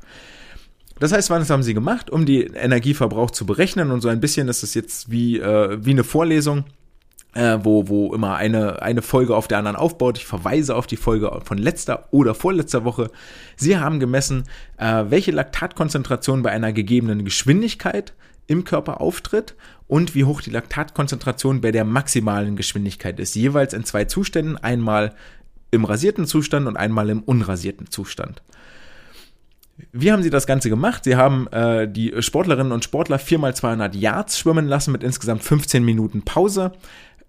Das 0.98 1.12
heißt, 1.12 1.30
was 1.30 1.48
haben 1.48 1.62
sie 1.62 1.72
gemacht, 1.72 2.10
um 2.10 2.26
die 2.26 2.42
Energieverbrauch 2.42 3.30
zu 3.30 3.46
berechnen? 3.46 3.90
Und 3.90 4.02
so 4.02 4.08
ein 4.08 4.20
bisschen 4.20 4.48
ist 4.48 4.62
es 4.62 4.74
jetzt 4.74 5.10
wie, 5.10 5.38
äh, 5.38 5.78
wie 5.82 5.90
eine 5.90 6.04
Vorlesung 6.04 6.64
äh, 7.34 7.58
wo, 7.62 7.88
wo 7.88 8.14
immer 8.14 8.36
eine, 8.36 8.82
eine 8.82 9.02
Folge 9.02 9.36
auf 9.36 9.48
der 9.48 9.58
anderen 9.58 9.76
aufbaut. 9.76 10.18
Ich 10.18 10.26
verweise 10.26 10.74
auf 10.74 10.86
die 10.86 10.96
Folge 10.96 11.40
von 11.44 11.58
letzter 11.58 12.08
oder 12.10 12.34
vorletzter 12.34 12.84
Woche. 12.84 13.10
Sie 13.56 13.78
haben 13.78 14.00
gemessen, 14.00 14.44
äh, 14.78 15.04
welche 15.08 15.30
Laktatkonzentration 15.30 16.42
bei 16.42 16.50
einer 16.50 16.72
gegebenen 16.72 17.24
Geschwindigkeit 17.24 18.14
im 18.46 18.64
Körper 18.64 19.00
auftritt 19.00 19.54
und 19.86 20.14
wie 20.14 20.24
hoch 20.24 20.40
die 20.40 20.50
Laktatkonzentration 20.50 21.60
bei 21.60 21.70
der 21.70 21.84
maximalen 21.84 22.56
Geschwindigkeit 22.56 23.20
ist. 23.20 23.34
Jeweils 23.36 23.74
in 23.74 23.84
zwei 23.84 24.06
Zuständen, 24.06 24.56
einmal 24.56 25.14
im 25.70 25.84
rasierten 25.84 26.26
Zustand 26.26 26.66
und 26.66 26.76
einmal 26.76 27.10
im 27.10 27.22
unrasierten 27.22 27.90
Zustand. 27.90 28.42
Wie 29.92 30.12
haben 30.12 30.22
sie 30.22 30.30
das 30.30 30.46
Ganze 30.46 30.68
gemacht? 30.68 31.04
Sie 31.04 31.16
haben 31.16 31.46
äh, 31.48 31.88
die 31.90 32.14
Sportlerinnen 32.20 32.72
und 32.72 32.84
Sportler 32.84 33.18
viermal 33.18 33.54
200 33.54 33.94
Yards 33.94 34.38
schwimmen 34.38 34.66
lassen 34.66 34.92
mit 34.92 35.02
insgesamt 35.02 35.42
15 35.42 35.84
Minuten 35.84 36.22
Pause 36.22 36.72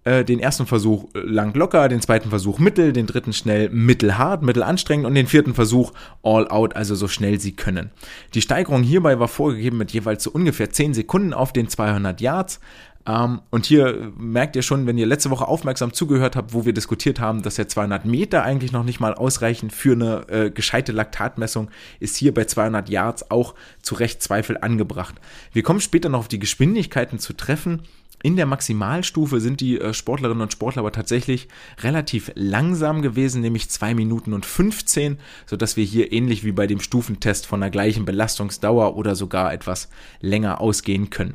äh, 0.04 0.26
den 0.26 0.39
ersten 0.39 0.66
Versuch 0.66 1.10
lang 1.14 1.54
locker, 1.56 1.88
den 1.88 2.02
zweiten 2.02 2.30
Versuch 2.30 2.58
mittel, 2.58 2.91
den 2.91 3.06
dritten 3.06 3.34
schnell 3.34 3.70
mittelhart, 3.70 4.41
mittelanstrengend 4.41 5.06
und 5.06 5.16
den 5.16 5.28
vierten 5.28 5.54
Versuch 5.54 5.91
all 6.24 6.47
out, 6.47 6.76
also 6.76 6.95
so 6.95 7.08
schnell 7.08 7.39
sie 7.39 7.52
können. 7.52 7.91
Die 8.34 8.41
Steigerung 8.41 8.84
hierbei 8.84 9.20
war 9.20 9.28
vorgegeben 9.28 9.78
mit 9.78 9.91
jeweils 9.91 10.24
so 10.24 10.32
ungefähr 10.32 10.72
10 10.72 10.95
Sekunden 10.95 11.34
auf 11.34 11.54
den 11.54 11.68
200 11.68 12.20
Yards. 12.20 12.60
Ähm, 13.08 13.41
und 13.49 13.66
hier 13.66 14.12
merkt 14.18 14.56
ihr 14.56 14.62
schon, 14.62 14.86
wenn 14.86 14.97
ihr 14.97 15.06
letzte 15.06 15.30
Woche 15.30 15.47
aufmerksam 15.47 15.93
zugehört 15.93 16.36
habt, 16.36 16.54
wo 16.54 16.66
wir 16.66 16.74
diskutiert 16.74 17.20
haben, 17.20 17.41
dass 17.41 17.58
ja 17.58 17.68
200 17.68 18.06
Meter 18.06 18.43
eigentlich 18.43 18.72
noch 18.72 18.84
nicht 18.84 18.99
mal 18.99 19.14
ausreichen 19.14 19.70
für 19.70 19.93
eine 19.93 20.30
äh, 20.30 20.49
gescheite 20.52 20.91
Laktatmessung, 20.91 21.70
ist 21.99 22.18
hier 22.18 22.34
bei 22.34 22.45
200 22.45 22.89
Yards 22.89 23.32
auch 23.32 23.56
zu 23.82 23.95
Recht 23.95 24.22
Zweifel 24.22 24.58
angebracht. 24.60 25.16
Wir 25.52 25.64
kommen 25.64 25.82
später 25.82 26.10
noch 26.10 26.20
auf 26.20 26.28
die 26.28 26.39
Geschwindigkeiten 26.39 27.20
zu 27.20 27.34
treffen. 27.34 27.84
In 28.24 28.36
der 28.36 28.45
Maximalstufe 28.45 29.39
sind 29.39 29.61
die 29.61 29.80
äh, 29.80 29.93
Sportlerinnen 29.93 30.41
und 30.41 30.51
Sportler 30.51 30.82
aber 30.82 30.91
tatsächlich 30.91 31.47
relativ 31.82 32.32
langsam 32.36 33.01
gewesen, 33.01 33.41
nämlich 33.41 33.69
2 33.69 33.95
Minuten 33.95 34.34
und 34.34 34.45
15, 34.45 35.17
sodass 35.45 35.76
wir 35.78 35.84
hier 35.84 36.11
ähnlich 36.11 36.43
wie 36.43 36.51
bei 36.51 36.67
dem 36.67 36.80
Stufentest 36.80 37.47
von 37.47 37.61
der 37.61 37.69
gleichen 37.69 38.05
Belastungsdauer 38.05 38.95
oder 38.95 39.15
sogar 39.15 39.53
etwas 39.53 39.89
länger 40.19 40.61
ausgehen 40.61 41.09
können. 41.09 41.34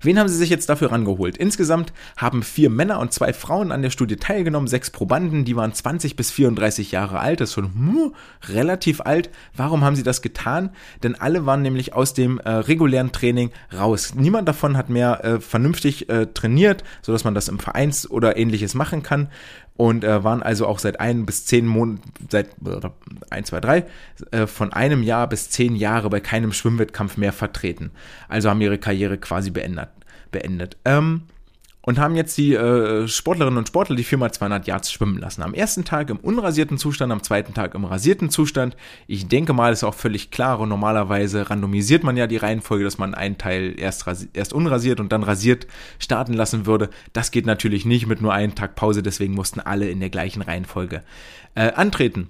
Wen 0.00 0.18
haben 0.18 0.28
sie 0.28 0.36
sich 0.36 0.48
jetzt 0.48 0.68
dafür 0.68 0.92
rangeholt? 0.92 1.36
Insgesamt 1.36 1.92
haben 2.16 2.42
vier 2.42 2.70
Männer 2.70 3.00
und 3.00 3.12
zwei 3.12 3.32
Frauen 3.32 3.70
an 3.70 3.82
der 3.82 3.90
Studie 3.90 4.16
teilgenommen, 4.16 4.66
sechs 4.66 4.90
Probanden, 4.90 5.44
die 5.44 5.56
waren 5.56 5.74
20 5.74 6.16
bis 6.16 6.30
34 6.30 6.92
Jahre 6.92 7.20
alt, 7.20 7.40
das 7.40 7.50
ist 7.50 7.54
schon 7.54 7.74
hm, 7.74 8.14
relativ 8.48 9.02
alt. 9.02 9.30
Warum 9.54 9.84
haben 9.84 9.96
sie 9.96 10.02
das 10.02 10.22
getan? 10.22 10.70
Denn 11.02 11.14
alle 11.14 11.44
waren 11.44 11.62
nämlich 11.62 11.92
aus 11.92 12.14
dem 12.14 12.38
äh, 12.38 12.50
regulären 12.50 13.12
Training 13.12 13.50
raus. 13.76 14.14
Niemand 14.14 14.48
davon 14.48 14.76
hat 14.76 14.88
mehr 14.88 15.24
äh, 15.24 15.40
vernünftig 15.40 16.08
äh, 16.08 16.26
trainiert, 16.26 16.82
sodass 17.02 17.24
man 17.24 17.34
das 17.34 17.48
im 17.48 17.58
Vereins 17.58 18.10
oder 18.10 18.36
ähnliches 18.36 18.74
machen 18.74 19.02
kann 19.02 19.28
und 19.80 20.04
äh, 20.04 20.22
waren 20.22 20.42
also 20.42 20.66
auch 20.66 20.78
seit 20.78 21.00
ein 21.00 21.24
bis 21.24 21.46
zehn 21.46 21.66
Monaten, 21.66 22.02
seit 22.30 22.48
äh, 22.66 22.90
ein, 23.30 23.44
zwei, 23.46 23.60
drei, 23.60 23.86
äh, 24.30 24.46
von 24.46 24.74
einem 24.74 25.02
Jahr 25.02 25.26
bis 25.26 25.48
zehn 25.48 25.74
Jahre 25.74 26.10
bei 26.10 26.20
keinem 26.20 26.52
Schwimmwettkampf 26.52 27.16
mehr 27.16 27.32
vertreten. 27.32 27.90
Also 28.28 28.50
haben 28.50 28.60
ihre 28.60 28.76
Karriere 28.76 29.16
quasi 29.16 29.48
beendet. 29.50 29.88
beendet. 30.32 30.76
Ähm, 30.84 31.22
und 31.82 31.98
haben 31.98 32.14
jetzt 32.14 32.36
die 32.36 32.54
äh, 32.54 33.08
Sportlerinnen 33.08 33.58
und 33.58 33.68
Sportler 33.68 33.96
die 33.96 34.04
4x200 34.04 34.66
Yards 34.66 34.92
schwimmen 34.92 35.18
lassen. 35.18 35.42
Am 35.42 35.54
ersten 35.54 35.84
Tag 35.84 36.10
im 36.10 36.18
unrasierten 36.18 36.76
Zustand, 36.76 37.10
am 37.10 37.22
zweiten 37.22 37.54
Tag 37.54 37.74
im 37.74 37.84
rasierten 37.84 38.30
Zustand. 38.30 38.76
Ich 39.06 39.28
denke 39.28 39.52
mal, 39.52 39.72
ist 39.72 39.84
auch 39.84 39.94
völlig 39.94 40.30
klar 40.30 40.60
und 40.60 40.68
normalerweise 40.68 41.48
randomisiert 41.48 42.04
man 42.04 42.16
ja 42.16 42.26
die 42.26 42.36
Reihenfolge, 42.36 42.84
dass 42.84 42.98
man 42.98 43.14
einen 43.14 43.38
Teil 43.38 43.74
erst, 43.78 44.04
erst 44.34 44.52
unrasiert 44.52 45.00
und 45.00 45.10
dann 45.12 45.22
rasiert 45.22 45.66
starten 45.98 46.34
lassen 46.34 46.66
würde. 46.66 46.90
Das 47.12 47.30
geht 47.30 47.46
natürlich 47.46 47.86
nicht 47.86 48.06
mit 48.06 48.20
nur 48.20 48.34
einem 48.34 48.54
Tag 48.54 48.74
Pause, 48.74 49.02
deswegen 49.02 49.34
mussten 49.34 49.60
alle 49.60 49.88
in 49.88 50.00
der 50.00 50.10
gleichen 50.10 50.42
Reihenfolge 50.42 51.02
äh, 51.54 51.72
antreten. 51.72 52.28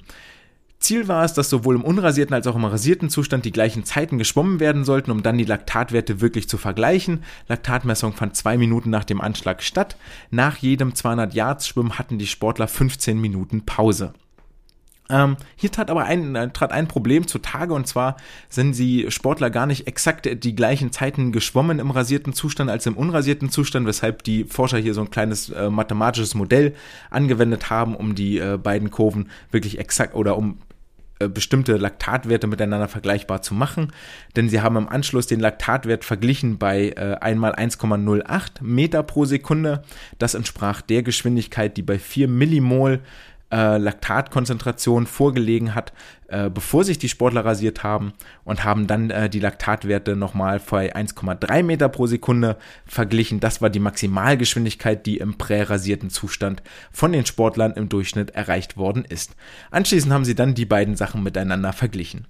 Ziel 0.80 1.08
war 1.08 1.24
es, 1.24 1.34
dass 1.34 1.50
sowohl 1.50 1.74
im 1.74 1.84
unrasierten 1.84 2.34
als 2.34 2.46
auch 2.46 2.56
im 2.56 2.64
rasierten 2.64 3.10
Zustand 3.10 3.44
die 3.44 3.52
gleichen 3.52 3.84
Zeiten 3.84 4.16
geschwommen 4.16 4.60
werden 4.60 4.84
sollten, 4.84 5.10
um 5.10 5.22
dann 5.22 5.36
die 5.36 5.44
Laktatwerte 5.44 6.22
wirklich 6.22 6.48
zu 6.48 6.56
vergleichen. 6.56 7.22
Laktatmessung 7.48 8.14
fand 8.14 8.34
zwei 8.34 8.56
Minuten 8.56 8.88
nach 8.88 9.04
dem 9.04 9.20
Anschlag 9.20 9.62
statt. 9.62 9.96
Nach 10.30 10.56
jedem 10.56 10.94
200 10.94 11.34
Yards 11.34 11.68
Schwimmen 11.68 11.98
hatten 11.98 12.18
die 12.18 12.26
Sportler 12.26 12.66
15 12.66 13.20
Minuten 13.20 13.66
Pause. 13.66 14.14
Ähm, 15.10 15.36
hier 15.56 15.72
tat 15.72 15.90
aber 15.90 16.04
ein, 16.04 16.34
äh, 16.36 16.48
trat 16.50 16.72
ein 16.72 16.88
Problem 16.88 17.26
zutage 17.26 17.74
und 17.74 17.86
zwar 17.86 18.16
sind 18.48 18.78
die 18.78 19.10
Sportler 19.10 19.50
gar 19.50 19.66
nicht 19.66 19.86
exakt 19.86 20.44
die 20.44 20.54
gleichen 20.54 20.92
Zeiten 20.92 21.32
geschwommen 21.32 21.80
im 21.80 21.90
rasierten 21.90 22.32
Zustand 22.32 22.70
als 22.70 22.86
im 22.86 22.96
unrasierten 22.96 23.50
Zustand, 23.50 23.86
weshalb 23.86 24.22
die 24.22 24.44
Forscher 24.44 24.78
hier 24.78 24.94
so 24.94 25.00
ein 25.00 25.10
kleines 25.10 25.50
äh, 25.50 25.68
mathematisches 25.68 26.34
Modell 26.34 26.74
angewendet 27.10 27.70
haben, 27.70 27.96
um 27.96 28.14
die 28.14 28.38
äh, 28.38 28.56
beiden 28.56 28.90
Kurven 28.90 29.30
wirklich 29.50 29.78
exakt 29.78 30.14
oder 30.14 30.38
um 30.38 30.58
bestimmte 31.28 31.76
Laktatwerte 31.76 32.46
miteinander 32.46 32.88
vergleichbar 32.88 33.42
zu 33.42 33.54
machen, 33.54 33.92
denn 34.36 34.48
sie 34.48 34.60
haben 34.60 34.76
im 34.76 34.88
Anschluss 34.88 35.26
den 35.26 35.40
Laktatwert 35.40 36.04
verglichen 36.04 36.58
bei 36.58 36.90
äh, 36.90 37.16
einmal 37.20 37.54
1,08 37.54 38.62
Meter 38.62 39.02
pro 39.02 39.24
Sekunde. 39.24 39.82
Das 40.18 40.34
entsprach 40.34 40.80
der 40.80 41.02
Geschwindigkeit, 41.02 41.76
die 41.76 41.82
bei 41.82 41.98
4 41.98 42.28
Millimol 42.28 43.00
äh, 43.50 43.78
Laktatkonzentration 43.78 45.06
vorgelegen 45.06 45.74
hat, 45.74 45.92
äh, 46.28 46.48
bevor 46.50 46.84
sich 46.84 46.98
die 46.98 47.08
Sportler 47.08 47.44
rasiert 47.44 47.82
haben 47.82 48.12
und 48.44 48.64
haben 48.64 48.86
dann 48.86 49.10
äh, 49.10 49.28
die 49.28 49.40
Laktatwerte 49.40 50.16
nochmal 50.16 50.60
bei 50.70 50.94
1,3 50.94 51.62
Meter 51.62 51.88
pro 51.88 52.06
Sekunde 52.06 52.56
verglichen. 52.86 53.40
Das 53.40 53.60
war 53.60 53.70
die 53.70 53.80
Maximalgeschwindigkeit, 53.80 55.04
die 55.06 55.18
im 55.18 55.34
prärasierten 55.34 56.10
Zustand 56.10 56.62
von 56.92 57.12
den 57.12 57.26
Sportlern 57.26 57.72
im 57.72 57.88
Durchschnitt 57.88 58.30
erreicht 58.30 58.76
worden 58.76 59.04
ist. 59.04 59.34
Anschließend 59.70 60.12
haben 60.12 60.24
sie 60.24 60.34
dann 60.34 60.54
die 60.54 60.66
beiden 60.66 60.96
Sachen 60.96 61.22
miteinander 61.22 61.72
verglichen. 61.72 62.26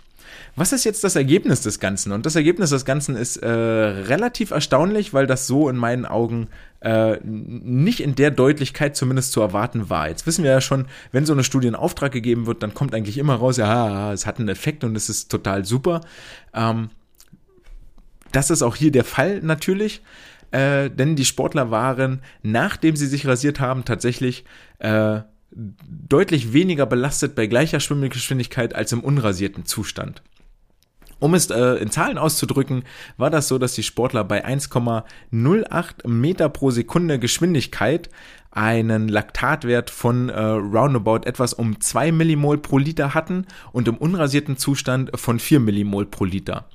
Was 0.57 0.72
ist 0.72 0.85
jetzt 0.85 1.05
das 1.05 1.16
Ergebnis 1.16 1.61
des 1.61 1.81
Ganzen? 1.81 2.12
Und 2.12 2.26
das 2.26 2.37
Ergebnis 2.37 2.70
des 2.70 2.85
Ganzen 2.85 3.16
ist 3.16 3.37
äh, 3.37 3.49
relativ 3.49 4.51
erstaunlich, 4.51 5.14
weil 5.14 5.26
das 5.26 5.47
so 5.47 5.68
in 5.68 5.76
meinen 5.76 6.07
Augen 6.07 6.49
äh, 6.81 7.18
nicht 7.22 8.01
in 8.01 8.14
der 8.14 8.31
Deutlichkeit 8.31 8.97
zumindest 8.97 9.33
zu 9.33 9.41
erwarten 9.41 9.91
war. 9.91 10.09
Jetzt 10.09 10.26
wissen 10.26 10.45
wir 10.45 10.51
ja 10.51 10.61
schon, 10.61 10.87
wenn 11.12 11.26
so 11.26 11.33
eine 11.33 11.45
Studie 11.45 11.68
in 11.68 11.74
Auftrag 11.74 12.12
gegeben 12.12 12.47
wird, 12.47 12.62
dann 12.62 12.74
kommt 12.74 12.95
eigentlich 12.95 13.18
immer 13.18 13.35
raus, 13.35 13.57
ja, 13.57 14.12
es 14.12 14.26
hat 14.26 14.39
einen 14.39 14.49
Effekt 14.49 14.85
und 14.85 14.97
es 14.97 15.09
ist 15.09 15.31
total 15.31 15.64
super. 15.64 16.01
Ähm, 16.55 16.91
das 18.33 18.51
ist 18.51 18.62
auch 18.62 18.76
hier 18.76 18.93
der 18.93 19.05
Fall 19.05 19.41
natürlich. 19.43 20.03
Äh, 20.53 20.91
denn 20.91 21.14
die 21.14 21.24
Sportler 21.24 21.70
waren, 21.70 22.22
nachdem 22.43 22.97
sie 22.97 23.07
sich 23.07 23.26
rasiert 23.26 23.61
haben, 23.61 23.85
tatsächlich 23.85 24.45
äh, 24.78 25.20
deutlich 25.53 26.53
weniger 26.53 26.87
belastet 26.87 27.35
bei 27.35 27.47
gleicher 27.47 27.81
Schwimmgeschwindigkeit 27.81 28.75
als 28.75 28.93
im 28.93 29.01
unrasierten 29.01 29.65
Zustand. 29.65 30.23
Um 31.19 31.35
es 31.35 31.51
äh, 31.51 31.75
in 31.75 31.91
Zahlen 31.91 32.17
auszudrücken, 32.17 32.85
war 33.19 33.29
das 33.29 33.47
so, 33.47 33.59
dass 33.59 33.75
die 33.75 33.83
Sportler 33.83 34.25
bei 34.25 34.45
1,08 34.47 36.09
Meter 36.09 36.49
pro 36.49 36.71
Sekunde 36.71 37.19
Geschwindigkeit 37.19 38.09
einen 38.51 39.07
Laktatwert 39.09 39.91
von 39.91 40.31
äh, 40.31 40.41
roundabout 40.41 41.27
etwas 41.27 41.53
um 41.53 41.81
2 41.81 42.11
Millimol 42.11 42.59
pro 42.59 42.79
Liter 42.79 43.15
hatten 43.15 43.47
und 43.73 43.87
im 43.87 43.97
unrasierten 43.97 44.57
Zustand 44.57 45.11
von 45.15 45.39
4 45.39 45.61
Millimol 45.61 46.07
pro 46.07 46.25
Liter. 46.25 46.67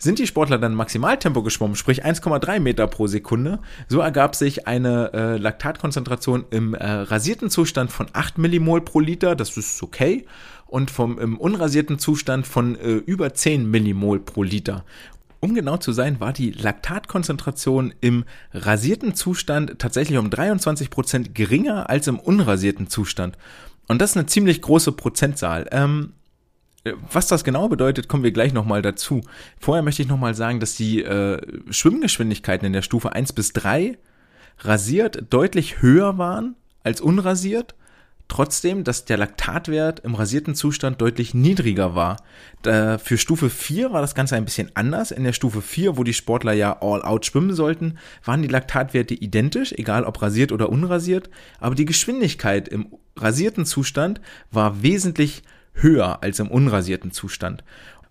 Sind 0.00 0.20
die 0.20 0.28
Sportler 0.28 0.58
dann 0.58 0.74
Maximaltempo 0.74 1.42
geschwommen, 1.42 1.74
sprich 1.74 2.04
1,3 2.04 2.60
Meter 2.60 2.86
pro 2.86 3.08
Sekunde, 3.08 3.58
so 3.88 3.98
ergab 3.98 4.36
sich 4.36 4.68
eine 4.68 5.12
äh, 5.12 5.36
Laktatkonzentration 5.38 6.44
im 6.50 6.74
äh, 6.74 6.88
rasierten 6.88 7.50
Zustand 7.50 7.90
von 7.90 8.06
8 8.12 8.38
Millimol 8.38 8.80
pro 8.80 9.00
Liter, 9.00 9.34
das 9.34 9.56
ist 9.56 9.82
okay, 9.82 10.24
und 10.66 10.92
vom 10.92 11.18
im 11.18 11.36
unrasierten 11.36 11.98
Zustand 11.98 12.46
von 12.46 12.76
äh, 12.76 12.92
über 12.92 13.34
10 13.34 13.68
Millimol 13.68 14.20
pro 14.20 14.44
Liter. 14.44 14.84
Um 15.40 15.54
genau 15.54 15.76
zu 15.76 15.92
sein, 15.92 16.20
war 16.20 16.32
die 16.32 16.50
Laktatkonzentration 16.50 17.92
im 18.00 18.24
rasierten 18.52 19.14
Zustand 19.14 19.78
tatsächlich 19.78 20.18
um 20.18 20.30
23 20.30 20.90
Prozent 20.90 21.34
geringer 21.34 21.90
als 21.90 22.06
im 22.06 22.20
unrasierten 22.20 22.88
Zustand. 22.88 23.36
Und 23.88 24.00
das 24.00 24.10
ist 24.10 24.16
eine 24.16 24.26
ziemlich 24.26 24.62
große 24.62 24.92
Prozentzahl. 24.92 25.66
Ähm, 25.70 26.12
was 27.12 27.26
das 27.26 27.44
genau 27.44 27.68
bedeutet, 27.68 28.08
kommen 28.08 28.22
wir 28.22 28.32
gleich 28.32 28.52
nochmal 28.52 28.82
dazu. 28.82 29.22
Vorher 29.58 29.82
möchte 29.82 30.02
ich 30.02 30.08
nochmal 30.08 30.34
sagen, 30.34 30.60
dass 30.60 30.74
die 30.74 31.02
äh, 31.02 31.40
Schwimmgeschwindigkeiten 31.70 32.66
in 32.66 32.72
der 32.72 32.82
Stufe 32.82 33.12
1 33.12 33.32
bis 33.32 33.52
3 33.52 33.98
rasiert 34.60 35.24
deutlich 35.30 35.82
höher 35.82 36.18
waren 36.18 36.56
als 36.82 37.00
unrasiert. 37.00 37.74
Trotzdem, 38.28 38.84
dass 38.84 39.06
der 39.06 39.16
Laktatwert 39.16 40.00
im 40.00 40.14
rasierten 40.14 40.54
Zustand 40.54 41.00
deutlich 41.00 41.32
niedriger 41.32 41.94
war. 41.94 42.18
Da 42.60 42.98
für 42.98 43.16
Stufe 43.16 43.48
4 43.48 43.90
war 43.90 44.02
das 44.02 44.14
Ganze 44.14 44.36
ein 44.36 44.44
bisschen 44.44 44.70
anders. 44.74 45.10
In 45.10 45.24
der 45.24 45.32
Stufe 45.32 45.62
4, 45.62 45.96
wo 45.96 46.04
die 46.04 46.12
Sportler 46.12 46.52
ja 46.52 46.76
all 46.82 47.02
out 47.02 47.24
schwimmen 47.24 47.54
sollten, 47.54 47.98
waren 48.22 48.42
die 48.42 48.48
Laktatwerte 48.48 49.14
identisch, 49.14 49.72
egal 49.72 50.04
ob 50.04 50.20
rasiert 50.20 50.52
oder 50.52 50.68
unrasiert. 50.68 51.30
Aber 51.58 51.74
die 51.74 51.86
Geschwindigkeit 51.86 52.68
im 52.68 52.88
rasierten 53.16 53.64
Zustand 53.64 54.20
war 54.50 54.82
wesentlich 54.82 55.42
höher 55.42 55.57
als 56.22 56.38
im 56.40 56.50
unrasierten 56.50 57.10
Zustand. 57.10 57.64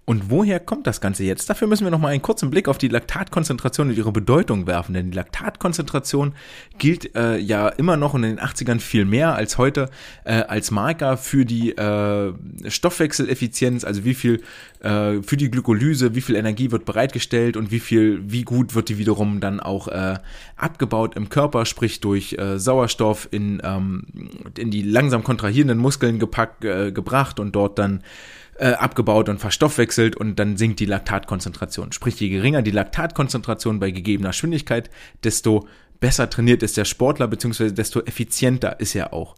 Und 0.09 0.29
woher 0.29 0.61
kommt 0.61 0.87
das 0.87 1.01
Ganze 1.01 1.25
jetzt? 1.25 1.49
Dafür 1.49 1.67
müssen 1.67 1.83
wir 1.83 1.91
nochmal 1.91 2.13
einen 2.13 2.21
kurzen 2.21 2.49
Blick 2.49 2.69
auf 2.69 2.77
die 2.77 2.87
Laktatkonzentration 2.87 3.89
und 3.89 3.97
ihre 3.97 4.13
Bedeutung 4.13 4.65
werfen, 4.65 4.93
denn 4.93 5.11
die 5.11 5.17
Laktatkonzentration 5.17 6.33
gilt 6.77 7.13
äh, 7.13 7.35
ja 7.35 7.67
immer 7.67 7.97
noch 7.97 8.15
in 8.15 8.21
den 8.21 8.39
80ern 8.39 8.79
viel 8.79 9.03
mehr 9.03 9.35
als 9.35 9.57
heute 9.57 9.89
äh, 10.23 10.43
als 10.43 10.71
Marker 10.71 11.17
für 11.17 11.43
die 11.43 11.75
äh, 11.75 12.33
Stoffwechseleffizienz, 12.69 13.83
also 13.83 14.05
wie 14.05 14.13
viel 14.13 14.43
äh, 14.79 15.21
für 15.23 15.35
die 15.35 15.51
Glykolyse, 15.51 16.15
wie 16.15 16.21
viel 16.21 16.35
Energie 16.35 16.71
wird 16.71 16.85
bereitgestellt 16.85 17.57
und 17.57 17.71
wie 17.71 17.81
viel, 17.81 18.21
wie 18.31 18.43
gut 18.43 18.75
wird 18.75 18.87
die 18.87 18.99
wiederum 18.99 19.41
dann 19.41 19.59
auch 19.59 19.89
äh, 19.89 20.19
abgebaut 20.55 21.17
im 21.17 21.27
Körper, 21.27 21.65
sprich 21.65 21.99
durch 21.99 22.31
äh, 22.39 22.57
Sauerstoff 22.59 23.27
in, 23.31 23.61
ähm, 23.61 24.03
in 24.57 24.71
die 24.71 24.83
langsam 24.83 25.25
kontrahierenden 25.25 25.79
Muskeln 25.79 26.17
gepackt, 26.17 26.63
äh, 26.63 26.93
gebracht 26.93 27.41
und 27.41 27.57
dort 27.57 27.77
dann 27.77 28.03
äh, 28.59 28.73
abgebaut 28.73 29.29
und 29.29 29.39
verstoffwechselt 29.39 30.15
und 30.15 30.37
dann 30.37 30.57
sinkt 30.57 30.79
die 30.79 30.85
Laktatkonzentration. 30.85 31.91
Sprich, 31.91 32.19
je 32.19 32.29
geringer 32.29 32.61
die 32.61 32.71
Laktatkonzentration 32.71 33.79
bei 33.79 33.91
gegebener 33.91 34.29
Geschwindigkeit, 34.29 34.89
desto 35.23 35.67
besser 35.99 36.29
trainiert 36.29 36.63
ist 36.63 36.77
der 36.77 36.85
Sportler, 36.85 37.27
beziehungsweise 37.27 37.73
desto 37.73 38.01
effizienter 38.01 38.79
ist 38.79 38.95
er 38.95 39.13
auch. 39.13 39.35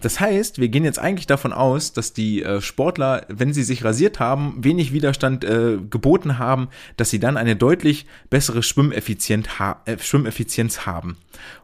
Das 0.00 0.20
heißt, 0.20 0.60
wir 0.60 0.68
gehen 0.68 0.84
jetzt 0.84 1.00
eigentlich 1.00 1.26
davon 1.26 1.52
aus, 1.52 1.92
dass 1.92 2.12
die 2.12 2.42
äh, 2.42 2.60
Sportler, 2.60 3.26
wenn 3.28 3.52
sie 3.52 3.64
sich 3.64 3.84
rasiert 3.84 4.20
haben, 4.20 4.54
wenig 4.62 4.92
Widerstand 4.92 5.44
äh, 5.44 5.78
geboten 5.90 6.38
haben, 6.38 6.68
dass 6.96 7.10
sie 7.10 7.18
dann 7.18 7.36
eine 7.36 7.56
deutlich 7.56 8.06
bessere 8.30 8.62
Schwimmeffizienz, 8.62 9.58
ha 9.58 9.80
äh, 9.86 9.98
Schwimmeffizienz 9.98 10.86
haben. 10.86 11.16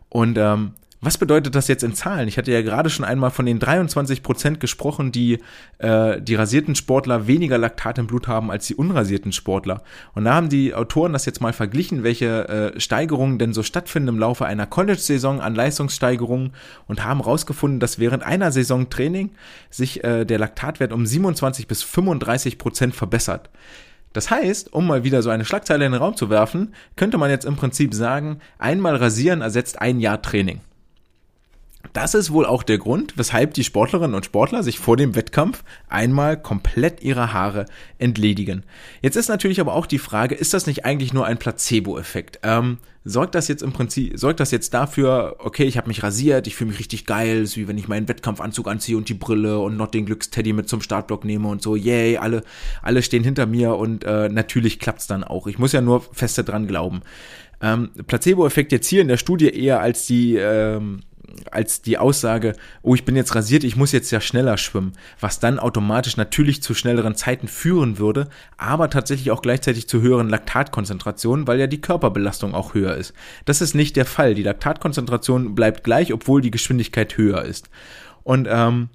Und 0.08 0.36
ähm, 0.36 0.72
was 1.04 1.18
bedeutet 1.18 1.54
das 1.54 1.68
jetzt 1.68 1.84
in 1.84 1.94
Zahlen? 1.94 2.28
Ich 2.28 2.38
hatte 2.38 2.50
ja 2.50 2.62
gerade 2.62 2.88
schon 2.88 3.04
einmal 3.04 3.30
von 3.30 3.44
den 3.44 3.58
23 3.58 4.22
Prozent 4.22 4.58
gesprochen, 4.58 5.12
die 5.12 5.38
äh, 5.78 6.20
die 6.20 6.34
rasierten 6.34 6.74
Sportler 6.74 7.26
weniger 7.26 7.58
Laktat 7.58 7.98
im 7.98 8.06
Blut 8.06 8.26
haben 8.26 8.50
als 8.50 8.66
die 8.66 8.74
unrasierten 8.74 9.32
Sportler. 9.32 9.82
Und 10.14 10.24
da 10.24 10.34
haben 10.34 10.48
die 10.48 10.74
Autoren 10.74 11.12
das 11.12 11.26
jetzt 11.26 11.40
mal 11.40 11.52
verglichen, 11.52 12.02
welche 12.02 12.48
äh, 12.48 12.80
Steigerungen 12.80 13.38
denn 13.38 13.52
so 13.52 13.62
stattfinden 13.62 14.08
im 14.08 14.18
Laufe 14.18 14.46
einer 14.46 14.66
College-Saison 14.66 15.40
an 15.40 15.54
Leistungssteigerungen 15.54 16.52
und 16.86 17.04
haben 17.04 17.20
herausgefunden, 17.20 17.80
dass 17.80 17.98
während 17.98 18.22
einer 18.22 18.50
Saison 18.50 18.88
Training 18.88 19.30
sich 19.70 20.02
äh, 20.04 20.24
der 20.24 20.38
Laktatwert 20.38 20.92
um 20.92 21.04
27 21.04 21.68
bis 21.68 21.82
35 21.82 22.56
Prozent 22.56 22.94
verbessert. 22.94 23.50
Das 24.14 24.30
heißt, 24.30 24.72
um 24.72 24.86
mal 24.86 25.04
wieder 25.04 25.22
so 25.22 25.30
eine 25.30 25.44
Schlagzeile 25.44 25.84
in 25.84 25.92
den 25.92 26.00
Raum 26.00 26.16
zu 26.16 26.30
werfen, 26.30 26.72
könnte 26.96 27.18
man 27.18 27.30
jetzt 27.30 27.44
im 27.44 27.56
Prinzip 27.56 27.92
sagen, 27.92 28.38
einmal 28.58 28.96
rasieren 28.96 29.42
ersetzt 29.42 29.80
ein 29.80 30.00
Jahr 30.00 30.22
Training. 30.22 30.60
Das 31.92 32.14
ist 32.14 32.32
wohl 32.32 32.46
auch 32.46 32.62
der 32.62 32.78
Grund, 32.78 33.14
weshalb 33.16 33.54
die 33.54 33.64
Sportlerinnen 33.64 34.14
und 34.14 34.24
Sportler 34.24 34.62
sich 34.62 34.78
vor 34.78 34.96
dem 34.96 35.14
Wettkampf 35.14 35.62
einmal 35.88 36.40
komplett 36.40 37.02
ihre 37.02 37.32
Haare 37.32 37.66
entledigen. 37.98 38.64
Jetzt 39.02 39.16
ist 39.16 39.28
natürlich 39.28 39.60
aber 39.60 39.74
auch 39.74 39.86
die 39.86 39.98
Frage, 39.98 40.34
ist 40.34 40.54
das 40.54 40.66
nicht 40.66 40.84
eigentlich 40.84 41.12
nur 41.12 41.26
ein 41.26 41.38
Placebo-Effekt? 41.38 42.40
Ähm, 42.42 42.78
sorgt 43.04 43.34
das 43.34 43.48
jetzt 43.48 43.62
im 43.62 43.72
Prinzip, 43.72 44.18
sorgt 44.18 44.40
das 44.40 44.50
jetzt 44.50 44.72
dafür, 44.72 45.36
okay, 45.38 45.64
ich 45.64 45.76
habe 45.76 45.88
mich 45.88 46.02
rasiert, 46.02 46.46
ich 46.46 46.56
fühle 46.56 46.70
mich 46.70 46.80
richtig 46.80 47.06
geil, 47.06 47.46
so 47.46 47.56
wie 47.56 47.68
wenn 47.68 47.78
ich 47.78 47.86
meinen 47.86 48.08
Wettkampfanzug 48.08 48.66
anziehe 48.66 48.96
und 48.96 49.08
die 49.08 49.14
Brille 49.14 49.58
und 49.58 49.76
noch 49.76 49.88
den 49.88 50.06
Glücksteddy 50.06 50.52
mit 50.52 50.68
zum 50.68 50.80
Startblock 50.80 51.24
nehme 51.24 51.48
und 51.48 51.62
so, 51.62 51.76
yay, 51.76 52.16
alle, 52.16 52.42
alle 52.82 53.02
stehen 53.02 53.22
hinter 53.22 53.46
mir 53.46 53.76
und 53.76 54.04
äh, 54.04 54.28
natürlich 54.30 54.78
klappt's 54.78 55.06
dann 55.06 55.22
auch. 55.22 55.46
Ich 55.46 55.58
muss 55.58 55.72
ja 55.72 55.82
nur 55.82 56.00
feste 56.00 56.44
dran 56.44 56.66
glauben. 56.66 57.02
Ähm, 57.60 57.90
Placebo-Effekt 58.06 58.72
jetzt 58.72 58.88
hier 58.88 59.02
in 59.02 59.08
der 59.08 59.16
Studie 59.16 59.48
eher 59.48 59.80
als 59.80 60.06
die 60.06 60.36
ähm, 60.36 61.00
als 61.50 61.82
die 61.82 61.98
Aussage, 61.98 62.54
oh, 62.82 62.94
ich 62.94 63.04
bin 63.04 63.16
jetzt 63.16 63.34
rasiert, 63.34 63.64
ich 63.64 63.76
muss 63.76 63.92
jetzt 63.92 64.10
ja 64.10 64.20
schneller 64.20 64.56
schwimmen, 64.56 64.92
was 65.20 65.40
dann 65.40 65.58
automatisch 65.58 66.16
natürlich 66.16 66.62
zu 66.62 66.74
schnelleren 66.74 67.14
Zeiten 67.14 67.48
führen 67.48 67.98
würde, 67.98 68.28
aber 68.56 68.90
tatsächlich 68.90 69.30
auch 69.30 69.42
gleichzeitig 69.42 69.88
zu 69.88 70.00
höheren 70.00 70.28
Laktatkonzentrationen, 70.28 71.46
weil 71.46 71.60
ja 71.60 71.66
die 71.66 71.80
Körperbelastung 71.80 72.54
auch 72.54 72.74
höher 72.74 72.96
ist. 72.96 73.14
Das 73.44 73.60
ist 73.60 73.74
nicht 73.74 73.96
der 73.96 74.06
Fall. 74.06 74.34
Die 74.34 74.42
Laktatkonzentration 74.42 75.54
bleibt 75.54 75.84
gleich, 75.84 76.12
obwohl 76.12 76.40
die 76.40 76.50
Geschwindigkeit 76.50 77.16
höher 77.16 77.44
ist. 77.44 77.68
Und 78.22 78.48
ähm, 78.50 78.88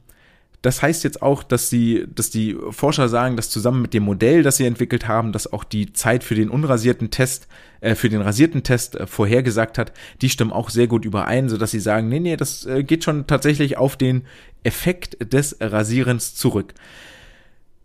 das 0.62 0.82
heißt 0.82 1.06
jetzt 1.06 1.22
auch, 1.22 1.44
dass 1.44 1.70
sie, 1.70 2.06
dass 2.14 2.30
die 2.30 2.58
Forscher 2.72 3.08
sagen, 3.08 3.38
dass 3.38 3.50
zusammen 3.50 3.82
mit 3.82 3.94
dem 3.94 4.04
Modell, 4.04 4.44
das 4.44 4.58
sie 4.58 4.66
entwickelt 4.66 5.08
haben, 5.08 5.32
dass 5.32 5.52
auch 5.52 5.64
die 5.64 5.94
Zeit 5.94 6.24
für 6.24 6.36
den 6.36 6.50
unrasierten 6.50 7.12
Test, 7.12 7.48
äh, 7.80 7.96
für 7.96 8.10
den 8.10 8.22
rasierten 8.22 8.64
Test 8.64 8.96
äh, 8.96 9.08
vorhergesagt 9.08 9.78
hat, 9.78 9.94
die 10.22 10.30
stimmen 10.30 10.52
auch 10.52 10.70
sehr 10.70 10.88
gut 10.88 11.06
überein, 11.06 11.48
so 11.48 11.58
dass 11.58 11.72
sie 11.72 11.80
sagen, 11.80 12.10
nee, 12.10 12.20
nee, 12.20 12.36
das 12.36 12.66
äh, 12.66 12.84
geht 12.84 13.06
schon 13.06 13.26
tatsächlich 13.26 13.78
auf 13.78 13.96
den 13.96 14.24
Effekt 14.64 15.34
des 15.34 15.56
Rasierens 15.62 16.36
zurück. 16.36 16.74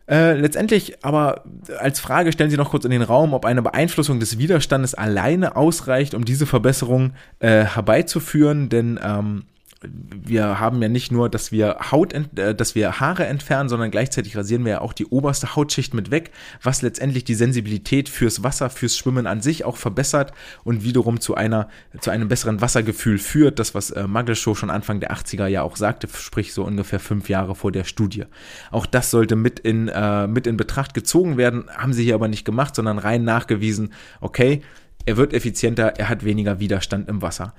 Äh, 0.07 0.35
letztendlich 0.35 1.03
aber 1.03 1.45
als 1.79 1.99
Frage 1.99 2.31
stellen 2.33 2.51
Sie 2.51 2.59
noch 2.59 2.71
kurz 2.71 2.85
in 2.85 2.91
den 2.91 3.01
Raum, 3.01 3.33
ob 3.33 3.47
eine 3.47 3.63
Beeinflussung 3.63 4.21
des 4.21 4.37
Widerstandes 4.37 4.95
alleine 4.95 5.57
ausreicht, 5.57 6.13
um 6.13 6.27
diese 6.27 6.45
Verbesserung 6.45 7.15
äh, 7.39 7.65
herbeizuführen, 7.65 8.69
denn 8.69 9.01
ähm, 9.03 9.45
wir 9.89 10.61
haben 10.61 10.81
ja 10.83 10.89
nicht 10.89 11.13
nur, 11.13 11.29
dass 11.29 11.53
wir 11.53 11.77
Haut, 11.91 12.13
äh, 12.13 12.55
dass 12.55 12.75
wir 12.75 13.01
Haare 13.01 13.27
entfernen, 13.27 13.69
sondern 13.69 13.91
gleichzeitig 13.91 14.37
rasieren 14.37 14.65
wir 14.65 14.73
ja 14.73 14.81
auch 14.81 14.93
die 14.93 15.07
oberste 15.07 15.55
Hautschicht 15.57 15.95
mit 15.95 16.11
weg, 16.11 16.31
was 16.63 16.83
letztendlich 16.83 17.25
die 17.25 17.35
Sensibilität 17.35 18.09
fürs 18.09 18.43
Wasser, 18.43 18.71
fürs 18.71 18.97
Schwimmen 18.97 19.27
an 19.27 19.41
sich 19.41 19.65
auch 19.65 19.77
verbessert 19.77 20.33
und 20.65 20.85
wiederum 20.85 21.21
zu 21.21 21.35
einer, 21.35 21.69
zu 22.01 22.11
einem 22.11 22.29
besseren 22.29 22.61
Wassergefühl 22.61 23.19
führt. 23.19 23.59
Das, 23.59 23.75
was 23.75 23.91
äh, 23.91 24.07
Magelshow 24.07 24.55
schon 24.55 24.71
Anfang 24.71 25.01
der 25.01 25.13
80er 25.13 25.47
ja 25.47 25.63
auch 25.63 25.77
sagte, 25.77 26.09
sprich 26.13 26.55
so 26.55 26.65
ungefähr 26.65 27.01
fünf 27.01 27.29
Jahre 27.29 27.55
vor 27.55 27.73
der 27.73 27.85
Studie. 27.85 28.25
Auch 28.71 28.87
das 28.87 29.11
sollte 29.11 29.37
mit 29.37 29.61
in, 29.61 29.89
äh, 29.89 30.27
mit 30.27 30.47
in 30.47 30.57
Betracht 30.57 30.95
gezogen 30.95 31.37
werden, 31.37 31.65
haben 31.77 31.93
sie 31.93 32.05
hier 32.05 32.15
aber 32.15 32.29
nicht 32.29 32.45
gemacht, 32.45 32.75
sondern 32.75 32.99
rein 32.99 33.25
nachgewiesen, 33.25 33.93
okay, 34.21 34.63
er 35.07 35.17
wird 35.17 35.35
effizienter, 35.35 35.99
er 35.99 36.09
hat 36.09 36.25
weniger 36.25 36.61
Widerstand 36.61 37.09
im 37.09 37.23
Wasser. 37.23 37.55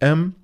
Ähm, 0.00 0.34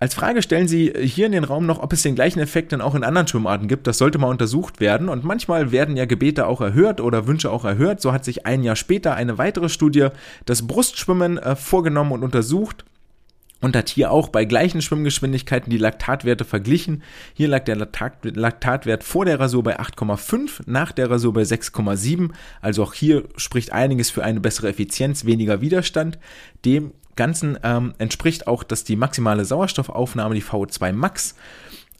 als 0.00 0.14
Frage 0.14 0.42
stellen 0.42 0.68
Sie 0.68 0.92
hier 1.02 1.26
in 1.26 1.32
den 1.32 1.44
Raum 1.44 1.66
noch, 1.66 1.78
ob 1.78 1.92
es 1.92 2.02
den 2.02 2.14
gleichen 2.14 2.40
Effekt 2.40 2.72
dann 2.72 2.80
auch 2.80 2.94
in 2.94 3.04
anderen 3.04 3.28
Schwimmarten 3.28 3.68
gibt. 3.68 3.86
Das 3.86 3.98
sollte 3.98 4.18
mal 4.18 4.28
untersucht 4.28 4.80
werden. 4.80 5.08
Und 5.08 5.24
manchmal 5.24 5.72
werden 5.72 5.96
ja 5.96 6.04
Gebete 6.04 6.46
auch 6.46 6.60
erhört 6.60 7.00
oder 7.00 7.26
Wünsche 7.26 7.50
auch 7.50 7.64
erhört. 7.64 8.00
So 8.00 8.12
hat 8.12 8.24
sich 8.24 8.44
ein 8.44 8.62
Jahr 8.62 8.76
später 8.76 9.14
eine 9.14 9.38
weitere 9.38 9.68
Studie 9.68 10.08
das 10.46 10.66
Brustschwimmen 10.66 11.38
äh, 11.38 11.56
vorgenommen 11.56 12.12
und 12.12 12.24
untersucht 12.24 12.84
und 13.64 13.74
hat 13.76 13.88
hier 13.88 14.10
auch 14.10 14.28
bei 14.28 14.44
gleichen 14.44 14.82
Schwimmgeschwindigkeiten 14.82 15.70
die 15.70 15.78
Laktatwerte 15.78 16.44
verglichen. 16.44 17.02
Hier 17.32 17.48
lag 17.48 17.64
der 17.64 17.76
Laktatwert 17.76 19.04
vor 19.04 19.24
der 19.24 19.40
Rasur 19.40 19.62
bei 19.62 19.80
8,5, 19.80 20.62
nach 20.66 20.92
der 20.92 21.10
Rasur 21.10 21.32
bei 21.32 21.42
6,7. 21.42 22.30
Also 22.60 22.82
auch 22.82 22.92
hier 22.92 23.24
spricht 23.36 23.72
einiges 23.72 24.10
für 24.10 24.22
eine 24.22 24.40
bessere 24.40 24.68
Effizienz, 24.68 25.24
weniger 25.24 25.62
Widerstand. 25.62 26.18
Dem 26.66 26.92
Ganzen 27.16 27.58
ähm, 27.62 27.94
entspricht 27.98 28.46
auch, 28.46 28.62
dass 28.62 28.84
die 28.84 28.96
maximale 28.96 29.44
Sauerstoffaufnahme, 29.44 30.34
die 30.34 30.42
VO2 30.42 30.92
Max, 30.92 31.34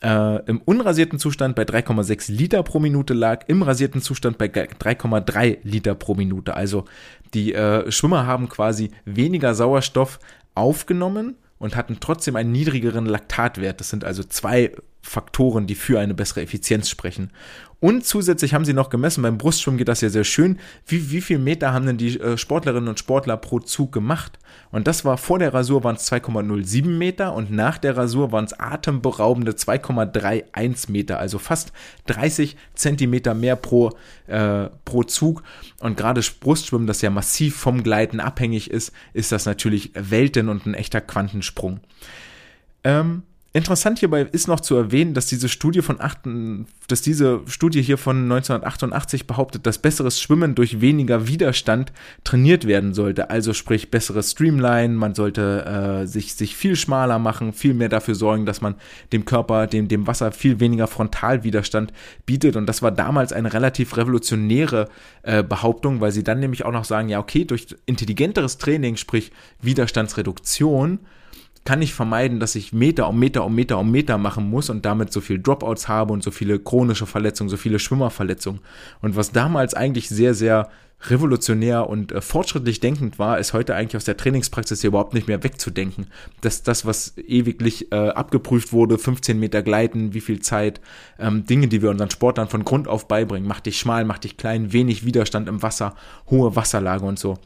äh, 0.03 0.45
im 0.47 0.61
unrasierten 0.61 1.19
Zustand 1.19 1.57
bei 1.57 1.63
3,6 1.63 2.31
Liter 2.31 2.63
pro 2.63 2.79
Minute 2.79 3.15
lag, 3.15 3.45
im 3.49 3.63
rasierten 3.63 4.01
Zustand 4.01 4.39
bei 4.39 4.47
3,3 4.47 5.59
Liter 5.63 5.95
pro 5.95 6.15
Minute. 6.15 6.55
Also 6.55 6.85
die 7.33 7.55
äh, 7.55 7.91
Schwimmer 7.91 8.27
haben 8.27 8.49
quasi 8.49 8.91
weniger 9.05 9.55
Sauerstoff 9.55 10.19
aufgenommen 10.55 11.37
und 11.59 11.77
hatten 11.77 11.99
trotzdem 12.01 12.37
einen 12.37 12.53
niedrigeren 12.53 13.07
Laktatwert. 13.07 13.81
Das 13.81 13.91
sind 13.91 14.05
also 14.05 14.23
zwei 14.25 14.73
Faktoren, 15.05 15.67
die 15.67 15.75
für 15.75 16.01
eine 16.01 16.15
bessere 16.15 16.41
Effizienz 16.41 16.89
sprechen. 16.89 17.31
Und 17.79 18.07
zusätzlich 18.07 18.55
haben 18.55 18.65
sie 18.65 18.73
noch 18.73 18.89
gemessen, 18.89 19.21
beim 19.21 19.37
Brustschwimmen 19.37 19.77
geht 19.77 19.89
das 19.89 20.01
ja 20.01 20.09
sehr 20.09 20.25
schön, 20.25 20.59
wie, 20.87 21.11
wie 21.11 21.21
viel 21.21 21.39
Meter 21.39 21.75
haben 21.75 21.85
denn 21.85 21.99
die 21.99 22.19
äh, 22.19 22.39
Sportlerinnen 22.39 22.89
und 22.89 22.99
Sportler 22.99 23.37
pro 23.37 23.59
Zug 23.59 23.93
gemacht? 23.93 24.39
Und 24.71 24.87
das 24.87 25.05
war 25.05 25.19
vor 25.19 25.39
der 25.39 25.53
Rasur 25.53 25.85
waren 25.85 25.97
es 25.97 26.11
2,07 26.11 26.87
Meter 26.87 27.35
und 27.35 27.51
nach 27.51 27.77
der 27.77 27.99
Rasur 27.99 28.33
waren 28.33 28.47
es 28.47 28.59
atemberaubende 28.59 29.53
2,31 29.53 30.91
Meter, 30.91 31.19
also 31.19 31.39
fast 31.39 31.75
30 32.07 32.57
Zentimeter 32.73 33.35
mehr 33.35 33.57
pro, 33.57 33.91
äh, 34.29 34.71
pro 34.87 35.03
Zug. 35.03 35.43
Und 35.81 35.99
gerade 35.99 36.23
Brustschwimmen, 36.41 36.87
das 36.87 37.03
ja 37.03 37.11
massiv 37.11 37.55
vom 37.57 37.83
Gleiten 37.83 38.19
abhängig 38.19 38.71
ist, 38.71 38.93
ist 39.13 39.31
das 39.31 39.45
natürlich 39.45 39.91
Welten 39.95 40.49
und 40.49 40.65
ein 40.65 40.73
echter 40.73 41.03
Quantensprung. 41.03 41.81
Ähm, 42.83 43.25
Interessant 43.57 44.01
hierbei 44.01 44.23
ist 44.33 44.49
noch 44.49 44.59
zu 44.59 44.75
erwähnen, 44.75 45.15
dass 45.15 45.27
diese 45.27 45.49
Studie 45.49 45.81
von 45.81 46.01
achten, 46.01 46.67
dass 46.89 47.03
diese 47.03 47.41
Studie 47.47 47.83
hier 47.83 47.99
von 47.99 48.25
1988 48.25 49.29
behauptet, 49.29 49.65
dass 49.65 49.79
besseres 49.79 50.21
Schwimmen 50.21 50.57
durch 50.57 50.81
weniger 50.81 51.29
Widerstand 51.29 51.93
trainiert 52.25 52.67
werden 52.67 52.95
sollte. 52.95 53.31
Also 53.31 53.53
sprich 53.53 53.93
besseres 53.93 54.33
Streamline, 54.33 54.95
man 54.95 55.15
sollte 55.15 56.03
äh, 56.03 56.07
sich, 56.09 56.35
sich 56.35 56.57
viel 56.57 56.75
schmaler 56.75 57.21
machen, 57.21 57.53
viel 57.53 57.75
mehr 57.75 57.89
dafür 57.89 58.17
sorgen, 58.17 58.45
dass 58.45 58.61
man 58.61 58.75
dem 59.13 59.25
Körper, 59.25 59.69
dem, 59.69 59.87
dem 59.87 60.09
Wasser 60.09 60.33
viel 60.33 60.59
weniger 60.59 60.89
Frontalwiderstand 60.89 61.93
bietet. 62.27 62.57
Und 62.57 62.67
das 62.67 62.83
war 62.83 62.91
damals 62.91 63.33
eine 63.33 63.53
relativ 63.53 63.97
revolutionäre 63.97 64.89
äh, 65.23 65.45
Behauptung, 65.45 66.01
weil 66.01 66.11
sie 66.11 66.25
dann 66.25 66.41
nämlich 66.41 66.65
auch 66.65 66.73
noch 66.73 66.85
sagen, 66.85 67.09
ja, 67.09 67.21
okay, 67.21 67.45
durch 67.45 67.69
intelligenteres 67.87 68.59
Training, 68.59 68.97
sprich 68.97 69.31
Widerstandsreduktion, 69.63 70.99
kann 71.65 71.81
ich 71.81 71.95
vermeiden, 71.95 72.41
dass 72.41 72.55
ich 72.55 72.73
Meter 72.73 73.09
um 73.09 73.19
Meter 73.19 73.45
um 73.45 73.55
Meter 73.55 73.79
um 73.79 73.91
Meter 73.91 74.19
machen 74.19 74.49
muss 74.49 74.69
und 74.69 74.85
damit 74.85 75.13
so 75.13 75.21
viel 75.21 75.41
Dropouts 75.41 75.89
habe 75.89 76.13
und 76.13 76.23
so 76.23 76.31
viele 76.31 76.59
chronische 76.59 77.07
Verletzungen, 77.07 77.49
so 77.49 77.57
viele 77.57 77.79
Schwimmerverletzungen. 77.79 78.61
Und 79.01 79.17
was 79.17 79.33
damals 79.33 79.73
eigentlich 79.75 80.09
sehr, 80.09 80.35
sehr 80.35 80.69
revolutionär 81.07 81.89
und 81.89 82.13
äh, 82.13 82.21
fortschrittlich 82.21 82.81
denkend 82.81 83.19
war, 83.19 83.39
ist 83.39 83.53
heute 83.53 83.75
eigentlich 83.75 83.97
aus 83.97 84.05
der 84.05 84.17
Trainingspraxis 84.17 84.81
hier 84.81 84.89
überhaupt 84.89 85.15
nicht 85.15 85.27
mehr 85.27 85.43
wegzudenken. 85.43 86.07
Dass 86.41 86.63
das, 86.63 86.87
was 86.87 87.17
ewiglich 87.19 87.93
äh, 87.93 87.97
abgeprüft 87.97 88.73
wurde, 88.73 88.99
15 88.99 89.39
Meter 89.39 89.63
Gleiten, 89.63 90.15
wie 90.15 90.21
viel 90.21 90.41
Zeit, 90.41 90.81
ähm, 91.19 91.47
Dinge, 91.47 91.69
die 91.69 91.83
wir 91.83 91.91
unseren 91.91 92.11
Sportlern 92.11 92.49
von 92.49 92.65
Grund 92.65 92.89
auf 92.89 93.09
beibringen, 93.09 93.49
mach 93.49 93.61
dich 93.61 93.79
schmal, 93.79 94.05
mach 94.05 94.19
dich 94.19 94.37
klein, 94.37 94.73
wenig 94.73 95.05
Widerstand 95.05 95.49
im 95.49 95.63
Wasser, 95.63 95.95
hohe 96.31 96.57
Wasserlage 96.57 97.05
und 97.05 97.19
so 97.19 97.39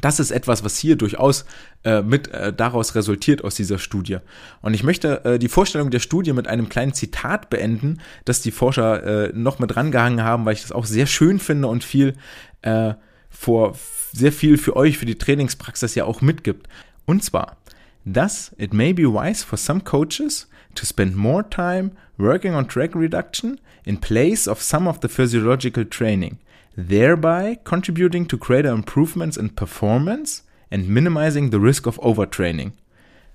das 0.00 0.20
ist 0.20 0.30
etwas, 0.30 0.64
was 0.64 0.78
hier 0.78 0.96
durchaus 0.96 1.44
äh, 1.84 2.02
mit 2.02 2.28
äh, 2.28 2.52
daraus 2.52 2.94
resultiert 2.94 3.44
aus 3.44 3.54
dieser 3.54 3.78
Studie. 3.78 4.18
Und 4.60 4.74
ich 4.74 4.82
möchte 4.82 5.24
äh, 5.24 5.38
die 5.38 5.48
Vorstellung 5.48 5.90
der 5.90 6.00
Studie 6.00 6.32
mit 6.32 6.46
einem 6.46 6.68
kleinen 6.68 6.94
Zitat 6.94 7.50
beenden, 7.50 8.00
das 8.24 8.42
die 8.42 8.50
Forscher 8.50 9.28
äh, 9.28 9.32
noch 9.34 9.58
mit 9.58 9.76
rangehangen 9.76 10.22
haben, 10.22 10.44
weil 10.44 10.54
ich 10.54 10.62
das 10.62 10.72
auch 10.72 10.86
sehr 10.86 11.06
schön 11.06 11.38
finde 11.38 11.68
und 11.68 11.84
viel 11.84 12.14
äh, 12.62 12.94
vor 13.30 13.76
sehr 14.12 14.32
viel 14.32 14.56
für 14.56 14.74
euch, 14.76 14.98
für 14.98 15.06
die 15.06 15.18
Trainingspraxis 15.18 15.94
ja 15.94 16.04
auch 16.04 16.20
mitgibt. 16.20 16.66
Und 17.04 17.22
zwar, 17.22 17.58
Thus, 18.04 18.52
it 18.56 18.72
may 18.72 18.92
be 18.92 19.04
wise 19.04 19.44
for 19.44 19.58
some 19.58 19.80
coaches 19.80 20.48
to 20.74 20.86
spend 20.86 21.14
more 21.14 21.48
time 21.48 21.92
working 22.16 22.54
on 22.54 22.66
track 22.66 22.94
reduction 22.94 23.60
in 23.84 23.98
place 23.98 24.48
of 24.48 24.62
some 24.62 24.88
of 24.88 25.00
the 25.02 25.08
physiological 25.08 25.84
training, 25.84 26.38
thereby 26.78 27.58
contributing 27.64 28.24
to 28.24 28.36
greater 28.36 28.68
improvements 28.68 29.36
in 29.36 29.48
performance 29.48 30.42
and 30.70 30.88
minimizing 30.88 31.50
the 31.50 31.58
risk 31.58 31.86
of 31.86 31.98
overtraining. 31.98 32.70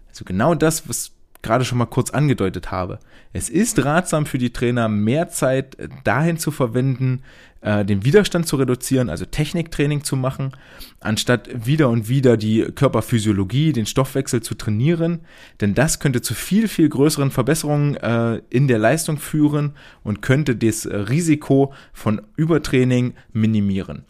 Also 0.07 0.24
genau 0.24 0.57
das, 0.57 0.88
was 0.88 1.11
gerade 1.44 1.65
schon 1.65 1.78
mal 1.78 1.86
kurz 1.86 2.10
angedeutet 2.10 2.72
habe. 2.72 2.99
Es 3.34 3.49
ist 3.49 3.84
ratsam 3.86 4.26
für 4.26 4.40
die 4.40 4.53
Trainer, 4.53 4.88
mehr 4.88 5.30
Zeit 5.30 5.76
äh, 5.76 5.90
dahin 6.03 6.38
zu 6.38 6.49
verwenden, 6.49 7.22
äh, 7.61 7.86
den 7.86 8.03
Widerstand 8.03 8.48
zu 8.48 8.56
reduzieren, 8.56 9.10
also 9.10 9.26
Techniktraining 9.26 10.03
zu 10.03 10.15
machen, 10.15 10.52
anstatt 10.99 11.65
wieder 11.65 11.90
und 11.90 12.10
wieder 12.10 12.38
die 12.38 12.64
Körperphysiologie, 12.64 13.74
den 13.74 13.86
Stoffwechsel 13.86 14.41
zu 14.41 14.56
trainieren. 14.56 15.20
Denn 15.61 15.76
das 15.76 15.99
könnte 15.99 16.22
zu 16.22 16.34
viel, 16.34 16.68
viel 16.68 16.90
größeren 16.90 17.30
Verbesserungen 17.30 17.95
äh, 17.98 18.41
in 18.49 18.68
der 18.68 18.80
Leistung 18.80 19.18
führen 19.18 19.74
und 20.03 20.22
könnte 20.22 20.56
das 20.56 20.88
Risiko 20.88 21.74
von 21.91 22.22
Übertraining 22.36 23.14
minimieren. 23.34 24.06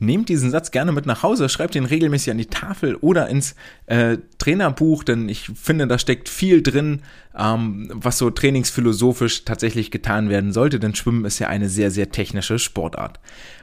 Nehmt 0.00 0.28
diesen 0.28 0.50
Satz 0.50 0.70
gerne 0.70 0.92
mit 0.92 1.06
nach 1.06 1.22
Hause, 1.22 1.48
schreibt 1.48 1.74
ihn 1.74 1.84
regelmäßig 1.84 2.30
an 2.30 2.38
die 2.38 2.46
Tafel 2.46 2.94
oder 2.96 3.28
ins 3.28 3.56
äh, 3.86 4.18
Trainerbuch, 4.38 5.02
denn 5.02 5.28
ich 5.28 5.50
finde, 5.54 5.88
da 5.88 5.98
steckt 5.98 6.28
viel 6.28 6.62
drin, 6.62 7.02
ähm, 7.38 7.88
was 7.94 8.18
so 8.18 8.30
trainingsphilosophisch 8.30 9.44
tatsächlich 9.44 9.90
getan 9.90 10.28
werden 10.28 10.52
sollte, 10.52 10.80
denn 10.80 10.94
Schwimmen 10.94 11.24
ist 11.24 11.38
ja 11.38 11.48
eine 11.48 11.68
sehr, 11.68 11.90
sehr 11.90 12.10
technische 12.10 12.58
Sportart. 12.58 13.20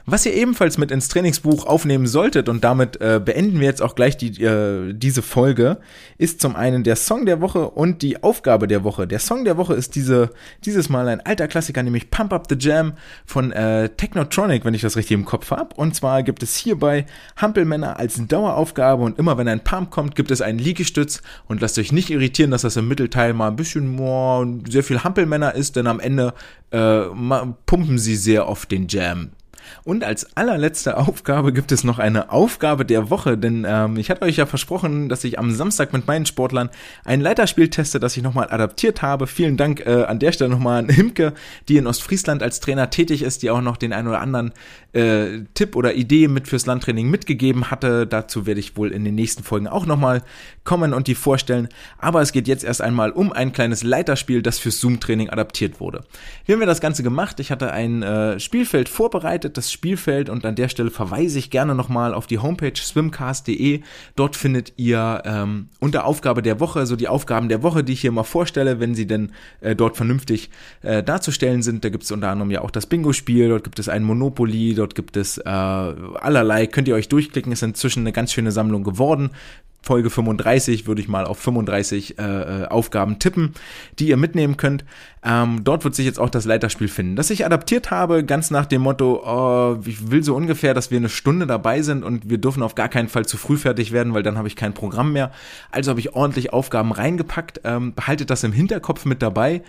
Was 0.08 0.24
ihr 0.24 0.34
ebenfalls 0.34 0.78
mit 0.78 0.92
ins 0.92 1.08
Trainingsbuch 1.08 1.66
aufnehmen 1.66 2.06
solltet, 2.06 2.48
und 2.48 2.62
damit 2.62 3.00
äh, 3.00 3.20
beenden 3.22 3.58
wir 3.58 3.66
jetzt 3.66 3.82
auch 3.82 3.96
gleich 3.96 4.16
die, 4.16 4.40
äh, 4.40 4.92
diese 4.92 5.20
Folge, 5.20 5.78
ist 6.16 6.40
zum 6.40 6.54
einen 6.54 6.84
der 6.84 6.94
Song 6.94 7.26
der 7.26 7.40
Woche 7.40 7.70
und 7.70 8.02
die 8.02 8.22
Aufgabe 8.22 8.68
der 8.68 8.84
Woche. 8.84 9.08
Der 9.08 9.18
Song 9.18 9.44
der 9.44 9.56
Woche 9.56 9.74
ist 9.74 9.96
diese, 9.96 10.30
dieses 10.64 10.88
Mal 10.88 11.08
ein 11.08 11.20
alter 11.26 11.48
Klassiker, 11.48 11.82
nämlich 11.82 12.10
Pump 12.10 12.32
Up 12.32 12.46
the 12.48 12.56
Jam 12.56 12.92
von 13.24 13.50
äh, 13.50 13.88
Technotronic, 13.88 14.64
wenn 14.64 14.74
ich 14.74 14.82
das 14.82 14.96
richtig 14.96 15.16
im 15.16 15.24
Kopf 15.24 15.50
habe. 15.50 15.74
Und 15.74 15.96
zwar 15.96 16.22
gibt 16.22 16.44
es 16.44 16.54
hierbei 16.54 17.04
Hampelmänner 17.36 17.98
als 17.98 18.24
Daueraufgabe 18.24 19.02
und 19.02 19.18
immer 19.18 19.36
wenn 19.38 19.48
ein 19.48 19.64
Pump 19.64 19.90
kommt, 19.90 20.14
gibt 20.14 20.30
es 20.30 20.40
einen 20.40 20.60
Liegestütz 20.60 21.20
und 21.48 21.60
lasst 21.60 21.80
euch 21.80 21.90
nicht 21.90 22.10
irritieren, 22.10 22.52
dass 22.52 22.62
das 22.62 22.76
im 22.76 22.86
Mittelteil 22.86 23.34
mal 23.34 23.48
ein 23.48 23.56
bisschen 23.56 23.65
boah, 23.74 24.46
sehr 24.68 24.84
viel 24.84 25.02
Hampelmänner 25.02 25.54
ist, 25.54 25.76
denn 25.76 25.86
am 25.86 26.00
Ende 26.00 26.34
äh, 26.70 27.02
pumpen 27.66 27.98
sie 27.98 28.16
sehr 28.16 28.48
oft 28.48 28.70
den 28.70 28.88
Jam. 28.88 29.30
Und 29.84 30.04
als 30.04 30.36
allerletzte 30.36 30.96
Aufgabe 30.96 31.52
gibt 31.52 31.72
es 31.72 31.84
noch 31.84 31.98
eine 31.98 32.30
Aufgabe 32.30 32.84
der 32.84 33.10
Woche, 33.10 33.38
denn 33.38 33.66
ähm, 33.68 33.96
ich 33.96 34.10
hatte 34.10 34.22
euch 34.22 34.36
ja 34.36 34.46
versprochen, 34.46 35.08
dass 35.08 35.24
ich 35.24 35.38
am 35.38 35.52
Samstag 35.52 35.92
mit 35.92 36.06
meinen 36.06 36.26
Sportlern 36.26 36.70
ein 37.04 37.20
Leiterspiel 37.20 37.68
teste, 37.68 38.00
das 38.00 38.16
ich 38.16 38.22
nochmal 38.22 38.50
adaptiert 38.50 39.02
habe. 39.02 39.26
Vielen 39.26 39.56
Dank 39.56 39.80
äh, 39.86 40.04
an 40.04 40.18
der 40.18 40.32
Stelle 40.32 40.50
nochmal 40.50 40.78
an 40.78 40.88
Himke, 40.88 41.32
die 41.68 41.76
in 41.76 41.86
Ostfriesland 41.86 42.42
als 42.42 42.60
Trainer 42.60 42.90
tätig 42.90 43.22
ist, 43.22 43.42
die 43.42 43.50
auch 43.50 43.60
noch 43.60 43.76
den 43.76 43.92
einen 43.92 44.08
oder 44.08 44.20
anderen 44.20 44.52
äh, 44.92 45.40
Tipp 45.54 45.76
oder 45.76 45.94
Idee 45.94 46.28
mit 46.28 46.48
fürs 46.48 46.66
Landtraining 46.66 47.08
mitgegeben 47.08 47.70
hatte. 47.70 48.06
Dazu 48.06 48.46
werde 48.46 48.60
ich 48.60 48.76
wohl 48.76 48.92
in 48.92 49.04
den 49.04 49.14
nächsten 49.14 49.42
Folgen 49.42 49.68
auch 49.68 49.86
nochmal 49.86 50.22
kommen 50.66 50.92
und 50.92 51.06
die 51.06 51.14
vorstellen. 51.14 51.68
Aber 51.96 52.20
es 52.20 52.32
geht 52.32 52.46
jetzt 52.46 52.64
erst 52.64 52.82
einmal 52.82 53.10
um 53.12 53.32
ein 53.32 53.54
kleines 53.54 53.82
Leiterspiel, 53.82 54.42
das 54.42 54.58
fürs 54.58 54.80
Zoom-Training 54.80 55.30
adaptiert 55.30 55.80
wurde. 55.80 56.02
Wie 56.44 56.52
haben 56.52 56.60
wir 56.60 56.66
das 56.66 56.82
Ganze 56.82 57.02
gemacht? 57.02 57.40
Ich 57.40 57.50
hatte 57.50 57.72
ein 57.72 58.02
äh, 58.02 58.38
Spielfeld 58.38 58.90
vorbereitet, 58.90 59.56
das 59.56 59.72
Spielfeld 59.72 60.28
und 60.28 60.44
an 60.44 60.54
der 60.54 60.68
Stelle 60.68 60.90
verweise 60.90 61.38
ich 61.38 61.48
gerne 61.48 61.74
nochmal 61.74 62.12
auf 62.12 62.26
die 62.26 62.38
Homepage 62.38 62.76
swimcast.de. 62.76 63.80
Dort 64.16 64.36
findet 64.36 64.74
ihr 64.76 65.22
ähm, 65.24 65.68
unter 65.80 66.04
Aufgabe 66.04 66.42
der 66.42 66.60
Woche, 66.60 66.84
so 66.86 66.96
die 66.96 67.08
Aufgaben 67.08 67.48
der 67.48 67.62
Woche, 67.62 67.82
die 67.82 67.94
ich 67.94 68.02
hier 68.02 68.12
mal 68.12 68.24
vorstelle, 68.24 68.80
wenn 68.80 68.94
sie 68.94 69.06
denn 69.06 69.32
äh, 69.60 69.74
dort 69.74 69.96
vernünftig 69.96 70.50
äh, 70.82 71.02
darzustellen 71.02 71.62
sind. 71.62 71.84
Da 71.84 71.88
gibt 71.88 72.04
es 72.04 72.10
unter 72.10 72.28
anderem 72.28 72.50
ja 72.50 72.60
auch 72.60 72.70
das 72.70 72.86
Bingo-Spiel, 72.86 73.48
dort 73.48 73.64
gibt 73.64 73.78
es 73.78 73.88
ein 73.88 74.02
Monopoly, 74.02 74.74
dort 74.74 74.94
gibt 74.94 75.16
es 75.16 75.38
äh, 75.38 75.48
allerlei, 75.48 76.66
könnt 76.66 76.88
ihr 76.88 76.94
euch 76.94 77.08
durchklicken, 77.08 77.52
ist 77.52 77.62
inzwischen 77.62 78.00
eine 78.00 78.12
ganz 78.12 78.32
schöne 78.32 78.52
Sammlung 78.52 78.84
geworden. 78.84 79.30
Folge 79.86 80.10
35 80.10 80.88
würde 80.88 81.00
ich 81.00 81.06
mal 81.06 81.24
auf 81.24 81.38
35 81.38 82.18
äh, 82.18 82.22
äh, 82.22 82.66
Aufgaben 82.66 83.20
tippen, 83.20 83.54
die 84.00 84.08
ihr 84.08 84.16
mitnehmen 84.16 84.56
könnt. 84.56 84.84
Ähm, 85.24 85.62
dort 85.62 85.84
wird 85.84 85.94
sich 85.94 86.04
jetzt 86.04 86.18
auch 86.18 86.28
das 86.28 86.44
Leiterspiel 86.44 86.88
finden. 86.88 87.14
Das 87.14 87.30
ich 87.30 87.46
adaptiert 87.46 87.92
habe, 87.92 88.24
ganz 88.24 88.50
nach 88.50 88.66
dem 88.66 88.82
Motto, 88.82 89.22
oh, 89.24 89.78
ich 89.86 90.10
will 90.10 90.24
so 90.24 90.34
ungefähr, 90.34 90.74
dass 90.74 90.90
wir 90.90 90.98
eine 90.98 91.08
Stunde 91.08 91.46
dabei 91.46 91.82
sind 91.82 92.02
und 92.02 92.28
wir 92.28 92.38
dürfen 92.38 92.64
auf 92.64 92.74
gar 92.74 92.88
keinen 92.88 93.08
Fall 93.08 93.26
zu 93.26 93.36
früh 93.36 93.56
fertig 93.56 93.92
werden, 93.92 94.12
weil 94.12 94.24
dann 94.24 94.36
habe 94.36 94.48
ich 94.48 94.56
kein 94.56 94.74
Programm 94.74 95.12
mehr. 95.12 95.30
Also 95.70 95.90
habe 95.90 96.00
ich 96.00 96.14
ordentlich 96.14 96.52
Aufgaben 96.52 96.90
reingepackt. 96.90 97.60
Ähm, 97.62 97.94
behaltet 97.94 98.30
das 98.30 98.42
im 98.42 98.52
Hinterkopf 98.52 99.04
mit 99.04 99.22
dabei. 99.22 99.62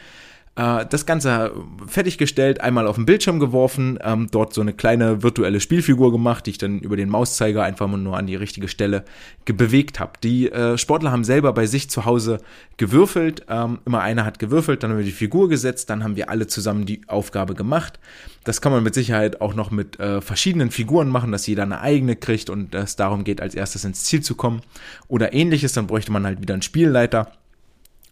Äh, 0.57 0.87
das 0.89 1.05
Ganze 1.05 1.51
fertiggestellt, 1.85 2.61
einmal 2.61 2.87
auf 2.87 2.95
den 2.95 3.05
Bildschirm 3.05 3.39
geworfen, 3.39 3.99
ähm, 4.01 4.27
dort 4.31 4.53
so 4.53 4.61
eine 4.61 4.73
kleine 4.73 5.21
virtuelle 5.21 5.59
Spielfigur 5.59 6.11
gemacht, 6.11 6.47
die 6.47 6.51
ich 6.51 6.57
dann 6.57 6.79
über 6.79 6.97
den 6.97 7.09
Mauszeiger 7.09 7.63
einfach 7.63 7.87
nur 7.87 8.17
an 8.17 8.25
die 8.25 8.35
richtige 8.35 8.67
Stelle 8.67 9.05
bewegt 9.45 9.99
habe. 9.99 10.13
Die 10.23 10.51
äh, 10.51 10.77
Sportler 10.77 11.11
haben 11.11 11.23
selber 11.23 11.53
bei 11.53 11.67
sich 11.67 11.89
zu 11.91 12.05
Hause 12.05 12.39
gewürfelt, 12.77 13.45
ähm, 13.49 13.79
immer 13.85 14.01
einer 14.01 14.25
hat 14.25 14.39
gewürfelt, 14.39 14.81
dann 14.81 14.91
haben 14.91 14.97
wir 14.97 15.05
die 15.05 15.11
Figur 15.11 15.47
gesetzt, 15.47 15.91
dann 15.91 16.03
haben 16.03 16.15
wir 16.15 16.29
alle 16.29 16.47
zusammen 16.47 16.85
die 16.87 17.01
Aufgabe 17.07 17.53
gemacht. 17.53 17.99
Das 18.43 18.59
kann 18.59 18.71
man 18.71 18.83
mit 18.83 18.95
Sicherheit 18.95 19.41
auch 19.41 19.53
noch 19.53 19.69
mit 19.69 19.99
äh, 19.99 20.21
verschiedenen 20.21 20.71
Figuren 20.71 21.09
machen, 21.09 21.31
dass 21.31 21.45
jeder 21.45 21.63
eine 21.63 21.81
eigene 21.81 22.15
kriegt 22.15 22.49
und 22.49 22.73
es 22.73 22.95
darum 22.95 23.23
geht, 23.23 23.41
als 23.41 23.53
erstes 23.53 23.85
ins 23.85 24.05
Ziel 24.05 24.21
zu 24.21 24.33
kommen 24.33 24.61
oder 25.07 25.33
ähnliches, 25.33 25.73
dann 25.73 25.85
bräuchte 25.85 26.11
man 26.11 26.25
halt 26.25 26.41
wieder 26.41 26.55
einen 26.55 26.63
Spielleiter. 26.63 27.31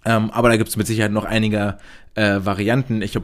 Ähm, 0.06 0.30
aber 0.32 0.50
da 0.50 0.58
gibt 0.58 0.70
es 0.70 0.78
mit 0.78 0.88
Sicherheit 0.88 1.12
noch 1.12 1.26
einige 1.26 1.78
äh, 2.14 2.40
Varianten. 2.44 3.02
Ich 3.02 3.16
hab, 3.16 3.24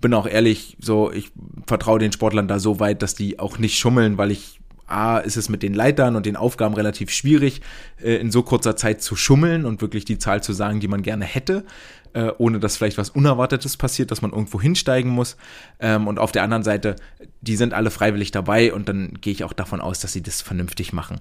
bin 0.00 0.14
auch 0.14 0.26
ehrlich, 0.26 0.76
so 0.80 1.10
ich 1.10 1.32
vertraue 1.66 1.98
den 1.98 2.12
Sportlern 2.12 2.48
da 2.48 2.58
so 2.58 2.78
weit, 2.78 3.02
dass 3.02 3.14
die 3.14 3.38
auch 3.38 3.58
nicht 3.58 3.78
schummeln, 3.78 4.18
weil 4.18 4.30
ich 4.30 4.60
A, 4.90 5.18
ist 5.18 5.36
es 5.36 5.48
mit 5.48 5.62
den 5.62 5.72
Leitern 5.72 6.16
und 6.16 6.26
den 6.26 6.36
Aufgaben 6.36 6.74
relativ 6.74 7.10
schwierig, 7.10 7.62
äh, 8.02 8.16
in 8.16 8.30
so 8.30 8.42
kurzer 8.42 8.76
Zeit 8.76 9.02
zu 9.02 9.16
schummeln 9.16 9.64
und 9.64 9.80
wirklich 9.80 10.04
die 10.04 10.18
Zahl 10.18 10.42
zu 10.42 10.52
sagen, 10.52 10.80
die 10.80 10.88
man 10.88 11.02
gerne 11.02 11.24
hätte, 11.24 11.64
äh, 12.12 12.32
ohne 12.38 12.58
dass 12.58 12.76
vielleicht 12.76 12.98
was 12.98 13.10
Unerwartetes 13.10 13.76
passiert, 13.76 14.10
dass 14.10 14.20
man 14.20 14.32
irgendwo 14.32 14.60
hinsteigen 14.60 15.10
muss. 15.10 15.36
Ähm, 15.78 16.08
und 16.08 16.18
auf 16.18 16.32
der 16.32 16.42
anderen 16.42 16.64
Seite, 16.64 16.96
die 17.40 17.56
sind 17.56 17.72
alle 17.72 17.90
freiwillig 17.90 18.32
dabei 18.32 18.72
und 18.72 18.88
dann 18.88 19.18
gehe 19.20 19.32
ich 19.32 19.44
auch 19.44 19.52
davon 19.52 19.80
aus, 19.80 20.00
dass 20.00 20.12
sie 20.12 20.22
das 20.22 20.42
vernünftig 20.42 20.92
machen. 20.92 21.20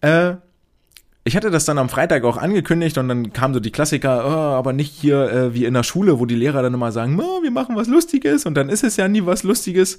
Äh, 0.00 0.34
ich 1.26 1.34
hatte 1.34 1.50
das 1.50 1.64
dann 1.64 1.78
am 1.78 1.88
Freitag 1.88 2.22
auch 2.22 2.36
angekündigt 2.36 2.98
und 2.98 3.08
dann 3.08 3.32
kamen 3.32 3.52
so 3.52 3.58
die 3.58 3.72
Klassiker, 3.72 4.24
oh, 4.24 4.56
aber 4.56 4.72
nicht 4.72 4.92
hier 4.92 5.28
äh, 5.28 5.54
wie 5.54 5.64
in 5.64 5.74
der 5.74 5.82
Schule, 5.82 6.20
wo 6.20 6.24
die 6.24 6.36
Lehrer 6.36 6.62
dann 6.62 6.72
immer 6.72 6.92
sagen, 6.92 7.18
oh, 7.20 7.42
wir 7.42 7.50
machen 7.50 7.74
was 7.74 7.88
Lustiges 7.88 8.46
und 8.46 8.54
dann 8.54 8.68
ist 8.68 8.84
es 8.84 8.96
ja 8.96 9.08
nie 9.08 9.26
was 9.26 9.42
Lustiges. 9.42 9.98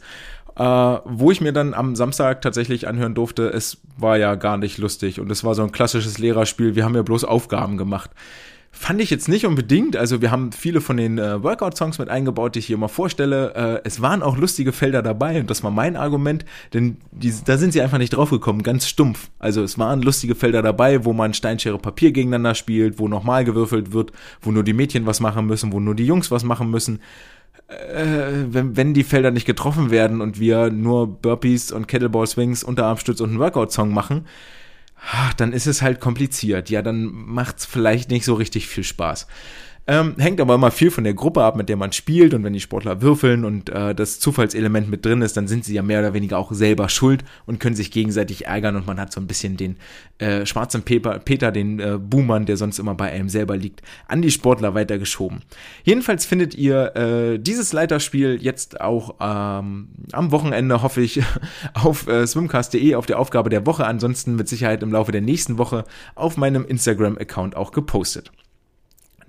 Äh, 0.56 0.64
wo 0.64 1.30
ich 1.30 1.42
mir 1.42 1.52
dann 1.52 1.74
am 1.74 1.98
Samstag 1.98 2.42
tatsächlich 2.42 2.88
anhören 2.88 3.14
durfte, 3.14 3.50
es 3.50 3.78
war 3.98 4.18
ja 4.18 4.36
gar 4.36 4.56
nicht 4.56 4.78
lustig 4.78 5.20
und 5.20 5.30
es 5.30 5.44
war 5.44 5.54
so 5.54 5.64
ein 5.64 5.74
klassisches 5.74 6.18
Lehrerspiel, 6.18 6.76
wir 6.76 6.86
haben 6.86 6.96
ja 6.96 7.02
bloß 7.02 7.26
Aufgaben 7.26 7.76
gemacht. 7.78 8.12
Fand 8.80 9.02
ich 9.02 9.10
jetzt 9.10 9.28
nicht 9.28 9.48
unbedingt. 9.48 9.98
Also 9.98 10.22
wir 10.22 10.30
haben 10.30 10.52
viele 10.52 10.82
von 10.82 10.98
den 10.98 11.18
äh, 11.18 11.42
Workout-Songs 11.42 11.98
mit 11.98 12.10
eingebaut, 12.10 12.54
die 12.54 12.60
ich 12.60 12.68
hier 12.68 12.78
mal 12.78 12.88
vorstelle. 12.88 13.56
Äh, 13.56 13.82
es 13.86 14.04
waren 14.04 14.22
auch 14.22 14.38
lustige 14.38 14.72
Felder 14.72 15.02
dabei 15.02 15.40
und 15.40 15.50
das 15.50 15.64
war 15.64 15.72
mein 15.72 15.96
Argument, 15.96 16.46
denn 16.74 16.98
die, 17.12 17.34
da 17.44 17.58
sind 17.58 17.74
sie 17.74 17.82
einfach 17.82 17.98
nicht 17.98 18.12
draufgekommen, 18.12 18.62
ganz 18.62 18.88
stumpf. 18.88 19.30
Also 19.40 19.64
es 19.64 19.80
waren 19.80 20.04
lustige 20.04 20.36
Felder 20.36 20.62
dabei, 20.62 21.06
wo 21.06 21.14
man 21.14 21.34
Steinschere 21.34 21.80
Papier 21.80 22.12
gegeneinander 22.12 22.54
spielt, 22.54 23.00
wo 23.00 23.08
nochmal 23.08 23.46
gewürfelt 23.46 23.94
wird, 23.94 24.12
wo 24.42 24.52
nur 24.52 24.64
die 24.64 24.74
Mädchen 24.74 25.08
was 25.08 25.20
machen 25.22 25.48
müssen, 25.48 25.74
wo 25.74 25.80
nur 25.80 25.96
die 25.96 26.06
Jungs 26.06 26.30
was 26.30 26.44
machen 26.44 26.70
müssen. 26.70 27.00
Äh, 27.68 28.46
wenn, 28.50 28.78
wenn 28.78 28.94
die 28.94 29.04
Felder 29.04 29.32
nicht 29.32 29.46
getroffen 29.46 29.90
werden 29.90 30.22
und 30.22 30.40
wir 30.40 30.70
nur 30.70 31.08
Burpees 31.08 31.72
und 31.72 31.88
Kettlebell 31.88 32.28
Swings, 32.28 32.64
Unterarmstütz 32.64 33.22
und 33.22 33.32
einen 33.32 33.40
Workout-Song 33.40 33.92
machen, 33.92 34.26
dann 35.38 35.54
ist 35.54 35.68
es 35.68 35.82
halt 35.82 36.00
kompliziert. 36.00 36.70
Ja, 36.70 36.82
dann 36.82 37.06
macht's 37.06 37.66
vielleicht 37.66 38.10
nicht 38.10 38.26
so 38.26 38.34
richtig 38.34 38.68
viel 38.68 38.84
Spaß. 38.84 39.28
Ähm, 39.90 40.16
hängt 40.18 40.42
aber 40.42 40.56
immer 40.56 40.70
viel 40.70 40.92
von 40.92 41.06
der 41.06 41.14
Gruppe 41.14 41.44
ab, 41.44 41.56
mit 41.56 41.70
der 41.70 41.78
man 41.78 41.94
spielt. 41.94 42.34
Und 42.34 42.44
wenn 42.44 42.52
die 42.52 42.60
Sportler 42.60 43.02
würfeln 43.02 43.46
und 43.46 43.70
äh, 43.70 43.96
das 43.96 44.20
Zufallselement 44.20 44.90
mit 44.90 45.06
drin 45.06 45.22
ist, 45.22 45.38
dann 45.38 45.48
sind 45.48 45.64
sie 45.64 45.74
ja 45.74 45.82
mehr 45.82 46.00
oder 46.00 46.14
weniger 46.14 46.38
auch 46.38 46.52
selber 46.52 46.90
schuld 46.90 47.24
und 47.46 47.62
können 47.62 47.76
sich 47.76 47.90
gegenseitig 47.90 48.48
ärgern. 48.48 48.76
Und 48.76 48.86
man 48.86 49.00
hat 49.00 49.14
so 49.14 49.22
ein 49.22 49.28
bisschen 49.28 49.56
den 49.56 49.78
äh, 50.18 50.46
schwarzen 50.46 50.82
Peter, 50.82 51.20
Peter 51.20 51.54
den 51.54 51.80
äh, 51.80 51.98
Boomern, 51.98 52.46
der 52.46 52.58
sonst 52.58 52.80
immer 52.80 52.96
bei 52.96 53.12
einem 53.14 53.30
selber 53.30 53.56
liegt, 53.56 53.82
an 54.10 54.22
die 54.22 54.32
Sportler 54.32 54.74
weitergeschoben. 54.74 55.44
Jedenfalls 55.86 56.26
findet 56.26 56.54
ihr 56.54 56.96
äh, 56.98 57.40
dieses 57.40 57.72
Leiterspiel 57.72 58.40
jetzt 58.42 58.82
auch 58.82 59.16
ähm, 59.22 59.88
am 60.12 60.32
Wochenende, 60.32 60.84
hoffe 60.84 61.00
ich, 61.00 61.22
auf 61.74 62.08
äh, 62.08 62.28
swimcast.de 62.28 62.96
auf 62.96 63.06
der 63.06 63.20
Aufgabe 63.20 63.50
der 63.50 63.66
Woche. 63.66 63.86
Ansonsten 63.86 64.36
mit 64.36 64.50
Sicherheit 64.50 64.84
im 64.84 64.92
Laufe 64.92 65.14
der 65.14 65.22
nächsten 65.22 65.58
Woche 65.58 65.86
auf 66.16 66.36
meinem 66.36 66.66
Instagram-Account 66.66 67.56
auch 67.56 67.72
gepostet. 67.72 68.32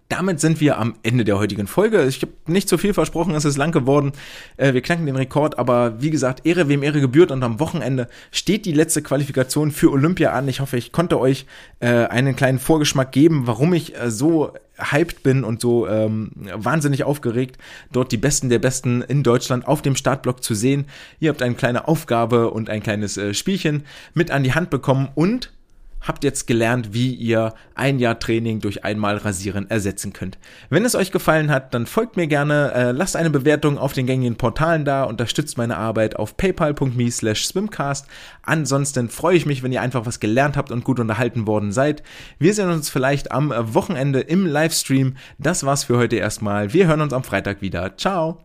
Damit 0.09 0.41
sind 0.41 0.61
wir 0.61 0.79
am 0.79 0.95
Ende 1.03 1.25
der 1.25 1.39
heutigen 1.39 1.67
Folge. 1.67 2.05
Ich 2.07 2.23
habe 2.23 2.33
nicht 2.47 2.69
so 2.69 2.79
viel 2.79 2.95
versprochen, 2.95 3.35
es 3.35 3.45
ist 3.45 3.59
lang 3.59 3.73
geworden. 3.73 4.13
Äh, 4.57 4.73
wir 4.73 4.81
knacken 4.81 5.05
den 5.05 5.17
Rekord, 5.17 5.59
aber 5.59 6.01
wie 6.01 6.11
gesagt, 6.11 6.47
Ehre 6.47 6.69
wem 6.69 6.83
Ehre 6.83 7.01
gebührt 7.01 7.31
und 7.31 7.43
am 7.43 7.61
Wochenende 7.61 8.09
steht 8.31 8.65
die 8.65 8.73
letzte 8.73 9.03
Qualifikation 9.03 9.71
für 9.71 9.91
Olympia 9.91 10.33
an. 10.33 10.49
Ich 10.49 10.61
hoffe, 10.61 10.79
ich 10.79 10.93
konnte 10.93 11.21
euch 11.21 11.45
äh, 11.81 11.89
einen 11.89 12.37
kleinen 12.37 12.59
Vorgeschmack 12.59 13.13
geben, 13.13 13.47
warum 13.47 13.75
ich 13.75 13.97
äh, 13.97 14.11
so 14.11 14.53
hyped 14.79 15.23
bin 15.23 15.45
und 15.45 15.61
so 15.61 15.87
ähm, 15.89 16.31
wahnsinnig 16.55 17.05
aufgeregt, 17.05 17.59
dort 17.93 18.13
die 18.13 18.17
Besten 18.17 18.49
der 18.49 18.61
Besten 18.61 19.03
in 19.03 19.23
Deutschland 19.23 19.67
auf 19.67 19.83
dem 19.83 19.97
Startblock 19.97 20.43
zu 20.43 20.55
sehen. 20.55 20.87
Ihr 21.21 21.31
habt 21.31 21.43
eine 21.43 21.55
kleine 21.55 21.87
Aufgabe 21.89 22.51
und 22.51 22.71
ein 22.71 22.83
kleines 22.83 23.19
äh, 23.19 23.35
Spielchen 23.35 23.85
mit 24.15 24.31
an 24.31 24.43
die 24.43 24.55
Hand 24.55 24.71
bekommen 24.71 25.09
und 25.15 25.51
habt 26.01 26.25
jetzt 26.25 26.47
gelernt, 26.47 26.93
wie 26.93 27.15
ihr 27.15 27.55
ein 27.75 27.99
Jahr 27.99 28.19
Training 28.19 28.61
durch 28.61 28.85
einmal 28.85 29.17
Rasieren 29.17 29.71
ersetzen 29.71 30.13
könnt. 30.13 30.39
Wenn 30.71 30.85
es 30.85 30.95
euch 30.95 31.13
gefallen 31.13 31.51
hat, 31.51 31.75
dann 31.75 31.87
folgt 31.87 32.17
mir 32.17 32.27
gerne, 32.27 32.73
äh, 32.75 32.91
lasst 32.93 33.17
eine 33.17 33.31
Bewertung 33.31 33.79
auf 33.79 33.93
den 33.93 34.07
gängigen 34.07 34.37
Portalen 34.37 34.85
da, 34.85 35.05
unterstützt 35.05 35.59
meine 35.59 35.77
Arbeit 35.77 36.17
auf 36.17 36.37
paypal.me 36.37 37.11
slash 37.11 37.47
swimcast. 37.47 38.07
Ansonsten 38.43 39.09
freue 39.09 39.37
ich 39.37 39.47
mich, 39.47 39.63
wenn 39.63 39.73
ihr 39.73 39.83
einfach 39.83 40.07
was 40.07 40.21
gelernt 40.21 40.57
habt 40.57 40.71
und 40.71 40.85
gut 40.85 41.01
unterhalten 41.01 41.47
worden 41.47 41.73
seid. 41.73 42.03
Wir 42.39 42.55
sehen 42.55 42.71
uns 42.71 42.91
vielleicht 42.91 43.33
am 43.33 43.53
Wochenende 43.75 44.21
im 44.21 44.47
Livestream. 44.47 45.17
Das 45.39 45.65
war's 45.65 45.85
für 45.85 45.99
heute 45.99 46.17
erstmal. 46.17 46.73
Wir 46.73 46.87
hören 46.87 47.01
uns 47.01 47.13
am 47.13 47.25
Freitag 47.25 47.63
wieder. 47.63 47.97
Ciao! 47.97 48.45